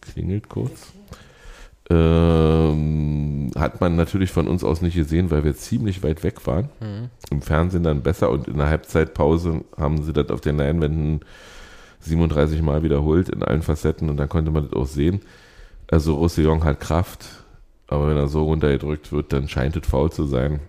klingelt 0.00 0.48
kurz. 0.48 0.92
Ähm, 1.90 3.50
hat 3.56 3.80
man 3.80 3.96
natürlich 3.96 4.30
von 4.30 4.48
uns 4.48 4.64
aus 4.64 4.82
nicht 4.82 4.94
gesehen, 4.94 5.30
weil 5.30 5.44
wir 5.44 5.54
ziemlich 5.54 6.02
weit 6.02 6.22
weg 6.22 6.46
waren. 6.46 6.70
Im 7.30 7.42
Fernsehen 7.42 7.82
dann 7.82 8.02
besser 8.02 8.30
und 8.30 8.48
in 8.48 8.56
der 8.56 8.68
Halbzeitpause 8.68 9.64
haben 9.76 10.02
sie 10.02 10.12
das 10.12 10.30
auf 10.30 10.40
den 10.40 10.56
Leinwänden 10.56 11.20
37 12.00 12.62
Mal 12.62 12.82
wiederholt 12.82 13.28
in 13.28 13.42
allen 13.42 13.62
Facetten 13.62 14.10
und 14.10 14.16
dann 14.16 14.28
konnte 14.28 14.50
man 14.50 14.64
das 14.64 14.72
auch 14.72 14.86
sehen. 14.86 15.20
Also 15.90 16.14
Roussillon 16.16 16.64
hat 16.64 16.80
Kraft, 16.80 17.26
aber 17.86 18.08
wenn 18.08 18.16
er 18.16 18.28
so 18.28 18.44
runtergedrückt 18.44 19.12
wird, 19.12 19.32
dann 19.32 19.48
scheint 19.48 19.76
es 19.76 19.86
faul 19.86 20.10
zu 20.10 20.24
sein. 20.24 20.60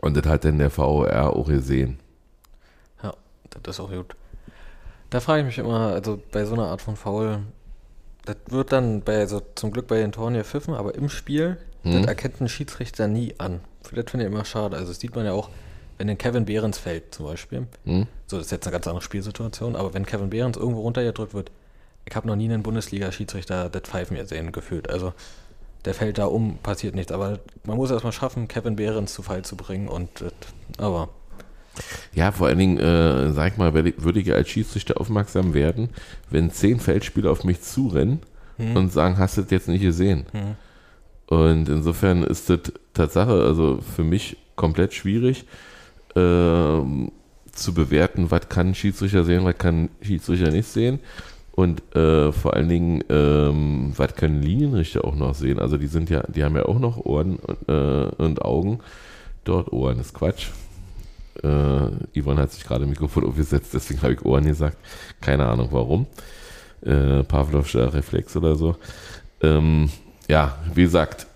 Und 0.00 0.16
das 0.16 0.26
hat 0.26 0.44
dann 0.44 0.58
der 0.58 0.70
VOR 0.70 1.34
auch 1.34 1.48
gesehen. 1.48 1.98
Ja, 3.02 3.14
das 3.62 3.76
ist 3.76 3.80
auch 3.80 3.90
gut. 3.90 4.14
Da 5.10 5.20
frage 5.20 5.40
ich 5.40 5.46
mich 5.46 5.58
immer, 5.58 5.92
also 5.92 6.20
bei 6.30 6.44
so 6.44 6.54
einer 6.54 6.66
Art 6.66 6.82
von 6.82 6.94
Foul, 6.96 7.40
das 8.28 8.36
wird 8.48 8.72
dann 8.72 9.00
bei, 9.02 9.18
also 9.18 9.40
zum 9.54 9.70
Glück 9.70 9.86
bei 9.86 9.98
den 9.98 10.12
Toren 10.12 10.34
ja 10.34 10.44
pfiffen, 10.44 10.74
aber 10.74 10.94
im 10.94 11.08
Spiel, 11.08 11.56
das 11.84 12.06
erkennt 12.06 12.40
ein 12.40 12.48
Schiedsrichter 12.48 13.08
nie 13.08 13.34
an. 13.38 13.60
Das 13.82 14.10
finde 14.10 14.26
ich 14.26 14.32
immer 14.32 14.44
schade. 14.44 14.76
Also 14.76 14.88
das 14.88 15.00
sieht 15.00 15.14
man 15.14 15.24
ja 15.24 15.32
auch, 15.32 15.48
wenn 15.96 16.06
den 16.06 16.18
Kevin 16.18 16.44
Behrens 16.44 16.76
fällt 16.76 17.14
zum 17.14 17.26
Beispiel. 17.26 17.66
Hm? 17.84 18.06
So, 18.26 18.36
das 18.36 18.46
ist 18.46 18.52
jetzt 18.52 18.66
eine 18.66 18.72
ganz 18.72 18.86
andere 18.86 19.02
Spielsituation, 19.02 19.74
aber 19.74 19.94
wenn 19.94 20.04
Kevin 20.04 20.28
Behrens 20.28 20.56
irgendwo 20.58 20.82
runtergedrückt 20.82 21.32
wird, 21.32 21.50
ich 22.04 22.14
habe 22.14 22.26
noch 22.26 22.36
nie 22.36 22.44
einen 22.44 22.62
Bundesliga-Schiedsrichter 22.62 23.70
das 23.70 23.82
Pfeifen 23.82 24.16
mir 24.16 24.26
sehen 24.26 24.52
gefühlt. 24.52 24.90
Also 24.90 25.14
der 25.84 25.94
fällt 25.94 26.18
da 26.18 26.26
um, 26.26 26.58
passiert 26.58 26.94
nichts. 26.94 27.12
Aber 27.12 27.38
man 27.64 27.76
muss 27.76 27.90
erstmal 27.90 28.12
schaffen, 28.12 28.48
Kevin 28.48 28.76
Behrens 28.76 29.14
zu 29.14 29.22
Fall 29.22 29.44
zu 29.44 29.56
bringen 29.56 29.88
und 29.88 30.08
das, 30.20 30.32
aber 30.78 31.08
Ja, 32.14 32.32
vor 32.32 32.48
allen 32.48 32.58
Dingen, 32.58 32.78
äh, 32.78 33.32
sag 33.32 33.52
ich 33.52 33.58
mal, 33.58 33.74
würde 33.74 34.20
ich 34.20 34.32
als 34.32 34.48
Schiedsrichter 34.48 35.00
aufmerksam 35.00 35.54
werden, 35.54 35.90
wenn 36.30 36.50
zehn 36.50 36.80
Feldspieler 36.80 37.30
auf 37.30 37.44
mich 37.44 37.62
zurennen 37.62 38.20
und 38.74 38.92
sagen, 38.92 39.18
hast 39.18 39.36
du 39.36 39.42
das 39.42 39.50
jetzt 39.50 39.68
nicht 39.68 39.82
gesehen? 39.82 40.26
Und 41.26 41.68
insofern 41.68 42.22
ist 42.22 42.50
das 42.50 42.60
Tatsache, 42.94 43.32
also 43.32 43.80
für 43.94 44.02
mich 44.02 44.36
komplett 44.56 44.94
schwierig 44.94 45.44
ähm, 46.16 47.12
zu 47.52 47.74
bewerten, 47.74 48.30
was 48.30 48.48
kann 48.48 48.68
ein 48.68 48.74
Schiedsrichter 48.74 49.24
sehen, 49.24 49.44
was 49.44 49.58
kann 49.58 49.84
ein 49.84 49.90
Schiedsrichter 50.02 50.50
nicht 50.50 50.68
sehen. 50.68 51.00
Und 51.52 51.82
äh, 51.94 52.30
vor 52.32 52.54
allen 52.54 52.68
Dingen, 52.68 53.02
ähm, 53.08 53.92
was 53.96 54.14
können 54.14 54.42
Linienrichter 54.42 55.04
auch 55.04 55.16
noch 55.16 55.34
sehen? 55.34 55.58
Also 55.58 55.76
die 55.76 55.88
sind 55.88 56.08
ja, 56.08 56.22
die 56.28 56.44
haben 56.44 56.56
ja 56.56 56.64
auch 56.66 56.78
noch 56.78 56.98
Ohren 57.04 57.36
und, 57.36 57.68
äh, 57.68 58.08
und 58.16 58.42
Augen. 58.42 58.78
Dort 59.44 59.72
Ohren 59.72 59.98
ist 59.98 60.14
Quatsch. 60.14 60.48
Äh, 61.42 62.20
Yvonne 62.20 62.42
hat 62.42 62.52
sich 62.52 62.64
gerade 62.64 62.84
ein 62.84 62.90
Mikrofon 62.90 63.24
aufgesetzt, 63.28 63.74
deswegen 63.74 64.02
habe 64.02 64.14
ich 64.14 64.24
Ohren 64.24 64.44
gesagt. 64.44 64.76
Keine 65.20 65.46
Ahnung 65.46 65.68
warum. 65.70 66.06
Äh, 66.82 67.24
Pavlovscher 67.24 67.92
Reflex 67.92 68.36
oder 68.36 68.56
so. 68.56 68.76
Ähm, 69.42 69.90
ja, 70.28 70.58
wie 70.74 70.82
gesagt, 70.82 71.26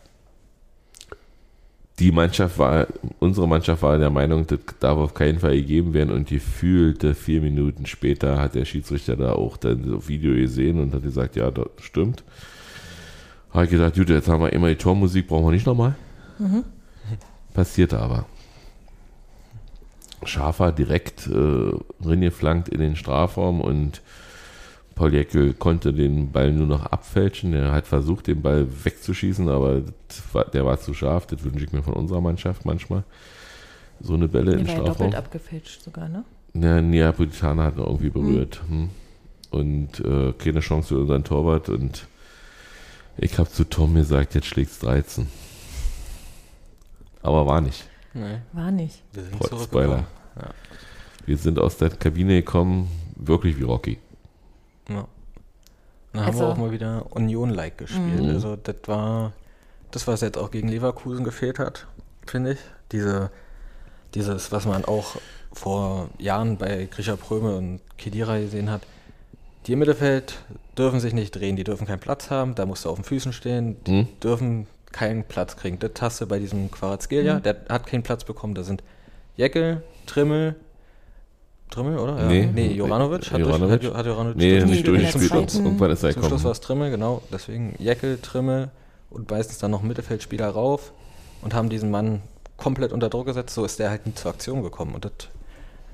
die 1.99 2.11
Mannschaft 2.11 2.59
war, 2.59 2.87
unsere 3.21 3.47
Mannschaft 3.47 3.83
war 3.83 3.99
der 3.99 4.11
Meinung, 4.11 4.47
das 4.47 4.59
darf 4.81 4.99
auf 4.99 5.15
keinen 5.15 5.39
Fall 5.39 5.55
gegeben 5.57 5.95
werden 5.95 6.11
und 6.11 6.29
gefühlte 6.29 7.15
vier 7.15 7.41
Minuten 7.41 7.87
später 7.87 8.41
hat 8.41 8.55
der 8.55 8.65
Schiedsrichter 8.65 9.17
da 9.17 9.33
auch 9.33 9.57
dann 9.57 9.85
so 9.85 10.09
Video 10.09 10.35
gesehen 10.35 10.81
und 10.81 10.95
hat 10.95 11.03
gesagt, 11.03 11.37
ja, 11.37 11.51
das 11.51 11.67
stimmt. 11.81 12.25
Habe 13.51 13.67
ich 13.67 13.71
gedacht, 13.71 13.95
gut, 13.95 14.09
jetzt 14.09 14.29
haben 14.29 14.43
wir 14.43 14.53
immer 14.53 14.69
die 14.69 14.77
Tormusik, 14.77 15.29
brauchen 15.29 15.47
wir 15.47 15.53
nicht 15.53 15.67
nochmal. 15.67 15.95
Passierte 17.55 18.01
aber. 18.01 18.27
Schafer 20.25 20.73
direkt 20.73 21.27
äh, 21.27 21.73
reingeflankt 22.05 22.69
in 22.69 22.81
den 22.81 22.97
Strafraum 22.97 23.61
und 23.61 24.03
Paul 24.95 25.15
Jäckel 25.15 25.55
konnte 25.55 25.93
den 25.93 26.33
Ball 26.33 26.53
nur 26.53 26.67
noch 26.67 26.87
abfälschen. 26.87 27.55
Er 27.55 27.73
hat 27.73 27.87
versucht, 27.87 28.27
den 28.27 28.43
Ball 28.43 28.67
wegzuschießen, 28.85 29.49
aber 29.49 29.83
war, 30.33 30.45
der 30.45 30.67
war 30.67 30.79
zu 30.79 30.95
scharf. 30.95 31.27
Das 31.27 31.43
wünsche 31.45 31.65
ich 31.65 31.73
mir 31.73 31.83
von 31.83 31.95
unserer 31.95 32.21
Mannschaft 32.21 32.65
manchmal. 32.65 33.05
So 34.01 34.15
eine 34.15 34.29
Bälle 34.29 34.53
im 34.53 34.59
Der 34.59 34.67
war 34.67 34.75
ja 34.75 34.81
Strafraum. 34.83 35.11
doppelt 35.11 35.15
abgefälscht 35.15 35.83
sogar, 35.83 36.09
ne? 36.09 36.25
Der 36.55 36.83
Neapolitaner 36.83 37.65
hat 37.65 37.77
ihn 37.77 37.85
irgendwie 37.85 38.11
berührt. 38.11 38.61
Hm. 38.69 38.91
Und 39.51 40.01
äh, 40.01 40.33
keine 40.33 40.61
Chance 40.61 40.89
für 40.89 40.99
unseren 41.01 41.25
Torwart. 41.25 41.69
Und 41.69 42.07
ich 43.17 43.39
habe 43.39 43.49
zu 43.51 43.65
Tom 43.65 43.95
gesagt, 43.95 44.35
jetzt 44.35 44.47
schlägt's 44.47 44.79
13. 44.81 45.27
Aber 47.23 47.47
war 47.47 47.61
nicht. 47.61 47.89
Nee, 48.15 48.39
War 48.53 48.71
nicht. 48.71 49.03
wir 49.13 49.23
sind. 49.25 49.63
Spoiler. 49.63 50.05
Ja. 50.37 50.51
Wir 51.27 51.37
sind 51.37 51.59
aus 51.59 51.77
der 51.77 51.91
Kabine 51.91 52.35
gekommen, 52.37 52.89
wirklich 53.17 53.59
wie 53.59 53.63
Rocky. 53.63 53.99
Ja. 54.89 55.07
Dann 56.13 56.23
haben 56.23 56.29
Also- 56.29 56.41
wir 56.41 56.49
auch 56.49 56.57
mal 56.57 56.73
wieder 56.73 57.07
Union-like 57.11 57.79
gespielt. 57.79 58.23
Mhm. 58.23 58.29
Also 58.31 58.57
das 58.57 58.77
war 58.87 59.33
das, 59.91 60.07
was 60.07 60.21
jetzt 60.21 60.37
auch 60.39 60.51
gegen 60.51 60.69
Leverkusen 60.69 61.25
gefehlt 61.25 61.59
hat, 61.59 61.87
finde 62.27 62.53
ich. 62.53 62.59
Diese, 62.93 63.31
dieses, 64.15 64.53
was 64.53 64.67
man 64.67 64.85
auch 64.85 65.17
vor 65.53 66.09
Jahren 66.19 66.57
bei 66.59 66.87
Grisha 66.91 67.17
Pröme 67.17 67.57
und 67.57 67.81
Kedira 67.99 68.39
gesehen 68.39 68.71
hat. 68.71 68.83
Die 69.67 69.75
im 69.75 69.79
Mittelfeld 69.79 70.39
dürfen 70.77 70.99
sich 70.99 71.13
nicht 71.15 71.31
drehen, 71.37 71.57
die 71.57 71.65
dürfen 71.65 71.87
keinen 71.87 72.01
Platz 72.01 72.31
haben, 72.31 72.55
da 72.55 72.67
musst 72.67 72.85
du 72.85 72.89
auf 72.91 72.97
den 72.97 73.05
Füßen 73.05 73.33
stehen, 73.33 73.77
die 73.85 73.93
Mhm. 73.93 74.09
dürfen 74.21 74.67
keinen 74.93 75.25
Platz 75.25 75.57
kriegen. 75.57 75.79
Das 75.79 76.19
du 76.19 76.27
bei 76.27 76.39
diesem 76.39 76.71
Quarazgelia, 76.71 77.41
der 77.41 77.57
hat 77.69 77.87
keinen 77.87 78.03
Platz 78.03 78.25
bekommen. 78.25 78.55
Da 78.55 78.63
sind 78.63 78.83
Jäckel, 79.37 79.83
Trimmel, 80.07 80.57
Trimmel, 81.71 81.99
oder? 81.99 82.19
Ja. 82.21 82.27
Nee. 82.29 82.49
nee 82.53 82.73
Joranovic 82.75 83.31
hat, 83.33 83.41
Joranovic? 83.41 83.81
Durch, 83.81 83.93
hat, 83.93 83.99
hat 84.01 84.07
Joranovic 84.07 84.37
Nee, 84.37 84.59
durch- 84.59 84.71
nicht 84.71 84.87
durchgespielt. 84.87 85.31
zweiten- 85.51 85.65
Irgendwann 85.65 85.91
ist 85.91 86.03
er 86.03 86.13
zum 86.13 86.23
Schluss 86.25 86.45
war 86.45 86.53
es 86.53 86.61
Trimmel, 86.61 86.91
genau. 86.91 87.23
Deswegen 87.33 87.75
Jäckel, 87.79 88.19
Trimmel 88.21 88.71
und 89.11 89.31
meistens 89.31 89.59
dann 89.59 89.71
noch 89.71 89.83
Mittelfeldspieler 89.83 90.49
rauf 90.49 90.93
und 91.41 91.55
haben 91.55 91.71
diesen 91.71 91.91
Mann 91.91 92.21
komplett 92.59 92.93
unter 92.93 93.09
Druck 93.09 93.27
gesetzt. 93.27 93.55
So 93.55 93.65
ist 93.65 93.79
der 93.79 93.91
halt 93.91 94.07
nie 94.07 94.15
zur 94.15 94.31
Aktion 94.31 94.63
gekommen. 94.63 94.95
Und 94.95 95.07
das, 95.07 95.13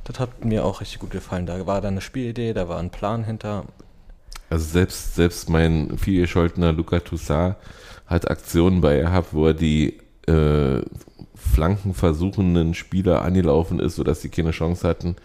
das 0.04 0.18
hat 0.18 0.44
mir 0.44 0.64
auch 0.64 0.80
richtig 0.80 0.98
gut 0.98 1.10
gefallen. 1.12 1.46
Da 1.46 1.64
war 1.66 1.80
dann 1.80 1.94
eine 1.94 2.00
Spielidee, 2.00 2.52
da 2.54 2.68
war 2.68 2.78
ein 2.80 2.90
Plan 2.90 3.22
hinter. 3.24 3.64
Also 4.50 4.64
selbst, 4.64 5.14
selbst 5.14 5.48
mein 5.48 5.96
vielgescholtener 5.98 6.72
Luca 6.72 6.98
Toussaint 7.00 7.54
hat 8.08 8.30
Aktionen 8.30 8.80
bei 8.80 8.98
gehabt, 8.98 9.32
wo 9.32 9.46
er 9.46 9.54
die 9.54 9.98
äh, 10.26 10.82
flankenversuchenden 11.36 12.74
Spieler 12.74 13.22
angelaufen 13.22 13.78
ist, 13.78 13.96
sodass 13.96 14.22
sie 14.22 14.28
keine 14.28 14.50
Chance 14.50 14.86
hatten. 14.86 15.16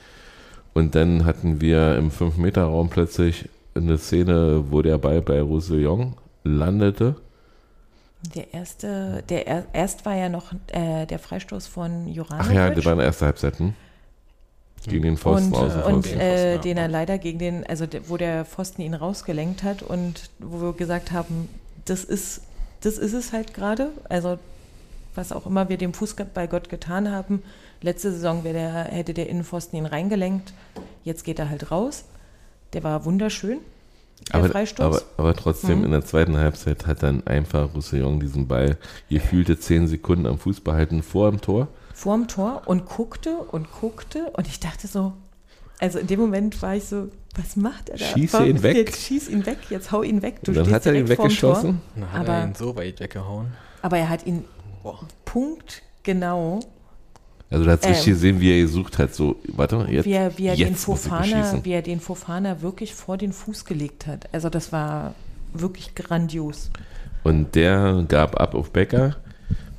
Und 0.73 0.95
dann 0.95 1.25
hatten 1.25 1.61
wir 1.61 1.95
im 1.97 2.11
5-Meter-Raum 2.11 2.89
plötzlich 2.89 3.49
eine 3.75 3.97
Szene, 3.97 4.65
wo 4.69 4.81
der 4.81 4.97
Ball 4.97 5.21
bei 5.21 5.41
Roussillon 5.41 6.13
landete 6.43 7.15
Der 8.35 8.53
erste, 8.53 9.23
der 9.29 9.47
er, 9.47 9.65
erst 9.73 10.05
war 10.05 10.15
ja 10.15 10.29
noch 10.29 10.51
äh, 10.67 11.05
der 11.05 11.19
Freistoß 11.19 11.67
von 11.67 12.07
Juranovic. 12.07 12.51
Ach 12.51 12.53
ja, 12.53 12.69
das 12.69 12.85
war 12.85 12.93
in 12.93 12.99
der 12.99 13.07
ersten 13.07 13.25
Halbzeit, 13.25 13.59
hm? 13.59 13.73
Gegen 14.85 15.03
den 15.03 15.17
Pfosten 15.17 15.53
und, 15.53 15.55
außen 15.55 15.83
und 15.83 16.05
Pfosten. 16.05 16.19
äh, 16.19 16.59
den 16.59 16.75
er 16.77 16.89
leider 16.89 17.17
gegen 17.17 17.39
den, 17.39 17.65
also 17.65 17.85
der, 17.85 18.09
wo 18.09 18.17
der 18.17 18.43
Pfosten 18.43 18.81
ihn 18.81 18.93
rausgelenkt 18.93 19.63
hat 19.63 19.81
und 19.81 20.29
wo 20.39 20.59
wir 20.59 20.73
gesagt 20.73 21.13
haben, 21.13 21.47
das 21.85 22.03
ist, 22.03 22.41
das 22.85 22.97
ist 22.97 23.13
es 23.13 23.33
halt 23.33 23.53
gerade. 23.53 23.91
Also 24.09 24.37
was 25.15 25.31
auch 25.31 25.45
immer 25.45 25.69
wir 25.69 25.77
dem 25.77 25.93
Fußball 25.93 26.47
Gott 26.47 26.69
getan 26.69 27.11
haben. 27.11 27.43
Letzte 27.81 28.11
Saison 28.11 28.43
der, 28.43 28.69
hätte 28.85 29.13
der 29.13 29.29
Innenpfosten 29.29 29.77
ihn 29.77 29.85
reingelenkt. 29.85 30.53
Jetzt 31.03 31.23
geht 31.23 31.37
er 31.39 31.49
halt 31.49 31.69
raus. 31.69 32.05
Der 32.73 32.83
war 32.83 33.05
wunderschön. 33.05 33.59
Der 34.29 34.35
aber, 34.35 34.49
Freistoß. 34.49 34.85
aber, 34.85 35.01
aber 35.17 35.35
trotzdem 35.35 35.79
Mhm. 35.79 35.85
in 35.85 35.91
der 35.91 36.05
zweiten 36.05 36.37
Halbzeit 36.37 36.87
hat 36.87 37.03
dann 37.03 37.27
einfach 37.27 37.75
Roussillon 37.75 38.19
diesen 38.19 38.47
Ball 38.47 38.77
gefühlte 39.09 39.59
zehn 39.59 39.87
Sekunden 39.87 40.25
am 40.25 40.39
Fuß 40.39 40.61
behalten 40.61 41.03
vor 41.03 41.29
dem 41.29 41.41
Tor. 41.41 41.67
vorm 41.93 42.27
Tor 42.27 42.63
und 42.65 42.85
guckte 42.85 43.37
und 43.37 43.71
guckte 43.71 44.31
und 44.31 44.47
ich 44.47 44.59
dachte 44.59 44.87
so, 44.87 45.13
also 45.79 45.99
in 45.99 46.07
dem 46.07 46.19
Moment 46.21 46.61
war 46.61 46.75
ich 46.75 46.85
so, 46.85 47.09
was 47.35 47.55
macht 47.55 47.89
er 47.89 47.97
da? 47.97 48.05
Schieße 48.05 48.33
Warum- 48.33 48.49
ihn 48.49 48.63
weg. 48.63 48.75
Jetzt 48.77 49.01
schieß 49.01 49.29
ihn 49.29 49.45
weg, 49.45 49.57
jetzt 49.69 49.91
hau 49.91 50.03
ihn 50.03 50.21
weg. 50.21 50.35
Du 50.43 50.51
Und 50.51 50.57
dann 50.57 50.71
hat 50.71 50.85
er 50.85 50.93
ihn 50.93 51.07
weggeschossen. 51.09 51.81
Dann 51.95 52.11
hat 52.11 52.21
Aber- 52.21 52.33
er 52.33 52.43
ihn 52.47 52.55
so 52.55 52.75
weit 52.75 52.99
weggehauen. 52.99 53.47
Aber 53.81 53.97
er 53.97 54.09
hat 54.09 54.25
ihn 54.25 54.45
Boah. 54.83 54.99
punktgenau, 55.25 56.59
Also 57.49 57.65
da 57.65 57.71
hat 57.73 57.83
Ähm. 57.85 57.89
richtig 57.91 58.05
gesehen, 58.13 58.39
wie 58.41 58.51
er 58.51 58.61
gesucht 58.61 58.97
hat. 58.97 59.13
So, 59.13 59.35
warte 59.49 59.75
mal, 59.75 59.89
jetzt, 59.91 60.05
wie 60.05 60.13
er, 60.13 60.35
wie 60.39 60.47
er 60.47 60.55
den 60.55 60.69
jetzt 60.69 60.87
muss 60.87 61.03
ich 61.05 61.09
Fofana, 61.11 61.21
beschießen. 61.21 61.65
wie 61.65 61.71
er 61.71 61.81
den 61.83 61.99
Fofana 61.99 62.61
wirklich 62.63 62.95
vor 62.95 63.15
den 63.17 63.31
Fuß 63.31 63.65
gelegt 63.65 64.07
hat. 64.07 64.27
Also 64.33 64.49
das 64.49 64.71
war 64.71 65.13
wirklich 65.53 65.93
grandios. 65.93 66.71
Und 67.23 67.53
der 67.53 68.05
gab 68.07 68.39
ab 68.41 68.55
auf 68.55 68.71
Becker. 68.71 69.17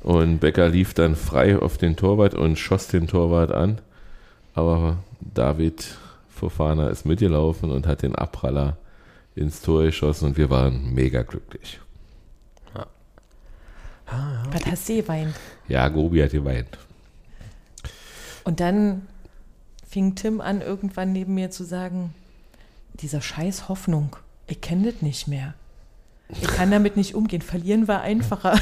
Und 0.03 0.39
Becker 0.39 0.69
lief 0.69 0.93
dann 0.93 1.15
frei 1.17 1.57
auf 1.59 1.77
den 1.77 1.97
Torwart 1.97 2.33
und 2.33 2.57
schoss 2.57 2.87
den 2.87 3.07
Torwart 3.07 3.51
an. 3.51 3.81
Aber 4.53 4.97
David 5.19 5.85
Fofana 6.35 6.89
ist 6.89 7.05
mitgelaufen 7.05 7.71
und 7.71 7.87
hat 7.87 8.01
den 8.01 8.15
Abpraller 8.15 8.77
ins 9.35 9.61
Tor 9.61 9.83
geschossen 9.83 10.25
und 10.27 10.37
wir 10.37 10.49
waren 10.49 10.93
mega 10.93 11.23
glücklich. 11.23 11.79
Was 14.51 14.65
hast 14.67 14.87
du 14.89 14.95
geweint? 14.97 15.35
Ja, 15.67 15.87
Gobi 15.87 16.21
hat 16.21 16.31
geweint. 16.31 16.77
Und 18.43 18.59
dann 18.59 19.07
fing 19.87 20.13
Tim 20.15 20.41
an, 20.41 20.61
irgendwann 20.61 21.11
neben 21.11 21.33
mir 21.33 21.49
zu 21.49 21.63
sagen, 21.63 22.13
dieser 22.93 23.21
scheiß 23.21 23.67
Hoffnung, 23.67 24.15
ich 24.47 24.61
kenne 24.61 24.91
das 24.91 25.01
nicht 25.01 25.27
mehr. 25.27 25.55
Ich 26.29 26.47
kann 26.47 26.69
damit 26.71 26.97
nicht 26.97 27.15
umgehen. 27.15 27.41
Verlieren 27.41 27.87
war 27.87 28.01
einfacher. 28.01 28.59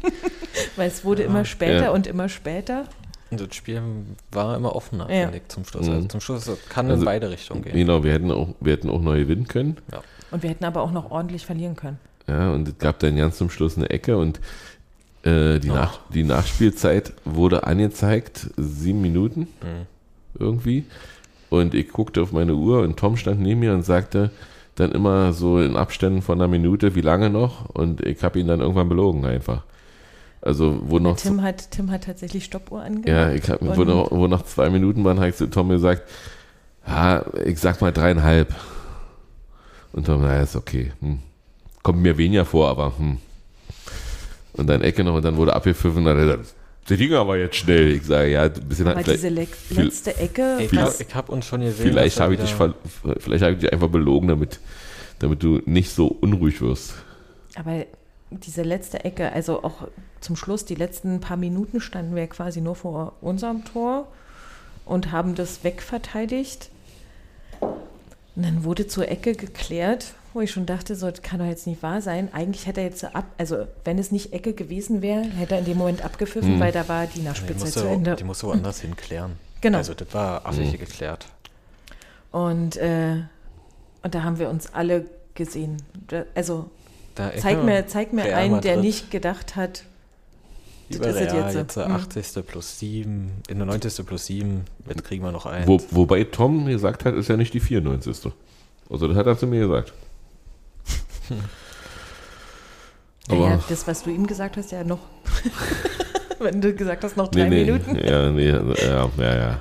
Weil 0.76 0.88
es 0.88 1.04
wurde 1.04 1.22
immer 1.22 1.44
später 1.44 1.84
Ja. 1.84 1.90
und 1.90 2.06
immer 2.06 2.28
später. 2.28 2.84
Und 3.30 3.40
das 3.40 3.54
Spiel 3.54 3.82
war 4.30 4.56
immer 4.56 4.74
offener, 4.76 5.10
Ja. 5.12 5.22
finde 5.24 5.38
ich, 5.38 5.48
zum 5.48 5.64
Schluss. 5.64 5.86
Mhm. 5.86 5.92
Also 5.94 6.08
zum 6.08 6.20
Schluss 6.20 6.50
kann 6.68 6.86
Also, 6.90 7.00
in 7.00 7.04
beide 7.04 7.30
Richtungen 7.30 7.62
gehen. 7.62 7.72
Genau, 7.74 8.04
wir 8.04 8.12
hätten 8.12 8.30
auch, 8.30 8.48
wir 8.60 8.72
hätten 8.72 8.88
auch 8.90 9.00
neu 9.00 9.20
gewinnen 9.20 9.48
können. 9.48 9.76
Und 10.30 10.42
wir 10.42 10.50
hätten 10.50 10.64
aber 10.64 10.82
auch 10.82 10.92
noch 10.92 11.10
ordentlich 11.10 11.44
verlieren 11.46 11.74
können. 11.76 11.98
Ja, 12.28 12.52
und 12.52 12.68
es 12.68 12.78
gab 12.78 12.98
dann 13.00 13.16
ganz 13.16 13.36
zum 13.38 13.50
Schluss 13.50 13.76
eine 13.76 13.90
Ecke 13.90 14.16
und 14.16 14.40
äh, 15.24 15.58
die, 15.58 15.70
Oh. 15.70 15.74
Nach 15.74 15.98
die 16.12 16.22
Nachspielzeit 16.22 17.12
wurde 17.24 17.64
angezeigt, 17.66 18.48
sieben 18.56 19.00
Minuten 19.02 19.40
Mhm. 19.40 19.86
irgendwie. 20.38 20.84
Und 21.50 21.74
ich 21.74 21.88
guckte 21.90 22.22
auf 22.22 22.32
meine 22.32 22.54
Uhr 22.54 22.80
und 22.82 22.96
Tom 22.96 23.16
stand 23.16 23.40
neben 23.40 23.60
mir 23.60 23.72
und 23.72 23.82
sagte 23.84 24.30
dann 24.76 24.92
immer 24.92 25.32
so 25.32 25.58
in 25.60 25.76
Abständen 25.76 26.22
von 26.22 26.38
einer 26.40 26.48
Minute, 26.48 26.94
wie 26.94 27.00
lange 27.00 27.30
noch? 27.30 27.70
Und 27.70 28.02
ich 28.02 28.22
habe 28.22 28.38
ihn 28.38 28.46
dann 28.46 28.60
irgendwann 28.60 28.88
belogen 28.88 29.24
einfach. 29.24 29.64
Also 30.46 30.78
wo 30.82 31.00
noch, 31.00 31.16
Tim 31.16 31.42
hat, 31.42 31.72
Tim 31.72 31.90
hat 31.90 32.04
tatsächlich 32.04 32.44
Stoppuhr 32.44 32.80
angemacht. 32.80 33.08
ja, 33.08 33.32
ich 33.32 33.50
hab, 33.50 33.60
wo, 33.60 33.84
noch, 33.84 34.10
wo 34.12 34.28
noch 34.28 34.44
zwei 34.44 34.70
Minuten 34.70 35.02
waren, 35.02 35.18
habe 35.18 35.30
ich 35.30 35.36
zu 35.36 35.50
Tom 35.50 35.68
gesagt, 35.70 36.02
ja, 36.86 37.24
ich 37.44 37.58
sag 37.58 37.80
mal 37.80 37.92
dreieinhalb. 37.92 38.54
Und 39.92 40.06
Tom, 40.06 40.22
naja, 40.22 40.42
ist 40.42 40.54
okay. 40.54 40.92
Hm. 41.00 41.18
Kommt 41.82 42.00
mir 42.00 42.16
weniger 42.16 42.44
vor, 42.44 42.68
aber 42.68 42.96
hm. 42.96 43.18
Und 44.52 44.68
dann 44.68 44.82
Ecke 44.82 45.02
noch 45.02 45.14
und 45.14 45.24
dann 45.24 45.36
wurde 45.36 45.54
abgepfiffen 45.54 46.06
und 46.06 46.16
dann 46.16 46.44
die 46.88 46.96
Dinger 46.96 47.18
aber 47.18 47.36
jetzt 47.36 47.56
schnell. 47.56 47.90
Ich 47.90 48.04
sage, 48.04 48.30
ja, 48.30 48.44
ein 48.44 48.52
bisschen 48.52 48.86
aber 48.86 48.96
halt, 48.96 49.08
diese 49.08 49.26
vielleicht, 49.26 49.70
le 49.70 49.82
letzte 49.82 50.16
Ecke, 50.16 50.58
Ich 50.60 50.76
was, 50.76 51.00
habe 51.00 51.14
hab 51.14 51.28
uns 51.28 51.46
schon 51.46 51.60
gesehen. 51.62 51.88
vielleicht 51.88 52.20
habe 52.20 52.34
ich 52.34 52.40
dich 52.40 52.54
vielleicht 53.18 53.42
habe 53.42 53.54
ich 53.54 53.58
dich 53.58 53.72
einfach 53.72 53.88
belogen, 53.88 54.28
damit, 54.28 54.60
damit 55.18 55.42
du 55.42 55.60
nicht 55.66 55.90
so 55.90 56.06
unruhig 56.06 56.60
wirst. 56.60 56.94
aber 57.56 57.84
diese 58.30 58.62
letzte 58.62 59.04
Ecke, 59.04 59.32
also 59.32 59.62
auch 59.62 59.88
zum 60.20 60.36
Schluss, 60.36 60.64
die 60.64 60.74
letzten 60.74 61.20
paar 61.20 61.36
Minuten 61.36 61.80
standen 61.80 62.14
wir 62.14 62.26
quasi 62.26 62.60
nur 62.60 62.74
vor 62.76 63.14
unserem 63.20 63.64
Tor 63.64 64.06
und 64.84 65.12
haben 65.12 65.34
das 65.34 65.62
wegverteidigt. 65.64 66.70
Und 67.60 68.42
dann 68.44 68.64
wurde 68.64 68.86
zur 68.86 69.08
Ecke 69.08 69.32
geklärt, 69.34 70.12
wo 70.34 70.40
ich 70.42 70.50
schon 70.50 70.66
dachte, 70.66 70.94
so 70.96 71.10
das 71.10 71.22
kann 71.22 71.38
doch 71.38 71.46
jetzt 71.46 71.66
nicht 71.66 71.82
wahr 71.82 72.02
sein. 72.02 72.28
Eigentlich 72.32 72.66
hätte 72.66 72.80
er 72.80 72.86
jetzt 72.88 73.02
ab, 73.04 73.24
also 73.38 73.66
wenn 73.84 73.98
es 73.98 74.12
nicht 74.12 74.32
Ecke 74.34 74.52
gewesen 74.52 75.00
wäre, 75.00 75.22
hätte 75.22 75.54
er 75.54 75.60
in 75.60 75.64
dem 75.64 75.78
Moment 75.78 76.04
abgepfiffen, 76.04 76.54
Hm. 76.54 76.60
weil 76.60 76.72
da 76.72 76.86
war 76.88 77.06
die 77.06 77.20
Die 77.20 77.24
Nachspielzeit 77.24 77.60
musste, 77.64 77.80
zu 77.80 77.86
Ende. 77.86 78.16
die 78.16 78.24
musste 78.24 78.46
woanders 78.48 78.80
hin 78.80 78.96
klären. 78.96 79.32
Genau. 79.62 79.78
Also 79.78 79.94
das 79.94 80.12
war 80.12 80.44
affig 80.44 80.78
geklärt. 80.78 81.26
Und, 82.30 82.76
äh, 82.76 83.22
und 84.02 84.14
da 84.14 84.22
haben 84.22 84.38
wir 84.38 84.50
uns 84.50 84.72
alle 84.74 85.06
gesehen. 85.34 85.78
Also 86.34 86.68
zeig 87.14 87.64
mir, 87.64 87.86
zeig 87.86 88.12
mir 88.12 88.26
Real 88.26 88.34
einen, 88.38 88.60
der 88.60 88.76
nicht 88.76 89.10
gedacht 89.10 89.56
hat, 89.56 89.84
Über 90.88 91.06
das 91.06 91.16
ist 91.16 91.32
Real, 91.32 91.44
jetzt. 91.46 91.54
jetzt, 91.54 91.76
äh, 91.76 91.88
Mhm. 91.88 91.94
80. 91.94 92.42
plus 92.46 92.78
7, 92.78 93.30
in 93.48 93.56
der 93.58 93.66
90. 93.66 94.04
plus 94.06 94.26
7, 94.26 94.62
jetzt 94.88 95.04
kriegen 95.04 95.24
wir 95.24 95.32
noch 95.32 95.46
einen. 95.46 95.66
Wo, 95.66 95.80
wobei 95.90 96.24
Tom 96.24 96.66
gesagt 96.66 97.04
hat, 97.04 97.14
ist 97.14 97.28
ja 97.28 97.36
nicht 97.36 97.52
die 97.54 97.60
94. 97.60 98.32
Also 98.88 99.08
das 99.08 99.16
hat 99.16 99.26
er 99.26 99.36
zu 99.36 99.46
mir 99.46 99.60
gesagt. 99.60 99.92
naja, 103.28 103.44
Aber- 103.54 103.64
das, 103.68 103.86
was 103.86 104.02
du 104.04 104.10
ihm 104.10 104.26
gesagt 104.26 104.56
hast, 104.56 104.70
ja 104.72 104.84
noch. 104.84 105.00
Wenn 106.38 106.60
du 106.60 106.74
gesagt 106.74 107.02
hast, 107.02 107.16
noch 107.16 107.28
drei 107.28 107.48
nee, 107.48 107.64
Minuten. 107.64 107.96
Ja, 107.96 108.30
nee, 108.30 108.48
ja, 108.50 109.08
ja, 109.18 109.34
ja. 109.36 109.60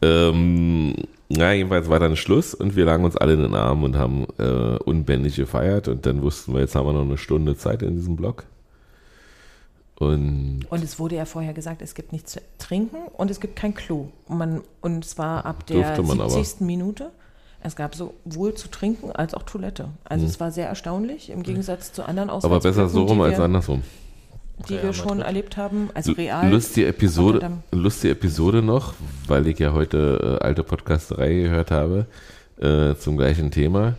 Ähm, 0.00 0.94
na, 1.28 1.52
jedenfalls 1.52 1.88
war 1.88 1.98
dann 1.98 2.16
Schluss 2.16 2.54
und 2.54 2.76
wir 2.76 2.84
lagen 2.84 3.04
uns 3.04 3.16
alle 3.16 3.34
in 3.34 3.42
den 3.42 3.54
Armen 3.54 3.82
und 3.84 3.96
haben 3.96 4.26
äh, 4.38 4.76
unbändig 4.84 5.34
gefeiert 5.36 5.88
und 5.88 6.06
dann 6.06 6.22
wussten 6.22 6.54
wir, 6.54 6.60
jetzt 6.60 6.74
haben 6.76 6.86
wir 6.86 6.92
noch 6.92 7.02
eine 7.02 7.18
Stunde 7.18 7.56
Zeit 7.56 7.82
in 7.82 7.96
diesem 7.96 8.16
Block. 8.16 8.44
Und 9.98 10.66
Und 10.70 10.82
es 10.82 10.98
wurde 10.98 11.16
ja 11.16 11.24
vorher 11.24 11.52
gesagt, 11.52 11.80
es 11.82 11.94
gibt 11.94 12.12
nichts 12.12 12.32
zu 12.32 12.40
trinken 12.58 12.96
und 13.16 13.30
es 13.30 13.40
gibt 13.40 13.56
kein 13.56 13.74
Klo. 13.74 14.08
Und, 14.26 14.38
man, 14.38 14.60
und 14.80 15.04
zwar 15.04 15.44
ab 15.46 15.66
der 15.66 15.76
Durfte 15.76 16.02
man 16.02 16.20
aber. 16.20 16.30
70. 16.30 16.60
Minute. 16.62 17.10
Es 17.64 17.76
gab 17.76 17.94
sowohl 17.94 18.54
zu 18.54 18.66
trinken 18.68 19.12
als 19.12 19.34
auch 19.34 19.44
Toilette. 19.44 19.88
Also 20.04 20.26
es 20.26 20.40
war 20.40 20.50
sehr 20.50 20.66
erstaunlich 20.66 21.30
im 21.30 21.44
Gegensatz 21.44 21.92
zu 21.92 22.02
anderen 22.04 22.28
Mhm. 22.28 22.40
aber 22.42 22.58
besser 22.58 22.88
so 22.88 23.04
rum 23.04 23.20
als 23.20 23.38
wir, 23.38 23.44
andersrum. 23.44 23.82
die 24.68 24.74
Real 24.74 24.84
wir 24.86 24.92
schon 24.92 25.06
Madrid. 25.18 25.26
erlebt 25.26 25.56
haben. 25.56 25.90
Also 25.94 26.10
real. 26.12 26.50
Lustige 26.50 26.88
Episode, 26.88 27.52
lustige 27.70 28.14
Episode 28.14 28.62
noch, 28.62 28.94
weil 29.28 29.46
ich 29.46 29.60
ja 29.60 29.72
heute 29.72 30.38
äh, 30.40 30.44
alte 30.44 30.64
Podcasterei 30.64 31.34
gehört 31.34 31.70
habe 31.70 32.06
äh, 32.60 32.96
zum 32.96 33.16
gleichen 33.16 33.52
Thema. 33.52 33.94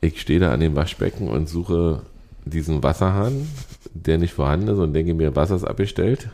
Ich 0.00 0.20
stehe 0.20 0.40
da 0.40 0.52
an 0.52 0.58
dem 0.58 0.74
Waschbecken 0.74 1.28
und 1.28 1.48
suche 1.48 2.02
diesen 2.46 2.82
Wasserhahn, 2.82 3.48
der 4.06 4.18
nicht 4.18 4.32
vorhanden 4.32 4.68
ist 4.68 4.78
und 4.78 4.92
denke 4.92 5.14
mir, 5.14 5.36
Wasser 5.36 5.56
ist 5.56 5.64
abgestellt. 5.64 6.28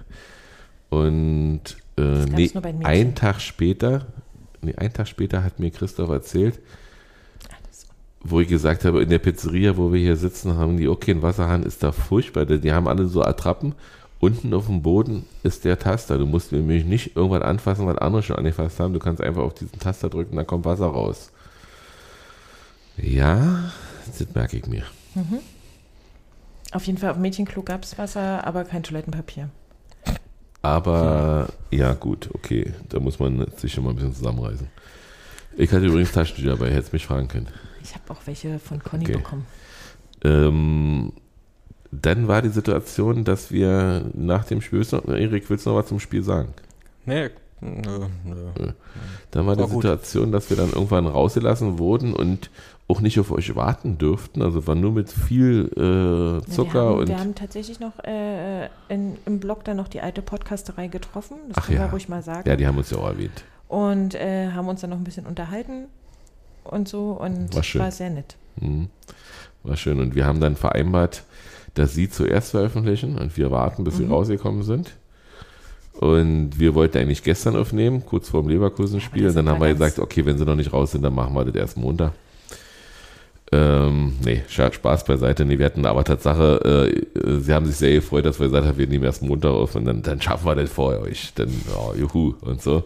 Und 0.91 1.61
äh, 1.97 2.24
nee, 2.27 2.51
einen 2.82 3.15
Tag 3.15 3.41
später, 3.41 4.07
nee, 4.62 4.74
einen 4.74 4.93
Tag 4.93 5.09
später 5.09 5.43
hat 5.43 5.59
mir 5.59 5.70
Christoph 5.70 6.11
erzählt, 6.11 6.61
wo 8.24 8.41
ich 8.41 8.49
gesagt 8.49 8.85
habe, 8.85 9.03
in 9.03 9.11
der 9.11 9.19
Pizzeria, 9.19 9.77
wo 9.77 9.93
wir 9.93 10.01
hier 10.01 10.16
sitzen, 10.16 10.57
haben 10.57 10.78
die, 10.78 10.89
okay, 10.89 11.12
ein 11.12 11.23
Wasserhahn 11.23 11.62
ist 11.62 11.82
da 11.82 11.93
furchtbar. 11.93 12.47
Die 12.47 12.73
haben 12.73 12.89
alle 12.89 13.07
so 13.07 13.23
Attrappen. 13.23 13.74
Unten 14.19 14.55
auf 14.55 14.66
dem 14.66 14.81
Boden 14.81 15.27
ist 15.43 15.66
der 15.66 15.78
Taster. 15.78 16.16
Du 16.16 16.24
musst 16.24 16.51
nämlich 16.51 16.86
nicht 16.86 17.16
irgendwas 17.16 17.43
anfassen, 17.43 17.86
was 17.86 17.99
andere 17.99 18.23
schon 18.23 18.36
angefasst 18.36 18.81
haben. 18.81 18.95
Du 18.95 18.99
kannst 18.99 19.20
einfach 19.20 19.43
auf 19.43 19.53
diesen 19.53 19.78
Taster 19.78 20.09
drücken, 20.09 20.36
dann 20.36 20.47
kommt 20.47 20.65
Wasser 20.65 20.86
raus. 20.86 21.31
Ja, 22.97 23.70
das 24.07 24.27
merke 24.35 24.57
ich 24.57 24.66
mir. 24.66 24.85
Auf 26.74 26.86
jeden 26.86 26.98
Fall 26.98 27.10
auf 27.10 27.18
Mädchenklo 27.18 27.62
gab 27.62 27.84
es 27.84 27.96
Wasser, 27.98 28.44
aber 28.44 28.64
kein 28.64 28.82
Toilettenpapier. 28.82 29.48
Aber 30.60 31.48
ja, 31.70 31.94
gut, 31.94 32.30
okay. 32.34 32.72
Da 32.88 32.98
muss 32.98 33.20
man 33.20 33.46
sich 33.56 33.72
schon 33.72 33.84
mal 33.84 33.90
ein 33.90 33.96
bisschen 33.96 34.14
zusammenreißen. 34.14 34.66
Ich 35.56 35.70
hatte 35.72 35.86
übrigens 35.86 36.10
Taschentücher 36.10 36.51
dabei, 36.51 36.72
hättest 36.72 36.92
mich 36.92 37.06
fragen 37.06 37.28
können. 37.28 37.46
Ich 37.80 37.94
habe 37.94 38.05
auch 38.09 38.26
welche 38.26 38.59
von 38.59 38.82
Conny 38.82 39.05
Okay. 39.05 39.12
bekommen. 39.18 39.46
Ähm, 40.24 41.12
dann 41.92 42.26
war 42.26 42.42
die 42.42 42.48
Situation, 42.48 43.22
dass 43.22 43.52
wir 43.52 44.10
nach 44.12 44.44
dem 44.44 44.60
Spiel, 44.60 44.84
Erik, 45.06 45.48
willst 45.48 45.66
du 45.66 45.70
noch 45.70 45.76
was 45.76 45.86
zum 45.86 46.01
Spiel 46.01 46.24
sagen? 46.24 46.55
Nee, 47.06 47.30
Nö, 47.60 48.09
nö. 48.24 48.72
Dann 49.30 49.46
war, 49.46 49.56
War 49.56 49.64
die 49.66 49.72
gut. 49.72 49.82
Situation, 49.82 50.32
dass 50.32 50.51
wir 50.51 50.56
dann 50.56 50.70
irgendwann 50.72 51.06
rausgelassen 51.06 51.78
wurden 51.78 52.12
und 52.12 52.51
auch 52.86 53.01
nicht 53.01 53.19
auf 53.19 53.31
euch 53.31 53.55
warten 53.56 53.97
dürften. 53.98 54.43
Also 54.43 54.66
war 54.66 54.74
nur 54.74 54.93
mit 54.93 55.11
viel 55.11 55.70
äh, 55.73 56.51
Zucker 56.51 56.73
wir 56.74 56.81
haben, 56.90 56.98
und 56.98 57.09
Wir 57.09 57.19
haben 57.19 57.35
tatsächlich 57.35 57.81
noch 57.81 57.98
äh, 58.05 58.66
in, 58.89 59.16
im 59.24 59.40
Blog 59.40 59.65
dann 59.65 59.77
noch 59.78 59.89
die 59.89 60.01
alte 60.01 60.20
Podcasterei 60.23 60.89
getroffen. 60.89 61.36
Das 61.48 61.59
Ach 61.59 61.66
können 61.66 61.78
ja. 61.78 61.86
wir 61.86 61.90
ruhig 61.93 62.09
mal 62.09 62.23
sagen. 62.23 62.48
ja, 62.48 62.56
die 62.56 62.66
haben 62.66 62.77
uns 62.77 62.90
ja 62.90 62.98
auch 62.98 63.06
erwähnt. 63.09 63.44
und 63.69 64.15
äh, 64.15 64.51
haben 64.52 64.69
uns 64.69 64.82
dann 64.82 64.90
noch 64.90 64.98
ein 64.98 65.05
bisschen 65.05 65.24
unterhalten 65.27 65.86
und 66.65 66.89
so 66.89 67.12
und 67.12 67.55
War 67.55 67.62
schön. 67.62 67.81
war 67.81 67.90
sehr 67.90 68.11
nett. 68.11 68.36
Mhm. 68.61 68.89
War 69.62 69.77
schön. 69.77 69.98
Und 70.01 70.15
wir 70.15 70.27
haben 70.27 70.40
dann 70.40 70.55
vereinbart, 70.56 71.24
dass 71.73 71.94
sie 71.94 72.11
zuerst 72.11 72.51
veröffentlichen 72.51 73.16
und 73.19 73.36
wir 73.39 73.51
warten, 73.51 73.82
bis 73.85 73.97
sie 73.97 74.05
Mhm. 74.05 74.12
rausgekommen 74.12 74.62
sind. 74.62 74.94
Und 76.01 76.59
wir 76.59 76.74
wollten 76.74 76.98
eigentlich 76.98 77.23
gestern 77.23 77.56
aufnehmen, 77.56 78.05
kurz 78.05 78.28
vor 78.28 78.43
dem 78.43 78.48
Leverkusen-Spiel. 78.51 79.32
Dann 79.32 79.48
haben 79.48 79.61
wir 79.61 79.73
gesagt, 79.73 79.98
okay, 80.01 80.27
wenn 80.27 80.36
sie 80.36 80.44
noch 80.44 80.56
nicht 80.56 80.73
raus 80.73 80.90
sind, 80.90 81.02
dann 81.02 81.15
machen 81.15 81.35
wir 81.35 81.44
das 81.44 81.55
erst 81.55 81.77
Montag. 81.77 82.12
Ähm, 83.52 84.14
nee, 84.24 84.42
Spaß 84.48 85.04
beiseite. 85.04 85.44
Nee, 85.44 85.58
wir 85.58 85.66
hatten 85.66 85.84
aber 85.86 86.02
Tatsache, 86.02 86.94
äh, 87.14 87.40
sie 87.40 87.52
haben 87.52 87.66
sich 87.66 87.76
sehr 87.76 87.94
gefreut, 87.94 88.24
dass 88.24 88.40
wir 88.40 88.46
gesagt 88.46 88.66
haben, 88.66 88.78
wir 88.78 88.86
nehmen 88.86 89.04
erst 89.04 89.22
Montag 89.22 89.50
auf 89.50 89.74
und 89.74 89.84
dann, 89.84 90.02
dann 90.02 90.20
schaffen 90.20 90.46
wir 90.46 90.54
das 90.54 90.70
vor 90.70 90.98
euch. 91.00 91.32
Dann, 91.34 91.48
ja, 91.48 91.94
juhu 92.00 92.34
und 92.40 92.62
so. 92.62 92.84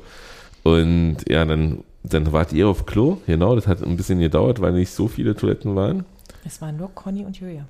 Und 0.64 1.18
ja, 1.28 1.44
dann, 1.44 1.84
dann 2.02 2.32
wart 2.32 2.52
ihr 2.52 2.68
auf 2.68 2.86
Klo. 2.86 3.18
Genau, 3.26 3.54
das 3.54 3.66
hat 3.66 3.82
ein 3.82 3.96
bisschen 3.96 4.20
gedauert, 4.20 4.60
weil 4.60 4.72
nicht 4.72 4.90
so 4.90 5.08
viele 5.08 5.34
Toiletten 5.34 5.76
waren. 5.76 6.04
Es 6.44 6.60
waren 6.60 6.76
nur 6.76 6.94
Conny 6.94 7.24
und 7.24 7.38
Julia. 7.38 7.66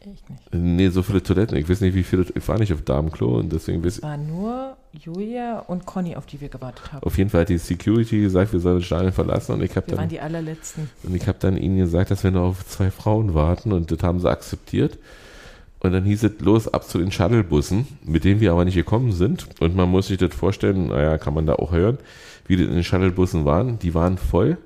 Ich 0.00 0.28
nicht. 0.28 0.52
Nee, 0.52 0.88
so 0.90 1.02
viele 1.02 1.22
Toiletten. 1.22 1.56
Ich 1.56 1.68
weiß 1.68 1.80
nicht, 1.80 1.94
wie 1.94 2.02
viele. 2.02 2.26
Ich 2.34 2.46
war 2.46 2.58
nicht 2.58 2.72
auf 2.72 2.82
Damenklo 2.82 3.38
und 3.38 3.52
deswegen 3.52 3.82
weiß 3.82 3.96
Es 3.96 4.02
waren 4.02 4.26
nur 4.26 4.63
Julia 5.02 5.60
und 5.60 5.86
Conny, 5.86 6.16
auf 6.16 6.26
die 6.26 6.40
wir 6.40 6.48
gewartet 6.48 6.92
haben. 6.92 7.02
Auf 7.02 7.18
jeden 7.18 7.30
Fall 7.30 7.42
hat 7.42 7.48
die 7.48 7.58
Security 7.58 8.20
gesagt, 8.20 8.52
wir 8.52 8.60
sollen 8.60 8.76
das 8.78 8.84
Stadion 8.86 9.12
verlassen 9.12 9.52
und 9.52 9.62
ich 9.62 9.74
habe 9.76 9.86
Wir 9.88 9.92
waren 9.96 10.02
dann, 10.04 10.08
die 10.08 10.20
allerletzten. 10.20 10.88
und 11.02 11.14
ich 11.14 11.26
hab 11.26 11.40
dann 11.40 11.56
ihnen 11.56 11.78
gesagt, 11.78 12.10
dass 12.10 12.22
wir 12.24 12.30
noch 12.30 12.42
auf 12.50 12.66
zwei 12.66 12.90
Frauen 12.90 13.34
warten 13.34 13.72
und 13.72 13.90
das 13.90 14.02
haben 14.02 14.20
sie 14.20 14.30
akzeptiert. 14.30 14.98
Und 15.80 15.92
dann 15.92 16.04
hieß 16.04 16.22
es 16.24 16.40
los 16.40 16.66
ab 16.72 16.84
zu 16.88 16.98
den 16.98 17.12
Shuttlebussen, 17.12 17.86
mit 18.04 18.24
denen 18.24 18.40
wir 18.40 18.52
aber 18.52 18.64
nicht 18.64 18.74
gekommen 18.74 19.12
sind. 19.12 19.46
Und 19.60 19.76
man 19.76 19.90
muss 19.90 20.06
sich 20.06 20.16
das 20.16 20.34
vorstellen, 20.34 20.88
naja, 20.88 21.18
kann 21.18 21.34
man 21.34 21.44
da 21.46 21.56
auch 21.56 21.72
hören, 21.72 21.98
wie 22.46 22.56
das 22.56 22.66
in 22.68 22.72
den 22.74 22.84
Shuttlebussen 22.84 23.44
waren. 23.44 23.78
Die 23.80 23.92
waren 23.94 24.16
voll. 24.16 24.56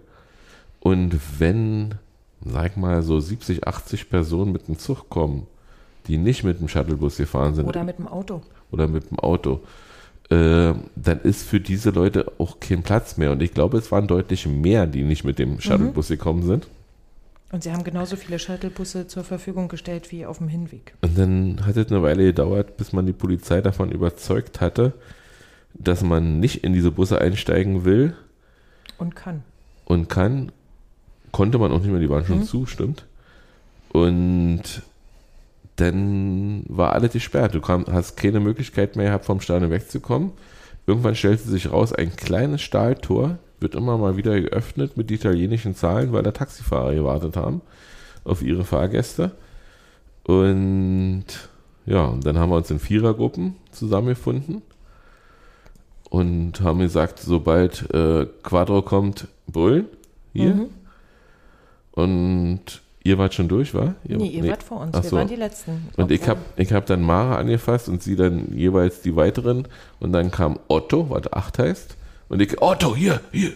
Und 0.79 1.19
wenn, 1.41 1.97
sag 2.45 2.77
mal, 2.77 3.03
so 3.03 3.19
70, 3.19 3.67
80 3.67 4.11
Personen 4.11 4.53
mit 4.53 4.69
dem 4.69 4.79
Zug 4.79 5.09
kommen, 5.09 5.49
die 6.07 6.19
nicht 6.19 6.45
mit 6.45 6.61
dem 6.61 6.69
Shuttlebus 6.69 7.17
gefahren 7.17 7.55
sind, 7.57 7.67
Oder 7.67 7.83
mit 7.83 7.99
dem 7.99 8.07
Auto. 8.07 8.41
oder 8.71 8.87
mit 8.87 9.11
dem 9.11 9.19
Auto, 9.19 9.61
äh, 10.31 10.75
dann 10.97 11.21
ist 11.23 11.49
für 11.49 11.61
diese 11.61 11.91
Leute 11.91 12.33
auch 12.39 12.61
kein 12.61 12.83
Platz 12.83 13.17
mehr. 13.17 13.33
Und 13.33 13.43
ich 13.43 13.55
glaube, 13.55 13.79
es 13.79 13.91
waren 13.91 14.07
deutlich 14.07 14.47
mehr, 14.47 14.87
die 14.87 15.03
nicht 15.03 15.25
mit 15.25 15.39
dem 15.39 15.61
Shuttlebus 15.61 16.09
gekommen 16.09 16.43
sind. 16.43 16.69
Und 17.51 17.63
sie 17.63 17.73
haben 17.73 17.83
genauso 17.83 18.17
viele 18.17 18.39
Shuttlebusse 18.39 19.07
zur 19.07 19.25
Verfügung 19.25 19.69
gestellt 19.69 20.13
wie 20.13 20.27
auf 20.27 20.37
dem 20.39 20.49
Hinweg. 20.49 20.95
Und 21.01 21.17
dann 21.17 21.65
hat 21.65 21.79
es 21.79 21.91
eine 21.91 22.03
Weile 22.03 22.25
gedauert, 22.25 22.77
bis 22.77 22.93
man 22.93 23.07
die 23.07 23.15
Polizei 23.15 23.63
davon 23.63 23.91
überzeugt 23.91 24.61
hatte, 24.61 24.93
dass 25.73 26.03
man 26.03 26.41
nicht 26.41 26.63
in 26.63 26.75
diese 26.75 26.91
Busse 26.91 27.21
einsteigen 27.21 27.85
will 27.87 28.15
Und 28.99 29.17
kann. 29.17 29.43
und 29.87 30.09
kann. 30.09 30.53
Konnte 31.33 31.59
man 31.59 31.73
auch 31.73 31.81
nicht 31.81 31.91
mehr, 31.91 32.01
die 32.01 32.11
waren 32.11 32.25
schon 32.27 32.43
zu, 32.45 32.67
stimmt. 32.67 33.07
Und 33.93 34.63
dann 35.81 36.65
war 36.69 36.93
alles 36.93 37.13
gesperrt. 37.13 37.55
Du 37.55 37.61
kam, 37.61 37.87
hast 37.91 38.17
keine 38.17 38.41
Möglichkeit 38.41 38.97
mehr 38.97 39.07
gehabt, 39.07 39.25
vom 39.25 39.41
Stadion 39.41 39.71
wegzukommen. 39.71 40.33
Irgendwann 40.87 41.15
stellte 41.15 41.49
sich 41.49 41.71
raus, 41.71 41.93
ein 41.93 42.17
kleines 42.17 42.63
Stahltor 42.63 43.39
wird 43.61 43.75
immer 43.75 43.99
mal 43.99 44.17
wieder 44.17 44.41
geöffnet 44.41 44.97
mit 44.97 45.11
italienischen 45.11 45.75
Zahlen, 45.75 46.13
weil 46.13 46.23
da 46.23 46.31
Taxifahrer 46.31 46.95
gewartet 46.95 47.37
haben 47.37 47.61
auf 48.25 48.43
ihre 48.43 48.65
Fahrgäste. 48.65 49.33
Und 50.25 51.25
ja, 51.87 52.05
und 52.07 52.27
dann 52.27 52.39
haben 52.39 52.51
wir 52.51 52.57
uns 52.57 52.71
in 52.71 52.79
Vierergruppen 52.79 53.57
zusammengefunden 53.71 54.63
und 56.11 56.61
haben 56.61 56.81
gesagt, 56.81 57.21
sobald 57.21 57.93
äh, 57.95 58.27
Quadro 58.43 58.83
kommt, 58.83 59.29
brüllen. 59.47 59.87
Hier. 60.33 60.55
Mhm. 60.55 60.69
Und 61.93 62.83
ihr 63.03 63.19
wart 63.19 63.35
schon 63.35 63.49
durch, 63.49 63.75
war? 63.75 63.95
Nee, 64.05 64.27
ihr 64.27 64.49
wart 64.49 64.63
vor 64.63 64.81
uns. 64.81 64.95
Ach 64.95 65.03
wir 65.03 65.11
so. 65.11 65.17
waren 65.17 65.29
die 65.29 65.37
Letzten. 65.37 65.89
Und 65.97 66.11
ich 66.11 66.29
habe 66.29 66.41
ich 66.57 66.73
hab 66.73 66.87
dann 66.87 67.03
Mara 67.03 67.37
angefasst 67.37 67.89
und 67.89 68.03
sie 68.03 68.17
dann 68.17 68.53
jeweils 68.55 69.01
die 69.03 69.17
weiteren. 69.17 69.69
Und 70.01 70.13
dann 70.13 70.31
kam 70.31 70.59
Otto, 70.69 71.11
was 71.11 71.33
acht 71.33 71.59
heißt. 71.59 71.97
Und 72.29 72.43
ich, 72.43 72.61
Otto, 72.61 72.95
hier, 72.95 73.21
hier. 73.33 73.53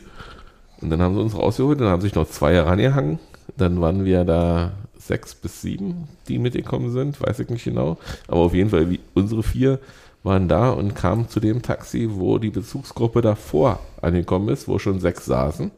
Und 0.81 0.91
dann 0.91 1.01
haben 1.01 1.15
sie 1.15 1.21
uns 1.21 1.37
rausgeholt, 1.37 1.81
dann 1.81 1.89
haben 1.89 2.03
sich 2.03 2.15
noch 2.15 2.29
zwei 2.29 2.55
herangehangen. 2.55 3.19
Dann 3.57 3.81
waren 3.81 4.05
wir 4.05 4.25
da 4.25 4.73
sechs 4.99 5.35
bis 5.35 5.63
sieben, 5.63 6.09
die 6.29 6.39
mitgekommen 6.39 6.91
sind, 6.91 7.21
weiß 7.21 7.41
ich 7.41 7.49
nicht 7.49 7.65
genau. 7.65 7.99
Aber 8.29 8.41
auf 8.41 8.55
jeden 8.55 8.71
Fall, 8.71 8.91
wie, 8.91 9.01
unsere 9.15 9.43
vier 9.43 9.79
waren 10.23 10.49
da 10.49 10.71
und 10.71 10.95
kamen 10.95 11.29
zu 11.29 11.41
dem 11.41 11.63
Taxi, 11.63 12.09
wo 12.13 12.39
die 12.39 12.51
Bezugsgruppe 12.51 13.21
davor 13.21 13.81
angekommen 14.01 14.49
ist, 14.49 14.69
wo 14.69 14.79
schon 14.79 15.01
sechs 15.01 15.25
saßen. 15.25 15.71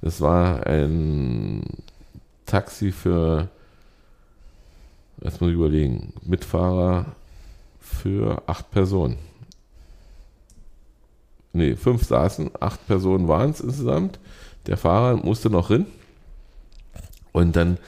Das 0.00 0.20
war 0.20 0.66
ein 0.66 1.62
Taxi 2.50 2.90
für, 2.90 3.48
jetzt 5.22 5.40
muss 5.40 5.50
ich 5.50 5.56
überlegen, 5.56 6.12
Mitfahrer 6.22 7.06
für 7.78 8.42
acht 8.46 8.70
Personen. 8.70 9.18
Nee, 11.52 11.76
fünf 11.76 12.04
saßen, 12.04 12.50
acht 12.58 12.84
Personen 12.86 13.28
waren 13.28 13.50
es 13.50 13.60
insgesamt. 13.60 14.18
Der 14.66 14.76
Fahrer 14.76 15.16
musste 15.16 15.48
noch 15.48 15.68
hin. 15.68 15.86
Und 17.32 17.54
dann 17.54 17.78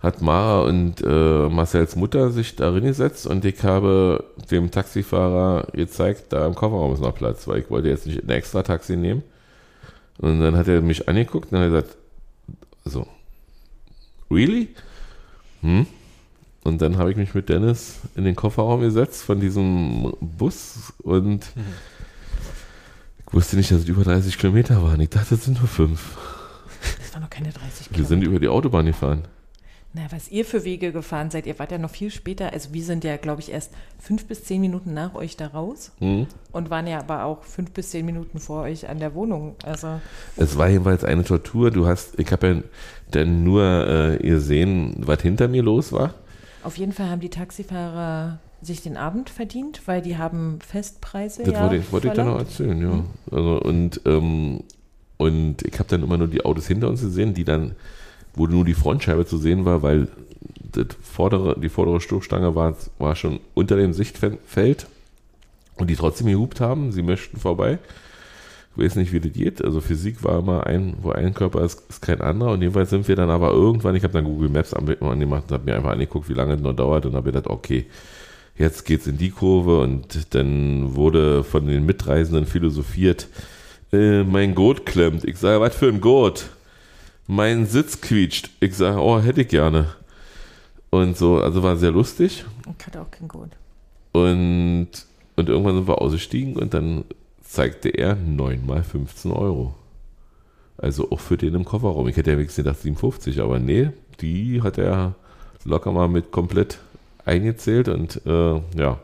hat 0.00 0.22
Mara 0.22 0.62
und 0.62 1.02
äh, 1.02 1.48
Marcells 1.48 1.96
Mutter 1.96 2.30
sich 2.30 2.56
darin 2.56 2.84
gesetzt 2.84 3.26
und 3.26 3.44
ich 3.44 3.62
habe 3.64 4.24
dem 4.50 4.70
Taxifahrer 4.70 5.66
gezeigt, 5.72 6.26
da 6.32 6.46
im 6.46 6.54
Kofferraum 6.54 6.94
ist 6.94 7.00
noch 7.02 7.14
Platz, 7.14 7.48
weil 7.48 7.58
ich 7.58 7.70
wollte 7.70 7.88
jetzt 7.88 8.06
nicht 8.06 8.22
ein 8.22 8.30
extra 8.30 8.62
Taxi 8.62 8.96
nehmen. 8.96 9.22
Und 10.18 10.40
dann 10.40 10.56
hat 10.56 10.68
er 10.68 10.80
mich 10.82 11.08
angeguckt 11.08 11.52
und 11.52 11.58
hat 11.58 11.66
gesagt, 11.66 11.96
so, 12.84 13.06
really? 14.30 14.68
Hm? 15.62 15.86
Und 16.64 16.82
dann 16.82 16.98
habe 16.98 17.10
ich 17.10 17.16
mich 17.16 17.34
mit 17.34 17.48
Dennis 17.48 18.00
in 18.14 18.24
den 18.24 18.36
Kofferraum 18.36 18.80
gesetzt 18.80 19.22
von 19.22 19.40
diesem 19.40 20.12
Bus 20.20 20.92
und 21.02 21.46
ich 23.26 23.32
wusste 23.32 23.56
nicht, 23.56 23.70
dass 23.70 23.80
es 23.80 23.88
über 23.88 24.04
30 24.04 24.38
Kilometer 24.38 24.82
waren. 24.82 25.00
Ich 25.00 25.10
dachte, 25.10 25.34
es 25.34 25.44
sind 25.44 25.58
nur 25.58 25.68
fünf. 25.68 26.16
Das 26.98 27.12
waren 27.14 27.22
noch 27.22 27.30
keine 27.30 27.50
30 27.52 27.62
Wir 27.62 27.84
Kilometer. 27.88 28.08
sind 28.08 28.22
über 28.22 28.38
die 28.40 28.48
Autobahn 28.48 28.86
gefahren. 28.86 29.22
Na, 29.94 30.02
was 30.10 30.30
ihr 30.30 30.44
für 30.44 30.64
Wege 30.64 30.92
gefahren 30.92 31.30
seid, 31.30 31.46
ihr 31.46 31.58
wart 31.58 31.72
ja 31.72 31.78
noch 31.78 31.90
viel 31.90 32.10
später. 32.10 32.52
Also 32.52 32.74
wir 32.74 32.84
sind 32.84 33.04
ja, 33.04 33.16
glaube 33.16 33.40
ich, 33.40 33.50
erst 33.50 33.72
fünf 33.98 34.26
bis 34.26 34.44
zehn 34.44 34.60
Minuten 34.60 34.92
nach 34.92 35.14
euch 35.14 35.36
da 35.38 35.46
raus 35.46 35.92
Hm? 35.98 36.26
und 36.52 36.68
waren 36.68 36.86
ja 36.86 36.98
aber 36.98 37.24
auch 37.24 37.42
fünf 37.42 37.70
bis 37.70 37.90
zehn 37.90 38.04
Minuten 38.04 38.38
vor 38.38 38.62
euch 38.64 38.88
an 38.88 38.98
der 39.00 39.14
Wohnung. 39.14 39.56
Also 39.64 39.98
Es 40.36 40.58
war 40.58 40.68
jedenfalls 40.68 41.04
eine 41.04 41.24
Tortur. 41.24 41.70
Du 41.70 41.86
hast, 41.86 42.18
ich 42.20 42.30
habe 42.32 42.46
ja 42.48 42.56
dann 43.10 43.44
nur 43.44 43.62
äh, 43.88 44.18
gesehen, 44.18 44.94
was 44.98 45.22
hinter 45.22 45.48
mir 45.48 45.62
los 45.62 45.90
war. 45.92 46.12
auf 46.64 46.76
jeden 46.76 46.92
Fall 46.92 47.08
haben 47.08 47.20
die 47.20 47.30
Taxifahrer 47.30 48.40
sich 48.60 48.82
den 48.82 48.96
Abend 48.98 49.30
verdient, 49.30 49.82
weil 49.86 50.02
die 50.02 50.18
haben 50.18 50.58
Festpreise. 50.60 51.44
Das 51.44 51.54
ja 51.54 51.62
wollte, 51.62 51.76
ich, 51.76 51.92
wollte 51.92 52.08
ich 52.08 52.12
dann 52.14 52.26
noch 52.26 52.38
erzählen, 52.38 52.80
ja. 52.82 53.04
Also, 53.30 53.60
und, 53.62 54.00
ähm, 54.04 54.60
und 55.16 55.62
ich 55.62 55.78
habe 55.78 55.88
dann 55.88 56.02
immer 56.02 56.18
nur 56.18 56.26
die 56.28 56.44
Autos 56.44 56.66
hinter 56.66 56.88
uns 56.88 57.00
gesehen, 57.00 57.32
die 57.34 57.44
dann, 57.44 57.76
wo 58.34 58.46
nur 58.46 58.64
die 58.64 58.74
Frontscheibe 58.74 59.26
zu 59.26 59.38
sehen 59.38 59.64
war, 59.64 59.82
weil 59.82 60.08
vordere, 61.02 61.58
die 61.58 61.68
vordere 61.68 62.00
Stoßstange 62.00 62.54
war, 62.54 62.76
war 62.98 63.16
schon 63.16 63.40
unter 63.54 63.76
dem 63.76 63.92
Sichtfeld 63.92 64.86
und 65.76 65.88
die 65.88 65.96
trotzdem 65.96 66.26
gehupt 66.26 66.60
haben, 66.60 66.92
sie 66.92 67.02
möchten 67.02 67.38
vorbei. 67.38 67.78
Ich 68.76 68.84
weiß 68.84 68.96
nicht, 68.96 69.12
wie 69.12 69.18
das 69.18 69.32
geht. 69.32 69.64
Also 69.64 69.80
Physik 69.80 70.22
war 70.22 70.38
immer 70.38 70.66
ein, 70.66 70.94
wo 71.02 71.10
ein 71.10 71.34
Körper 71.34 71.64
ist, 71.64 71.82
ist 71.88 72.00
kein 72.00 72.20
anderer. 72.20 72.52
Und 72.52 72.60
jedenfalls 72.60 72.90
sind 72.90 73.08
wir 73.08 73.16
dann 73.16 73.30
aber 73.30 73.50
irgendwann, 73.50 73.96
ich 73.96 74.04
habe 74.04 74.12
dann 74.12 74.24
Google 74.24 74.50
Maps 74.50 74.72
angemacht 74.72 75.44
und 75.48 75.52
habe 75.52 75.64
mir 75.64 75.74
einfach 75.74 75.90
angeguckt, 75.90 76.28
wie 76.28 76.34
lange 76.34 76.54
es 76.54 76.60
noch 76.60 76.74
dauert 76.74 77.04
und 77.04 77.14
habe 77.14 77.32
gedacht, 77.32 77.48
okay, 77.48 77.86
jetzt 78.56 78.84
geht's 78.84 79.08
in 79.08 79.18
die 79.18 79.30
Kurve 79.30 79.80
und 79.80 80.34
dann 80.34 80.94
wurde 80.94 81.42
von 81.42 81.66
den 81.66 81.86
Mitreisenden 81.86 82.46
philosophiert, 82.46 83.28
äh, 83.92 84.22
mein 84.22 84.54
Gurt 84.54 84.86
klemmt. 84.86 85.24
Ich 85.24 85.38
sage, 85.38 85.60
was 85.60 85.74
für 85.74 85.88
ein 85.88 86.00
Gurt? 86.00 86.50
Mein 87.30 87.66
Sitz 87.66 88.00
quietscht. 88.00 88.48
Ich 88.58 88.74
sage, 88.74 88.98
oh, 88.98 89.20
hätte 89.20 89.42
ich 89.42 89.48
gerne. 89.48 89.94
Und 90.88 91.18
so, 91.18 91.36
also 91.36 91.62
war 91.62 91.76
sehr 91.76 91.90
lustig. 91.90 92.46
Ich 92.78 92.86
hatte 92.86 93.02
auch 93.02 93.10
kein 93.10 93.28
Gut. 93.28 93.50
Und, 94.12 94.88
und 95.36 95.48
irgendwann 95.48 95.74
sind 95.74 95.86
wir 95.86 96.00
ausgestiegen 96.00 96.56
und 96.56 96.72
dann 96.72 97.04
zeigte 97.42 97.90
er 97.90 98.14
9 98.16 98.64
mal 98.64 98.82
15 98.82 99.30
Euro. 99.30 99.74
Also 100.78 101.10
auch 101.10 101.20
für 101.20 101.36
den 101.36 101.54
im 101.54 101.66
Kofferraum. 101.66 102.08
Ich 102.08 102.16
hätte 102.16 102.30
ja 102.30 102.38
wenigstens 102.38 102.64
gedacht 102.64 102.80
57, 102.80 103.40
aber 103.42 103.58
nee, 103.58 103.90
die 104.20 104.62
hat 104.62 104.78
er 104.78 105.14
locker 105.64 105.92
mal 105.92 106.08
mit 106.08 106.32
komplett 106.32 106.78
eingezählt 107.26 107.88
und 107.88 108.24
äh, 108.24 108.54
ja. 108.74 108.98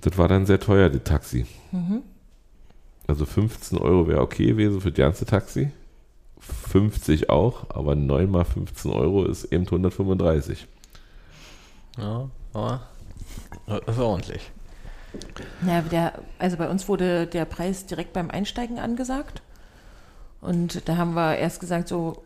Das 0.00 0.18
war 0.18 0.26
dann 0.26 0.46
sehr 0.46 0.58
teuer, 0.58 0.90
das 0.90 1.04
Taxi. 1.04 1.46
Also 3.06 3.24
15 3.24 3.78
Euro 3.78 4.08
wäre 4.08 4.20
okay 4.20 4.46
gewesen 4.46 4.80
für 4.80 4.90
das 4.90 4.98
ganze 4.98 5.26
Taxi. 5.26 5.70
50 6.42 7.30
auch, 7.30 7.70
aber 7.70 7.94
9 7.94 8.30
mal 8.30 8.44
15 8.44 8.90
Euro 8.90 9.24
ist 9.24 9.44
eben 9.44 9.64
135. 9.64 10.66
Ja, 11.98 12.28
aber 12.52 12.80
das 13.66 13.96
war 13.96 14.06
ordentlich. 14.06 14.50
Ja, 15.66 15.82
der, 15.82 16.14
also 16.38 16.56
bei 16.56 16.68
uns 16.68 16.88
wurde 16.88 17.26
der 17.26 17.44
Preis 17.44 17.86
direkt 17.86 18.12
beim 18.12 18.30
Einsteigen 18.30 18.78
angesagt. 18.78 19.42
Und 20.40 20.88
da 20.88 20.96
haben 20.96 21.14
wir 21.14 21.36
erst 21.36 21.60
gesagt, 21.60 21.88
so 21.88 22.22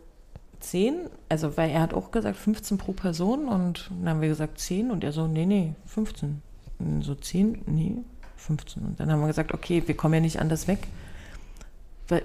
10, 0.59 1.09
also 1.29 1.55
weil 1.57 1.69
er 1.69 1.81
hat 1.81 1.93
auch 1.93 2.11
gesagt 2.11 2.37
15 2.37 2.77
pro 2.77 2.93
Person 2.93 3.47
und 3.47 3.91
dann 3.99 4.09
haben 4.09 4.21
wir 4.21 4.29
gesagt 4.29 4.59
10 4.59 4.89
und 4.89 5.03
er 5.03 5.11
so, 5.11 5.27
nee, 5.27 5.45
nee, 5.45 5.75
15. 5.85 6.41
Und 6.79 7.03
so 7.03 7.13
10, 7.13 7.63
nee, 7.67 7.97
15. 8.37 8.83
Und 8.83 8.99
dann 8.99 9.11
haben 9.11 9.19
wir 9.19 9.27
gesagt, 9.27 9.53
okay, 9.53 9.83
wir 9.85 9.95
kommen 9.95 10.15
ja 10.15 10.19
nicht 10.19 10.39
anders 10.39 10.67
weg. 10.67 10.87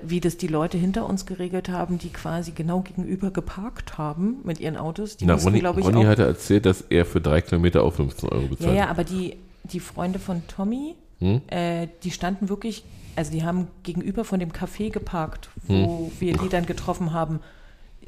Wie 0.02 0.20
das 0.20 0.36
die 0.36 0.46
Leute 0.46 0.78
hinter 0.78 1.06
uns 1.08 1.26
geregelt 1.26 1.68
haben, 1.68 1.98
die 1.98 2.10
quasi 2.10 2.52
genau 2.52 2.80
gegenüber 2.82 3.30
geparkt 3.32 3.98
haben 3.98 4.36
mit 4.44 4.60
ihren 4.60 4.76
Autos. 4.76 5.16
Die 5.16 5.24
Na, 5.26 5.32
mussten, 5.34 5.48
Ronny, 5.48 5.60
glaube 5.60 5.80
ich, 5.80 5.86
Ronny 5.86 6.04
auch 6.04 6.08
hatte 6.08 6.24
erzählt, 6.24 6.66
dass 6.66 6.82
er 6.82 7.04
für 7.04 7.20
drei 7.20 7.40
Kilometer 7.40 7.82
auch 7.82 7.92
15 7.92 8.28
Euro 8.28 8.42
ja, 8.42 8.48
bezahlt. 8.48 8.76
ja, 8.76 8.88
aber 8.88 9.02
die, 9.04 9.36
die 9.64 9.80
Freunde 9.80 10.18
von 10.18 10.42
Tommy, 10.46 10.94
Hm? 11.18 11.40
äh, 11.48 11.88
die 12.04 12.10
standen 12.12 12.48
wirklich, 12.48 12.84
also 13.16 13.30
die 13.32 13.44
haben 13.44 13.68
gegenüber 13.82 14.24
von 14.24 14.38
dem 14.40 14.52
Café 14.52 14.90
geparkt, 14.90 15.50
wo 15.66 15.74
Hm. 15.74 16.12
wir 16.20 16.36
die 16.36 16.48
dann 16.50 16.66
getroffen 16.66 17.12
haben. 17.12 17.40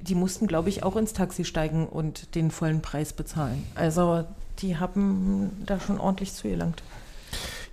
Die 0.01 0.14
mussten, 0.14 0.46
glaube 0.46 0.68
ich, 0.68 0.82
auch 0.84 0.96
ins 0.96 1.12
Taxi 1.12 1.44
steigen 1.44 1.86
und 1.88 2.34
den 2.36 2.51
vollen 2.51 2.82
Preis 2.82 3.12
bezahlen. 3.12 3.64
Also 3.74 4.24
die 4.60 4.76
haben 4.76 5.51
da 5.66 5.80
schon 5.80 5.98
ordentlich 5.98 6.32
zugelangt. 6.34 6.82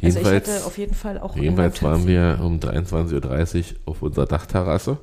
Also 0.02 0.20
ich 0.20 0.26
Jedenfalls, 0.26 0.50
hatte 0.50 0.66
auf 0.66 0.78
jeden 0.78 0.96
Fall 0.96 1.20
auch 1.20 1.36
jedenfalls 1.36 1.84
waren 1.84 2.08
wir 2.08 2.40
um 2.42 2.60
23.30 2.60 3.58
Uhr 3.58 3.64
auf 3.86 4.02
unserer 4.02 4.26
Dachterrasse 4.26 4.98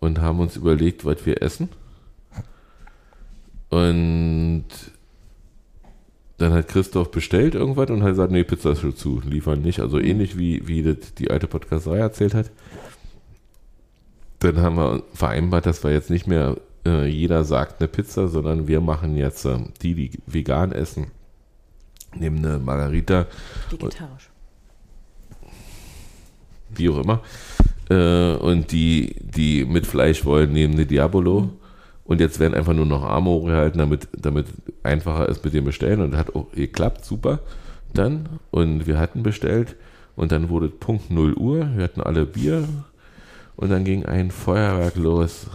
und 0.00 0.20
haben 0.20 0.40
uns 0.40 0.56
überlegt, 0.56 1.04
was 1.04 1.24
wir 1.26 1.42
essen. 1.42 1.68
Und 3.70 4.64
dann 6.38 6.52
hat 6.52 6.68
Christoph 6.68 7.10
bestellt 7.10 7.54
irgendwas 7.54 7.90
und 7.90 8.02
hat 8.02 8.10
gesagt, 8.10 8.32
nee, 8.32 8.44
Pizza 8.44 8.72
ist 8.72 8.80
schon 8.80 8.96
zu, 8.96 9.22
liefern 9.24 9.62
nicht. 9.62 9.80
Also 9.80 9.98
ähnlich 9.98 10.36
wie, 10.36 10.66
wie 10.66 10.82
das 10.82 11.14
die 11.14 11.30
alte 11.30 11.46
Podcasterei 11.46 11.98
erzählt 11.98 12.34
hat. 12.34 12.50
Dann 14.40 14.58
haben 14.58 14.76
wir 14.76 15.02
vereinbart, 15.14 15.66
dass 15.66 15.84
wir 15.84 15.92
jetzt 15.92 16.10
nicht 16.10 16.26
mehr 16.26 16.56
äh, 16.84 17.06
jeder 17.06 17.44
sagt 17.44 17.80
eine 17.80 17.88
Pizza, 17.88 18.28
sondern 18.28 18.68
wir 18.68 18.80
machen 18.80 19.16
jetzt 19.16 19.44
äh, 19.44 19.58
die, 19.82 19.94
die 19.94 20.10
vegan 20.26 20.72
essen, 20.72 21.06
nehmen 22.18 22.44
eine 22.44 22.58
Margarita 22.58 23.26
vegetarisch. 23.70 24.30
wie 26.70 26.88
auch 26.88 26.98
immer. 26.98 27.20
Äh, 27.90 28.36
und 28.36 28.72
die, 28.72 29.16
die 29.20 29.64
mit 29.64 29.86
Fleisch 29.86 30.24
wollen, 30.24 30.52
nehmen 30.52 30.74
eine 30.74 30.86
Diabolo. 30.86 31.50
Und 32.04 32.20
jetzt 32.20 32.38
werden 32.38 32.54
einfach 32.54 32.74
nur 32.74 32.86
noch 32.86 33.02
Arme 33.02 33.30
hochgehalten, 33.30 33.78
damit, 33.78 34.08
damit 34.12 34.46
einfacher 34.82 35.28
ist 35.28 35.44
mit 35.44 35.54
dem 35.54 35.64
Bestellen. 35.64 36.00
Und 36.00 36.16
hat 36.16 36.34
auch 36.34 36.50
geklappt, 36.52 37.04
super. 37.04 37.40
Dann. 37.92 38.28
Und 38.50 38.86
wir 38.86 38.98
hatten 38.98 39.22
bestellt. 39.22 39.76
Und 40.16 40.32
dann 40.32 40.48
wurde 40.48 40.68
Punkt 40.68 41.10
0 41.10 41.34
Uhr. 41.34 41.68
Wir 41.74 41.84
hatten 41.84 42.00
alle 42.00 42.26
Bier. 42.26 42.68
Und 43.56 43.70
dann 43.70 43.84
ging 43.84 44.04
ein 44.04 44.30
Feuerwerk 44.30 44.96
los. 44.96 45.46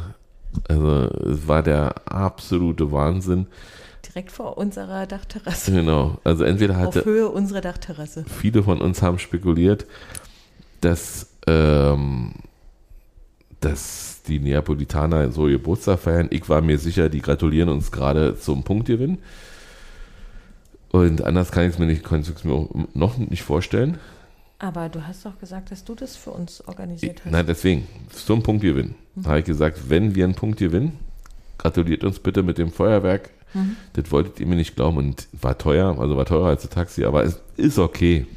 Also, 0.67 1.09
es 1.29 1.47
war 1.47 1.61
der 1.61 1.93
absolute 2.11 2.91
Wahnsinn. 2.91 3.47
Direkt 4.09 4.31
vor 4.31 4.57
unserer 4.57 5.05
Dachterrasse. 5.05 5.71
Genau. 5.71 6.17
Also, 6.23 6.43
entweder 6.43 6.75
Auf 6.75 6.95
hatte, 6.95 7.05
Höhe 7.05 7.29
unserer 7.29 7.61
Dachterrasse. 7.61 8.25
viele 8.25 8.63
von 8.63 8.81
uns 8.81 9.01
haben 9.01 9.19
spekuliert, 9.19 9.85
dass, 10.81 11.27
ähm, 11.47 12.33
dass 13.59 14.21
die 14.27 14.39
Neapolitaner 14.39 15.31
so 15.31 15.43
Geburtstag 15.43 15.99
feiern. 15.99 16.27
Ich 16.31 16.49
war 16.49 16.61
mir 16.61 16.79
sicher, 16.79 17.09
die 17.09 17.21
gratulieren 17.21 17.69
uns 17.69 17.91
gerade 17.91 18.37
zum 18.37 18.63
Punktgewinn. 18.63 19.19
Und 20.91 21.21
anders 21.21 21.51
kann 21.51 21.65
ich 21.65 21.73
es 21.73 21.79
mir 21.79 21.85
nicht, 21.85 22.03
kann 22.03 22.21
ich 22.21 22.29
es 22.29 22.43
mir 22.43 22.67
noch 22.93 23.17
nicht 23.17 23.43
vorstellen. 23.43 23.99
Aber 24.57 24.89
du 24.89 25.07
hast 25.07 25.25
doch 25.25 25.39
gesagt, 25.39 25.71
dass 25.71 25.85
du 25.85 25.95
das 25.95 26.15
für 26.15 26.31
uns 26.31 26.67
organisiert 26.67 27.21
hast. 27.23 27.31
Nein, 27.31 27.45
deswegen, 27.47 27.87
zum 28.11 28.43
Punktgewinn. 28.43 28.95
Da 29.15 29.29
habe 29.29 29.39
ich 29.39 29.45
gesagt, 29.45 29.89
wenn 29.89 30.15
wir 30.15 30.25
einen 30.25 30.35
Punkt 30.35 30.59
gewinnen, 30.59 30.97
gratuliert 31.57 32.03
uns 32.03 32.19
bitte 32.19 32.43
mit 32.43 32.57
dem 32.57 32.71
Feuerwerk. 32.71 33.29
Das 33.93 34.11
wolltet 34.11 34.39
ihr 34.39 34.45
mir 34.45 34.55
nicht 34.55 34.75
glauben 34.75 34.97
und 34.97 35.27
war 35.33 35.57
teuer, 35.57 35.97
also 35.99 36.15
war 36.15 36.25
teurer 36.25 36.49
als 36.49 36.61
das 36.63 36.71
Taxi, 36.71 37.03
aber 37.05 37.23
es 37.23 37.39
ist 37.57 37.79
okay. 37.79 38.27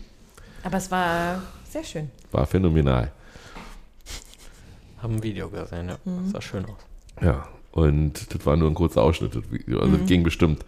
Aber 0.62 0.76
es 0.78 0.90
war 0.90 1.42
sehr 1.68 1.84
schön. 1.84 2.10
War 2.30 2.46
phänomenal. 2.46 3.12
Haben 5.02 5.16
ein 5.16 5.22
Video 5.22 5.48
gesehen, 5.48 5.88
ja. 5.88 5.96
Mhm. 6.04 6.30
Sah 6.30 6.40
schön 6.40 6.64
aus. 6.64 6.76
Ja, 7.20 7.48
und 7.72 8.32
das 8.34 8.46
war 8.46 8.56
nur 8.56 8.68
ein 8.70 8.74
kurzer 8.74 9.02
Ausschnitt, 9.02 9.34
das 9.34 9.50
Video. 9.50 9.80
Also 9.80 9.96
das 9.96 10.06
ging 10.06 10.22
bestimmt 10.22 10.64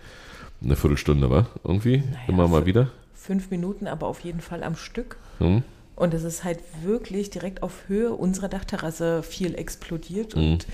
eine 0.63 0.77
Viertelstunde, 0.77 1.31
war 1.31 1.47
irgendwie? 1.63 2.03
Immer 2.27 2.49
mal 2.49 2.67
wieder. 2.67 2.91
Fünf 3.15 3.51
Minuten, 3.51 3.87
aber 3.87 4.07
auf 4.09 4.21
jeden 4.21 4.41
Fall 4.41 4.63
am 4.63 4.77
Stück. 4.77 5.17
Hm? 5.39 5.63
Und 5.97 6.13
es 6.13 6.25
ist 6.25 6.43
halt 6.45 6.59
wirklich 6.83 7.31
direkt 7.31 7.63
auf 7.63 7.89
Höhe 7.89 8.13
unserer 8.13 8.49
Dachterrasse 8.49 9.23
viel 9.23 9.55
explodiert 9.55 10.35
Mhm. 10.37 10.43
und 10.43 10.67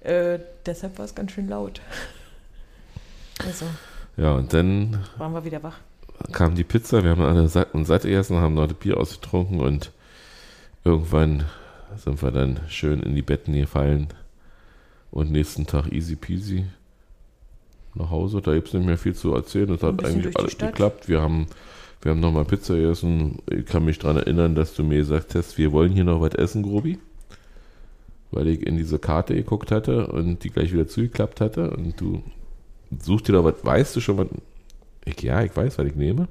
äh, 0.00 0.40
deshalb 0.66 0.98
war 0.98 1.04
es 1.04 1.14
ganz 1.14 1.32
schön 1.32 1.48
laut. 1.48 1.80
Also 3.44 3.66
Ja, 4.16 4.34
und 4.34 4.52
dann 4.52 4.98
waren 5.18 5.32
wir 5.32 5.44
wieder 5.44 5.62
wach. 5.62 5.78
kam 6.32 6.54
die 6.54 6.64
Pizza, 6.64 7.02
wir 7.02 7.10
haben 7.10 7.22
alle 7.22 7.48
satt 7.48 7.74
und 7.74 7.84
satt 7.84 8.02
gegessen, 8.02 8.36
haben 8.36 8.54
noch 8.54 8.66
das 8.68 8.76
Bier 8.76 8.98
ausgetrunken 8.98 9.60
und 9.60 9.90
irgendwann 10.84 11.44
sind 11.96 12.22
wir 12.22 12.30
dann 12.30 12.60
schön 12.68 13.02
in 13.02 13.14
die 13.14 13.22
Betten 13.22 13.54
gefallen 13.54 14.08
und 15.10 15.30
nächsten 15.30 15.66
Tag 15.66 15.92
easy 15.92 16.16
peasy 16.16 16.64
nach 17.94 18.10
Hause. 18.10 18.40
Da 18.40 18.54
gibt 18.54 18.68
es 18.68 18.74
nicht 18.74 18.86
mehr 18.86 18.98
viel 18.98 19.14
zu 19.14 19.34
erzählen. 19.34 19.70
Es 19.70 19.82
hat 19.82 20.04
eigentlich 20.04 20.36
alles 20.36 20.52
Stadt. 20.52 20.72
geklappt. 20.72 21.08
Wir 21.08 21.22
haben, 21.22 21.46
wir 22.02 22.10
haben 22.10 22.20
nochmal 22.20 22.44
Pizza 22.44 22.74
gegessen. 22.74 23.38
Ich 23.48 23.66
kann 23.66 23.84
mich 23.84 23.98
daran 24.00 24.16
erinnern, 24.16 24.54
dass 24.56 24.74
du 24.74 24.82
mir 24.82 24.98
gesagt 24.98 25.34
hast, 25.36 25.56
wir 25.58 25.70
wollen 25.72 25.92
hier 25.92 26.04
noch 26.04 26.20
was 26.20 26.34
essen, 26.34 26.62
Grobi. 26.64 26.98
Weil 28.32 28.48
ich 28.48 28.66
in 28.66 28.76
diese 28.76 28.98
Karte 28.98 29.34
geguckt 29.34 29.70
hatte 29.70 30.08
und 30.08 30.42
die 30.42 30.50
gleich 30.50 30.72
wieder 30.72 30.88
zugeklappt 30.88 31.40
hatte. 31.40 31.70
Und 31.70 32.00
du 32.00 32.22
suchst 33.00 33.28
dir 33.28 33.32
da 33.32 33.44
was, 33.44 33.54
weißt 33.64 33.96
du 33.96 34.00
schon 34.00 34.18
was? 34.18 34.26
Ich, 35.04 35.20
ja, 35.22 35.42
ich 35.42 35.54
weiß, 35.56 35.78
was 35.78 35.86
ich 35.86 35.94
nehme. 35.94 36.28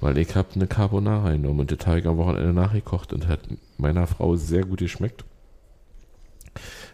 Weil 0.00 0.18
ich 0.18 0.34
habe 0.34 0.48
eine 0.54 0.66
Carbonara 0.66 1.32
genommen 1.32 1.60
und 1.60 1.86
habe 1.86 1.98
ich 1.98 2.06
am 2.06 2.16
Wochenende 2.18 2.52
nachgekocht 2.52 3.12
und 3.12 3.26
hat 3.28 3.40
meiner 3.78 4.06
Frau 4.06 4.36
sehr 4.36 4.64
gut 4.64 4.80
geschmeckt. 4.80 5.24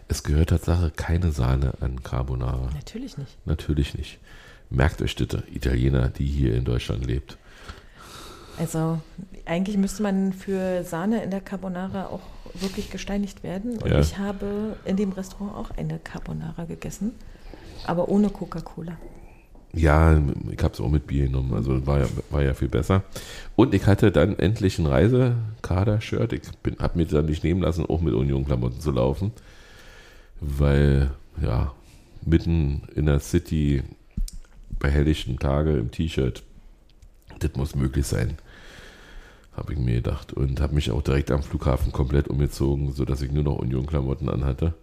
Es 0.07 0.23
gehört 0.23 0.49
Tatsache 0.49 0.91
keine 0.95 1.31
Sahne 1.31 1.73
an 1.81 2.03
Carbonara. 2.03 2.69
Natürlich 2.73 3.17
nicht. 3.17 3.37
Natürlich 3.45 3.95
nicht. 3.95 4.19
Merkt 4.69 5.01
euch 5.01 5.15
bitte, 5.15 5.43
Italiener, 5.51 6.09
die 6.09 6.25
hier 6.25 6.55
in 6.55 6.63
Deutschland 6.65 7.05
lebt. 7.05 7.37
Also 8.57 9.01
eigentlich 9.45 9.77
müsste 9.77 10.03
man 10.03 10.33
für 10.33 10.83
Sahne 10.83 11.23
in 11.23 11.31
der 11.31 11.41
Carbonara 11.41 12.07
auch 12.07 12.21
wirklich 12.53 12.89
gesteinigt 12.91 13.43
werden. 13.43 13.77
Und 13.77 13.89
Ja. 13.89 13.99
ich 13.99 14.17
habe 14.17 14.75
in 14.85 14.97
dem 14.97 15.11
Restaurant 15.11 15.55
auch 15.55 15.71
eine 15.77 15.99
Carbonara 15.99 16.65
gegessen, 16.65 17.13
aber 17.87 18.09
ohne 18.09 18.29
Coca-Cola. 18.29 18.97
Ja, 19.73 20.21
ich 20.51 20.61
habe 20.61 20.73
es 20.73 20.81
auch 20.81 20.89
mit 20.89 21.07
Bier 21.07 21.27
genommen, 21.27 21.53
also 21.53 21.87
war 21.87 21.99
ja, 21.99 22.07
war 22.29 22.43
ja 22.43 22.53
viel 22.53 22.67
besser. 22.67 23.03
Und 23.55 23.73
ich 23.73 23.85
hatte 23.85 24.11
dann 24.11 24.37
endlich 24.37 24.77
ein 24.79 24.85
Reisekader-Shirt. 24.85 26.33
Ich 26.33 26.41
habe 26.79 26.97
mir 26.97 27.05
dann 27.05 27.25
nicht 27.25 27.43
nehmen 27.43 27.61
lassen, 27.61 27.85
auch 27.85 28.01
mit 28.01 28.13
Union-Klamotten 28.13 28.81
zu 28.81 28.91
laufen, 28.91 29.31
weil, 30.41 31.11
ja, 31.41 31.71
mitten 32.25 32.83
in 32.95 33.05
der 33.05 33.21
City 33.21 33.83
bei 34.77 34.89
helllichten 34.89 35.39
Tage 35.39 35.77
im 35.77 35.89
T-Shirt, 35.89 36.43
das 37.39 37.55
muss 37.55 37.75
möglich 37.75 38.05
sein, 38.05 38.37
habe 39.53 39.71
ich 39.71 39.79
mir 39.79 39.95
gedacht. 39.95 40.33
Und 40.33 40.59
habe 40.59 40.75
mich 40.75 40.91
auch 40.91 41.01
direkt 41.01 41.31
am 41.31 41.43
Flughafen 41.43 41.93
komplett 41.93 42.27
umgezogen, 42.27 42.91
sodass 42.91 43.21
ich 43.21 43.31
nur 43.31 43.43
noch 43.43 43.59
Union-Klamotten 43.59 44.27
anhatte, 44.27 44.73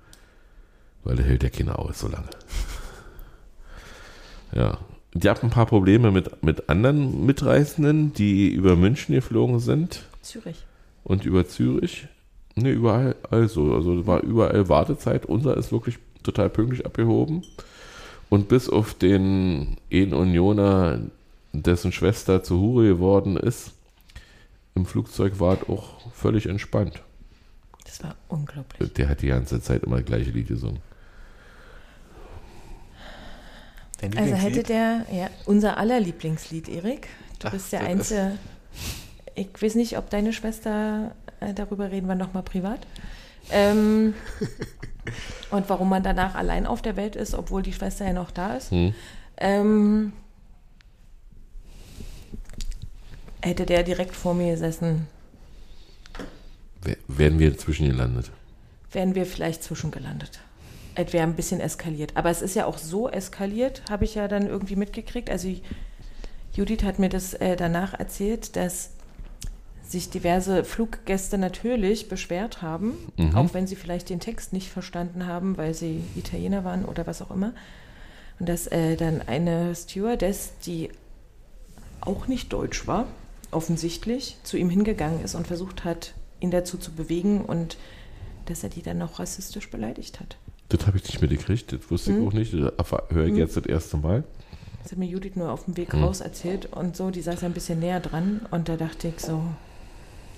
weil 1.04 1.16
da 1.16 1.22
hält 1.22 1.42
ja 1.42 1.50
keiner 1.50 1.78
aus 1.78 2.00
so 2.00 2.08
lange. 2.08 2.30
Ja. 4.52 4.78
Die 5.14 5.28
hatten 5.28 5.46
ein 5.46 5.50
paar 5.50 5.66
Probleme 5.66 6.10
mit, 6.10 6.42
mit 6.42 6.68
anderen 6.68 7.24
Mitreisenden, 7.26 8.12
die 8.12 8.48
über 8.50 8.76
München 8.76 9.14
geflogen 9.14 9.58
sind 9.58 10.04
Zürich. 10.22 10.64
und 11.04 11.24
über 11.24 11.46
Zürich. 11.48 12.08
Ne, 12.54 12.70
überall 12.70 13.16
also. 13.30 13.74
Also 13.74 14.00
es 14.00 14.06
war 14.06 14.22
überall 14.22 14.68
Wartezeit. 14.68 15.26
Unser 15.26 15.56
ist 15.56 15.72
wirklich 15.72 15.98
total 16.22 16.50
pünktlich 16.50 16.84
abgehoben. 16.84 17.42
Und 18.28 18.48
bis 18.48 18.68
auf 18.68 18.94
den 18.94 19.76
einen 19.90 20.12
Unioner, 20.12 21.00
dessen 21.52 21.92
Schwester 21.92 22.42
zu 22.42 22.60
Hure 22.60 22.88
geworden 22.88 23.36
ist, 23.36 23.72
im 24.74 24.84
Flugzeug 24.84 25.40
war 25.40 25.54
es 25.54 25.68
auch 25.68 26.12
völlig 26.12 26.46
entspannt. 26.46 27.02
Das 27.84 28.02
war 28.02 28.14
unglaublich. 28.28 28.92
Der 28.92 29.08
hat 29.08 29.22
die 29.22 29.28
ganze 29.28 29.60
Zeit 29.62 29.82
immer 29.82 29.96
das 29.96 30.04
gleiche 30.04 30.30
Lied 30.30 30.48
gesungen. 30.48 30.80
Dein 33.98 34.16
Also 34.16 34.34
hätte 34.34 34.62
der, 34.62 35.06
ja, 35.12 35.28
unser 35.44 35.76
aller 35.76 36.00
Lieblingslied, 36.00 36.68
Erik. 36.68 37.08
Du 37.40 37.48
Ach, 37.48 37.52
bist 37.52 37.72
der 37.72 37.80
Einzige. 37.80 38.38
ich 39.34 39.48
weiß 39.60 39.74
nicht, 39.74 39.98
ob 39.98 40.08
deine 40.10 40.32
Schwester, 40.32 41.14
äh, 41.40 41.52
darüber 41.52 41.90
reden 41.90 42.06
wir 42.06 42.14
nochmal 42.14 42.42
privat. 42.44 42.86
Ähm, 43.50 44.14
und 45.50 45.68
warum 45.68 45.88
man 45.88 46.02
danach 46.02 46.34
allein 46.34 46.66
auf 46.66 46.82
der 46.82 46.96
Welt 46.96 47.16
ist, 47.16 47.34
obwohl 47.34 47.62
die 47.62 47.72
Schwester 47.72 48.06
ja 48.06 48.12
noch 48.12 48.30
da 48.30 48.54
ist. 48.56 48.70
Hm. 48.70 48.94
Ähm, 49.36 50.12
hätte 53.40 53.66
der 53.66 53.82
direkt 53.82 54.14
vor 54.14 54.34
mir 54.34 54.52
gesessen, 54.52 55.06
Werden 57.08 57.38
wir 57.38 57.48
inzwischen 57.48 57.88
gelandet? 57.88 58.30
wären 58.90 59.14
wir 59.14 59.26
vielleicht 59.26 59.62
zwischengelandet. 59.64 60.40
Es 61.00 61.12
wäre 61.12 61.22
ein 61.22 61.36
bisschen 61.36 61.60
eskaliert. 61.60 62.16
Aber 62.16 62.28
es 62.28 62.42
ist 62.42 62.56
ja 62.56 62.66
auch 62.66 62.76
so 62.76 63.08
eskaliert, 63.08 63.82
habe 63.88 64.04
ich 64.04 64.16
ja 64.16 64.26
dann 64.26 64.48
irgendwie 64.48 64.74
mitgekriegt. 64.74 65.30
Also 65.30 65.48
Judith 66.54 66.82
hat 66.82 66.98
mir 66.98 67.08
das 67.08 67.34
äh, 67.34 67.54
danach 67.54 67.94
erzählt, 67.94 68.56
dass 68.56 68.90
sich 69.86 70.10
diverse 70.10 70.64
Fluggäste 70.64 71.38
natürlich 71.38 72.08
beschwert 72.08 72.62
haben, 72.62 72.94
Mhm. 73.16 73.34
auch 73.36 73.54
wenn 73.54 73.68
sie 73.68 73.76
vielleicht 73.76 74.10
den 74.10 74.18
Text 74.18 74.52
nicht 74.52 74.70
verstanden 74.70 75.26
haben, 75.26 75.56
weil 75.56 75.72
sie 75.72 76.02
Italiener 76.16 76.64
waren 76.64 76.84
oder 76.84 77.06
was 77.06 77.22
auch 77.22 77.30
immer. 77.30 77.52
Und 78.40 78.48
dass 78.48 78.66
äh, 78.66 78.96
dann 78.96 79.22
eine 79.22 79.74
Stewardess, 79.76 80.52
die 80.66 80.90
auch 82.00 82.26
nicht 82.26 82.52
deutsch 82.52 82.88
war, 82.88 83.06
offensichtlich, 83.52 84.36
zu 84.42 84.56
ihm 84.56 84.68
hingegangen 84.68 85.22
ist 85.22 85.36
und 85.36 85.46
versucht 85.46 85.84
hat, 85.84 86.12
ihn 86.40 86.50
dazu 86.50 86.76
zu 86.76 86.90
bewegen 86.92 87.40
und 87.42 87.76
dass 88.46 88.64
er 88.64 88.68
die 88.68 88.82
dann 88.82 88.98
noch 88.98 89.20
rassistisch 89.20 89.70
beleidigt 89.70 90.18
hat. 90.20 90.36
Das 90.70 90.86
habe 90.86 90.98
ich 90.98 91.04
nicht 91.04 91.20
mitgekriegt, 91.22 91.72
das 91.72 91.90
wusste 91.90 92.12
Hm. 92.12 92.20
ich 92.22 92.28
auch 92.28 92.32
nicht. 92.32 92.52
Das 92.52 92.92
höre 93.10 93.26
ich 93.26 93.36
jetzt 93.36 93.56
das 93.56 93.64
erste 93.66 93.96
Mal. 93.96 94.24
Das 94.82 94.92
hat 94.92 94.98
mir 94.98 95.06
Judith 95.06 95.34
nur 95.36 95.50
auf 95.50 95.64
dem 95.64 95.76
Weg 95.76 95.92
Hm. 95.92 96.04
raus 96.04 96.20
erzählt 96.20 96.66
und 96.66 96.96
so, 96.96 97.10
die 97.10 97.22
saß 97.22 97.42
ein 97.44 97.52
bisschen 97.52 97.80
näher 97.80 98.00
dran 98.00 98.40
und 98.50 98.68
da 98.68 98.76
dachte 98.76 99.08
ich 99.08 99.20
so, 99.20 99.42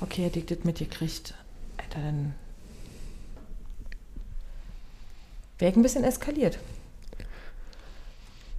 okay, 0.00 0.24
hätte 0.24 0.38
ich 0.38 0.46
das 0.46 0.64
mitgekriegt, 0.64 1.34
Alter, 1.78 2.00
dann 2.00 2.34
wäre 5.58 5.70
ich 5.72 5.76
ein 5.76 5.82
bisschen 5.82 6.04
eskaliert. 6.04 6.58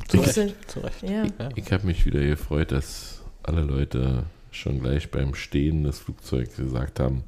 Zu 0.07 0.18
Ich- 0.18 0.38
Recht. 0.38 0.56
Zu 0.69 0.80
Recht. 0.81 1.03
Ja. 1.03 1.23
Ich 1.56 1.72
habe 1.72 1.85
mich 1.88 2.06
wieder 2.06 2.19
gefreut, 2.22 2.72
dass 2.72 3.22
alle 3.43 3.61
Leute 3.61 4.26
schon 4.52 4.81
gleich 4.81 5.10
beim 5.10 5.34
Stehen 5.34 5.84
des 5.85 5.99
Flugzeugs 5.99 6.57
gesagt 6.57 6.99
haben, 6.99 7.23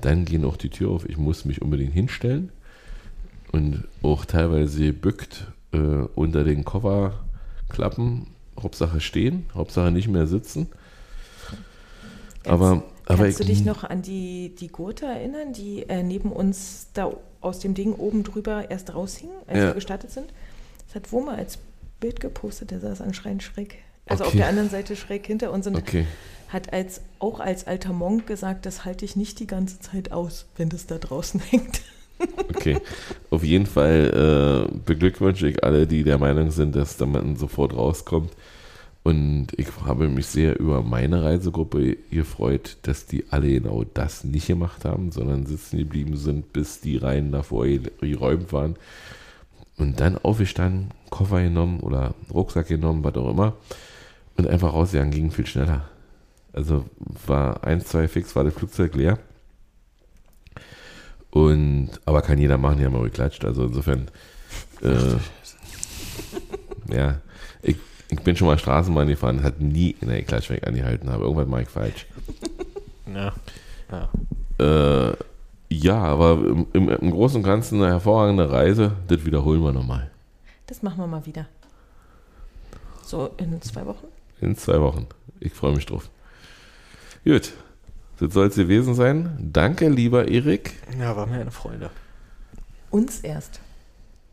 dann 0.00 0.24
gehen 0.24 0.44
auch 0.44 0.56
die 0.56 0.70
Tür 0.70 0.90
auf, 0.90 1.08
ich 1.08 1.16
muss 1.18 1.44
mich 1.44 1.60
unbedingt 1.60 1.92
hinstellen 1.92 2.50
und 3.52 3.84
auch 4.02 4.24
teilweise 4.24 4.86
gebückt 4.86 5.46
äh, 5.72 5.76
unter 5.78 6.44
den 6.44 6.64
Kofferklappen, 6.64 8.26
Hauptsache 8.60 9.00
stehen, 9.00 9.46
Hauptsache 9.54 9.90
nicht 9.90 10.08
mehr 10.08 10.26
sitzen. 10.26 10.68
aber 12.44 12.82
aber 13.06 13.24
Kannst 13.24 13.40
du 13.40 13.42
ich- 13.44 13.48
dich 13.50 13.64
noch 13.64 13.82
an 13.84 14.00
die, 14.02 14.54
die 14.54 14.68
Gurte 14.68 15.06
erinnern, 15.06 15.52
die 15.52 15.88
äh, 15.88 16.02
neben 16.02 16.30
uns 16.32 16.88
da 16.94 17.12
aus 17.40 17.58
dem 17.58 17.74
Ding 17.74 17.94
oben 17.94 18.22
drüber 18.22 18.70
erst 18.70 18.94
raushingen, 18.94 19.34
als 19.48 19.58
Ja. 19.58 19.64
wir 19.66 19.74
gestartet 19.74 20.10
sind? 20.12 20.32
Das 20.86 20.94
hat 20.94 21.12
Woma 21.12 21.34
als 21.34 21.58
Bild 21.98 22.20
gepostet, 22.20 22.70
der 22.70 22.78
saß 22.80 23.00
anscheinend 23.00 23.42
schräg. 23.42 23.78
Also 24.06 24.22
auf 24.24 24.28
Okay. 24.30 24.38
der 24.38 24.48
anderen 24.48 24.70
Seite 24.70 24.94
schräg 24.96 25.26
hinter 25.26 25.52
uns 25.52 25.66
und 25.66 25.76
Okay, 25.76 26.06
hat 26.48 26.72
als, 26.72 27.00
auch 27.18 27.40
als 27.40 27.66
alter 27.66 27.92
Monk 27.92 28.26
gesagt, 28.28 28.66
das 28.66 28.84
halte 28.84 29.04
ich 29.04 29.16
nicht 29.16 29.40
die 29.40 29.46
ganze 29.48 29.80
Zeit 29.80 30.12
aus, 30.12 30.46
wenn 30.56 30.68
das 30.68 30.86
da 30.86 30.98
draußen 30.98 31.40
hängt. 31.50 31.80
Okay. 32.48 32.78
Auf 33.30 33.44
jeden 33.44 33.66
Fall 33.66 34.68
äh, 34.70 34.78
beglückwünsche 34.86 35.48
ich 35.48 35.64
alle, 35.64 35.86
die 35.86 36.04
der 36.04 36.18
Meinung 36.18 36.50
sind, 36.50 36.76
dass 36.76 36.96
da 36.96 37.06
man 37.06 37.36
sofort 37.36 37.74
rauskommt. 37.74 38.30
Und 39.04 39.48
ich 39.56 39.66
habe 39.84 40.08
mich 40.08 40.26
sehr 40.26 40.60
über 40.60 40.82
meine 40.82 41.24
Reisegruppe 41.24 41.96
gefreut, 42.10 42.76
dass 42.82 43.06
die 43.06 43.24
alle 43.30 43.48
genau 43.48 43.84
das 43.94 44.22
nicht 44.22 44.46
gemacht 44.46 44.84
haben, 44.84 45.10
sondern 45.10 45.44
sitzen 45.44 45.78
geblieben 45.78 46.16
sind, 46.16 46.52
bis 46.52 46.80
die 46.80 46.98
Reihen 46.98 47.32
davor 47.32 47.66
ge- 47.66 47.90
geräumt 48.00 48.52
waren. 48.52 48.76
Und 49.76 49.98
dann 49.98 50.18
aufgestanden, 50.18 50.92
Koffer 51.10 51.42
genommen 51.42 51.80
oder 51.80 52.14
Rucksack 52.32 52.68
genommen, 52.68 53.02
was 53.02 53.16
auch 53.16 53.30
immer. 53.30 53.54
Und 54.36 54.46
einfach 54.46 54.72
rausgegangen, 54.72 55.12
ging 55.12 55.30
viel 55.32 55.46
schneller. 55.46 55.88
Also 56.52 56.84
war 57.26 57.64
eins, 57.64 57.86
zwei 57.86 58.06
fix, 58.06 58.36
war 58.36 58.44
das 58.44 58.54
Flugzeug 58.54 58.94
leer. 58.94 59.18
Und, 61.32 61.90
aber 62.04 62.20
kann 62.20 62.38
jeder 62.38 62.58
machen, 62.58 62.78
die 62.78 62.84
haben 62.84 62.94
auch 62.94 63.04
geklatscht. 63.04 63.44
Also 63.44 63.64
insofern, 63.64 64.08
äh, 64.82 65.16
ja, 66.94 67.20
ich, 67.62 67.76
ich 68.10 68.20
bin 68.20 68.36
schon 68.36 68.48
mal 68.48 68.58
Straßenbahn 68.58 69.08
gefahren, 69.08 69.42
hat 69.42 69.58
nie 69.60 69.96
in 70.02 70.08
der 70.08 70.22
Klatschweg 70.22 70.66
angehalten, 70.66 71.08
aber 71.08 71.24
irgendwas 71.24 71.48
mache 71.48 71.62
ich 71.62 71.68
falsch. 71.68 72.06
Ja. 73.12 73.32
ja. 73.90 75.08
Äh, 75.10 75.16
ja, 75.70 75.98
aber 75.98 76.32
im, 76.32 76.66
im, 76.74 76.88
im 76.90 77.10
Großen 77.10 77.38
und 77.38 77.44
Ganzen 77.44 77.82
eine 77.82 77.92
hervorragende 77.92 78.50
Reise, 78.50 78.92
das 79.08 79.24
wiederholen 79.24 79.62
wir 79.62 79.72
nochmal. 79.72 80.10
Das 80.66 80.82
machen 80.82 80.98
wir 80.98 81.06
mal 81.06 81.24
wieder. 81.24 81.46
So 83.04 83.30
in 83.38 83.60
zwei 83.62 83.86
Wochen? 83.86 84.06
In 84.42 84.54
zwei 84.56 84.80
Wochen. 84.82 85.06
Ich 85.40 85.54
freue 85.54 85.74
mich 85.74 85.86
drauf. 85.86 86.10
Gut, 87.24 87.52
das 88.18 88.32
soll 88.32 88.48
es 88.48 88.54
gewesen 88.54 88.94
sein. 88.94 89.36
Danke, 89.40 89.88
lieber 89.88 90.28
Erik. 90.28 90.74
ja, 90.98 91.16
war 91.16 91.26
mir 91.26 91.40
eine 91.40 91.50
Freude. 91.50 91.90
Uns 92.90 93.20
erst. 93.20 93.60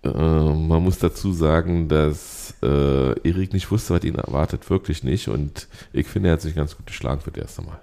Äh, 0.04 0.10
man 0.10 0.84
muss 0.84 1.00
dazu 1.00 1.34
sagen, 1.34 1.90
dass 1.90 2.54
äh, 2.62 3.28
Erik 3.28 3.54
nicht 3.54 3.72
wusste, 3.72 3.94
was 3.96 4.04
ihn 4.04 4.16
erwartet, 4.16 4.70
wirklich 4.70 5.04
nicht. 5.04 5.28
Und 5.28 5.68
ich 5.94 6.08
finde, 6.08 6.30
er 6.30 6.34
hat 6.34 6.42
sich 6.42 6.56
ganz 6.56 6.78
gut 6.78 6.86
geschlagen 6.88 7.22
für 7.22 7.32
das 7.32 7.44
erste 7.44 7.62
Mal. 7.64 7.80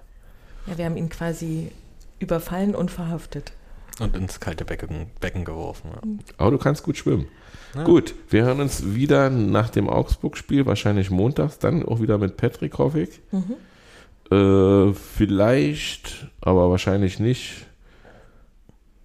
Ja, 0.67 0.77
wir 0.77 0.85
haben 0.85 0.97
ihn 0.97 1.09
quasi 1.09 1.71
überfallen 2.19 2.75
und 2.75 2.91
verhaftet. 2.91 3.53
Und 3.99 4.15
ins 4.15 4.39
kalte 4.39 4.63
Becken, 4.63 5.07
Becken 5.19 5.43
geworfen. 5.43 5.89
Ja. 5.93 6.01
Aber 6.37 6.51
du 6.51 6.57
kannst 6.59 6.83
gut 6.83 6.97
schwimmen. 6.97 7.27
Ja. 7.73 7.83
Gut, 7.83 8.13
wir 8.29 8.43
hören 8.43 8.59
uns 8.59 8.93
wieder 8.93 9.29
nach 9.29 9.69
dem 9.69 9.89
Augsburg-Spiel, 9.89 10.65
wahrscheinlich 10.65 11.09
montags, 11.09 11.59
dann 11.59 11.83
auch 11.83 11.99
wieder 11.99 12.17
mit 12.17 12.37
Patrick, 12.37 12.77
hoffe 12.77 13.01
ich. 13.01 13.19
Äh, 14.31 14.93
vielleicht, 14.93 16.27
aber 16.41 16.69
wahrscheinlich 16.69 17.19
nicht. 17.19 17.65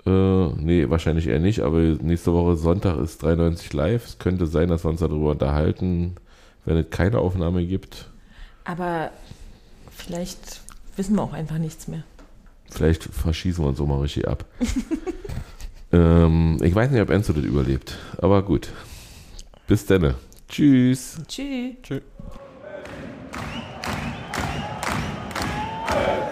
Äh, 0.04 0.46
nee, 0.56 0.90
wahrscheinlich 0.90 1.28
eher 1.28 1.38
nicht, 1.38 1.60
aber 1.60 1.78
nächste 1.78 2.32
Woche 2.32 2.56
Sonntag 2.56 2.98
ist 2.98 3.22
93 3.22 3.72
live. 3.72 4.04
Es 4.04 4.18
könnte 4.18 4.46
sein, 4.46 4.68
dass 4.68 4.84
wir 4.84 4.90
uns 4.90 5.00
darüber 5.00 5.30
unterhalten, 5.30 6.16
wenn 6.64 6.76
es 6.76 6.90
keine 6.90 7.18
Aufnahme 7.18 7.64
gibt. 7.64 8.10
Aber 8.64 9.10
vielleicht 9.90 10.60
wissen 10.96 11.14
wir 11.14 11.22
auch 11.22 11.32
einfach 11.32 11.58
nichts 11.58 11.86
mehr. 11.86 12.02
Vielleicht 12.70 13.04
verschießen 13.04 13.62
wir 13.62 13.68
uns 13.68 13.80
auch 13.80 13.86
mal 13.86 14.00
richtig 14.00 14.26
ab. 14.26 14.44
ähm, 15.92 16.58
ich 16.62 16.74
weiß 16.74 16.90
nicht, 16.90 17.00
ob 17.00 17.10
Enzo 17.10 17.32
das 17.32 17.44
überlebt, 17.44 17.96
aber 18.18 18.42
gut. 18.42 18.70
Bis 19.68 19.86
dann. 19.86 20.14
Tschüss. 20.48 21.18
Tschüss. 21.28 21.76
Tschüss. 21.82 22.02
Amen. 25.94 26.31